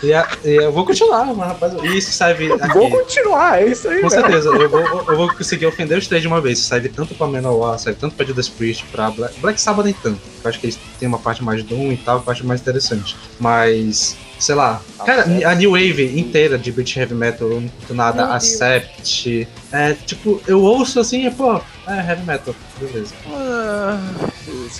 E, 0.00 0.12
a- 0.14 0.28
e 0.44 0.54
eu 0.54 0.70
vou 0.70 0.86
continuar, 0.86 1.24
mas 1.34 1.48
rapaz, 1.48 1.72
isso 1.82 2.12
serve 2.12 2.52
aqui. 2.52 2.68
Vou 2.72 2.88
continuar, 2.88 3.60
é 3.60 3.66
isso 3.66 3.88
aí, 3.88 4.00
Com 4.00 4.08
velho. 4.08 4.22
certeza, 4.22 4.48
eu 4.50 4.68
vou, 4.70 4.80
eu 4.80 5.16
vou 5.16 5.34
conseguir 5.34 5.66
ofender 5.66 5.98
os 5.98 6.06
três 6.06 6.22
de 6.22 6.28
uma 6.28 6.40
vez. 6.40 6.58
Isso 6.60 6.68
serve 6.68 6.88
tanto 6.88 7.16
pra 7.16 7.26
Manowar, 7.26 7.76
serve 7.80 7.98
tanto 7.98 8.14
pra 8.14 8.24
Judas 8.24 8.48
Priest, 8.48 8.84
pra 8.92 9.10
Black, 9.10 9.40
Black 9.40 9.60
Sabbath 9.60 9.84
nem 9.86 9.94
tanto. 9.94 10.20
Eu 10.42 10.48
acho 10.48 10.60
que 10.60 10.66
eles 10.66 10.78
têm 10.98 11.08
uma 11.08 11.18
parte 11.18 11.42
mais 11.42 11.62
Doom 11.62 11.92
e 11.92 11.96
tal, 11.96 12.16
uma 12.18 12.22
parte 12.24 12.44
mais 12.46 12.60
interessante. 12.60 13.16
Mas, 13.40 14.16
sei 14.38 14.54
lá. 14.54 14.80
Cara, 15.04 15.22
a 15.46 15.54
New 15.54 15.72
Wave 15.72 16.18
inteira 16.18 16.56
de 16.58 16.70
British 16.72 16.96
Heavy 16.96 17.14
Metal, 17.14 17.48
eu 17.48 17.60
não 17.60 17.68
curto 17.68 17.94
nada. 17.94 18.24
Meu. 18.26 18.34
Acept. 18.34 19.48
É, 19.72 19.94
tipo, 19.94 20.40
eu 20.46 20.62
ouço 20.62 21.00
assim 21.00 21.26
e, 21.26 21.30
pô, 21.30 21.60
é 21.86 22.10
Heavy 22.10 22.24
Metal, 22.24 22.54
beleza. 22.80 23.14
Ah, 23.30 24.00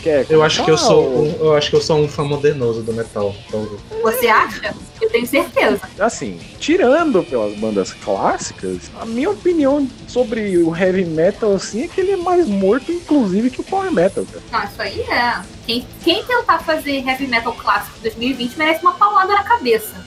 quer 0.03 0.27
Eu 0.31 0.43
acho 0.43 0.65
que 0.65 0.71
eu 0.71 0.79
sou 0.79 1.05
ou- 1.05 1.25
um, 1.25 1.37
eu 1.47 1.55
acho 1.57 1.71
que 1.71 1.77
eu 1.77 1.81
sou 1.81 1.99
um 1.99 2.09
fã 2.09 2.25
modernoso 2.25 2.83
do 2.83 2.93
metal. 2.93 3.35
talvez. 3.51 3.81
Você 4.03 4.27
acha? 4.29 4.75
Eu 5.01 5.09
tenho 5.11 5.27
certeza. 5.27 5.81
assim, 6.01 6.39
tirando 6.59 7.23
pelas 7.23 7.57
bandas 7.59 7.93
clássicas, 7.93 8.79
a 9.01 9.07
minha 9.07 9.31
opinião 9.31 9.89
sobre 10.09 10.59
o 10.59 10.75
heavy 10.77 11.05
metal 11.05 11.55
assim 11.55 11.85
é 11.85 11.89
que 11.89 12.01
ele 12.01 12.13
é 12.13 12.17
mais 12.17 12.49
morto, 12.49 12.91
inclusive, 12.91 13.51
que 13.51 13.61
o 13.61 13.65
power 13.65 13.93
metal, 13.93 14.25
cara. 14.25 14.43
Não, 14.51 14.65
isso 14.71 14.83
aí 14.83 15.01
é. 15.03 15.41
Quem, 15.69 15.87
quem 16.03 16.25
tentar 16.25 16.61
fazer 16.61 17.07
heavy 17.07 17.27
metal 17.27 17.53
clássico 17.53 17.99
2020 18.01 18.57
merece 18.57 18.81
uma 18.81 18.95
paulada 18.95 19.35
na 19.35 19.43
cabeça. 19.45 20.03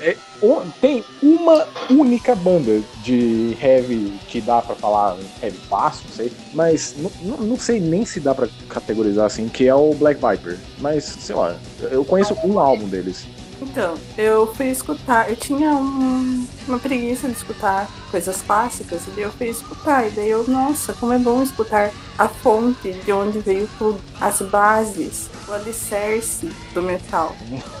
É, 0.00 0.16
tem 0.80 1.04
uma 1.22 1.68
única 1.90 2.34
banda 2.34 2.80
de 3.02 3.54
heavy 3.62 4.18
que 4.26 4.40
dá 4.40 4.62
pra 4.62 4.74
falar 4.74 5.18
heavy 5.42 5.58
clássico, 5.68 6.08
não 6.08 6.16
sei, 6.16 6.32
mas 6.54 6.94
não, 6.96 7.36
não- 7.36 7.58
sei 7.58 7.78
nem 7.80 8.06
se 8.06 8.18
dá 8.18 8.34
pra 8.34 8.48
categorizar 8.66 9.26
assim, 9.26 9.46
que 9.46 9.68
é 9.68 9.74
o 9.74 9.92
Black 9.92 10.18
Viper. 10.26 10.58
Mas, 10.78 11.04
sei 11.04 11.36
lá, 11.36 11.54
eu 11.90 12.02
conheço 12.02 12.34
um 12.42 12.58
álbum 12.58 12.88
deles. 12.88 13.26
Então, 13.62 13.94
eu 14.18 14.52
fui 14.54 14.66
escutar, 14.70 15.30
eu 15.30 15.36
tinha 15.36 15.70
um- 15.70 16.46
uma 16.66 16.78
preguiça 16.78 17.28
de 17.28 17.34
escutar 17.34 17.88
coisas 18.10 18.42
clássicas, 18.42 19.06
e 19.06 19.10
daí 19.12 19.22
eu 19.24 19.30
fui 19.32 19.48
escutar, 19.48 20.06
e 20.06 20.10
daí 20.10 20.28
eu, 20.30 20.44
nossa, 20.48 20.92
como 20.94 21.12
é 21.12 21.18
bom 21.18 21.42
escutar 21.42 21.90
a 22.18 22.28
fonte 22.28 22.92
de 22.92 23.12
onde 23.12 23.38
veio 23.38 23.68
tudo, 23.78 24.00
as 24.20 24.42
bases, 24.42 25.30
o 25.48 25.52
alicerce 25.52 26.50
do 26.74 26.82
metal. 26.82 27.34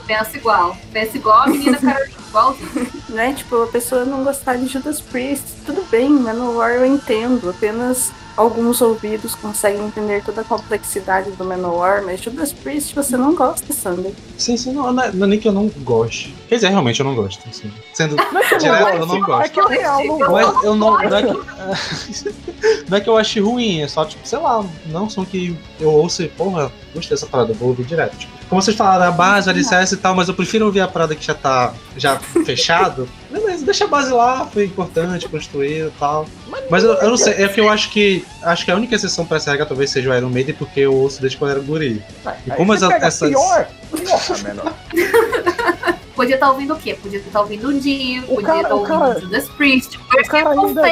Pensa 0.06 0.36
igual. 0.36 0.76
Pensa 0.92 1.16
igual 1.16 1.42
a 1.42 1.46
menina 1.48 1.76
Carolina. 1.80 2.12
Igualzinho. 2.28 2.86
Né? 3.10 3.34
Tipo, 3.34 3.62
a 3.64 3.66
pessoa 3.66 4.04
não 4.04 4.24
gostar 4.24 4.56
de 4.56 4.66
Judas 4.68 5.00
Priest, 5.00 5.44
tudo 5.66 5.84
bem, 5.90 6.08
Manowar 6.08 6.70
eu 6.70 6.86
entendo, 6.86 7.50
apenas 7.50 8.10
alguns 8.36 8.80
ouvidos 8.80 9.34
conseguem 9.34 9.86
entender 9.86 10.22
toda 10.24 10.40
a 10.40 10.44
complexidade 10.44 11.30
do 11.32 11.44
Manowar, 11.44 12.02
mas 12.04 12.20
Judas 12.20 12.52
Priest 12.52 12.94
você 12.94 13.16
não 13.16 13.34
gosta, 13.34 13.72
Sandy. 13.72 14.14
Sim, 14.38 14.56
sim, 14.56 14.72
não, 14.72 14.92
não 14.92 15.02
é, 15.02 15.12
não 15.12 15.26
é 15.26 15.30
nem 15.30 15.38
que 15.38 15.48
eu 15.48 15.52
não 15.52 15.68
goste. 15.82 16.34
Quer 16.48 16.56
dizer, 16.56 16.68
realmente 16.68 17.00
eu 17.00 17.06
não 17.06 17.14
gosto. 17.14 17.42
Assim. 17.48 17.72
Sendo 17.92 18.16
é 18.20 18.58
direto, 18.58 18.84
não 18.84 18.88
eu 18.90 19.06
não 19.06 19.20
gosto, 19.20 19.26
gosto. 19.26 19.44
é 19.44 19.48
que 19.48 19.60
eu 19.60 19.66
real 19.68 20.04
não 20.04 20.18
Eu 20.20 20.28
Não 20.28 20.38
é, 20.38 20.42
gosto. 20.44 20.64
eu 20.66 20.74
não, 20.76 20.90
não, 20.90 21.16
é 21.16 21.22
que, 21.22 21.32
não 22.90 22.98
é 22.98 23.00
que 23.00 23.08
eu 23.08 23.16
ache 23.16 23.40
ruim, 23.40 23.80
é 23.82 23.88
só, 23.88 24.04
tipo, 24.04 24.26
sei 24.26 24.38
lá, 24.38 24.64
não 24.86 25.08
são 25.08 25.24
que 25.24 25.56
eu 25.80 25.90
ouço 25.90 26.22
e, 26.22 26.28
porra, 26.28 26.72
gostei 26.94 27.16
dessa 27.16 27.26
parada, 27.26 27.52
vou 27.54 27.68
ouvir 27.68 27.84
direto. 27.84 28.16
Tipo, 28.16 28.32
como 28.52 28.60
vocês 28.60 28.76
falaram, 28.76 29.04
a 29.06 29.10
base, 29.10 29.48
o 29.48 29.50
alicerce 29.50 29.94
e 29.94 29.96
tal, 29.96 30.14
mas 30.14 30.28
eu 30.28 30.34
prefiro 30.34 30.66
ouvir 30.66 30.82
a 30.82 30.86
parada 30.86 31.14
que 31.16 31.24
já 31.24 31.32
tá 31.32 31.72
já 31.96 32.18
fechado. 32.44 33.08
Beleza, 33.30 33.64
deixa 33.64 33.86
a 33.86 33.88
base 33.88 34.12
lá, 34.12 34.44
foi 34.44 34.66
importante 34.66 35.26
construir 35.26 35.86
e 35.86 35.90
tal. 35.98 36.26
Mas 36.68 36.84
eu, 36.84 36.92
eu 36.92 37.08
não 37.08 37.16
sei, 37.16 37.32
é 37.32 37.48
que 37.48 37.58
eu 37.58 37.70
acho 37.70 37.88
que 37.90 38.22
acho 38.42 38.66
que 38.66 38.70
a 38.70 38.76
única 38.76 38.94
exceção 38.94 39.24
pra 39.24 39.38
essa 39.38 39.50
regra 39.50 39.64
talvez 39.64 39.88
seja 39.90 40.10
o 40.10 40.14
Iron 40.14 40.28
Maiden, 40.28 40.54
porque 40.54 40.80
eu 40.80 40.94
ouço 40.94 41.18
desde 41.22 41.38
quando 41.38 41.52
era 41.52 41.60
guri. 41.60 42.02
E 42.46 42.50
Aí 42.50 42.56
como 42.58 42.76
você 42.76 42.84
essa- 42.84 42.92
pega 42.94 43.06
essas- 43.06 43.28
pior, 43.30 43.66
porra, 43.90 44.38
menor. 44.44 44.72
Podia 46.14 46.34
estar 46.34 46.50
ouvindo 46.50 46.74
o 46.74 46.76
quê? 46.78 46.92
Podia 47.02 47.18
estar 47.20 47.40
ouvindo 47.40 47.68
o 47.68 47.80
Dio, 47.80 48.22
O 48.24 48.34
podia 48.34 48.56
estar 48.56 48.74
o 48.74 48.78
ouvindo 48.80 48.98
cara- 48.98 49.18
Judas 49.20 49.48
Priest, 49.48 49.96
o 49.96 50.00
cara 50.28 50.50
Merciful 50.50 50.68
ainda- 50.68 50.82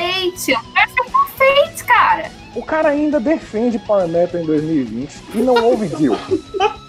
Fate, 1.36 1.84
cara. 1.84 2.30
O 2.56 2.62
cara 2.64 2.88
ainda 2.88 3.20
defende 3.20 3.78
Power 3.80 4.08
Metal 4.08 4.40
em 4.40 4.44
2020 4.46 5.10
e 5.34 5.38
não 5.38 5.54
ouve 5.62 5.88
Dio. 5.88 6.18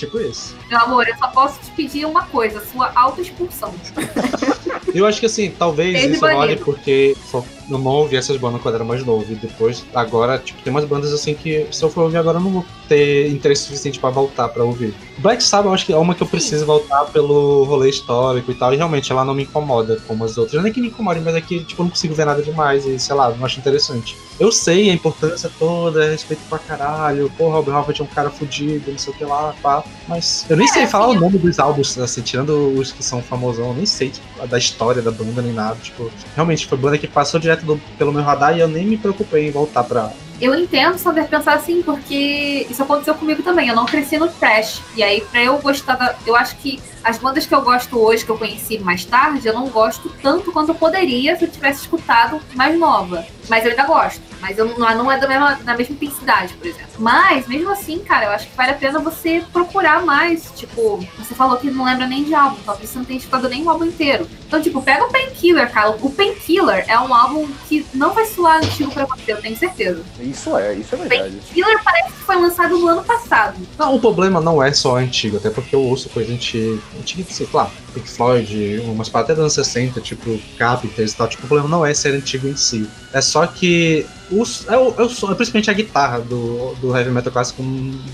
Tipo 0.00 0.18
isso. 0.18 0.56
Meu 0.70 0.80
amor, 0.80 1.06
eu 1.06 1.14
só 1.18 1.28
posso 1.28 1.60
te 1.60 1.70
pedir 1.72 2.06
uma 2.06 2.22
coisa, 2.22 2.64
sua 2.64 2.90
autoexpulsão. 2.94 3.74
Eu 4.94 5.06
acho 5.06 5.20
que 5.20 5.26
assim, 5.26 5.50
talvez 5.50 6.10
isso 6.10 6.20
banido. 6.20 6.64
porque 6.64 7.16
só 7.30 7.44
eu 7.70 7.78
não 7.78 7.92
ouvi 7.92 8.16
essas 8.16 8.36
bandas 8.36 8.60
quando 8.60 8.74
era 8.74 8.82
mais 8.82 9.04
novo. 9.04 9.24
E 9.30 9.36
depois, 9.36 9.84
agora, 9.94 10.38
tipo, 10.38 10.60
tem 10.62 10.72
umas 10.72 10.84
bandas 10.84 11.12
assim 11.12 11.32
que 11.34 11.66
se 11.70 11.84
eu 11.84 11.90
for 11.90 12.02
ouvir 12.02 12.16
agora 12.16 12.38
eu 12.38 12.42
não 12.42 12.50
vou 12.50 12.64
ter 12.88 13.28
interesse 13.28 13.64
suficiente 13.64 14.00
pra 14.00 14.10
voltar 14.10 14.48
pra 14.48 14.64
ouvir. 14.64 14.92
Black 15.18 15.44
Sabbath 15.44 15.66
eu 15.66 15.74
acho 15.74 15.86
que 15.86 15.92
é 15.92 15.96
uma 15.96 16.14
que 16.14 16.22
eu 16.22 16.26
preciso 16.26 16.66
voltar 16.66 17.04
pelo 17.06 17.62
rolê 17.64 17.90
histórico 17.90 18.50
e 18.50 18.54
tal. 18.54 18.74
E 18.74 18.76
realmente 18.76 19.12
ela 19.12 19.24
não 19.24 19.34
me 19.34 19.44
incomoda 19.44 20.00
como 20.08 20.24
as 20.24 20.36
outras. 20.36 20.60
Não 20.60 20.68
é 20.68 20.72
que 20.72 20.80
me 20.80 20.88
incomode, 20.88 21.20
mas 21.20 21.36
é 21.36 21.40
que 21.40 21.62
tipo, 21.62 21.82
eu 21.82 21.84
não 21.84 21.90
consigo 21.90 22.14
ver 22.14 22.24
nada 22.24 22.42
demais 22.42 22.84
e 22.84 22.98
sei 22.98 23.14
lá, 23.14 23.30
não 23.30 23.44
acho 23.44 23.60
interessante. 23.60 24.16
Eu 24.40 24.50
sei 24.50 24.90
a 24.90 24.94
importância 24.94 25.50
toda, 25.58 26.10
respeito 26.10 26.40
pra 26.48 26.58
caralho. 26.58 27.30
Porra, 27.36 27.58
o 27.58 27.60
Rob 27.60 27.70
Halford 27.70 28.00
é 28.00 28.04
um 28.04 28.06
cara 28.08 28.30
fudido, 28.30 28.90
não 28.90 28.98
sei 28.98 29.12
o 29.12 29.16
que 29.16 29.24
lá, 29.24 29.54
pá. 29.62 29.84
Mas 30.08 30.46
eu 30.48 30.56
nem 30.56 30.66
sei 30.66 30.86
falar 30.86 31.08
assim, 31.08 31.16
o 31.18 31.20
nome 31.20 31.38
dos 31.38 31.58
álbuns, 31.58 31.98
assim, 31.98 32.22
tirando 32.22 32.72
os 32.78 32.90
que 32.90 33.02
são 33.02 33.22
famosão, 33.22 33.68
eu 33.68 33.74
nem 33.74 33.84
sei 33.84 34.08
tipo, 34.08 34.46
da 34.46 34.56
história 34.56 35.02
da 35.02 35.10
banda 35.10 35.42
nem 35.42 35.52
nada. 35.52 35.76
Tipo, 35.82 36.10
realmente 36.34 36.66
foi 36.66 36.78
banda 36.78 36.96
que 36.96 37.06
passou 37.06 37.38
direto 37.38 37.66
do- 37.66 37.80
pelo 37.98 38.12
meu 38.12 38.22
radar 38.22 38.56
e 38.56 38.60
eu 38.60 38.68
nem 38.68 38.86
me 38.86 38.96
preocupei 38.96 39.46
em 39.46 39.50
voltar 39.50 39.84
pra. 39.84 40.10
Eu 40.40 40.54
entendo 40.54 40.96
Sander 40.96 41.28
pensar 41.28 41.54
assim, 41.54 41.82
porque 41.82 42.66
isso 42.70 42.82
aconteceu 42.82 43.14
comigo 43.14 43.42
também. 43.42 43.68
Eu 43.68 43.76
não 43.76 43.84
cresci 43.84 44.16
no 44.16 44.28
trash. 44.28 44.80
E 44.96 45.02
aí, 45.02 45.20
pra 45.20 45.42
eu 45.42 45.58
gostar 45.58 45.96
da. 45.96 46.14
Eu 46.26 46.34
acho 46.34 46.56
que 46.56 46.80
as 47.02 47.18
bandas 47.18 47.46
que 47.46 47.54
eu 47.54 47.62
gosto 47.62 47.98
hoje, 47.98 48.24
que 48.24 48.30
eu 48.30 48.38
conheci 48.38 48.78
mais 48.78 49.04
tarde, 49.04 49.46
eu 49.46 49.54
não 49.54 49.68
gosto 49.68 50.10
tanto 50.22 50.52
quanto 50.52 50.70
eu 50.70 50.74
poderia 50.74 51.36
se 51.36 51.44
eu 51.44 51.50
tivesse 51.50 51.82
escutado 51.82 52.40
mais 52.54 52.78
nova. 52.78 53.24
Mas 53.48 53.64
eu 53.64 53.70
ainda 53.70 53.84
gosto. 53.84 54.20
Mas 54.40 54.56
eu 54.56 54.66
não, 54.78 55.10
é 55.10 55.18
da 55.18 55.28
mesma, 55.28 55.54
da 55.56 55.76
mesma 55.76 55.94
intensidade, 55.94 56.54
por 56.54 56.66
exemplo. 56.66 56.88
Mas, 56.98 57.46
mesmo 57.46 57.70
assim, 57.70 57.98
cara, 57.98 58.26
eu 58.26 58.30
acho 58.30 58.48
que 58.48 58.56
vale 58.56 58.70
a 58.70 58.74
pena 58.74 58.98
você 58.98 59.42
procurar 59.52 60.04
mais. 60.04 60.50
Tipo, 60.56 61.04
você 61.18 61.34
falou 61.34 61.56
que 61.56 61.70
não 61.70 61.84
lembra 61.84 62.06
nem 62.06 62.24
de 62.24 62.34
álbum, 62.34 62.56
talvez 62.64 62.88
você 62.88 62.98
não 62.98 63.04
tenha 63.04 63.18
escutado 63.18 63.48
nem 63.48 63.64
o 63.64 63.70
álbum 63.70 63.84
inteiro. 63.84 64.28
Então, 64.46 64.62
tipo, 64.62 64.80
pega 64.80 65.04
o 65.04 65.10
Painkiller, 65.10 65.70
cara. 65.70 65.90
O 65.90 66.10
Painkiller 66.10 66.84
é 66.86 66.98
um 66.98 67.12
álbum 67.12 67.48
que 67.68 67.84
não 67.92 68.14
vai 68.14 68.24
soar 68.24 68.58
antigo 68.58 68.90
pra 68.92 69.04
você, 69.04 69.32
eu 69.32 69.42
tenho 69.42 69.56
certeza. 69.56 70.02
Isso 70.30 70.56
é, 70.56 70.74
isso 70.74 70.94
é 70.94 70.98
verdade. 70.98 71.36
Painkiller 71.36 71.84
parece 71.84 72.12
que 72.12 72.20
foi 72.20 72.36
lançado 72.36 72.78
no 72.78 72.88
ano 72.88 73.04
passado. 73.04 73.56
Não, 73.78 73.96
o 73.96 74.00
problema 74.00 74.40
não 74.40 74.62
é 74.62 74.72
só 74.72 74.96
antigo, 74.96 75.36
até 75.36 75.50
porque 75.50 75.74
eu 75.74 75.82
ouço 75.82 76.08
coisa 76.08 76.32
antiga, 76.32 76.80
antiga 76.98 77.24
sei 77.28 77.48
lá, 77.52 77.70
Pink 77.92 78.08
Floyd, 78.08 78.82
umas 78.84 79.08
paradas 79.08 79.30
até 79.32 79.42
dos 79.42 79.58
anos 79.58 79.66
60, 79.68 80.00
tipo 80.00 80.38
Capitals 80.56 81.12
e 81.12 81.16
tal. 81.16 81.28
Tipo, 81.28 81.44
o 81.44 81.48
problema 81.48 81.68
não 81.68 81.84
é 81.84 81.92
ser 81.92 82.14
antigo 82.14 82.46
em 82.46 82.56
si. 82.56 82.88
É 83.12 83.20
só 83.20 83.46
que 83.46 84.06
os, 84.30 84.68
é, 84.68 84.76
o, 84.76 84.94
é, 84.96 85.02
o 85.02 85.08
som, 85.08 85.32
é 85.32 85.34
principalmente 85.34 85.70
a 85.70 85.74
guitarra 85.74 86.20
do, 86.20 86.74
do 86.76 86.96
heavy 86.96 87.10
metal 87.10 87.32
clássico 87.32 87.62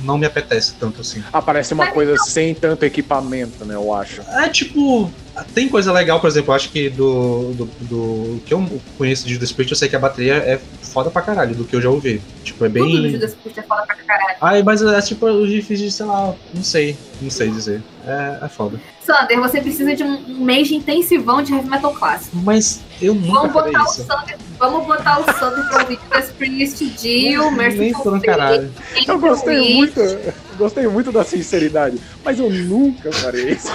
não 0.02 0.16
me 0.16 0.24
apetece 0.24 0.74
tanto 0.80 1.02
assim. 1.02 1.22
Ah, 1.32 1.42
parece 1.42 1.74
uma 1.74 1.84
Mas 1.84 1.94
coisa 1.94 2.16
sem 2.16 2.54
tanto 2.54 2.84
equipamento, 2.84 3.64
né? 3.64 3.74
Eu 3.74 3.92
acho. 3.92 4.22
É 4.22 4.48
tipo. 4.48 5.10
Tem 5.54 5.68
coisa 5.68 5.92
legal, 5.92 6.20
por 6.20 6.28
exemplo, 6.28 6.52
eu 6.52 6.56
acho 6.56 6.70
que 6.70 6.88
do, 6.88 7.52
do, 7.52 7.64
do 7.82 8.40
que 8.44 8.54
eu 8.54 8.80
conheço 8.96 9.26
de 9.26 9.34
Judas 9.34 9.52
Priest, 9.52 9.72
eu 9.72 9.76
sei 9.76 9.88
que 9.88 9.96
a 9.96 9.98
bateria 9.98 10.34
é 10.34 10.58
foda 10.82 11.10
pra 11.10 11.22
caralho, 11.22 11.54
do 11.54 11.64
que 11.64 11.76
eu 11.76 11.80
já 11.82 11.90
ouvi. 11.90 12.22
Tipo, 12.42 12.64
é 12.64 12.68
Tudo 12.68 12.84
bem. 12.84 13.10
Judas 13.10 13.34
Priest 13.34 13.60
é 13.60 13.62
foda 13.62 13.82
pra 13.86 13.96
caralho. 13.96 14.36
Ai, 14.40 14.62
mas 14.62 14.82
é 14.82 15.00
tipo 15.02 15.26
os 15.26 15.48
riffs 15.48 15.78
de, 15.78 15.90
sei 15.90 16.06
lá, 16.06 16.34
não 16.54 16.62
sei, 16.62 16.96
não 17.20 17.30
sei 17.30 17.50
dizer. 17.50 17.82
É, 18.06 18.44
é 18.44 18.48
foda. 18.48 18.80
Sander, 19.00 19.38
você 19.38 19.60
precisa 19.60 19.94
de 19.94 20.02
um, 20.02 20.44
mês 20.44 20.68
de 20.68 20.74
intensivão 20.74 21.42
de 21.42 21.52
heavy 21.52 21.68
metal 21.68 21.92
clássico. 21.92 22.36
Mas 22.36 22.80
eu 23.00 23.14
nunca 23.14 23.40
Vamos 23.40 23.52
farei 23.52 23.72
botar, 23.72 23.84
o 23.84 23.92
isso. 23.92 24.04
Sander, 24.04 24.38
vamos 24.58 24.86
botar 24.86 25.20
o 25.20 25.24
Sander 25.38 25.68
pra 25.68 25.82
ouvir 25.82 25.98
Judas 26.02 26.30
Priest, 26.30 26.84
Dio, 26.84 27.42
Nem 27.42 27.56
Merciful 27.56 28.12
Fate, 28.12 28.26
caralho. 28.26 28.72
Eu 29.06 29.18
gostei 29.18 29.74
muito, 29.74 30.00
eu 30.00 30.34
gostei 30.58 30.86
muito 30.88 31.12
da 31.12 31.24
sinceridade, 31.24 31.98
mas 32.24 32.38
eu 32.38 32.50
nunca 32.50 33.12
farei 33.12 33.50
isso. 33.52 33.68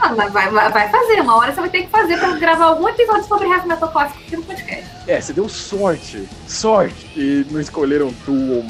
Ah, 0.00 0.12
mas 0.14 0.32
vai, 0.32 0.48
vai, 0.50 0.70
vai 0.70 0.88
fazer, 0.90 1.20
uma 1.20 1.36
hora 1.36 1.52
você 1.52 1.60
vai 1.60 1.70
ter 1.70 1.82
que 1.82 1.88
fazer 1.88 2.18
pra 2.18 2.32
gravar 2.36 2.66
algum 2.66 2.88
episódio 2.88 3.24
sobre 3.26 3.48
heavy 3.48 3.66
metal 3.68 3.88
clássico 3.90 4.20
aqui 4.26 4.36
no 4.36 4.42
podcast. 4.44 4.84
É, 5.06 5.20
você 5.20 5.32
deu 5.32 5.48
sorte, 5.48 6.28
sorte, 6.46 7.10
e 7.16 7.44
não 7.50 7.60
escolheram 7.60 8.12
tu 8.24 8.32
ou. 8.32 8.64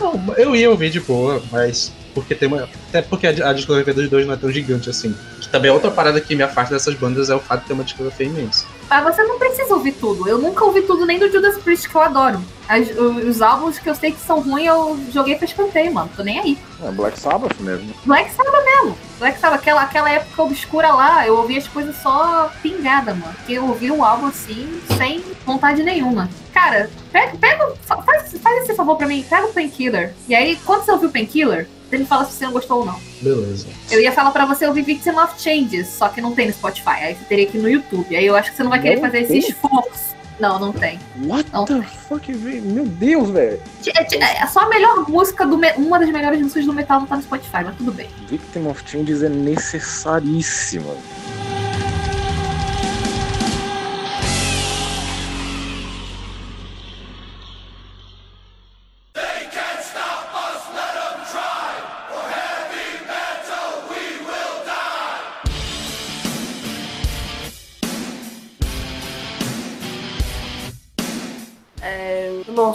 Não, 0.00 0.34
eu 0.36 0.54
ia 0.56 0.70
ouvir 0.70 0.90
de 0.90 1.00
boa, 1.00 1.42
mas 1.52 1.92
porque 2.14 2.34
tem 2.34 2.48
uma. 2.48 2.68
Até 2.88 3.02
porque 3.02 3.26
a, 3.26 3.30
a 3.50 3.52
discografia 3.52 3.92
dos 3.92 4.08
dois 4.08 4.26
não 4.26 4.34
é 4.34 4.36
tão 4.36 4.50
gigante 4.50 4.88
assim. 4.88 5.14
Que 5.40 5.48
também 5.48 5.70
é 5.70 5.74
outra 5.74 5.90
parada 5.90 6.20
que 6.20 6.34
me 6.34 6.42
afasta 6.42 6.74
dessas 6.74 6.94
bandas 6.94 7.28
é 7.28 7.34
o 7.34 7.38
fato 7.40 7.60
de 7.62 7.66
ter 7.66 7.72
uma 7.74 7.84
discografia 7.84 8.26
imensa. 8.26 8.64
Mas 8.88 9.04
você 9.04 9.22
não 9.24 9.38
precisa 9.38 9.74
ouvir 9.74 9.92
tudo. 9.92 10.26
Eu 10.28 10.38
nunca 10.38 10.64
ouvi 10.64 10.82
tudo 10.82 11.04
nem 11.04 11.18
do 11.18 11.30
Judas 11.30 11.58
Priest, 11.58 11.88
que 11.88 11.94
eu 11.94 12.00
adoro. 12.00 12.40
As- 12.68 12.88
os, 12.90 13.24
os 13.28 13.42
álbuns 13.42 13.78
que 13.78 13.88
eu 13.90 13.94
sei 13.94 14.12
que 14.12 14.20
são 14.20 14.40
ruins, 14.40 14.66
eu 14.66 14.98
joguei 15.12 15.34
pra 15.36 15.44
escanteio, 15.44 15.92
mano. 15.92 16.08
Tô 16.16 16.22
nem 16.22 16.38
aí. 16.40 16.58
É 16.82 16.90
Black 16.90 17.18
Sabbath 17.18 17.58
mesmo. 17.60 17.92
Black 18.06 18.30
Sabbath 18.32 18.64
mesmo. 18.64 18.98
Black 19.18 19.38
Sabbath, 19.40 19.60
aquela, 19.60 19.82
aquela 19.82 20.10
época 20.10 20.42
obscura 20.42 20.92
lá, 20.92 21.26
eu 21.26 21.36
ouvi 21.36 21.56
as 21.56 21.66
coisas 21.66 21.96
só 22.02 22.50
pingada, 22.62 23.14
mano. 23.14 23.32
Porque 23.34 23.54
eu 23.54 23.66
ouvi 23.66 23.90
o 23.90 24.04
álbum 24.04 24.26
assim, 24.26 24.80
sem 24.98 25.22
vontade 25.44 25.82
nenhuma. 25.82 26.28
Cara, 26.52 26.90
pega, 27.12 27.36
pega 27.38 27.72
fa- 27.82 28.02
faz, 28.02 28.34
faz 28.42 28.62
esse 28.64 28.74
favor 28.74 28.96
pra 28.96 29.06
mim, 29.06 29.24
pega 29.28 29.46
o 29.46 29.52
Painkiller. 29.52 30.12
E 30.28 30.34
aí, 30.34 30.56
quando 30.64 30.84
você 30.84 30.92
ouvir 30.92 31.06
o 31.06 31.10
Painkiller, 31.10 31.68
você 31.88 31.98
me 31.98 32.04
fala 32.04 32.24
se 32.24 32.32
você 32.32 32.44
não 32.46 32.52
gostou 32.52 32.78
ou 32.80 32.84
não. 32.84 32.98
Beleza. 33.22 33.66
Eu 33.90 34.00
ia 34.00 34.10
falar 34.12 34.30
pra 34.32 34.44
você 34.44 34.66
ouvir 34.66 34.82
Victim 34.82 35.10
of 35.10 35.40
Changes, 35.40 35.88
só 35.88 36.08
que 36.08 36.20
não 36.20 36.34
tem 36.34 36.48
no 36.48 36.52
Spotify. 36.52 36.90
Aí 37.02 37.14
você 37.14 37.24
teria 37.24 37.46
que 37.46 37.56
ir 37.56 37.60
no 37.62 37.70
YouTube. 37.70 38.14
Aí 38.14 38.26
eu 38.26 38.34
acho 38.36 38.50
que 38.50 38.56
você 38.56 38.62
não 38.64 38.70
vai 38.70 38.80
querer 38.80 39.00
fazer 39.00 39.24
tem? 39.24 39.38
esse 39.38 39.50
esforço. 39.50 40.15
Não, 40.38 40.58
não 40.58 40.72
tem. 40.72 40.98
What 41.24 41.48
Não 41.52 41.64
the 41.64 41.80
fuck, 41.82 42.30
velho? 42.32 42.62
Meu 42.62 42.84
Deus, 42.84 43.30
velho. 43.30 43.60
É, 43.86 44.42
é 44.42 44.46
só 44.46 44.60
a 44.60 44.68
melhor 44.68 45.08
música 45.08 45.46
do. 45.46 45.56
me- 45.56 45.72
Uma 45.76 45.98
das 45.98 46.10
melhores 46.10 46.40
músicas 46.40 46.66
do 46.66 46.72
metal 46.74 47.00
não 47.00 47.06
tá 47.06 47.16
no 47.16 47.22
Spotify, 47.22 47.64
mas 47.64 47.76
tudo 47.76 47.92
bem. 47.92 48.08
Victim 48.28 48.66
of 48.66 48.82
Changes 48.86 49.22
é 49.22 49.28
necessaríssima. 49.30 50.94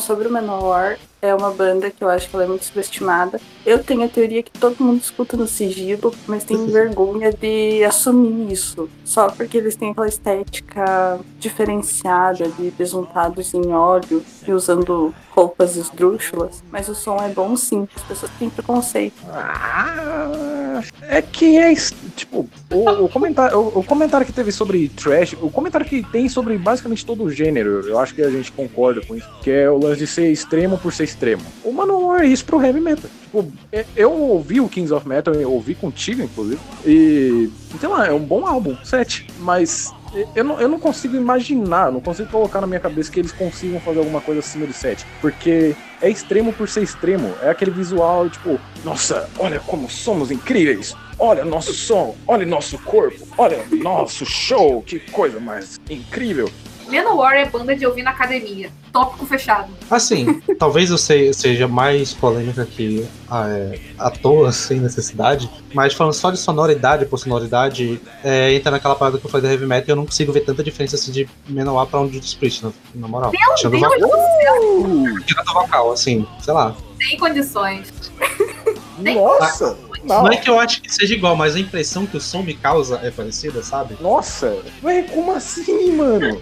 Sobre 0.02 0.28
o 0.28 0.32
Manowar, 0.32 0.97
é 1.22 1.34
uma 1.34 1.52
banda 1.52 1.89
que 1.91 2.04
eu 2.04 2.10
acho 2.10 2.28
que 2.30 2.36
ela 2.36 2.45
é 2.45 2.47
muito 2.47 2.66
subestimada. 2.66 3.39
Eu 3.66 3.84
tenho 3.84 4.03
a 4.03 4.07
teoria 4.07 4.41
que 4.41 4.51
todo 4.51 4.84
mundo 4.84 4.99
escuta 5.01 5.38
no 5.38 5.47
sigilo, 5.47 6.14
mas 6.28 6.43
tem 6.43 6.66
vergonha 6.68 7.32
de 7.32 7.84
assumir 7.84 8.51
isso. 8.51 8.89
Só 9.05 9.30
porque 9.30 9.57
eles 9.57 9.76
têm 9.76 9.91
aquela 9.91 10.07
estética 10.07 11.20
diferenciada 11.39 12.47
de 12.49 12.72
besuntados 12.72 13.53
em 13.53 13.72
óleo 13.72 14.24
e 14.47 14.51
usando 14.51 15.14
roupas 15.32 15.76
esdrúxulas. 15.76 16.64
Mas 16.72 16.88
o 16.89 16.95
som 16.95 17.18
é 17.18 17.30
bom 17.30 17.55
sim, 17.55 17.88
as 17.95 18.03
pessoas 18.03 18.32
têm 18.38 18.49
preconceito. 18.49 19.16
Ah, 19.30 20.82
é 21.03 21.22
que 21.22 21.57
é. 21.57 21.74
Tipo, 22.16 22.49
o, 22.72 23.05
o 23.05 23.09
comentário, 23.09 23.57
o, 23.57 23.80
o 23.80 23.84
comentário 23.84 24.26
que 24.26 24.34
teve 24.34 24.51
sobre 24.51 24.89
trash, 24.89 25.34
o 25.41 25.49
comentário 25.49 25.86
que 25.86 26.03
tem 26.03 26.28
sobre 26.28 26.57
basicamente 26.57 27.05
todo 27.05 27.24
o 27.24 27.32
gênero, 27.32 27.88
eu 27.88 27.99
acho 27.99 28.14
que 28.14 28.22
a 28.22 28.30
gente 28.30 28.51
concorda 28.51 29.01
com 29.05 29.16
isso, 29.16 29.30
que 29.41 29.51
é 29.51 29.70
o 29.70 29.78
lance 29.78 29.99
de 29.99 30.07
ser 30.07 30.32
extremo 30.32 30.78
por 30.78 30.91
ser 30.93 31.03
extremo. 31.03 31.43
O 31.64 31.72
Manowar 31.72 32.22
é 32.22 32.28
isso 32.28 32.45
pro 32.45 32.62
heavy 32.62 32.80
metal. 32.80 33.09
Tipo, 33.32 33.49
é- 33.71 33.86
eu 33.95 34.11
ouvi 34.11 34.59
o 34.59 34.67
Kings 34.67 34.93
of 34.93 35.07
Metal, 35.07 35.34
eu 35.34 35.49
ouvi 35.53 35.73
contigo, 35.73 36.21
inclusive, 36.21 36.59
e. 36.86 37.49
Sei 37.79 37.88
lá, 37.88 38.05
é 38.05 38.11
um 38.11 38.19
bom 38.19 38.45
álbum, 38.45 38.75
7, 38.84 39.25
mas. 39.39 39.93
Eu 40.36 40.43
não, 40.43 40.59
eu 40.59 40.67
não 40.67 40.77
consigo 40.77 41.15
imaginar, 41.15 41.89
não 41.89 42.01
consigo 42.01 42.29
colocar 42.29 42.59
na 42.59 42.67
minha 42.67 42.82
cabeça 42.82 43.09
que 43.09 43.17
eles 43.17 43.32
consigam 43.32 43.79
fazer 43.79 43.99
alguma 43.99 44.19
coisa 44.19 44.41
acima 44.41 44.67
de 44.67 44.73
7. 44.73 45.05
Porque 45.21 45.73
é 46.01 46.09
extremo 46.09 46.51
por 46.51 46.67
ser 46.67 46.84
extremo. 46.84 47.34
É 47.41 47.49
aquele 47.49 47.71
visual, 47.71 48.29
tipo, 48.29 48.59
nossa, 48.84 49.29
olha 49.39 49.61
como 49.61 49.89
somos 49.89 50.29
incríveis. 50.29 50.93
Olha 51.17 51.45
nosso 51.45 51.73
som, 51.73 52.13
olha 52.27 52.45
nosso 52.45 52.77
corpo, 52.79 53.25
olha 53.38 53.63
nosso 53.71 54.25
show, 54.25 54.82
que 54.82 54.99
coisa 54.99 55.39
mais 55.39 55.79
incrível. 55.89 56.49
Manowar 56.91 57.33
é 57.35 57.45
banda 57.45 57.75
de 57.75 57.85
ouvir 57.85 58.03
na 58.03 58.11
academia. 58.11 58.69
Tópico 58.91 59.25
fechado. 59.25 59.71
Assim, 59.89 60.41
talvez 60.59 60.89
eu 60.89 60.97
seja 60.97 61.67
mais 61.67 62.13
polêmica 62.13 62.65
que 62.65 63.07
ah, 63.29 63.47
é, 63.47 63.79
à 63.97 64.09
toa, 64.09 64.51
sem 64.51 64.79
necessidade, 64.79 65.49
mas 65.73 65.93
falando 65.93 66.13
só 66.13 66.29
de 66.29 66.37
sonoridade 66.37 67.05
por 67.05 67.17
sonoridade, 67.17 68.01
é, 68.23 68.53
entra 68.53 68.71
naquela 68.71 68.95
parada 68.95 69.17
que 69.17 69.25
eu 69.25 69.29
falei 69.29 69.47
da 69.47 69.53
Heavy 69.53 69.65
Metal 69.65 69.87
e 69.87 69.91
eu 69.91 69.95
não 69.95 70.05
consigo 70.05 70.33
ver 70.33 70.41
tanta 70.41 70.63
diferença 70.63 70.95
assim, 70.95 71.11
de 71.11 71.29
Menor 71.47 71.85
pra 71.85 72.01
um 72.01 72.07
de 72.07 72.19
Split, 72.19 72.61
na, 72.61 72.71
na 72.95 73.07
moral. 73.07 73.31
Tirando 73.55 73.75
o 73.75 73.79
Deus 73.79 73.93
vocal, 73.93 74.09
do 74.09 74.15
céu, 74.15 75.25
tirando 75.25 75.47
o 75.47 75.53
vocal, 75.53 75.91
assim, 75.91 76.27
sei 76.41 76.53
lá. 76.53 76.75
tem 76.99 77.17
condições. 77.17 77.91
Nossa! 78.99 79.77
Não. 80.03 80.23
Não 80.23 80.31
é 80.31 80.37
que 80.37 80.49
eu 80.49 80.59
acho 80.59 80.81
que 80.81 80.91
seja 80.91 81.13
igual, 81.13 81.35
mas 81.35 81.55
a 81.55 81.59
impressão 81.59 82.05
que 82.05 82.18
o 82.18 82.22
som 82.22 82.41
me 82.41 82.53
causa 82.55 82.99
é 83.03 83.11
parecida, 83.11 83.63
sabe? 83.63 83.95
Nossa! 84.01 84.57
Véi, 84.81 85.03
como 85.03 85.31
assim, 85.31 85.91
mano? 85.91 86.41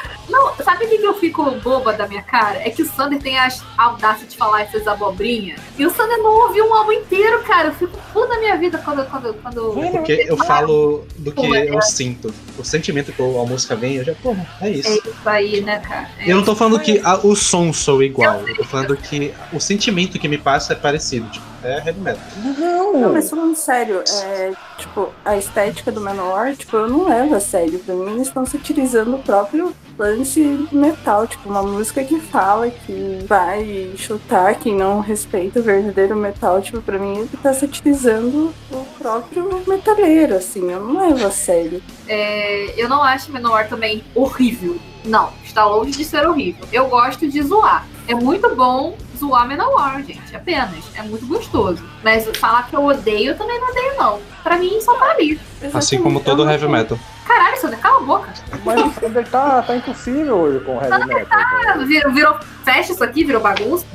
Não, 0.31 0.55
sabe 0.63 0.85
o 0.85 0.89
que 0.89 0.95
eu 1.03 1.13
fico 1.15 1.51
boba 1.59 1.93
da 1.93 2.07
minha 2.07 2.21
cara? 2.23 2.57
É 2.65 2.69
que 2.69 2.81
o 2.81 2.85
Sander 2.85 3.19
tem 3.21 3.37
a 3.37 3.49
audácia 3.77 4.25
de 4.25 4.37
falar 4.37 4.61
essas 4.61 4.87
abobrinhas. 4.87 5.59
E 5.77 5.85
o 5.85 5.89
Sander 5.91 6.17
não 6.19 6.47
ouviu 6.47 6.65
um 6.67 6.73
álbum 6.73 6.91
inteiro, 6.93 7.41
cara. 7.43 7.69
Eu 7.69 7.73
fico 7.73 7.97
puta 8.13 8.27
da 8.27 8.39
minha 8.39 8.57
vida 8.57 8.77
quando. 8.77 9.05
quando, 9.09 9.33
quando... 9.35 9.73
Porque 9.91 10.25
eu 10.27 10.37
falo 10.37 11.05
do 11.17 11.31
que 11.31 11.47
Pô, 11.47 11.53
é. 11.55 11.69
eu 11.69 11.81
sinto. 11.81 12.33
O 12.57 12.63
sentimento 12.63 13.11
que 13.11 13.21
a 13.21 13.45
música 13.45 13.75
vem, 13.75 13.95
eu 13.95 14.03
já, 14.05 14.13
porra, 14.15 14.47
é 14.61 14.67
É 14.67 14.71
isso. 14.71 14.89
isso 14.89 15.13
aí, 15.25 15.61
né, 15.61 15.79
cara? 15.79 16.09
É 16.19 16.31
Eu 16.31 16.37
não 16.37 16.43
tô 16.43 16.55
falando 16.55 16.79
que 16.79 16.99
a- 17.03 17.19
o 17.23 17.35
som 17.35 17.73
sou 17.73 18.01
igual, 18.01 18.41
eu 18.47 18.55
tô 18.55 18.63
falando 18.63 18.95
que 18.95 19.33
o 19.51 19.59
sentimento 19.59 20.17
que 20.17 20.27
me 20.27 20.37
passa 20.37 20.73
é 20.73 20.75
parecido. 20.75 21.29
Tipo, 21.29 21.45
é 21.63 21.77
heavy 21.77 21.99
metal. 21.99 22.21
Não, 22.57 22.93
Não! 22.93 23.13
mas 23.13 23.29
falando 23.29 23.55
sério, 23.55 24.03
é, 24.23 24.51
tipo, 24.77 25.09
a 25.23 25.37
estética 25.37 25.91
do 25.91 26.01
Manowar, 26.01 26.55
tipo, 26.55 26.75
eu 26.77 26.87
não 26.89 27.07
levo 27.07 27.35
a 27.35 27.39
sério. 27.39 27.79
Pra 27.79 27.93
mim, 27.93 28.13
eles 28.13 28.27
estão 28.27 28.45
satirizando 28.45 29.15
o 29.15 29.19
próprio 29.19 29.73
lance 30.01 30.67
metal, 30.71 31.27
tipo, 31.27 31.47
uma 31.47 31.61
música 31.61 32.03
que 32.03 32.19
fala, 32.19 32.71
que 32.71 33.19
vai 33.27 33.91
chutar 33.95 34.55
quem 34.55 34.75
não 34.75 34.99
respeita 34.99 35.59
o 35.59 35.63
verdadeiro 35.63 36.15
metal, 36.15 36.59
tipo, 36.59 36.81
pra 36.81 36.97
mim 36.97 37.19
ele 37.19 37.29
tá 37.41 37.53
satirizando 37.53 38.51
o 38.71 38.85
próprio 38.97 39.63
metaleiro, 39.67 40.35
assim, 40.35 40.71
eu 40.71 40.79
não 40.79 41.07
levo 41.07 41.27
a 41.27 41.31
sério. 41.31 41.83
É, 42.07 42.73
eu 42.81 42.89
não 42.89 43.03
acho 43.03 43.31
Menor 43.31 43.67
também 43.67 44.03
horrível. 44.15 44.77
Não, 45.05 45.31
está 45.43 45.65
longe 45.65 45.91
de 45.91 46.03
ser 46.03 46.27
horrível. 46.27 46.65
Eu 46.71 46.87
gosto 46.87 47.27
de 47.27 47.41
zoar. 47.41 47.87
É 48.07 48.13
muito 48.13 48.55
bom 48.55 48.95
zoar 49.17 49.47
Menor, 49.47 50.03
gente, 50.03 50.35
apenas. 50.35 50.83
É 50.95 51.01
muito 51.01 51.25
gostoso. 51.27 51.83
Mas 52.03 52.25
falar 52.37 52.67
que 52.67 52.75
eu 52.75 52.83
odeio, 52.83 53.31
eu 53.31 53.37
também 53.37 53.59
não 53.59 53.69
odeio, 53.69 53.97
não. 53.97 54.19
Pra 54.43 54.57
mim, 54.57 54.79
só 54.81 54.95
tá 54.95 55.11
ali. 55.11 55.39
Assim 55.73 56.01
como 56.01 56.19
todo 56.19 56.49
heavy 56.49 56.67
metal. 56.67 56.97
Caralho, 57.31 57.57
Sander, 57.61 57.79
cala 57.79 57.97
a 57.97 58.01
boca. 58.01 58.29
Mas 58.65 58.81
o 58.81 58.99
Sander 58.99 59.25
tá, 59.27 59.61
tá 59.61 59.75
impossível 59.75 60.35
hoje 60.35 60.59
com 60.65 60.77
o 60.77 60.81
heavy 60.83 61.05
metal. 61.07 61.25
cara. 61.27 61.85
Virou, 61.85 62.11
virou 62.11 62.35
fecha 62.65 62.91
isso 62.91 63.03
aqui, 63.03 63.23
virou 63.23 63.41
bagunça. 63.41 63.85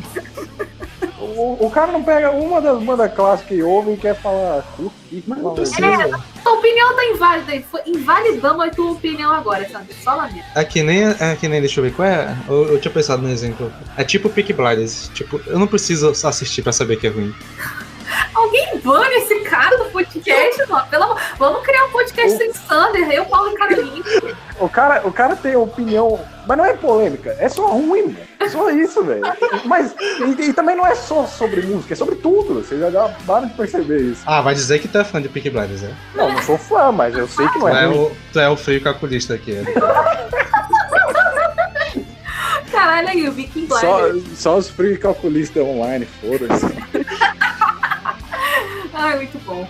O, 1.19 1.67
o 1.67 1.71
cara 1.71 1.93
não 1.93 2.03
pega 2.03 2.31
uma 2.31 2.61
das 2.63 2.83
bandas 2.83 3.13
clássicas 3.13 3.49
que 3.57 3.63
ouve 3.63 3.93
e 3.93 3.97
quer 3.99 4.15
falar. 4.15 4.63
"Puta, 4.77 4.95
que 5.11 5.23
Mas 5.27 5.39
não 5.39 5.45
maluco." 5.45 5.57
precisa. 5.57 6.21
Tua 6.43 6.53
opinião 6.55 6.97
tá 6.97 7.05
inválida. 7.05 7.63
Foi 7.71 7.81
invalidando 7.87 8.63
a 8.63 8.71
tua 8.71 8.93
opinião 8.93 9.31
agora, 9.33 9.69
Sander. 9.69 9.95
Só 10.03 10.15
lamento. 10.15 10.45
É 10.55 10.65
que 10.65 10.83
nem, 10.83 11.05
é 11.05 11.37
que 11.39 11.47
nem, 11.49 11.61
deixa 11.61 11.81
eu 11.81 11.85
ver 11.85 11.93
qual 11.93 12.09
é. 12.09 12.35
Eu, 12.49 12.69
eu 12.73 12.81
tinha 12.81 12.93
pensado 12.93 13.21
no 13.23 13.29
exemplo. 13.29 13.71
É 13.99 14.05
tipo 14.05 14.31
Peak 14.31 14.53
Blinders. 14.55 15.11
Tipo, 15.13 15.41
eu 15.47 15.59
não 15.59 15.67
preciso 15.67 16.09
assistir 16.27 16.63
pra 16.63 16.73
saber 16.73 16.97
que 16.97 17.07
é 17.07 17.11
ruim. 17.11 17.35
Alguém 18.37 18.79
bane 18.81 19.15
esse 19.17 19.41
cara 19.41 19.77
do 19.79 19.85
podcast, 19.87 20.67
mano. 20.69 20.87
Pelo 20.89 21.05
amor... 21.05 21.19
Vamos 21.39 21.63
criar 21.63 21.85
um 21.87 21.91
podcast 21.91 22.37
sem 22.37 22.53
Sander. 22.53 23.11
Eu, 23.11 23.25
Paulo 23.27 23.51
e 23.51 23.55
Caroline. 23.57 24.03
O 24.61 24.69
cara, 24.69 25.07
o 25.07 25.13
cara 25.13 25.35
tem 25.37 25.57
opinião, 25.57 26.21
mas 26.47 26.57
não 26.59 26.65
é 26.65 26.73
polêmica, 26.75 27.35
é 27.39 27.49
só 27.49 27.67
ruim. 27.69 28.17
É 28.41 28.49
só 28.49 28.71
isso, 28.71 29.03
velho. 29.05 29.23
Mas 29.65 29.95
e, 30.39 30.43
e 30.49 30.53
também 30.53 30.75
não 30.77 30.87
é 30.87 30.95
só 30.95 31.27
sobre 31.27 31.63
música, 31.63 31.93
é 31.95 31.97
sobre 31.97 32.17
tudo. 32.17 32.55
Vocês 32.63 32.81
já 32.81 32.89
acabaram 33.07 33.49
de 33.49 33.55
perceber 33.55 34.01
isso. 34.01 34.23
Ah, 34.27 34.41
vai 34.41 34.55
dizer 34.55 34.79
que 34.79 34.89
tu 34.89 34.99
é 34.99 35.05
fã 35.05 35.21
de 35.21 35.29
Peak 35.29 35.51
Blinders, 35.51 35.83
é? 35.83 35.91
Não, 36.15 36.31
não 36.33 36.43
sou 36.43 36.57
fã, 36.59 36.91
mas 36.93 37.15
eu 37.17 37.27
sei 37.29 37.47
que 37.49 37.59
não 37.59 37.67
Tu 37.69 37.77
é 37.77 37.83
é 37.83 37.87
ruim. 37.87 37.99
o, 37.99 38.17
tu 38.33 38.41
é 38.41 38.49
o 38.49 38.57
frio 38.57 38.83
calculista 38.83 39.35
aqui. 39.35 39.53
É. 39.53 39.65
Caralho, 42.71 43.09
aí, 43.09 43.29
o 43.29 43.33
Viking 43.33 43.69
Só, 43.69 44.09
Blinders. 44.11 44.39
só 44.39 44.57
os 44.57 44.69
free 44.69 44.97
calculistas 44.99 45.63
online, 45.63 46.07
foda-se. 46.21 46.67
Ai, 48.99 49.17
muito 49.17 49.39
bom. 49.45 49.69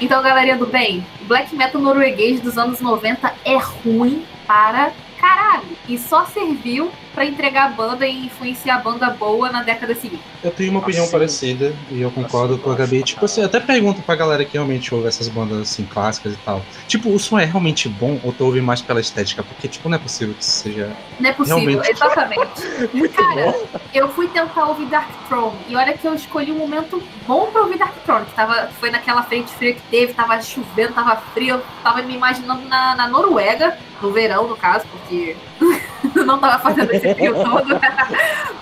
Então, 0.00 0.22
galerinha 0.22 0.56
do 0.56 0.66
bem, 0.66 1.04
o 1.20 1.24
black 1.26 1.54
metal 1.54 1.82
norueguês 1.82 2.40
dos 2.40 2.56
anos 2.56 2.80
90 2.80 3.34
é 3.44 3.56
ruim 3.56 4.24
para 4.46 4.92
caralho. 5.20 5.68
E 5.86 5.98
só 5.98 6.24
serviu 6.24 6.90
pra 7.14 7.24
entregar 7.24 7.66
a 7.66 7.68
banda 7.68 8.06
e 8.06 8.26
influenciar 8.26 8.76
a 8.76 8.78
banda 8.78 9.10
boa 9.10 9.50
na 9.50 9.62
década 9.62 9.94
seguinte. 9.94 10.22
Eu 10.42 10.50
tenho 10.50 10.70
uma 10.70 10.80
opinião 10.80 11.04
Assim. 11.04 11.12
parecida 11.12 11.72
e 11.90 12.00
eu 12.02 12.10
concordo 12.10 12.54
Assim, 12.54 12.62
com 12.62 12.70
a 12.70 12.74
Gabi. 12.74 13.02
Tipo 13.02 13.24
assim, 13.24 13.40
eu 13.40 13.46
até 13.46 13.60
pergunto 13.60 14.02
pra 14.02 14.14
galera 14.16 14.44
que 14.44 14.54
realmente 14.54 14.94
ouve 14.94 15.06
essas 15.08 15.28
bandas 15.28 15.58
assim 15.60 15.84
clássicas 15.84 16.34
e 16.34 16.36
tal. 16.38 16.62
Tipo, 16.88 17.10
o 17.14 17.18
som 17.18 17.38
é 17.38 17.44
realmente 17.44 17.88
bom 17.88 18.18
ou 18.24 18.32
tu 18.32 18.44
ouve 18.44 18.60
mais 18.60 18.80
pela 18.82 19.00
estética? 19.00 19.42
Porque, 19.42 19.68
tipo, 19.68 19.88
não 19.88 19.96
é 19.96 19.98
possível 20.00 20.34
que 20.34 20.42
isso 20.42 20.50
seja. 20.50 20.90
Não 21.20 21.30
é 21.30 21.32
possível, 21.32 21.58
Realmente. 21.58 21.90
exatamente. 21.90 22.62
Muito 22.92 23.14
Cara, 23.14 23.52
bom. 23.52 23.66
eu 23.94 24.08
fui 24.08 24.26
tentar 24.28 24.66
ouvir 24.66 24.86
Dark 24.86 25.08
Throne 25.28 25.56
e 25.68 25.76
olha 25.76 25.96
que 25.96 26.04
eu 26.06 26.14
escolhi 26.14 26.50
um 26.52 26.58
momento 26.58 27.02
bom 27.26 27.46
pra 27.52 27.62
ouvir 27.62 27.78
Dark 27.78 27.94
Throne, 28.04 28.24
que 28.26 28.32
tava, 28.32 28.68
foi 28.80 28.90
naquela 28.90 29.22
frente 29.22 29.50
fria 29.54 29.74
que 29.74 29.80
teve, 29.90 30.12
tava 30.14 30.40
chovendo, 30.42 30.92
tava 30.92 31.16
frio, 31.32 31.56
eu 31.56 31.62
tava 31.82 32.02
me 32.02 32.14
imaginando 32.14 32.66
na, 32.68 32.94
na 32.96 33.06
Noruega, 33.08 33.78
no 34.02 34.10
verão, 34.12 34.46
no 34.48 34.56
caso, 34.56 34.84
porque 34.90 35.36
não 36.26 36.38
tava 36.38 36.58
fazendo 36.62 36.90
esse 37.04 37.14
frio 37.14 37.34
todo. 37.34 37.80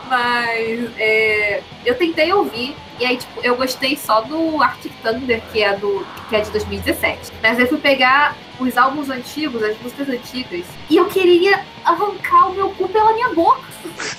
Mas 0.09 0.91
é, 0.99 1.63
eu 1.85 1.95
tentei 1.95 2.33
ouvir, 2.33 2.77
e 2.99 3.07
aí, 3.07 3.17
tipo, 3.17 3.41
eu 3.43 3.57
gostei 3.57 3.97
só 3.97 4.21
do 4.21 4.63
Arctic 4.63 4.93
Thunder, 5.03 5.43
que 5.53 5.63
é, 5.63 5.77
do, 5.77 6.07
que 6.29 6.37
é 6.37 6.41
de 6.41 6.51
2017. 6.51 7.33
Mas 7.43 7.59
eu 7.59 7.67
fui 7.67 7.79
pegar 7.79 8.37
os 8.61 8.77
álbuns 8.77 9.11
antigos, 9.11 9.63
as 9.63 9.79
músicas 9.81 10.09
antigas, 10.09 10.65
e 10.89 10.97
eu 10.97 11.07
queria 11.07 11.65
arrancar 11.85 12.51
o 12.51 12.55
meu 12.55 12.71
cu 12.71 12.89
pela 12.89 13.13
minha 13.15 13.31
boca. 13.31 13.63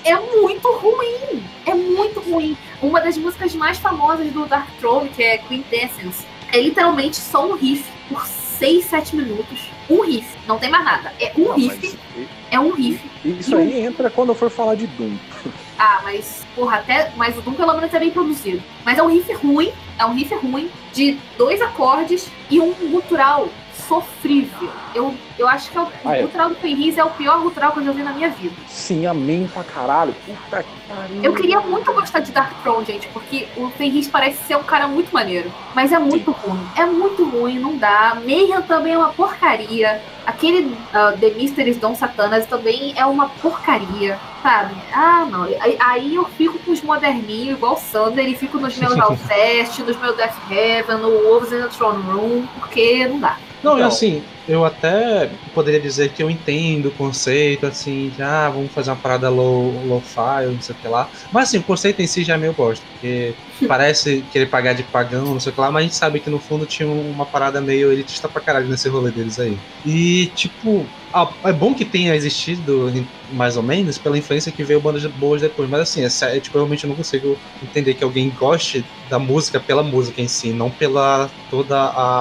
É 0.03 0.15
muito 0.15 0.67
ruim. 0.71 1.43
É 1.65 1.73
muito 1.73 2.19
ruim. 2.19 2.57
Uma 2.81 2.99
das 2.99 3.17
músicas 3.17 3.55
mais 3.55 3.77
famosas 3.77 4.31
do 4.31 4.45
Dark 4.45 4.67
Throne, 4.79 5.09
que 5.09 5.23
é 5.23 5.37
Quintessence, 5.37 6.25
é 6.51 6.59
literalmente 6.59 7.15
só 7.15 7.47
um 7.47 7.55
riff 7.55 7.89
por 8.09 8.25
6, 8.63 8.85
7 8.85 9.15
minutos. 9.17 9.59
Um 9.89 9.99
riff, 10.03 10.25
não 10.47 10.57
tem 10.57 10.69
mais 10.69 10.85
nada. 10.85 11.11
É 11.19 11.33
um 11.37 11.49
Não, 11.49 11.55
riff, 11.55 11.99
mas 12.15 12.27
é 12.49 12.57
um 12.57 12.71
riff. 12.71 13.03
isso 13.25 13.53
aí 13.57 13.81
entra 13.81 14.09
quando 14.09 14.29
eu 14.29 14.35
for 14.35 14.49
falar 14.49 14.75
de 14.75 14.87
Doom. 14.87 15.17
Ah, 15.75 15.99
mas, 16.03 16.45
porra, 16.55 16.77
até. 16.77 17.11
Mas 17.17 17.35
o 17.37 17.41
Doom 17.41 17.55
pelo 17.55 17.73
menos 17.73 17.93
é 17.93 17.99
bem 17.99 18.11
produzido. 18.11 18.63
Mas 18.85 18.97
é 18.97 19.03
um 19.03 19.07
riff 19.07 19.33
ruim, 19.33 19.69
é 19.99 20.05
um 20.05 20.13
riff 20.13 20.33
ruim, 20.35 20.69
de 20.93 21.17
dois 21.37 21.61
acordes 21.61 22.29
e 22.49 22.59
um 22.61 22.71
gutural 22.91 23.49
sofrível. 23.87 24.69
Eu, 24.93 25.13
eu 25.37 25.47
acho 25.47 25.71
que 25.71 25.77
é 25.77 25.81
o, 25.81 25.87
Ah, 26.05 26.17
é? 26.17 26.23
do 26.23 26.55
Fenris 26.55 26.97
é 26.97 27.03
o 27.03 27.09
pior 27.09 27.39
gutural 27.41 27.71
que 27.71 27.79
eu 27.79 27.85
já 27.85 27.91
vi 27.91 28.03
na 28.03 28.11
minha 28.13 28.29
vida. 28.29 28.55
Sim, 28.67 29.05
amém 29.05 29.49
pra 29.51 29.63
caralho. 29.63 30.13
Puta 30.25 30.63
que 30.63 30.69
pariu. 30.87 31.23
Eu 31.23 31.33
queria 31.33 31.59
muito 31.61 31.91
gostar 31.93 32.19
de 32.19 32.31
Dark 32.31 32.53
Throne, 32.61 32.85
gente, 32.85 33.07
porque 33.09 33.47
o 33.57 33.69
Fenris 33.71 34.07
parece 34.07 34.43
ser 34.43 34.55
um 34.57 34.63
cara 34.63 34.87
muito 34.87 35.11
maneiro. 35.13 35.51
Mas 35.73 35.91
é 35.91 35.99
muito 35.99 36.31
ruim. 36.31 36.59
É 36.75 36.85
muito 36.85 37.23
ruim, 37.25 37.59
não 37.59 37.77
dá. 37.77 38.15
Mayhem 38.15 38.61
também 38.63 38.93
é 38.93 38.97
uma 38.97 39.09
porcaria. 39.13 40.01
Aquele 40.25 40.75
ah, 40.93 41.13
The 41.19 41.31
Mysteries 41.31 41.77
Don 41.77 41.95
Satanas 41.95 42.45
também 42.45 42.93
é 42.95 43.05
uma 43.05 43.27
porcaria, 43.29 44.17
sabe? 44.41 44.73
Ah, 44.93 45.27
não. 45.29 45.43
Aí, 45.43 45.77
aí 45.79 46.15
eu 46.15 46.23
fico 46.25 46.57
com 46.59 46.71
os 46.71 46.81
moderninhos, 46.81 47.57
igual 47.57 47.73
o 47.73 47.77
Sander, 47.77 48.25
e 48.27 48.35
fico 48.35 48.57
nos 48.57 48.77
meus 48.77 48.97
Alcest, 48.99 49.79
nos 49.81 49.97
meus 49.99 50.15
Death 50.15 50.35
Heaven, 50.49 50.97
no 50.97 51.09
Wolves 51.23 51.51
in 51.51 51.61
the 51.61 51.67
Throne 51.67 52.01
Room, 52.03 52.47
porque 52.59 53.05
não 53.07 53.19
dá. 53.19 53.37
Não, 53.63 53.75
Então. 53.77 53.87
assim, 53.87 54.21
eu 54.45 54.65
até 54.65 55.37
poderia 55.53 55.79
dizer 55.79 56.13
que 56.13 56.21
eu 56.21 56.29
entendo 56.29 56.87
o 56.87 56.91
conceito, 56.95 57.65
assim, 57.65 58.09
de 58.09 58.21
ah, 58.21 58.49
vamos 58.49 58.73
fazer 58.73 58.91
uma 58.91 58.99
parada 59.01 59.29
low, 59.29 59.85
low-fi, 59.85 60.45
não 60.51 60.59
sei 60.61 60.75
o 60.75 60.77
que 60.77 60.87
lá. 60.87 61.09
Mas 61.31 61.49
assim, 61.49 61.57
o 61.59 61.63
conceito 61.63 62.01
em 62.01 62.07
si 62.07 62.23
já 62.23 62.35
é 62.35 62.37
meio 62.37 62.53
bosta, 62.53 62.85
porque 62.91 63.37
parece 63.67 64.23
querer 64.23 64.47
pagar 64.47 64.73
de 64.73 64.83
pagão, 64.83 65.25
não 65.33 65.39
sei 65.39 65.51
o 65.51 65.55
que 65.55 65.61
lá, 65.61 65.71
mas 65.71 65.81
a 65.81 65.83
gente 65.87 65.95
sabe 65.95 66.19
que 66.19 66.29
no 66.29 66.39
fundo 66.39 66.65
tinha 66.65 66.87
uma 66.89 67.25
parada 67.29 67.61
meio 67.61 67.91
elitista 67.91 68.29
pra 68.29 68.41
caralho 68.41 68.67
nesse 68.67 68.89
rolê 68.89 69.11
deles 69.11 69.39
aí. 69.39 69.61
E, 69.83 70.31
tipo, 70.35 70.93
ah, 71.13 71.37
é 71.45 71.53
bom 71.53 71.73
que 71.75 71.85
tenha 71.85 72.15
existido, 72.15 72.89
mais 73.27 73.55
ou 73.57 73.63
menos, 73.63 73.97
pela 73.97 74.17
influência 74.17 74.51
que 74.51 74.63
veio 74.63 74.81
bandas 74.81 75.05
boas 75.05 75.41
depois, 75.41 75.69
mas 75.69 75.81
assim, 75.81 76.03
é, 76.03 76.09
sé- 76.09 76.39
tipo, 76.39 76.57
eu 76.57 76.61
realmente 76.61 76.85
não 76.87 76.95
consigo 76.95 77.41
entender 77.61 77.93
que 77.95 78.03
alguém 78.03 78.33
goste 78.33 78.89
da 79.01 79.19
música 79.19 79.59
pela 79.59 79.83
música 79.83 80.21
em 80.21 80.27
si, 80.27 80.53
não 80.53 80.71
pela 80.71 81.31
toda 81.47 81.75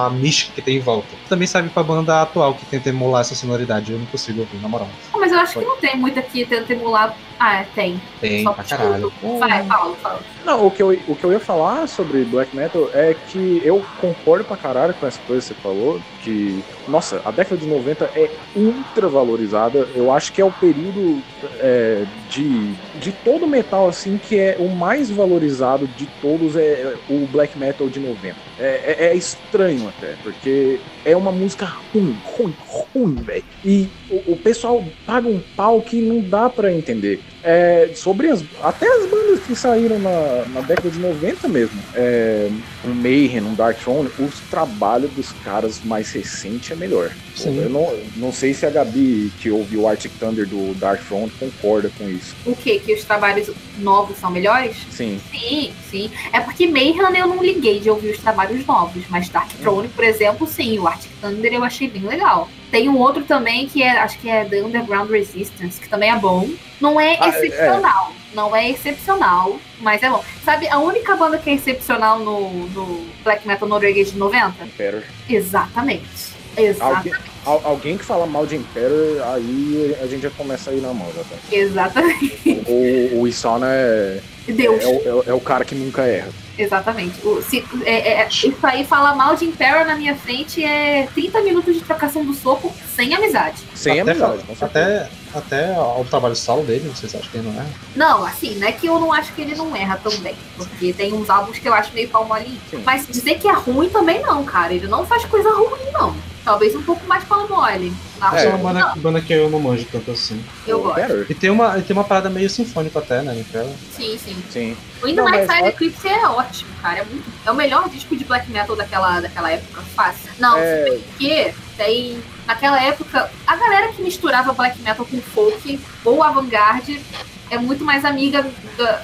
a 0.05 0.09
mística 0.11 0.53
que 0.53 0.61
tem 0.61 0.77
em 0.77 0.79
volta. 0.81 1.17
Também 1.27 1.47
serve 1.47 1.69
pra 1.69 1.83
banda 1.83 2.12
atual 2.21 2.55
que 2.55 2.65
tenta 2.65 2.89
emular 2.89 3.21
essa 3.21 3.35
sonoridade, 3.35 3.91
eu 3.91 3.99
não 3.99 4.07
consigo 4.07 4.41
ouvir, 4.41 4.59
na 4.59 4.69
moral. 4.69 4.97
Mas 5.23 5.31
eu 5.31 5.39
acho 5.39 5.53
que 5.57 5.63
não 5.65 5.79
tem 5.79 5.97
muito 5.97 6.19
aqui 6.19 6.45
tenta 6.45 6.73
emular 6.73 7.15
Ah, 7.39 7.61
é, 7.61 7.63
tem. 7.63 8.01
Tem 8.19 8.43
Só 8.43 8.53
pra 8.53 8.63
caralho. 8.65 9.13
Vai, 9.39 9.65
fala, 9.65 9.97
fala. 9.97 10.25
Não, 10.43 10.65
o 10.65 10.71
que, 10.71 10.83
eu, 10.83 10.89
o 11.07 11.15
que 11.15 11.25
eu 11.25 11.31
ia 11.31 11.39
falar 11.39 11.87
sobre 11.87 12.25
black 12.25 12.53
metal 12.53 12.89
é 12.93 13.13
que 13.13 13.61
eu 13.63 13.85
concordo 13.95 14.45
pra 14.45 14.57
caralho 14.57 14.93
com 14.93 15.05
essa 15.07 15.21
coisa 15.21 15.41
que 15.41 15.47
você 15.53 15.61
falou, 15.61 16.01
que, 16.19 16.65
nossa, 16.85 17.21
a 17.23 17.31
década 17.31 17.57
de 17.57 17.67
90 17.67 18.11
é 18.13 18.29
ultra 18.53 19.07
valorizada. 19.07 19.89
Eu 19.93 20.11
acho 20.11 20.31
que 20.33 20.41
é 20.41 20.45
o 20.45 20.51
período 20.51 21.25
é, 21.59 22.05
de, 22.27 22.77
de 22.93 23.13
todo 23.13 23.47
metal, 23.47 23.87
assim, 23.87 24.17
que 24.17 24.37
é 24.37 24.57
o 24.59 24.67
mais 24.69 25.09
valorizado 25.09 25.87
de 25.87 26.07
todos, 26.19 26.55
é 26.57 26.97
o 27.07 27.25
black 27.27 27.57
metal 27.57 27.89
de 27.89 27.99
90. 27.99 28.41
É, 28.57 29.05
é- 29.05 29.05
é 29.07 29.15
estranho 29.15 29.87
até, 29.87 30.17
porque 30.17 30.81
é 31.05 31.15
uma 31.17 31.31
música 31.31 31.65
ruim, 31.93 32.19
ruim, 32.23 32.55
ruim, 32.93 33.15
velho. 33.23 33.43
E 33.63 33.93
o, 34.09 34.33
o 34.33 34.37
pessoal 34.37 34.93
paga 35.13 35.27
um 35.27 35.39
pau 35.55 35.79
que 35.79 36.01
não 36.01 36.19
dá 36.21 36.49
pra 36.49 36.73
entender. 36.73 37.21
É, 37.43 37.91
sobre 37.93 38.29
as. 38.29 38.43
Até 38.63 38.87
as 38.87 39.05
bandas 39.07 39.41
que 39.41 39.55
saíram 39.55 39.99
na, 39.99 40.45
na 40.51 40.61
década 40.61 40.89
de 40.89 40.97
90 40.97 41.47
mesmo. 41.49 41.79
É, 41.93 42.49
um 42.83 42.93
Mayhem, 42.95 43.41
um 43.41 43.53
Dark 43.53 43.77
Throne, 43.77 44.09
os 44.17 44.39
trabalhos 44.49 45.11
dos 45.11 45.31
caras 45.43 45.81
mais 45.83 46.11
recentes 46.11 46.71
é 46.71 46.75
melhor. 46.75 47.11
Sim. 47.35 47.61
Eu 47.61 47.69
não, 47.69 47.95
não 48.15 48.33
sei 48.33 48.55
se 48.55 48.65
a 48.65 48.71
Gabi, 48.71 49.31
que 49.39 49.51
ouviu 49.51 49.81
o 49.81 49.87
Arctic 49.87 50.11
Thunder 50.19 50.47
do 50.47 50.73
Dark 50.79 51.05
Throne, 51.05 51.31
concorda 51.39 51.91
com 51.95 52.09
isso. 52.09 52.35
O 52.43 52.55
quê? 52.55 52.81
Que 52.83 52.93
os 52.93 53.03
trabalhos 53.03 53.51
novos 53.77 54.17
são 54.17 54.31
melhores? 54.31 54.77
Sim. 54.89 55.19
Sim, 55.31 55.73
sim. 55.91 56.11
É 56.31 56.39
porque 56.39 56.65
Mayhem 56.65 56.97
eu 57.19 57.27
não 57.27 57.43
liguei 57.43 57.79
de 57.79 57.89
ouvir 57.89 58.11
os 58.11 58.17
trabalhos 58.17 58.65
novos, 58.65 59.03
mas 59.09 59.29
Dark 59.29 59.51
Throne, 59.61 59.89
por 59.89 60.03
exemplo, 60.03 60.47
sim. 60.47 60.79
O 60.79 60.87
Arctic 60.87 61.11
Thunder 61.21 61.53
eu 61.53 61.63
achei 61.63 61.87
bem 61.87 62.01
legal. 62.03 62.49
Tem 62.73 62.89
um 62.89 62.97
outro 62.97 63.23
também 63.23 63.67
que 63.67 63.83
é, 63.83 63.91
acho 63.99 64.17
que 64.17 64.27
é 64.27 64.45
The 64.45 64.63
Underground 64.63 65.07
Resistance, 65.11 65.79
que 65.79 65.87
também 65.87 66.09
é 66.09 66.15
bom. 66.15 66.49
Não 66.81 66.99
é 66.99 67.15
Ah, 67.19 67.27
é. 67.27 67.29
excepcional. 67.45 68.11
Não 68.33 68.55
é 68.55 68.67
excepcional, 68.71 69.59
mas 69.79 70.01
é 70.01 70.09
bom. 70.09 70.23
Sabe, 70.43 70.67
a 70.67 70.79
única 70.79 71.15
banda 71.15 71.37
que 71.37 71.51
é 71.51 71.53
excepcional 71.53 72.17
no, 72.17 72.49
no 72.69 73.05
black 73.23 73.47
metal 73.47 73.67
norueguês 73.67 74.11
de 74.11 74.17
90? 74.17 74.63
Emperor. 74.65 75.03
Exatamente. 75.29 76.33
Exatamente. 76.57 77.13
Alguém, 77.13 77.13
al- 77.45 77.61
alguém 77.63 77.95
que 77.97 78.03
fala 78.03 78.25
mal 78.25 78.47
de 78.47 78.55
Emperor, 78.55 79.21
aí 79.35 79.95
a 80.01 80.07
gente 80.07 80.23
já 80.23 80.31
começa 80.31 80.71
a 80.71 80.73
ir 80.73 80.81
na 80.81 80.91
mão. 80.95 81.07
Já 81.15 81.21
tá? 81.25 81.35
Exatamente. 81.51 82.63
O, 82.67 83.21
o 83.21 83.27
Isana 83.27 83.67
é, 83.69 84.19
Deus. 84.47 84.83
é, 84.83 84.87
o- 84.87 85.01
é 85.07 85.13
o- 85.13 85.23
é 85.27 85.33
o 85.35 85.39
cara 85.39 85.63
que 85.63 85.75
nunca 85.75 86.01
erra. 86.07 86.29
Exatamente. 86.57 87.19
O- 87.25 87.41
se- 87.41 87.65
é- 87.83 88.21
é- 88.21 88.27
isso 88.27 88.53
aí 88.63 88.85
falar 88.85 89.15
mal 89.15 89.35
de 89.35 89.45
Imperial 89.45 89.85
na 89.85 89.95
minha 89.95 90.15
frente 90.15 90.63
é 90.63 91.07
30 91.13 91.41
minutos 91.41 91.73
de 91.73 91.81
trocação 91.81 92.23
do 92.23 92.33
soco 92.33 92.73
sem 92.95 93.13
amizade. 93.13 93.57
Sem 93.73 93.99
até, 93.99 94.11
amizade, 94.11 94.43
com 94.43 94.55
certeza. 94.55 95.09
até, 95.33 95.69
até 95.71 95.79
o 95.99 96.05
trabalho 96.05 96.35
solo 96.35 96.63
dele, 96.63 96.89
vocês 96.95 97.13
acham 97.15 97.29
que 97.31 97.37
ele 97.37 97.49
não 97.49 97.61
é? 97.61 97.65
Não, 97.95 98.23
assim, 98.25 98.55
não 98.59 98.67
é 98.67 98.71
que 98.71 98.85
eu 98.85 98.99
não 98.99 99.11
acho 99.11 99.33
que 99.33 99.41
ele 99.41 99.55
não 99.55 99.75
erra 99.75 99.97
também. 99.97 100.35
Porque 100.55 100.93
tem 100.93 101.11
uns 101.13 101.29
álbuns 101.29 101.57
que 101.57 101.67
eu 101.67 101.73
acho 101.73 101.91
meio 101.93 102.09
pau 102.09 102.25
molinho. 102.25 102.59
Mas 102.85 103.07
dizer 103.07 103.39
que 103.39 103.47
é 103.47 103.53
ruim 103.53 103.89
também 103.89 104.21
não, 104.21 104.43
cara. 104.43 104.73
Ele 104.73 104.87
não 104.87 105.05
faz 105.05 105.25
coisa 105.25 105.49
ruim, 105.49 105.91
não. 105.91 106.15
Talvez 106.43 106.75
um 106.75 106.81
pouco 106.83 107.05
mais 107.07 107.23
pau 107.23 107.47
mole. 107.47 107.93
É 108.21 108.41
que 108.41 108.47
uma 108.47 108.95
banda, 108.95 109.21
que 109.21 109.33
eu 109.33 109.49
não 109.49 109.59
manjo 109.59 109.85
tanto 109.91 110.11
assim. 110.11 110.43
eu 110.67 110.81
gosto. 110.81 111.25
E 111.29 111.33
tem 111.33 111.49
uma, 111.49 111.77
e 111.77 111.81
tem 111.81 111.95
uma 111.95 112.03
parada 112.03 112.29
meio 112.29 112.49
sinfônica 112.49 112.99
até, 112.99 113.21
né? 113.21 113.39
Imperial? 113.39 113.73
Sim, 113.91 114.17
sim. 114.17 114.43
Sim. 114.49 114.77
O 115.01 115.07
In 115.07 115.13
Não, 115.13 115.25
the 115.25 115.31
Night 115.31 115.53
Side 115.53 115.67
Eclipse 115.69 116.07
é 116.07 116.27
ótimo, 116.27 116.69
cara. 116.81 116.99
É, 116.99 117.03
muito, 117.05 117.29
é 117.45 117.51
o 117.51 117.55
melhor 117.55 117.89
disco 117.89 118.15
de 118.15 118.23
black 118.25 118.49
metal 118.51 118.75
daquela, 118.75 119.19
daquela 119.21 119.51
época. 119.51 119.81
Fácil. 119.95 120.31
Não, 120.39 120.57
É, 120.57 120.85
Porque 120.91 121.53
tem. 121.77 122.21
Naquela 122.45 122.81
época, 122.83 123.31
a 123.47 123.55
galera 123.55 123.93
que 123.93 124.01
misturava 124.01 124.51
black 124.51 124.81
metal 124.81 125.05
com 125.05 125.21
folk 125.21 125.79
ou 126.03 126.21
avant-garde 126.21 127.01
é 127.49 127.57
muito 127.57 127.85
mais 127.85 128.03
amiga, 128.03 128.45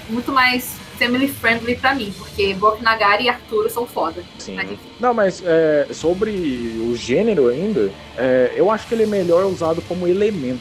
muito 0.10 0.32
mais 0.32 0.76
family 0.98 1.30
friendly 1.30 1.78
pra 1.78 1.96
mim, 1.96 2.14
porque 2.18 2.54
Bok 2.54 2.84
Nagari 2.84 3.24
e 3.26 3.30
Arturo 3.30 3.70
são 3.70 3.88
foda. 3.88 4.22
sim. 4.38 4.56
Mas 4.56 4.70
enfim. 4.72 4.89
Não, 5.00 5.14
mas 5.14 5.42
é, 5.46 5.88
sobre 5.92 6.32
o 6.32 6.96
gênero 6.96 7.48
ainda, 7.48 7.90
é, 8.18 8.54
eu 8.56 8.70
acho 8.70 8.88
que 8.88 8.94
ele 8.94 9.04
é 9.04 9.08
melhor 9.08 9.46
usado 9.46 9.82
como 9.88 10.08
elemento 10.08 10.60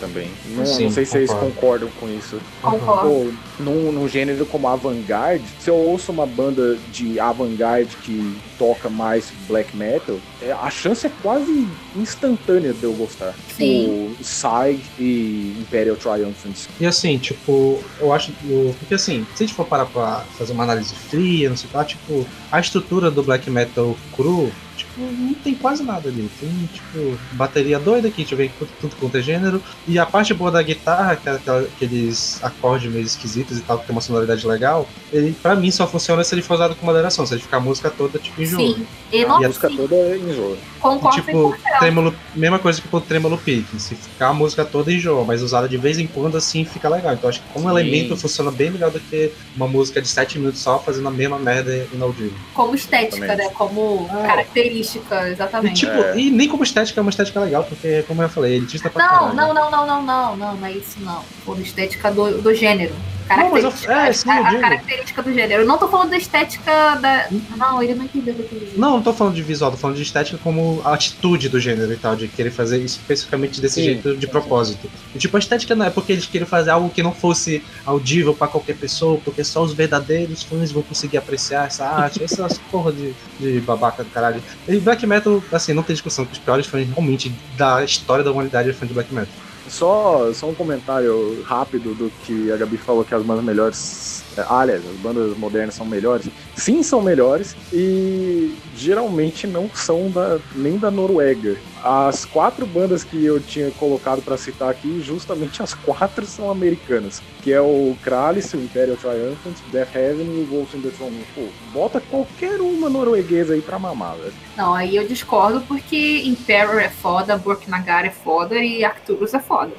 também. 0.00 0.30
Não, 0.56 0.64
Sim, 0.64 0.84
não 0.84 0.90
sei 0.90 1.04
se 1.04 1.12
vocês 1.12 1.30
concordam 1.32 1.88
com 2.00 2.08
isso. 2.08 2.38
Concordo. 2.62 3.08
Pô, 3.08 3.62
num, 3.62 3.92
num 3.92 4.08
gênero 4.08 4.44
como 4.46 4.68
avant-garde, 4.68 5.44
se 5.60 5.68
eu 5.70 5.74
ouço 5.76 6.10
uma 6.12 6.26
banda 6.26 6.76
de 6.92 7.20
avant-garde 7.20 7.96
que 8.02 8.36
toca 8.58 8.88
mais 8.88 9.32
black 9.46 9.76
metal, 9.76 10.16
é, 10.42 10.50
a 10.52 10.70
chance 10.70 11.06
é 11.06 11.10
quase 11.22 11.66
instantânea 11.96 12.72
de 12.72 12.84
eu 12.84 12.92
gostar. 12.92 13.34
Sim. 13.56 14.14
Tipo, 14.16 14.22
Psy 14.24 14.80
e 14.98 15.56
Imperial 15.60 15.96
Triumphant. 15.96 16.56
E 16.80 16.86
assim, 16.86 17.18
tipo, 17.18 17.82
eu 18.00 18.12
acho. 18.12 18.32
o- 18.44 18.74
Porque 18.78 18.94
assim, 18.94 19.26
se 19.34 19.44
a 19.44 19.46
gente 19.46 19.54
for 19.56 19.66
parar 19.66 19.86
pra 19.86 20.24
fazer 20.38 20.52
uma 20.52 20.64
análise 20.64 20.94
fria, 20.94 21.48
não 21.48 21.56
sei 21.56 21.66
o 21.66 21.70
que 21.70 21.76
lá, 21.76 21.84
tipo, 21.84 22.26
a 22.50 22.60
estrutura 22.60 23.10
do 23.10 23.22
black 23.22 23.48
metal 23.50 23.73
cru, 24.12 24.50
tipo, 24.76 25.00
não 25.00 25.34
tem 25.34 25.54
quase 25.54 25.82
nada 25.82 26.08
ali. 26.08 26.28
Tem, 26.40 26.68
tipo, 26.72 27.18
bateria 27.32 27.78
doida 27.78 28.10
que 28.10 28.20
a 28.22 28.24
gente 28.24 28.34
vê 28.34 28.50
tudo, 28.58 28.70
tudo 28.80 28.96
quanto 28.96 29.16
é 29.16 29.22
gênero. 29.22 29.62
E 29.86 29.98
a 29.98 30.06
parte 30.06 30.32
boa 30.34 30.50
da 30.50 30.62
guitarra, 30.62 31.16
que 31.16 31.28
é 31.28 31.32
aquela- 31.32 31.62
aqueles 31.62 32.42
acordes 32.42 32.90
meio 32.92 33.04
esquisitos 33.04 33.58
e 33.58 33.60
tal, 33.62 33.78
que 33.78 33.86
tem 33.86 33.94
uma 33.94 34.00
sonoridade 34.00 34.46
legal, 34.46 34.88
ele, 35.12 35.32
pra 35.42 35.54
mim, 35.54 35.70
só 35.70 35.86
funciona 35.86 36.22
se 36.24 36.34
ele 36.34 36.42
for 36.42 36.54
usado 36.54 36.74
com 36.74 36.86
moderação. 36.86 37.26
Se 37.26 37.34
ele 37.34 37.42
ficar 37.42 37.58
a 37.58 37.60
música 37.60 37.90
toda, 37.90 38.18
tipo, 38.18 38.40
enjoa. 38.42 38.58
Sim. 38.60 38.86
E, 39.12 39.24
A 39.24 39.28
não, 39.28 39.40
música 39.40 39.68
sim, 39.68 39.76
toda 39.76 39.94
é 39.94 40.16
enjoa. 40.16 40.56
concordo 40.80 41.16
Tipo, 41.22 41.50
100%. 41.52 41.78
trêmulo, 41.78 42.14
mesma 42.34 42.58
coisa 42.58 42.80
que 42.80 42.88
o 42.94 43.00
trêmulo 43.00 43.38
pique. 43.38 43.80
Se 43.80 43.94
ficar 43.94 44.28
a 44.28 44.34
música 44.34 44.64
toda 44.64 44.92
enjoa, 44.92 45.24
mas 45.24 45.42
usada 45.42 45.68
de 45.68 45.76
vez 45.76 45.98
em 45.98 46.06
quando 46.06 46.36
assim 46.36 46.64
fica 46.64 46.88
legal. 46.88 47.14
Então 47.14 47.30
acho 47.30 47.40
que 47.40 47.48
como 47.52 47.64
Sim. 47.68 47.70
elemento 47.78 48.16
funciona 48.16 48.50
bem 48.50 48.70
melhor 48.70 48.90
do 48.90 48.98
que 49.00 49.30
uma 49.56 49.66
música 49.68 50.02
de 50.02 50.08
7 50.08 50.38
minutos 50.38 50.60
só 50.60 50.78
fazendo 50.78 51.06
a 51.08 51.10
mesma 51.10 51.38
merda 51.38 51.86
inaudível. 51.92 52.32
Como 52.52 52.74
estética, 52.74 53.16
Exatamente. 53.24 53.48
né? 53.48 53.54
Como 53.54 54.08
Ah. 54.10 54.26
característica, 54.26 54.63
E, 54.64 55.30
exatamente. 55.30 55.80
tipo, 55.80 55.92
É. 55.92 56.18
e 56.18 56.30
nem 56.30 56.48
como 56.48 56.62
estética 56.62 57.00
é 57.00 57.02
uma 57.02 57.10
estética 57.10 57.40
legal, 57.40 57.64
porque 57.64 58.02
como 58.06 58.22
eu 58.22 58.28
falei, 58.28 58.56
elitista 58.56 58.88
pra 58.90 59.02
Não, 59.04 59.10
caralho. 59.10 59.34
não, 59.34 59.54
não, 59.54 59.70
não, 59.70 59.86
não, 59.86 60.02
não, 60.02 60.36
não, 60.36 60.56
não 60.56 60.66
é 60.66 60.72
isso 60.72 60.98
não. 61.00 61.22
Por 61.44 61.58
estética 61.60 62.10
do, 62.10 62.40
do 62.40 62.54
gênero. 62.54 62.94
Não, 63.28 63.50
mas 63.50 63.64
eu- 63.64 63.72
Característica, 63.72 63.92
é, 63.92 64.12
sim, 64.12 64.30
a, 64.30 64.48
a 64.48 64.60
característica 64.60 65.22
do 65.22 65.32
gênero. 65.32 65.62
Eu 65.62 65.66
não 65.66 65.78
tô 65.78 65.88
falando 65.88 66.10
da 66.10 66.16
estética 66.16 66.96
da. 66.96 67.28
Não, 67.56 67.82
ele 67.82 67.94
não 67.94 68.04
entendeu 68.04 68.34
o 68.34 68.36
que 68.36 68.42
eu 68.54 68.60
quis. 68.60 68.76
Não, 68.78 68.90
não 68.92 69.02
tô 69.02 69.12
falando 69.12 69.34
de 69.34 69.42
visual, 69.42 69.70
tô 69.70 69.76
falando 69.76 69.96
de 69.96 70.02
estética 70.02 70.38
como 70.42 70.82
a 70.84 70.94
atitude 70.94 71.48
do 71.48 71.58
gênero 71.58 71.92
e 71.92 71.96
tal, 71.96 72.14
de 72.16 72.28
querer 72.28 72.50
fazer 72.50 72.78
isso 72.78 72.98
especificamente 73.00 73.60
desse 73.60 73.76
Sim. 73.76 73.84
jeito 73.84 74.16
de 74.16 74.26
propósito. 74.26 74.90
E, 75.14 75.18
tipo, 75.18 75.36
a 75.36 75.40
estética 75.40 75.74
não 75.74 75.86
é 75.86 75.90
porque 75.90 76.12
eles 76.12 76.26
querem 76.26 76.46
fazer 76.46 76.70
algo 76.70 76.90
que 76.90 77.02
não 77.02 77.12
fosse 77.12 77.62
audível 77.86 78.34
pra 78.34 78.46
qualquer 78.46 78.76
pessoa, 78.76 79.18
porque 79.24 79.42
só 79.42 79.62
os 79.62 79.72
verdadeiros 79.72 80.42
fãs 80.42 80.70
vão 80.70 80.82
conseguir 80.82 81.16
apreciar 81.16 81.66
essa 81.66 81.86
arte, 81.86 82.22
essas 82.22 82.58
porra 82.70 82.92
de, 82.92 83.14
de 83.40 83.60
babaca 83.60 84.04
do 84.04 84.10
caralho. 84.10 84.42
E 84.68 84.76
black 84.78 85.06
metal, 85.06 85.42
assim, 85.52 85.72
não 85.72 85.82
tem 85.82 85.94
discussão 85.94 86.24
que 86.26 86.32
os 86.32 86.38
piores 86.38 86.66
fãs 86.66 86.86
realmente 86.86 87.32
da 87.56 87.82
história 87.84 88.22
da 88.24 88.30
humanidade 88.30 88.68
é 88.68 88.72
fã 88.72 88.86
de 88.86 88.92
black 88.92 89.12
metal. 89.14 89.32
Só, 89.66 90.32
só 90.32 90.46
um 90.46 90.54
comentário 90.54 91.42
rápido 91.42 91.94
do 91.94 92.10
que 92.10 92.52
a 92.52 92.56
Gabi 92.56 92.76
falou 92.76 93.04
que 93.04 93.14
as 93.14 93.22
bandas 93.22 93.44
melhores. 93.44 94.24
é, 94.36 94.44
aliás, 94.48 94.86
as 94.86 94.96
bandas 94.96 95.36
modernas 95.38 95.74
são 95.74 95.86
melhores. 95.86 96.28
Sim, 96.56 96.82
são 96.82 97.02
melhores. 97.02 97.56
E 97.72 98.56
geralmente 98.76 99.46
não 99.46 99.68
são 99.74 100.10
da, 100.10 100.38
nem 100.54 100.78
da 100.78 100.90
Noruega. 100.90 101.56
As 101.82 102.24
quatro 102.24 102.64
bandas 102.66 103.04
que 103.04 103.22
eu 103.24 103.38
tinha 103.40 103.70
colocado 103.72 104.22
pra 104.22 104.36
citar 104.36 104.70
aqui, 104.70 105.00
justamente 105.02 105.62
as 105.62 105.74
quatro 105.74 106.24
são 106.24 106.50
americanas. 106.50 107.22
Que 107.42 107.52
é 107.52 107.60
o 107.60 107.96
Kralis, 108.02 108.52
o 108.54 108.56
Imperial 108.56 108.96
Triumphant, 108.96 109.56
Death 109.70 109.94
Heaven 109.94 110.26
e 110.26 110.42
o 110.42 110.46
Wolf 110.46 110.74
in 110.74 110.80
the 110.80 110.90
Throne. 110.90 111.24
Pô, 111.34 111.42
bota 111.72 112.00
qualquer 112.00 112.60
uma 112.60 112.88
norueguesa 112.88 113.54
aí 113.54 113.60
pra 113.60 113.78
mamar, 113.78 114.16
velho. 114.16 114.32
Não, 114.56 114.74
aí 114.74 114.96
eu 114.96 115.06
discordo 115.06 115.60
porque 115.62 116.22
Imperial 116.24 116.78
é 116.78 116.88
foda, 116.88 117.36
Burk 117.36 117.68
Nagar 117.68 118.06
é 118.06 118.10
foda 118.10 118.56
e 118.56 118.84
Arcturus 118.84 119.34
é 119.34 119.40
foda. 119.40 119.72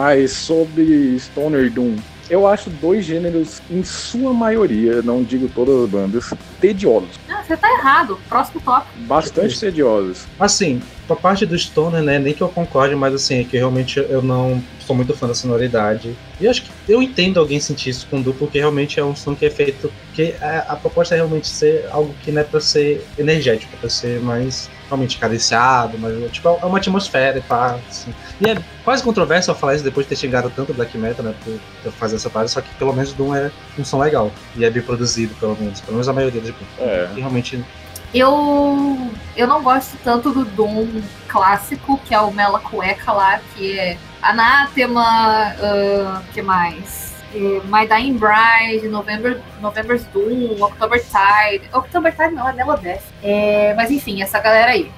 Mas 0.00 0.32
sobre 0.32 1.14
Stoner 1.18 1.70
Doom, 1.70 1.94
eu 2.30 2.46
acho 2.46 2.70
dois 2.70 3.04
gêneros, 3.04 3.60
em 3.70 3.84
sua 3.84 4.32
maioria, 4.32 5.02
não 5.02 5.22
digo 5.22 5.46
todas 5.54 5.84
as 5.84 5.90
bandas, 5.90 6.32
tediosos. 6.58 7.20
Ah, 7.28 7.42
você 7.46 7.54
tá 7.54 7.70
errado. 7.70 8.18
Próximo 8.26 8.62
tópico. 8.62 8.98
Bastante 9.00 9.60
tediosos. 9.60 10.24
Assim, 10.38 10.80
a 11.06 11.14
parte 11.14 11.44
do 11.44 11.58
Stoner, 11.58 12.02
né, 12.02 12.18
nem 12.18 12.32
que 12.32 12.40
eu 12.40 12.48
concorde, 12.48 12.96
mas 12.96 13.12
assim, 13.12 13.40
é 13.40 13.44
que 13.44 13.58
realmente 13.58 13.98
eu 13.98 14.22
não 14.22 14.62
sou 14.78 14.96
muito 14.96 15.14
fã 15.14 15.28
da 15.28 15.34
sonoridade. 15.34 16.16
E 16.40 16.46
eu 16.46 16.50
acho 16.50 16.62
que 16.62 16.70
eu 16.88 17.02
entendo 17.02 17.38
alguém 17.38 17.60
sentir 17.60 17.90
isso 17.90 18.06
com 18.08 18.20
o 18.20 18.22
Du, 18.22 18.32
porque 18.32 18.58
realmente 18.58 18.98
é 18.98 19.04
um 19.04 19.14
som 19.14 19.34
que 19.34 19.44
é 19.44 19.50
feito. 19.50 19.92
que 20.14 20.34
a, 20.40 20.60
a 20.60 20.76
proposta 20.76 21.14
é 21.14 21.18
realmente 21.18 21.46
ser 21.46 21.84
algo 21.90 22.14
que 22.22 22.32
não 22.32 22.40
é 22.40 22.44
pra 22.44 22.58
ser 22.58 23.06
energético, 23.18 23.74
é 23.74 23.76
pra 23.76 23.90
ser 23.90 24.18
mais 24.20 24.70
realmente 24.90 25.18
cariciado, 25.18 25.96
mas 25.98 26.30
tipo, 26.32 26.48
é 26.48 26.66
uma 26.66 26.78
atmosfera 26.78 27.38
e 27.38 27.40
pá, 27.40 27.78
assim. 27.88 28.12
E 28.40 28.50
é 28.50 28.58
quase 28.84 29.02
controverso 29.02 29.50
eu 29.50 29.54
falar 29.54 29.76
isso 29.76 29.84
depois 29.84 30.04
de 30.04 30.10
ter 30.10 30.16
xingado 30.16 30.50
tanto 30.50 30.74
Black 30.74 30.98
Metal, 30.98 31.24
né, 31.24 31.32
por 31.44 31.58
eu 31.84 31.92
fazer 31.92 32.16
essa 32.16 32.28
parte, 32.28 32.50
só 32.50 32.60
que 32.60 32.68
pelo 32.74 32.92
menos 32.92 33.12
o 33.12 33.14
Doom 33.14 33.34
é 33.34 33.50
um 33.78 33.84
som 33.84 33.98
legal. 33.98 34.32
E 34.56 34.64
é 34.64 34.70
bem 34.70 34.82
produzido, 34.82 35.34
pelo 35.36 35.56
menos. 35.58 35.80
Pelo 35.80 35.92
menos 35.92 36.08
a 36.08 36.12
maioria 36.12 36.40
dos 36.40 36.52
É. 36.78 37.08
E 37.14 37.20
realmente 37.20 37.64
Eu, 38.12 39.10
eu 39.36 39.46
não 39.46 39.62
gosto 39.62 39.96
tanto 40.02 40.32
do 40.32 40.44
Doom 40.44 41.00
clássico, 41.28 41.98
que 42.04 42.12
é 42.12 42.20
o 42.20 42.32
Mela 42.32 42.58
Cueca 42.58 43.12
lá, 43.12 43.40
que 43.54 43.78
é 43.78 43.96
Anátema, 44.20 45.04
ah, 45.04 46.22
que 46.32 46.42
mais? 46.42 47.09
Eh, 47.34 47.60
My 47.66 47.86
Dying 47.86 48.18
Bride, 48.18 48.88
November, 48.88 49.40
November's 49.60 50.04
Doom, 50.06 50.60
October 50.60 51.00
Tide. 51.00 51.68
October 51.72 52.12
Tide 52.12 52.34
não, 52.34 52.48
é 52.48 52.52
Melodeth. 52.52 53.02
É, 53.22 53.74
mas 53.74 53.90
enfim, 53.90 54.22
essa 54.22 54.40
galera 54.40 54.72
aí. 54.72 54.90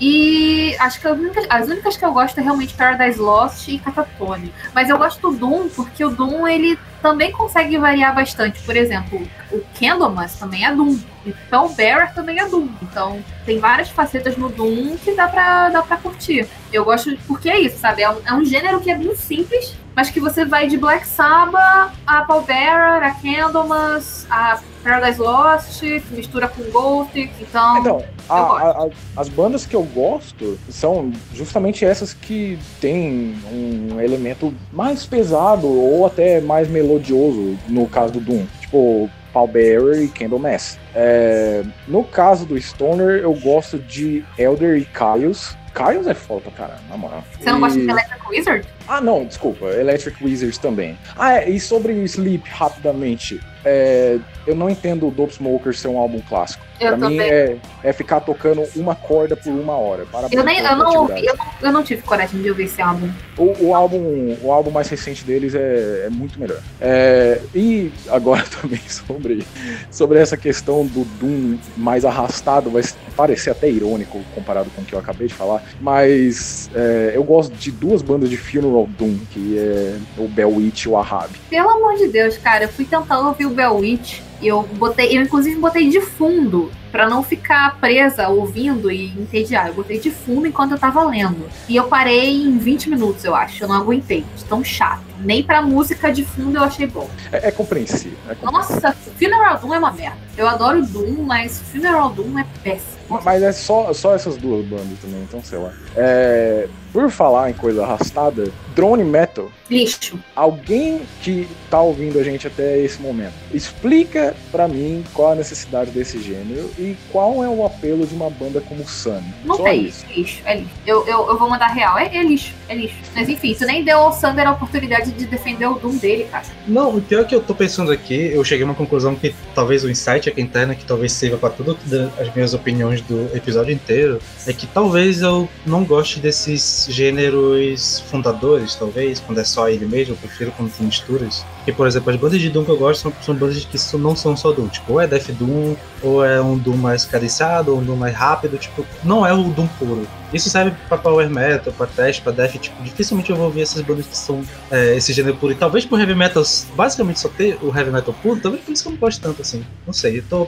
E 0.00 0.74
acho 0.78 0.98
que 0.98 1.06
as 1.06 1.18
únicas, 1.18 1.46
as 1.50 1.68
únicas 1.68 1.96
que 1.96 2.04
eu 2.04 2.12
gosto 2.12 2.38
é 2.38 2.42
realmente 2.42 2.72
Paradise 2.72 3.18
Lost 3.18 3.68
e 3.68 3.78
Catatone. 3.78 4.52
Mas 4.74 4.88
eu 4.88 4.96
gosto 4.96 5.30
do 5.30 5.36
Doom 5.36 5.68
porque 5.68 6.02
o 6.02 6.10
Doom 6.10 6.48
ele 6.48 6.78
também 7.02 7.30
consegue 7.30 7.76
variar 7.76 8.14
bastante. 8.14 8.62
Por 8.62 8.74
exemplo, 8.74 9.20
o 9.52 9.62
Candlemas 9.78 10.34
também 10.36 10.64
é 10.64 10.74
Doom. 10.74 10.98
E 11.26 11.32
Spellbearer 11.32 12.14
também 12.14 12.38
é 12.38 12.46
Doom. 12.48 12.68
Então 12.82 13.22
tem 13.44 13.58
várias 13.58 13.88
facetas 13.90 14.36
no 14.36 14.48
Doom 14.48 14.96
que 14.96 15.12
dá 15.14 15.28
pra, 15.28 15.68
dá 15.68 15.82
pra 15.82 15.96
curtir. 15.96 16.46
Eu 16.72 16.84
gosto 16.84 17.16
porque 17.26 17.48
é 17.50 17.58
isso, 17.60 17.78
sabe? 17.78 18.02
É 18.02 18.10
um, 18.10 18.16
é 18.24 18.32
um 18.34 18.44
gênero 18.44 18.80
que 18.80 18.90
é 18.90 18.94
bem 18.96 19.14
simples, 19.16 19.74
mas 19.94 20.08
que 20.08 20.18
você 20.20 20.44
vai 20.44 20.66
de 20.66 20.78
Black 20.78 21.06
Sabbath 21.06 21.92
a 22.06 22.22
Pallbearer, 22.22 23.02
a 23.02 23.10
Candlemas, 23.10 24.26
a 24.30 24.60
Paradise 24.82 25.20
Lost, 25.20 25.82
mistura 26.10 26.48
com 26.48 26.62
Gothic. 26.70 27.30
Então, 27.40 27.78
Então, 27.78 28.04
a- 28.28 28.34
a- 28.40 28.84
a- 28.86 28.88
as 29.20 29.28
bandas 29.28 29.66
que 29.66 29.76
eu 29.76 29.82
gosto 29.82 30.58
são 30.70 31.12
justamente 31.34 31.84
essas 31.84 32.14
que 32.14 32.58
têm 32.80 33.34
um 33.52 34.00
elemento 34.00 34.54
mais 34.72 35.04
pesado 35.04 35.66
ou 35.66 36.06
até 36.06 36.40
mais 36.40 36.66
melodioso, 36.68 37.58
no 37.68 37.86
caso 37.86 38.14
do 38.14 38.20
Doom. 38.20 38.46
Tipo, 38.60 39.10
Pallbearer 39.32 40.02
e 40.02 40.08
Candlemass. 40.08 40.78
É, 40.94 41.62
no 41.86 42.04
caso 42.04 42.44
do 42.46 42.56
Stoner, 42.60 43.20
eu 43.20 43.32
gosto 43.34 43.78
de 43.78 44.24
Elder 44.38 44.76
e 44.78 44.84
Caius. 44.84 45.56
Caius 45.72 46.06
é 46.08 46.14
foda 46.14 46.40
pra 46.42 46.50
caramba, 46.52 46.82
na 46.88 46.96
moral. 46.96 47.24
você 47.38 47.48
não 47.50 47.58
E- 47.58 47.60
gosta 47.60 47.78
de 47.78 47.88
Electric 47.88 48.28
Wizard? 48.28 48.66
Ah, 48.88 49.00
não, 49.00 49.24
desculpa. 49.24 49.66
Electric 49.66 50.24
Wizards 50.24 50.58
também. 50.58 50.98
Ah, 51.16 51.34
é, 51.34 51.48
e 51.48 51.60
sobre 51.60 51.92
Sleep, 52.04 52.48
rapidamente. 52.50 53.40
É, 53.64 54.18
eu 54.46 54.54
não 54.54 54.68
entendo 54.68 55.06
o 55.06 55.10
Dope 55.10 55.34
Smoker 55.34 55.76
ser 55.76 55.88
um 55.88 55.98
álbum 55.98 56.20
clássico. 56.20 56.64
Eu 56.80 56.96
pra 56.96 57.08
mim 57.08 57.18
é, 57.18 57.56
é 57.84 57.92
ficar 57.92 58.20
tocando 58.20 58.66
uma 58.74 58.94
corda 58.94 59.36
por 59.36 59.50
uma 59.50 59.74
hora. 59.74 60.06
Parabéns 60.10 60.32
Eu, 60.38 60.44
nem, 60.44 60.58
eu, 60.58 60.76
não 60.76 61.02
ouvi, 61.02 61.26
eu, 61.26 61.36
não, 61.36 61.46
eu 61.60 61.72
não 61.72 61.82
tive 61.82 62.02
coragem 62.02 62.40
de 62.40 62.48
ouvir 62.48 62.64
esse 62.64 62.80
álbum. 62.80 63.10
O, 63.36 63.66
o 63.66 63.74
álbum, 63.74 64.36
o 64.42 64.50
álbum 64.50 64.70
mais 64.70 64.88
recente 64.88 65.24
deles 65.24 65.54
é, 65.54 66.04
é 66.06 66.10
muito 66.10 66.40
melhor. 66.40 66.60
É, 66.80 67.40
e 67.54 67.92
agora 68.08 68.44
também 68.62 68.80
sobre, 68.88 69.46
sobre 69.90 70.18
essa 70.18 70.36
questão 70.36 70.86
do 70.86 71.04
Doom 71.18 71.58
mais 71.76 72.04
arrastado, 72.04 72.70
vai 72.70 72.82
parecer 73.14 73.50
até 73.50 73.68
irônico 73.68 74.20
comparado 74.34 74.70
com 74.70 74.80
o 74.80 74.84
que 74.84 74.94
eu 74.94 74.98
acabei 74.98 75.28
de 75.28 75.34
falar, 75.34 75.62
mas 75.80 76.70
é, 76.74 77.12
eu 77.14 77.22
gosto 77.22 77.52
de 77.54 77.70
duas 77.70 78.00
bandas 78.00 78.30
de 78.30 78.36
Funeral 78.38 78.86
Doom, 78.98 79.18
que 79.30 79.58
é 79.58 79.96
o 80.16 80.26
Bellwitch 80.26 80.84
e 80.84 80.88
o 80.88 80.96
Ahab. 80.96 81.30
Pelo 81.50 81.68
amor 81.68 81.96
de 81.96 82.08
Deus, 82.08 82.38
cara, 82.38 82.64
eu 82.64 82.68
fui 82.68 82.86
tentando 82.86 83.28
ouvir 83.28 83.49
o 83.50 83.54
Bell 83.54 83.76
Witch. 83.76 84.18
e 84.18 84.29
eu 84.48 84.62
botei, 84.62 85.16
eu 85.16 85.22
inclusive 85.22 85.56
botei 85.56 85.88
de 85.88 86.00
fundo 86.00 86.70
pra 86.90 87.08
não 87.08 87.22
ficar 87.22 87.78
presa 87.78 88.28
ouvindo 88.28 88.90
e 88.90 89.06
entediar. 89.18 89.68
Eu 89.68 89.74
botei 89.74 89.98
de 89.98 90.10
fundo 90.10 90.46
enquanto 90.46 90.72
eu 90.72 90.78
tava 90.78 91.02
lendo. 91.04 91.48
E 91.68 91.76
eu 91.76 91.84
parei 91.84 92.42
em 92.42 92.58
20 92.58 92.90
minutos, 92.90 93.24
eu 93.24 93.34
acho. 93.34 93.62
Eu 93.62 93.68
não 93.68 93.76
aguentei. 93.76 94.24
De 94.36 94.44
tão 94.44 94.64
chato. 94.64 95.02
Nem 95.20 95.42
pra 95.42 95.62
música 95.62 96.10
de 96.12 96.24
fundo 96.24 96.56
eu 96.56 96.64
achei 96.64 96.86
bom. 96.86 97.08
É, 97.30 97.48
é 97.48 97.50
compreensível. 97.50 98.18
é 98.28 98.34
compreensível. 98.34 98.82
Nossa, 98.82 98.96
Funeral 99.18 99.58
Doom 99.58 99.74
é 99.74 99.78
uma 99.78 99.92
merda. 99.92 100.18
Eu 100.36 100.48
adoro 100.48 100.84
Doom, 100.84 101.22
mas 101.22 101.60
Funeral 101.70 102.10
Doom 102.10 102.38
é 102.38 102.46
péssimo. 102.62 103.00
Mas 103.24 103.42
é 103.42 103.52
só, 103.52 103.92
só 103.92 104.14
essas 104.14 104.36
duas 104.36 104.64
bandas 104.64 104.98
também, 105.00 105.20
então 105.22 105.42
sei 105.42 105.58
lá. 105.58 105.72
É, 105.96 106.68
por 106.92 107.10
falar 107.10 107.50
em 107.50 107.54
coisa 107.54 107.82
arrastada, 107.82 108.50
Drone 108.74 109.04
Metal 109.04 109.50
Lixo. 109.68 110.18
Alguém 110.34 111.02
que 111.22 111.48
tá 111.68 111.80
ouvindo 111.80 112.18
a 112.18 112.22
gente 112.22 112.46
até 112.46 112.78
esse 112.78 113.00
momento, 113.00 113.34
explica 113.52 114.29
pra 114.50 114.68
mim 114.68 115.04
qual 115.14 115.32
a 115.32 115.34
necessidade 115.34 115.90
desse 115.90 116.20
gênero 116.20 116.70
e 116.78 116.96
qual 117.10 117.42
é 117.44 117.48
o 117.48 117.64
apelo 117.64 118.06
de 118.06 118.14
uma 118.14 118.30
banda 118.30 118.60
como 118.60 118.86
Sun. 118.86 119.22
Não 119.44 119.56
Só 119.56 119.64
tem. 119.64 119.84
isso. 119.84 120.04
É 120.08 120.14
lixo. 120.14 120.42
É 120.44 120.56
lixo. 120.56 120.70
Eu, 120.86 121.06
eu, 121.06 121.28
eu 121.28 121.38
vou 121.38 121.48
mandar 121.48 121.68
real. 121.68 121.98
É, 121.98 122.16
é 122.16 122.22
lixo. 122.22 122.54
É 122.68 122.74
lixo. 122.74 122.96
Mas 123.14 123.28
enfim, 123.28 123.54
tu 123.54 123.64
nem 123.64 123.84
deu 123.84 123.98
ao 123.98 124.12
Sander 124.12 124.46
a 124.46 124.52
oportunidade 124.52 125.12
de 125.12 125.26
defender 125.26 125.66
o 125.66 125.74
Doom 125.74 125.96
dele, 125.96 126.24
cara. 126.30 126.44
Não, 126.66 126.96
o 126.96 127.00
pior 127.00 127.24
que 127.26 127.34
eu 127.34 127.40
tô 127.40 127.54
pensando 127.54 127.92
aqui, 127.92 128.14
eu 128.32 128.44
cheguei 128.44 128.64
a 128.64 128.68
uma 128.68 128.74
conclusão 128.74 129.14
que 129.14 129.34
talvez 129.54 129.84
o 129.84 129.90
insight 129.90 130.28
aqui 130.28 130.40
interno, 130.40 130.74
que 130.74 130.84
talvez 130.84 131.12
sirva 131.12 131.36
pra 131.36 131.50
todas 131.50 131.76
as 132.18 132.34
minhas 132.34 132.54
opiniões 132.54 133.00
do 133.02 133.30
episódio 133.34 133.72
inteiro, 133.72 134.20
é 134.46 134.52
que 134.52 134.66
talvez 134.66 135.22
eu 135.22 135.48
não 135.66 135.84
goste 135.84 136.20
desses 136.20 136.86
gêneros 136.88 138.00
fundadores, 138.10 138.74
talvez, 138.74 139.20
quando 139.20 139.38
é 139.38 139.44
só 139.44 139.68
ele 139.68 139.86
mesmo, 139.86 140.14
eu 140.14 140.18
prefiro 140.18 140.52
quando 140.56 140.70
tem 140.72 140.86
misturas. 140.86 141.44
Porque, 141.56 141.72
por 141.72 141.86
exemplo, 141.86 142.10
as 142.10 142.16
bandas 142.16 142.40
de 142.40 142.50
Doom 142.50 142.64
que 142.64 142.70
eu 142.70 142.76
gosto 142.76 143.02
são, 143.02 143.12
são 143.22 143.34
bandas 143.34 143.64
que 143.64 143.96
não 143.98 144.16
são 144.20 144.36
só 144.36 144.52
Doom, 144.52 144.68
tipo, 144.68 144.92
ou 144.94 145.00
é 145.00 145.06
Death 145.06 145.30
Doom, 145.32 145.74
ou 146.02 146.24
é 146.24 146.40
um 146.40 146.56
Doom 146.56 146.76
mais 146.76 147.04
cariciado, 147.04 147.72
ou 147.72 147.78
um 147.80 147.82
Doom 147.84 147.96
mais 147.96 148.14
rápido, 148.14 148.56
tipo, 148.58 148.84
não 149.02 149.26
é 149.26 149.32
o 149.32 149.42
Doom 149.44 149.66
puro. 149.78 150.06
Isso 150.32 150.48
serve 150.48 150.72
pra 150.88 150.96
Power 150.96 151.28
Metal, 151.28 151.72
pra 151.72 151.86
Trash, 151.88 152.20
pra 152.20 152.30
Death, 152.32 152.52
tipo, 152.60 152.80
dificilmente 152.82 153.30
eu 153.30 153.36
vou 153.36 153.46
ouvir 153.46 153.62
essas 153.62 153.82
bandas 153.82 154.06
que 154.06 154.16
são 154.16 154.42
é, 154.70 154.94
esse 154.96 155.12
gênero 155.12 155.36
puro. 155.36 155.52
E 155.52 155.56
talvez 155.56 155.84
por 155.84 155.98
Heavy 155.98 156.14
Metal, 156.14 156.42
basicamente 156.76 157.18
só 157.18 157.28
ter 157.28 157.58
o 157.62 157.76
Heavy 157.76 157.90
Metal 157.90 158.14
puro, 158.22 158.38
talvez 158.40 158.62
por 158.62 158.72
isso 158.72 158.82
que 158.84 158.88
eu 158.88 158.92
não 158.92 158.98
gosto 159.00 159.20
tanto 159.20 159.42
assim. 159.42 159.64
Não 159.86 159.92
sei, 159.92 160.18
eu 160.18 160.24
tô 160.30 160.46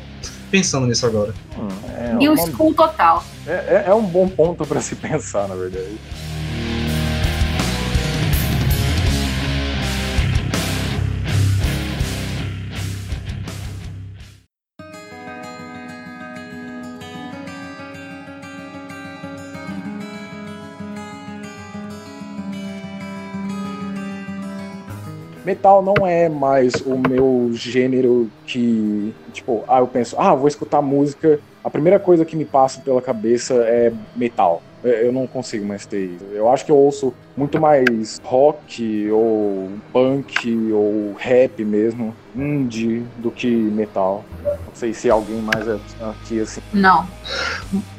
pensando 0.50 0.86
nisso 0.86 1.04
agora. 1.06 1.34
Hum, 1.58 1.68
é, 1.98 2.12
New 2.14 2.32
uma- 2.34 2.46
School 2.50 2.74
total. 2.74 3.24
é- 3.46 3.50
é- 3.50 3.84
é 3.88 3.94
um 3.94 4.04
bom 4.04 4.28
ponto 4.28 4.64
pra 4.66 4.80
se 4.80 4.94
pensar, 4.96 5.48
na 5.48 5.54
verdade. 5.56 5.98
Metal 25.52 25.82
não 25.82 26.06
é 26.06 26.28
mais 26.30 26.80
o 26.80 26.96
meu 26.96 27.50
gênero 27.52 28.30
que, 28.46 29.14
tipo, 29.32 29.64
ah, 29.68 29.80
eu 29.80 29.86
penso, 29.86 30.16
ah, 30.18 30.34
vou 30.34 30.48
escutar 30.48 30.80
música, 30.80 31.38
a 31.62 31.68
primeira 31.70 32.00
coisa 32.00 32.24
que 32.24 32.34
me 32.36 32.44
passa 32.46 32.80
pela 32.80 33.02
cabeça 33.02 33.54
é 33.66 33.92
metal. 34.16 34.62
Eu 34.82 35.12
não 35.12 35.26
consigo 35.28 35.64
mais 35.64 35.86
ter 35.86 36.04
isso. 36.16 36.24
Eu 36.32 36.48
acho 36.50 36.64
que 36.66 36.72
eu 36.72 36.76
ouço 36.76 37.12
muito 37.36 37.60
mais 37.60 38.16
rock, 38.24 39.08
ou 39.12 39.70
punk, 39.92 40.72
ou 40.72 41.12
rap 41.12 41.64
mesmo, 41.64 42.16
indie, 42.34 43.04
do 43.18 43.30
que 43.30 43.46
metal. 43.46 44.24
Não 44.66 44.74
sei 44.74 44.92
se 44.92 45.08
alguém 45.08 45.36
mais 45.40 45.68
é 45.68 45.76
aqui 46.00 46.40
assim. 46.40 46.60
Não. 46.72 47.06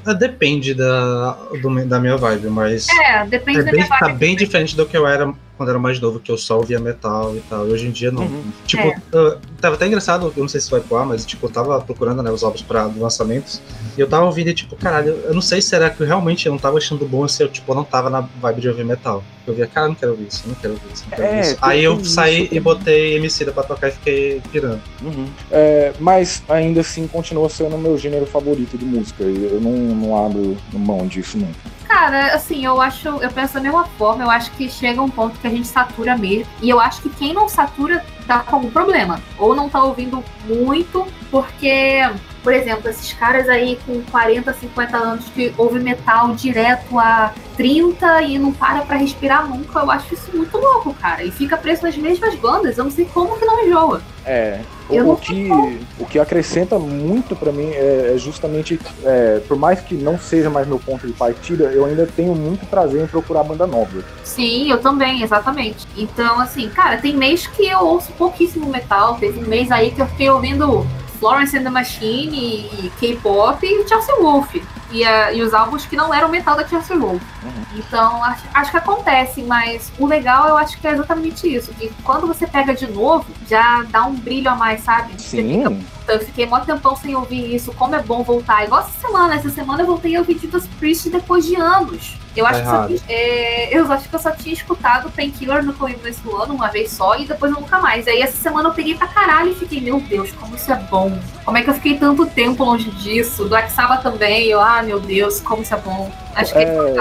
Ah, 0.05 0.13
Depende 0.13 0.73
da, 0.73 1.31
do- 1.61 1.87
da 1.87 1.99
minha 2.01 2.17
vibe, 2.17 2.49
mas 2.49 2.87
É, 2.89 3.25
depende 3.27 3.59
é 3.59 3.63
da 3.63 3.71
bem, 3.71 3.79
minha 3.79 3.87
tá 3.87 4.07
vibe. 4.07 4.17
bem 4.19 4.35
diferente 4.35 4.75
do 4.75 4.85
que 4.85 4.97
eu 4.97 5.07
era 5.07 5.31
quando 5.57 5.69
era 5.69 5.79
mais 5.79 5.99
novo, 5.99 6.19
que 6.19 6.31
eu 6.31 6.37
só 6.37 6.57
ouvia 6.57 6.79
metal 6.79 7.35
e 7.35 7.39
tal. 7.41 7.67
E 7.67 7.71
hoje 7.71 7.87
em 7.87 7.91
dia 7.91 8.11
não. 8.11 8.23
Uhum. 8.23 8.43
Tipo, 8.65 8.83
É. 8.87 8.95
ah, 9.13 9.37
tava 9.61 9.75
até 9.75 9.87
engraçado, 9.87 10.33
eu 10.35 10.41
não 10.41 10.47
sei 10.49 10.59
se 10.59 10.69
vai 10.71 10.81
pro 10.81 10.97
ar, 10.97 11.05
mas 11.05 11.25
tipo, 11.25 11.45
eu 11.45 11.49
tava 11.51 11.79
procurando 11.81 12.21
né, 12.23 12.31
os 12.31 12.43
álbuns 12.43 12.61
para 12.61 12.85
lançamentos. 12.85 13.61
E 13.97 14.01
eu 14.01 14.07
tava 14.07 14.25
ouvindo 14.25 14.49
e 14.49 14.53
tipo, 14.53 14.75
caralho, 14.75 15.09
eu 15.25 15.33
não 15.33 15.41
sei 15.41 15.61
se 15.61 15.75
era 15.75 15.89
que 15.89 16.01
eu 16.01 16.07
realmente 16.07 16.47
não 16.49 16.57
tava 16.57 16.77
achando 16.77 17.05
bom 17.05 17.27
se 17.27 17.43
eu 17.43 17.47
tipo, 17.49 17.73
não 17.75 17.83
tava 17.83 18.09
na 18.09 18.21
vibe 18.41 18.61
de 18.61 18.69
ouvir 18.69 18.83
metal. 18.83 19.23
Eu 19.45 19.53
via, 19.53 19.67
cara, 19.67 19.85
eu 19.87 19.89
não 19.89 19.95
quero 19.95 20.11
ouvir 20.13 20.27
isso, 20.27 20.41
eu 20.45 20.49
não 20.49 20.55
quero 20.55 20.73
ouvir 20.73 20.87
isso, 20.93 21.03
não 21.03 21.17
quero 21.17 21.23
É, 21.23 21.27
ouvir 21.37 21.41
isso. 21.49 21.57
Aí 21.61 21.83
eu 21.83 22.05
saí 22.05 22.43
isso 22.45 22.55
e 22.55 22.59
botei 22.59 23.15
MC 23.17 23.45
pra 23.51 23.63
tocar 23.63 23.89
e 23.89 23.91
fiquei 23.91 24.41
pirando. 24.51 24.81
Uhum. 25.01 25.27
É, 25.51 25.91
mas 25.99 26.41
ainda 26.47 26.79
assim 26.81 27.05
continua 27.07 27.49
sendo 27.49 27.75
o 27.75 27.79
meu 27.79 27.97
gênero 27.97 28.25
favorito 28.25 28.77
de 28.77 28.85
música. 28.85 29.23
e 29.23 29.49
Eu 29.51 29.59
não, 29.61 29.71
não 29.71 30.25
abro 30.25 30.57
mão 30.71 31.05
disso 31.07 31.37
nunca. 31.37 31.72
Cara, 31.87 32.33
assim, 32.33 32.65
eu 32.65 32.81
acho, 32.81 33.07
eu 33.07 33.31
penso 33.31 33.53
da 33.53 33.59
mesma 33.59 33.85
forma, 33.85 34.23
eu 34.23 34.29
acho 34.29 34.51
que 34.51 34.69
chega 34.69 35.01
um 35.01 35.09
ponto 35.09 35.37
que 35.39 35.47
a 35.47 35.49
gente 35.49 35.67
satura 35.67 36.17
mesmo. 36.17 36.51
E 36.61 36.69
eu 36.69 36.79
acho 36.79 37.01
que 37.01 37.09
quem 37.09 37.33
não 37.33 37.47
satura 37.47 38.03
tá 38.25 38.39
com 38.39 38.55
algum 38.55 38.71
problema. 38.71 39.19
Ou 39.37 39.55
não 39.55 39.69
tá 39.69 39.83
ouvindo 39.83 40.23
muito, 40.45 41.05
porque 41.29 42.01
por 42.43 42.53
exemplo, 42.53 42.89
esses 42.89 43.13
caras 43.13 43.47
aí 43.47 43.79
com 43.85 44.01
40, 44.11 44.53
50 44.53 44.97
anos 44.97 45.25
que 45.33 45.53
ouvem 45.57 45.81
metal 45.81 46.35
direto 46.35 46.99
há 46.99 47.33
30 47.55 48.23
e 48.23 48.37
não 48.37 48.51
para 48.51 48.81
pra 48.81 48.97
respirar 48.97 49.47
nunca, 49.47 49.79
eu 49.79 49.89
acho 49.89 50.13
isso 50.13 50.29
muito 50.35 50.57
louco, 50.57 50.93
cara. 50.95 51.23
E 51.23 51.31
fica 51.31 51.57
preso 51.57 51.83
nas 51.83 51.95
mesmas 51.95 52.35
bandas, 52.35 52.77
eu 52.77 52.83
não 52.83 52.91
sei 52.91 53.05
como 53.05 53.39
que 53.39 53.45
não 53.45 53.65
enjoa. 53.65 54.01
É, 54.25 54.59
Eu 54.89 55.11
o, 55.11 55.17
que, 55.17 55.49
o 55.99 56.05
que 56.05 56.17
acrescenta 56.17 56.79
muito 56.79 57.35
pra 57.35 57.51
mim 57.51 57.69
é, 57.71 58.13
é 58.13 58.17
justamente, 58.17 58.79
é, 59.03 59.41
por 59.47 59.57
mais 59.57 59.81
que 59.81 59.95
não 59.95 60.17
seja 60.17 60.49
mais 60.49 60.67
meu 60.67 60.79
ponto 60.79 61.05
de 61.07 61.13
partida, 61.13 61.65
eu 61.65 61.85
ainda 61.85 62.05
tenho 62.05 62.35
muito 62.35 62.65
prazer 62.65 63.03
em 63.03 63.07
procurar 63.07 63.43
banda 63.43 63.67
nova. 63.67 64.03
Sim, 64.23 64.69
eu 64.69 64.79
também, 64.79 65.23
exatamente. 65.23 65.85
Então, 65.97 66.39
assim, 66.39 66.69
cara, 66.69 66.97
tem 66.97 67.15
mês 67.15 67.47
que 67.47 67.65
eu 67.67 67.79
ouço 67.79 68.11
pouquíssimo 68.13 68.69
metal. 68.69 69.15
Teve 69.15 69.39
um 69.39 69.47
mês 69.47 69.71
aí 69.71 69.91
que 69.91 70.01
eu 70.01 70.07
fiquei 70.07 70.29
ouvindo 70.29 70.85
Florence 71.23 71.53
and 71.53 71.65
the 71.65 71.71
Machine 71.71 72.33
e 72.33 72.91
K-pop 72.99 73.63
e 73.63 73.85
Chelsea 73.85 74.11
Wolf. 74.19 74.53
E, 74.93 75.03
a- 75.03 75.33
e 75.33 75.41
os 75.41 75.53
álbuns 75.53 75.85
que 75.87 75.95
não 75.95 76.13
eram 76.13 76.29
metal 76.29 76.55
da 76.55 76.65
Chelsea 76.67 76.95
Wolf. 76.97 77.21
Então, 77.75 78.23
acho, 78.23 78.43
acho 78.53 78.71
que 78.71 78.77
acontece, 78.77 79.41
mas 79.41 79.91
o 79.97 80.05
legal 80.05 80.47
eu 80.47 80.55
acho 80.57 80.79
que 80.79 80.87
é 80.87 80.91
exatamente 80.91 81.51
isso. 81.53 81.73
Que 81.73 81.91
quando 82.03 82.27
você 82.27 82.45
pega 82.45 82.73
de 82.75 82.85
novo, 82.91 83.25
já 83.49 83.83
dá 83.89 84.05
um 84.05 84.13
brilho 84.13 84.49
a 84.51 84.55
mais, 84.55 84.81
sabe? 84.83 85.09
Fica 85.13 85.19
Sim, 85.23 85.63
Então, 85.63 86.15
eu 86.15 86.19
fiquei 86.19 86.45
mó 86.45 86.59
tempão 86.59 86.95
sem 86.95 87.15
ouvir 87.15 87.55
isso. 87.55 87.73
Como 87.73 87.95
é 87.95 88.03
bom 88.03 88.23
voltar. 88.23 88.63
Igual 88.65 88.81
essa 88.81 88.99
semana. 89.07 89.35
Essa 89.35 89.49
semana 89.49 89.81
eu 89.81 89.87
voltei 89.87 90.15
a 90.15 90.19
ouvir 90.19 90.37
Judas 90.37 90.67
Priest 90.79 91.09
depois 91.09 91.45
de 91.45 91.55
anos. 91.55 92.17
Eu 92.35 92.45
acho, 92.47 92.63
Tá 92.63 92.87
que 92.87 92.97
só 92.97 93.03
é, 93.07 93.69
eu 93.77 93.91
acho 93.91 94.09
que 94.09 94.15
eu 94.15 94.19
só 94.19 94.31
tinha 94.31 94.53
escutado 94.53 95.09
Painkiller 95.11 95.63
no 95.63 95.71
começo 95.73 96.19
do 96.23 96.35
ano, 96.35 96.55
uma 96.55 96.67
vez 96.67 96.91
só, 96.91 97.15
e 97.15 97.25
depois 97.25 97.51
nunca 97.51 97.79
mais. 97.79 98.07
Aí 98.07 98.21
essa 98.21 98.35
semana 98.37 98.69
eu 98.69 98.73
peguei 98.73 98.95
pra 98.95 99.07
caralho 99.07 99.51
e 99.51 99.55
fiquei, 99.55 99.79
meu 99.79 99.99
Deus, 100.01 100.31
como 100.33 100.55
isso 100.55 100.71
é 100.71 100.75
bom. 100.75 101.15
Como 101.45 101.57
é 101.57 101.61
que 101.61 101.69
eu 101.69 101.73
fiquei 101.75 101.95
tanto 101.97 102.25
tempo 102.25 102.63
longe 102.63 102.89
disso? 102.91 103.47
Black 103.47 103.71
Sabbath 103.71 104.01
também, 104.01 104.47
eu, 104.47 104.59
ah, 104.59 104.81
meu 104.83 104.99
Deus, 104.99 105.39
como 105.39 105.61
isso 105.63 105.73
é 105.73 105.77
bom. 105.77 106.11
Acho 106.35 106.53
que 106.53 106.59
É, 106.59 106.95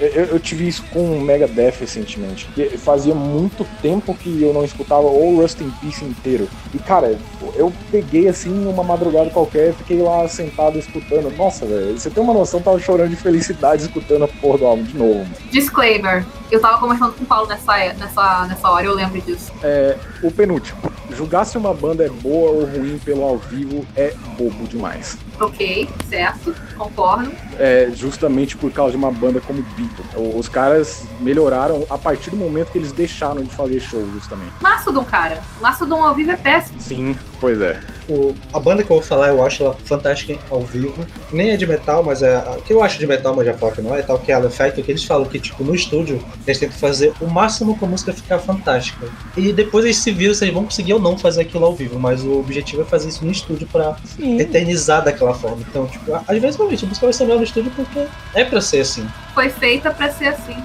eu, 0.00 0.24
eu 0.26 0.40
tive 0.40 0.68
isso 0.68 0.82
com 0.92 1.18
o 1.18 1.20
Megadeth 1.20 1.74
recentemente. 1.80 2.44
porque 2.46 2.76
Fazia 2.78 3.14
muito 3.14 3.66
tempo 3.82 4.14
que 4.14 4.42
eu 4.42 4.52
não 4.52 4.64
escutava 4.64 5.02
o 5.06 5.40
Rust 5.40 5.60
in 5.60 5.70
Peace 5.80 6.04
inteiro. 6.04 6.48
E 6.74 6.78
cara, 6.78 7.18
eu 7.54 7.72
peguei 7.90 8.28
assim 8.28 8.66
uma 8.66 8.82
madrugada 8.82 9.30
qualquer, 9.30 9.72
fiquei 9.74 10.00
lá 10.02 10.26
sentado 10.28 10.78
escutando. 10.78 11.34
Nossa, 11.36 11.66
velho, 11.66 11.98
você 11.98 12.10
tem 12.10 12.22
uma 12.22 12.34
noção, 12.34 12.60
eu 12.60 12.64
tava 12.64 12.78
chorando 12.78 13.10
de 13.10 13.16
felicidade 13.16 13.82
escutando 13.82 14.24
a 14.24 14.28
porra 14.28 14.58
do 14.58 14.66
álbum 14.66 14.82
de 14.82 14.96
novo. 14.96 15.26
Disclaimer. 15.50 16.24
Eu 16.50 16.60
tava 16.60 16.78
conversando 16.78 17.12
com 17.12 17.24
o 17.24 17.26
Paulo 17.26 17.46
nessa, 17.48 17.76
nessa, 17.94 18.46
nessa 18.46 18.70
hora, 18.70 18.86
eu 18.86 18.94
lembro 18.94 19.20
disso. 19.20 19.52
É, 19.62 19.96
o 20.22 20.30
penúltimo. 20.30 20.78
Julgar 21.10 21.44
se 21.44 21.56
uma 21.58 21.74
banda 21.74 22.04
é 22.04 22.08
boa 22.08 22.50
ou 22.50 22.64
ruim 22.64 22.98
pelo 22.98 23.24
ao 23.24 23.38
vivo 23.38 23.84
é 23.96 24.12
bobo 24.36 24.66
demais. 24.66 25.16
Ok, 25.40 25.88
certo, 26.08 26.54
concordo. 26.76 27.30
É 27.58 27.90
justamente 27.94 28.56
por 28.56 28.72
causa 28.72 28.92
de 28.92 28.96
uma 28.96 29.10
banda 29.10 29.40
como 29.40 29.62
Beatles. 29.62 30.36
Os 30.36 30.48
caras 30.48 31.04
melhoraram 31.20 31.86
a 31.88 31.96
partir 31.96 32.30
do 32.30 32.36
momento 32.36 32.72
que 32.72 32.78
eles 32.78 32.92
deixaram 32.92 33.42
de 33.42 33.50
fazer 33.50 33.80
show, 33.80 34.04
justamente. 34.12 34.52
Mastodon, 34.60 35.04
cara. 35.04 35.42
Mastodon 35.60 36.02
ao 36.04 36.14
vivo 36.14 36.32
é 36.32 36.36
péssimo. 36.36 36.80
Sim, 36.80 37.16
pois 37.40 37.60
é. 37.60 37.80
O- 38.08 38.34
a 38.54 38.58
banda 38.58 38.82
que 38.82 38.90
eu 38.90 38.96
vou 38.96 39.04
falar, 39.04 39.28
eu 39.28 39.44
acho 39.44 39.62
ela 39.62 39.76
fantástica 39.84 40.38
ao 40.50 40.60
vivo. 40.62 41.06
Nem 41.32 41.50
é 41.50 41.56
de 41.56 41.66
metal, 41.66 42.02
mas 42.02 42.22
é. 42.22 42.36
A 42.36 42.56
que 42.64 42.72
eu 42.72 42.82
acho 42.82 42.98
de 42.98 43.06
metal, 43.06 43.34
mas 43.36 43.46
já 43.46 43.54
falo 43.54 43.72
que 43.72 43.82
não 43.82 43.94
é, 43.94 44.00
tal 44.02 44.18
que 44.18 44.32
é 44.32 44.34
a 44.34 44.40
Effect, 44.40 44.82
que 44.82 44.90
eles 44.90 45.04
falam 45.04 45.26
que, 45.26 45.38
tipo, 45.38 45.62
no 45.62 45.74
estúdio, 45.74 46.22
eles 46.46 46.58
tentam 46.58 46.76
fazer 46.78 47.12
o 47.20 47.26
máximo 47.26 47.76
com 47.76 47.84
a 47.84 47.88
música 47.88 48.12
ficar 48.12 48.38
fantástica. 48.38 49.06
E 49.36 49.52
depois 49.52 49.84
eles 49.84 49.98
se 49.98 50.10
viram 50.10 50.32
se 50.34 50.44
eles 50.44 50.54
vão 50.54 50.64
conseguir 50.64 50.94
ou 50.94 51.00
não 51.00 51.18
fazer 51.18 51.42
aquilo 51.42 51.66
ao 51.66 51.74
vivo, 51.74 51.98
mas 51.98 52.22
o 52.24 52.38
objetivo 52.38 52.82
é 52.82 52.84
fazer 52.84 53.08
isso 53.08 53.24
no 53.24 53.30
estúdio 53.30 53.66
pra 53.70 53.96
Sim. 54.04 54.38
eternizar 54.40 55.04
daquela 55.04 55.34
forma. 55.34 55.58
Então, 55.68 55.86
tipo, 55.86 56.12
às 56.14 56.38
vezes 56.38 56.56
realmente 56.56 56.84
a 56.84 56.88
música 56.88 57.06
vai 57.06 57.12
ser 57.12 57.24
melhor 57.24 57.38
no 57.38 57.44
estúdio 57.44 57.70
porque 57.76 58.06
é 58.34 58.44
pra 58.44 58.60
ser 58.60 58.80
assim. 58.80 59.06
Foi 59.34 59.50
feita 59.50 59.90
pra 59.92 60.10
ser 60.10 60.28
assim. 60.28 60.56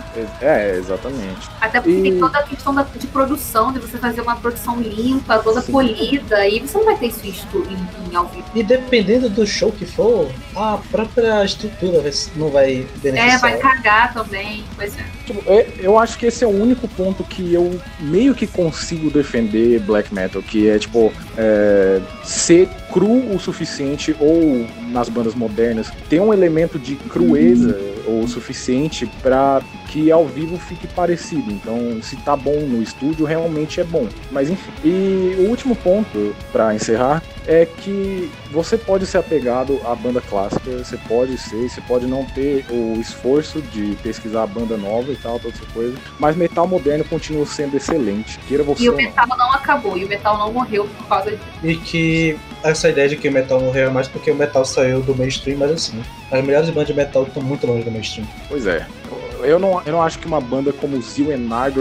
É, 0.41 0.77
exatamente. 0.77 1.47
Até 1.61 1.79
porque 1.79 1.97
E- 1.97 2.01
tem 2.03 2.19
toda 2.19 2.39
a 2.39 2.43
questão 2.43 2.73
da- 2.73 2.83
de 2.95 3.05
produção, 3.07 3.71
de 3.71 3.79
você 3.79 3.97
fazer 3.97 4.21
uma 4.21 4.35
produção 4.35 4.79
limpa, 4.81 5.37
toda 5.39 5.61
Sim. 5.61 5.71
polida, 5.71 6.47
e 6.47 6.59
você 6.59 6.77
não 6.77 6.85
vai 6.85 6.97
ter 6.97 7.07
isso 7.07 7.23
estu- 7.33 7.65
em, 7.69 8.11
em 8.11 8.15
ao 8.15 8.27
vivo. 8.27 8.45
E 8.55 8.63
dependendo 8.63 9.29
do 9.29 9.45
show 9.45 9.71
que 9.71 9.85
for, 9.85 10.29
a 10.55 10.77
própria 10.91 11.43
estrutura 11.43 12.03
não 12.35 12.49
vai 12.49 12.81
É, 12.81 12.85
beneficiar. 13.01 13.39
vai 13.41 13.57
cagar 13.57 14.13
também. 14.13 14.63
Pois 14.75 14.97
é. 14.97 15.03
Tipo, 15.25 15.43
é, 15.51 15.67
eu 15.79 15.97
acho 15.97 16.17
que 16.17 16.25
esse 16.25 16.43
é 16.43 16.47
o 16.47 16.49
único 16.51 16.87
ponto 16.87 17.23
que 17.23 17.53
eu 17.53 17.79
meio 17.99 18.33
que 18.35 18.45
consigo 18.47 19.09
defender 19.09 19.79
black 19.81 20.13
metal, 20.13 20.41
que 20.41 20.69
é 20.69 20.77
tipo 20.77 21.11
é, 21.37 21.99
ser 22.23 22.67
cru 22.91 23.33
o 23.33 23.39
suficiente 23.39 24.15
ou 24.19 24.67
nas 24.89 25.09
bandas 25.09 25.33
modernas 25.33 25.91
ter 26.09 26.19
um 26.21 26.33
elemento 26.33 26.77
de 26.77 26.95
crueza 26.95 27.79
o 28.05 28.27
suficiente 28.27 29.05
pra 29.21 29.61
que 29.93 30.11
ao 30.11 30.25
vivo 30.25 30.57
fique 30.57 30.87
parecido. 30.87 31.51
Então, 31.51 32.01
se 32.01 32.15
tá 32.17 32.35
bom 32.35 32.61
no 32.61 32.81
estúdio, 32.81 33.27
realmente 33.27 33.79
é 33.79 33.83
bom. 33.83 34.07
Mas 34.31 34.49
enfim. 34.49 34.71
E 34.83 35.35
o 35.37 35.49
último 35.49 35.75
ponto 35.75 36.35
pra 36.51 36.73
encerrar 36.73 37.21
é 37.45 37.65
que 37.65 38.31
você 38.51 38.75
pode 38.75 39.05
ser 39.05 39.19
apegado 39.19 39.79
à 39.85 39.93
banda 39.93 40.19
clássica, 40.21 40.79
você 40.83 40.97
pode 41.07 41.37
ser, 41.37 41.69
você 41.69 41.81
pode 41.81 42.07
não 42.07 42.25
ter 42.25 42.65
o 42.71 42.99
esforço 42.99 43.61
de 43.61 43.95
pesquisar 44.01 44.43
a 44.43 44.47
banda 44.47 44.77
nova 44.77 45.11
e 45.11 45.15
tal, 45.15 45.39
toda 45.39 45.53
essa 45.53 45.65
coisa, 45.73 45.95
mas 46.17 46.35
metal 46.35 46.65
moderno 46.65 47.03
continua 47.03 47.45
sendo 47.45 47.75
excelente, 47.75 48.39
queira 48.47 48.63
você 48.63 48.83
E 48.83 48.89
o 48.89 48.93
ou 48.93 48.97
não. 48.97 49.03
metal 49.03 49.27
não 49.37 49.51
acabou, 49.51 49.97
e 49.97 50.05
o 50.05 50.07
metal 50.07 50.37
não 50.37 50.53
morreu 50.53 50.87
por 50.97 51.07
causa 51.07 51.31
disso. 51.31 51.43
E 51.61 51.75
que 51.75 52.37
essa 52.63 52.89
ideia 52.89 53.09
de 53.09 53.17
que 53.17 53.27
o 53.27 53.31
metal 53.31 53.59
morreu 53.59 53.89
é 53.89 53.91
mais 53.91 54.07
porque 54.07 54.31
o 54.31 54.35
metal 54.35 54.63
saiu 54.63 55.01
do 55.01 55.13
mainstream, 55.13 55.57
mas 55.57 55.71
assim, 55.71 56.01
as 56.31 56.43
melhores 56.43 56.69
bandas 56.69 56.87
de 56.87 56.93
metal 56.93 57.23
estão 57.23 57.43
muito 57.43 57.67
longe 57.67 57.83
do 57.83 57.91
mainstream. 57.91 58.25
Pois 58.47 58.65
é. 58.65 58.87
Eu 59.41 59.59
não, 59.59 59.81
eu 59.85 59.91
não 59.91 60.01
acho 60.01 60.19
que 60.19 60.27
uma 60.27 60.39
banda 60.39 60.71
como 60.71 61.01
Zil 61.01 61.31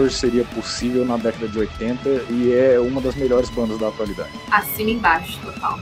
seria 0.09 0.43
possível 0.43 1.05
na 1.05 1.17
década 1.17 1.47
de 1.47 1.59
80 1.59 2.09
e 2.29 2.53
é 2.53 2.79
uma 2.79 2.99
das 2.99 3.15
melhores 3.15 3.49
bandas 3.49 3.79
da 3.79 3.87
atualidade. 3.87 4.31
E 4.51 4.91
embaixo, 4.91 5.39
total. 5.41 5.79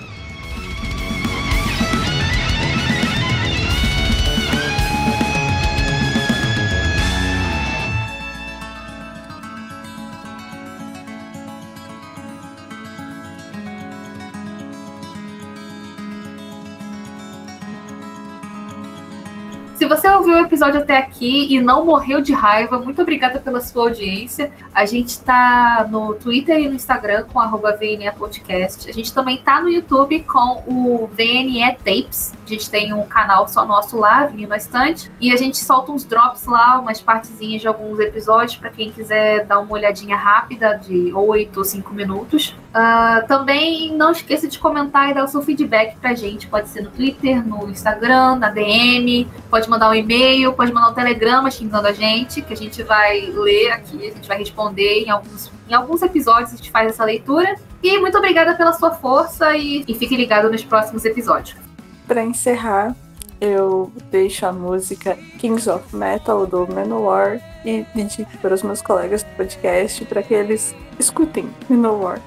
Você 19.95 20.07
ouviu 20.09 20.35
o 20.35 20.39
episódio 20.39 20.79
até 20.79 20.97
aqui 20.97 21.53
e 21.53 21.59
não 21.59 21.85
morreu 21.85 22.21
de 22.21 22.31
raiva, 22.31 22.79
muito 22.79 23.01
obrigada 23.01 23.39
pela 23.39 23.59
sua 23.59 23.89
audiência. 23.89 24.49
A 24.73 24.85
gente 24.85 25.19
tá 25.19 25.85
no 25.91 26.13
Twitter 26.13 26.57
e 26.59 26.69
no 26.69 26.75
Instagram 26.75 27.25
com 27.25 27.41
arroba 27.41 27.75
VNE 27.75 28.09
Podcast. 28.17 28.89
A 28.89 28.93
gente 28.93 29.13
também 29.13 29.37
tá 29.37 29.61
no 29.61 29.67
YouTube 29.67 30.21
com 30.23 30.63
o 30.65 31.07
VNE 31.07 31.75
Tapes. 31.83 32.31
Gente 32.51 32.69
tem 32.69 32.93
um 32.93 33.05
canal 33.05 33.47
só 33.47 33.65
nosso 33.65 33.97
lá, 33.97 34.25
Vinho 34.25 34.53
Estante. 34.53 35.09
E 35.21 35.31
a 35.31 35.37
gente 35.37 35.57
solta 35.57 35.89
uns 35.93 36.03
drops 36.03 36.45
lá, 36.45 36.79
umas 36.79 36.99
partezinhas 36.99 37.61
de 37.61 37.67
alguns 37.69 37.97
episódios, 37.97 38.57
para 38.57 38.69
quem 38.69 38.91
quiser 38.91 39.45
dar 39.45 39.59
uma 39.59 39.71
olhadinha 39.71 40.17
rápida 40.17 40.73
de 40.73 41.13
8 41.13 41.57
ou 41.57 41.63
5 41.63 41.93
minutos. 41.93 42.53
Ah, 42.73 43.23
também 43.25 43.95
não 43.95 44.11
esqueça 44.11 44.49
de 44.49 44.59
comentar 44.59 45.09
e 45.09 45.13
dar 45.13 45.23
o 45.23 45.29
seu 45.29 45.41
feedback 45.41 45.95
pra 45.95 46.13
gente. 46.13 46.45
Pode 46.47 46.67
ser 46.67 46.81
no 46.81 46.91
Twitter, 46.91 47.41
no 47.47 47.69
Instagram, 47.69 48.35
na 48.35 48.49
DM, 48.49 49.29
pode 49.49 49.69
mandar 49.69 49.89
um 49.89 49.93
e-mail, 49.93 50.51
pode 50.51 50.73
mandar 50.73 50.89
um 50.89 50.93
telegrama 50.93 51.49
xingando 51.49 51.87
a 51.87 51.93
gente, 51.93 52.41
que 52.41 52.51
a 52.51 52.57
gente 52.57 52.83
vai 52.83 53.27
ler 53.33 53.71
aqui, 53.71 54.09
a 54.09 54.13
gente 54.13 54.27
vai 54.27 54.37
responder 54.37 55.05
em 55.05 55.09
alguns, 55.09 55.49
em 55.69 55.73
alguns 55.73 56.01
episódios, 56.01 56.51
a 56.51 56.57
gente 56.57 56.69
faz 56.69 56.89
essa 56.89 57.05
leitura. 57.05 57.55
E 57.81 57.97
muito 57.97 58.17
obrigada 58.17 58.55
pela 58.55 58.73
sua 58.73 58.91
força 58.91 59.55
e, 59.55 59.85
e 59.87 59.95
fique 59.95 60.17
ligado 60.17 60.51
nos 60.51 60.65
próximos 60.65 61.05
episódios. 61.05 61.70
Pra 62.11 62.25
encerrar, 62.25 62.93
eu 63.39 63.89
deixo 64.11 64.45
a 64.45 64.51
música 64.51 65.17
Kings 65.39 65.69
of 65.69 65.95
Metal 65.95 66.45
do 66.45 66.67
Manowar 66.67 67.39
e 67.63 67.85
dedico 67.95 68.37
para 68.39 68.53
os 68.53 68.61
meus 68.63 68.81
colegas 68.81 69.23
do 69.23 69.29
podcast 69.37 70.03
para 70.03 70.21
que 70.21 70.33
eles 70.33 70.75
escutem 70.99 71.49
Manowar. 71.69 72.19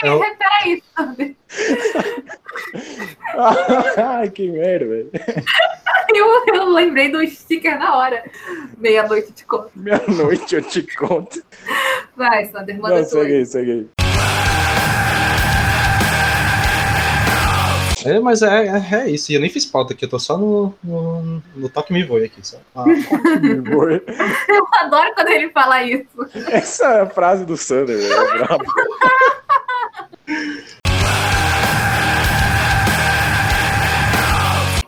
Qual. 0.00 0.04
É, 0.04 0.08
é 0.08 0.32
o- 0.32 0.36
Peraí, 0.36 0.82
Sander. 0.96 1.34
Ai, 3.96 4.30
que 4.30 4.48
merda, 4.50 4.86
velho. 4.86 5.10
Eu, 6.14 6.44
eu 6.54 6.68
lembrei 6.72 7.10
do 7.10 7.24
sticker 7.26 7.78
na 7.78 7.96
hora. 7.96 8.24
Meia-noite 8.78 9.32
de 9.32 9.44
conta. 9.44 9.70
Meia-noite 9.74 10.54
eu 10.56 10.62
te 10.62 10.82
conto. 10.96 11.42
Vai, 12.16 12.46
Sander, 12.46 12.78
manda 12.80 12.96
Não, 12.98 13.04
segue 13.04 13.32
aí. 13.34 13.46
segue 13.46 13.70
aí. 13.72 13.86
é, 18.04 18.20
mas 18.20 18.40
é, 18.42 18.66
é, 18.68 18.94
é 19.02 19.10
isso. 19.10 19.32
E 19.32 19.34
eu 19.34 19.40
nem 19.40 19.50
fiz 19.50 19.66
pauta 19.66 19.92
aqui, 19.92 20.04
eu 20.04 20.08
tô 20.08 20.18
só 20.18 20.38
no, 20.38 20.72
no, 20.82 21.42
no 21.56 21.68
toque 21.68 21.92
me 21.92 22.04
voe 22.04 22.24
aqui. 22.24 22.38
Só. 22.46 22.56
Ah, 22.74 22.84
Foi. 22.84 24.02
Eu 24.48 24.66
adoro 24.80 25.12
quando 25.14 25.28
ele 25.28 25.50
fala 25.50 25.82
isso. 25.82 26.06
Essa 26.50 26.84
é 26.86 27.00
a 27.02 27.06
frase 27.06 27.44
do 27.44 27.56
Sander, 27.56 27.98
é 27.98 28.38
brabo. 28.38 28.64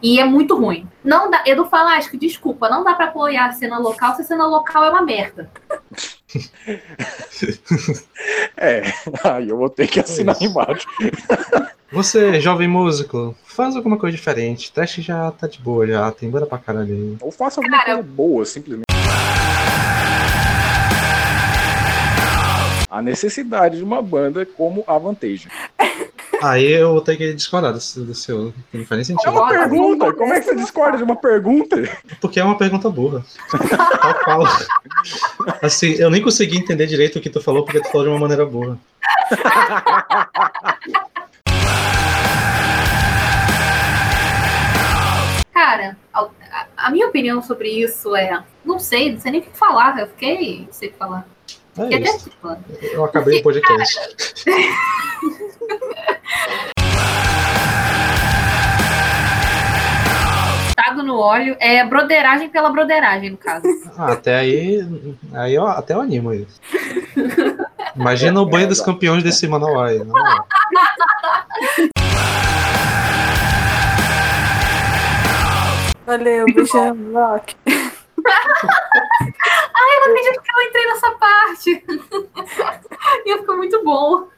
E 0.00 0.20
é 0.20 0.24
muito 0.24 0.56
ruim. 0.56 0.86
Não 1.02 1.30
dá, 1.30 1.42
Edu 1.44 1.66
Falasco, 1.66 2.16
desculpa, 2.16 2.68
não 2.68 2.84
dá 2.84 2.94
pra 2.94 3.06
apoiar 3.06 3.46
a 3.46 3.52
cena 3.52 3.78
local 3.78 4.14
se 4.14 4.22
a 4.22 4.24
cena 4.24 4.46
local 4.46 4.84
é 4.84 4.90
uma 4.90 5.02
merda. 5.02 5.50
É, 8.60 8.82
aí 9.24 9.48
eu 9.48 9.56
vou 9.56 9.70
ter 9.70 9.86
que 9.86 10.00
assinar 10.00 10.34
Isso. 10.34 10.44
embaixo. 10.44 10.86
Você, 11.92 12.40
jovem 12.40 12.68
músico, 12.68 13.34
faz 13.44 13.76
alguma 13.76 13.96
coisa 13.96 14.16
diferente. 14.16 14.72
Trash 14.72 14.96
já 14.96 15.30
tá 15.30 15.46
de 15.46 15.60
boa, 15.60 15.86
já 15.86 16.10
tem 16.10 16.28
banda 16.28 16.44
pra 16.44 16.58
caralho. 16.58 17.16
Ou 17.20 17.30
faça 17.30 17.60
alguma 17.60 17.78
Cara, 17.78 17.94
coisa 17.94 18.08
boa, 18.10 18.44
simplesmente. 18.44 18.84
A 22.90 23.02
necessidade 23.02 23.76
de 23.78 23.84
uma 23.84 24.00
banda 24.00 24.46
como 24.46 24.82
a 24.86 24.96
Vantage. 24.96 25.48
Aí 26.42 26.70
eu 26.70 26.92
vou 26.92 27.00
ter 27.02 27.16
que 27.16 27.34
discordar 27.34 27.72
desse, 27.74 28.00
desse 28.00 28.22
seu. 28.22 28.54
Não 28.72 28.86
faz 28.86 28.90
nem 28.90 29.00
É 29.00 29.04
sentido. 29.04 29.30
uma 29.30 29.40
Agora, 29.42 29.68
pergunta. 29.68 30.12
Como 30.14 30.32
é 30.32 30.40
que 30.40 30.46
você 30.46 30.54
discorda 30.54 30.96
de 30.96 31.02
uma 31.04 31.16
pergunta? 31.16 31.76
Porque 32.20 32.38
é 32.40 32.44
uma 32.44 32.56
pergunta 32.56 32.88
burra. 32.88 33.24
Qual. 34.24 34.42
Assim, 35.60 35.92
eu 35.98 36.08
nem 36.10 36.22
consegui 36.22 36.56
entender 36.56 36.86
direito 36.86 37.18
o 37.18 37.20
que 37.20 37.28
tu 37.28 37.40
falou, 37.42 37.64
porque 37.64 37.80
tu 37.80 37.88
falou 37.90 38.04
de 38.06 38.10
uma 38.12 38.20
maneira 38.20 38.46
burra. 38.46 38.78
Cara, 45.52 45.96
a, 46.12 46.20
a- 46.22 46.66
a 46.76 46.90
minha 46.90 47.08
opinião 47.08 47.42
sobre 47.42 47.68
isso 47.68 48.14
é. 48.14 48.42
Não 48.64 48.78
sei, 48.78 49.12
não 49.12 49.20
sei 49.20 49.32
nem 49.32 49.40
o 49.40 49.44
que 49.44 49.56
falar. 49.56 49.98
Eu 49.98 50.06
fiquei. 50.08 50.64
Não 50.66 50.72
sei 50.72 50.88
o 50.88 50.92
que 50.92 50.98
falar. 50.98 51.26
É 51.78 51.94
até 51.94 52.18
tipo, 52.18 52.56
Eu 52.82 53.04
acabei 53.04 53.38
o 53.38 53.42
podcast. 53.42 54.00
Tado 60.74 61.04
no 61.04 61.18
óleo. 61.18 61.56
É 61.60 61.84
broderagem 61.84 62.48
pela 62.48 62.70
broderagem, 62.70 63.30
no 63.30 63.36
caso. 63.36 63.64
Ah, 63.96 64.12
até 64.12 64.38
aí. 64.38 64.84
Aí 65.32 65.54
eu, 65.54 65.66
até 65.66 65.94
eu 65.94 66.00
animo 66.00 66.34
isso. 66.34 66.60
Imagina 67.94 68.40
o 68.40 68.46
banho 68.46 68.66
dos 68.66 68.80
campeões 68.80 69.22
desse 69.22 69.46
Manoel 69.46 69.80
aí. 69.80 69.98
Não, 69.98 70.18
é? 70.18 70.38
Valeu, 76.04 76.46
beijão, 76.46 76.96
Rock. 78.28 79.34
Eu 79.90 80.00
não 80.00 80.16
acredito 80.16 80.42
que 80.42 80.56
eu 80.56 80.62
entrei 80.62 80.86
nessa 80.86 81.10
parte. 81.12 81.84
Ia 83.26 83.38
ficar 83.38 83.56
muito 83.56 83.82
bom. 83.82 84.28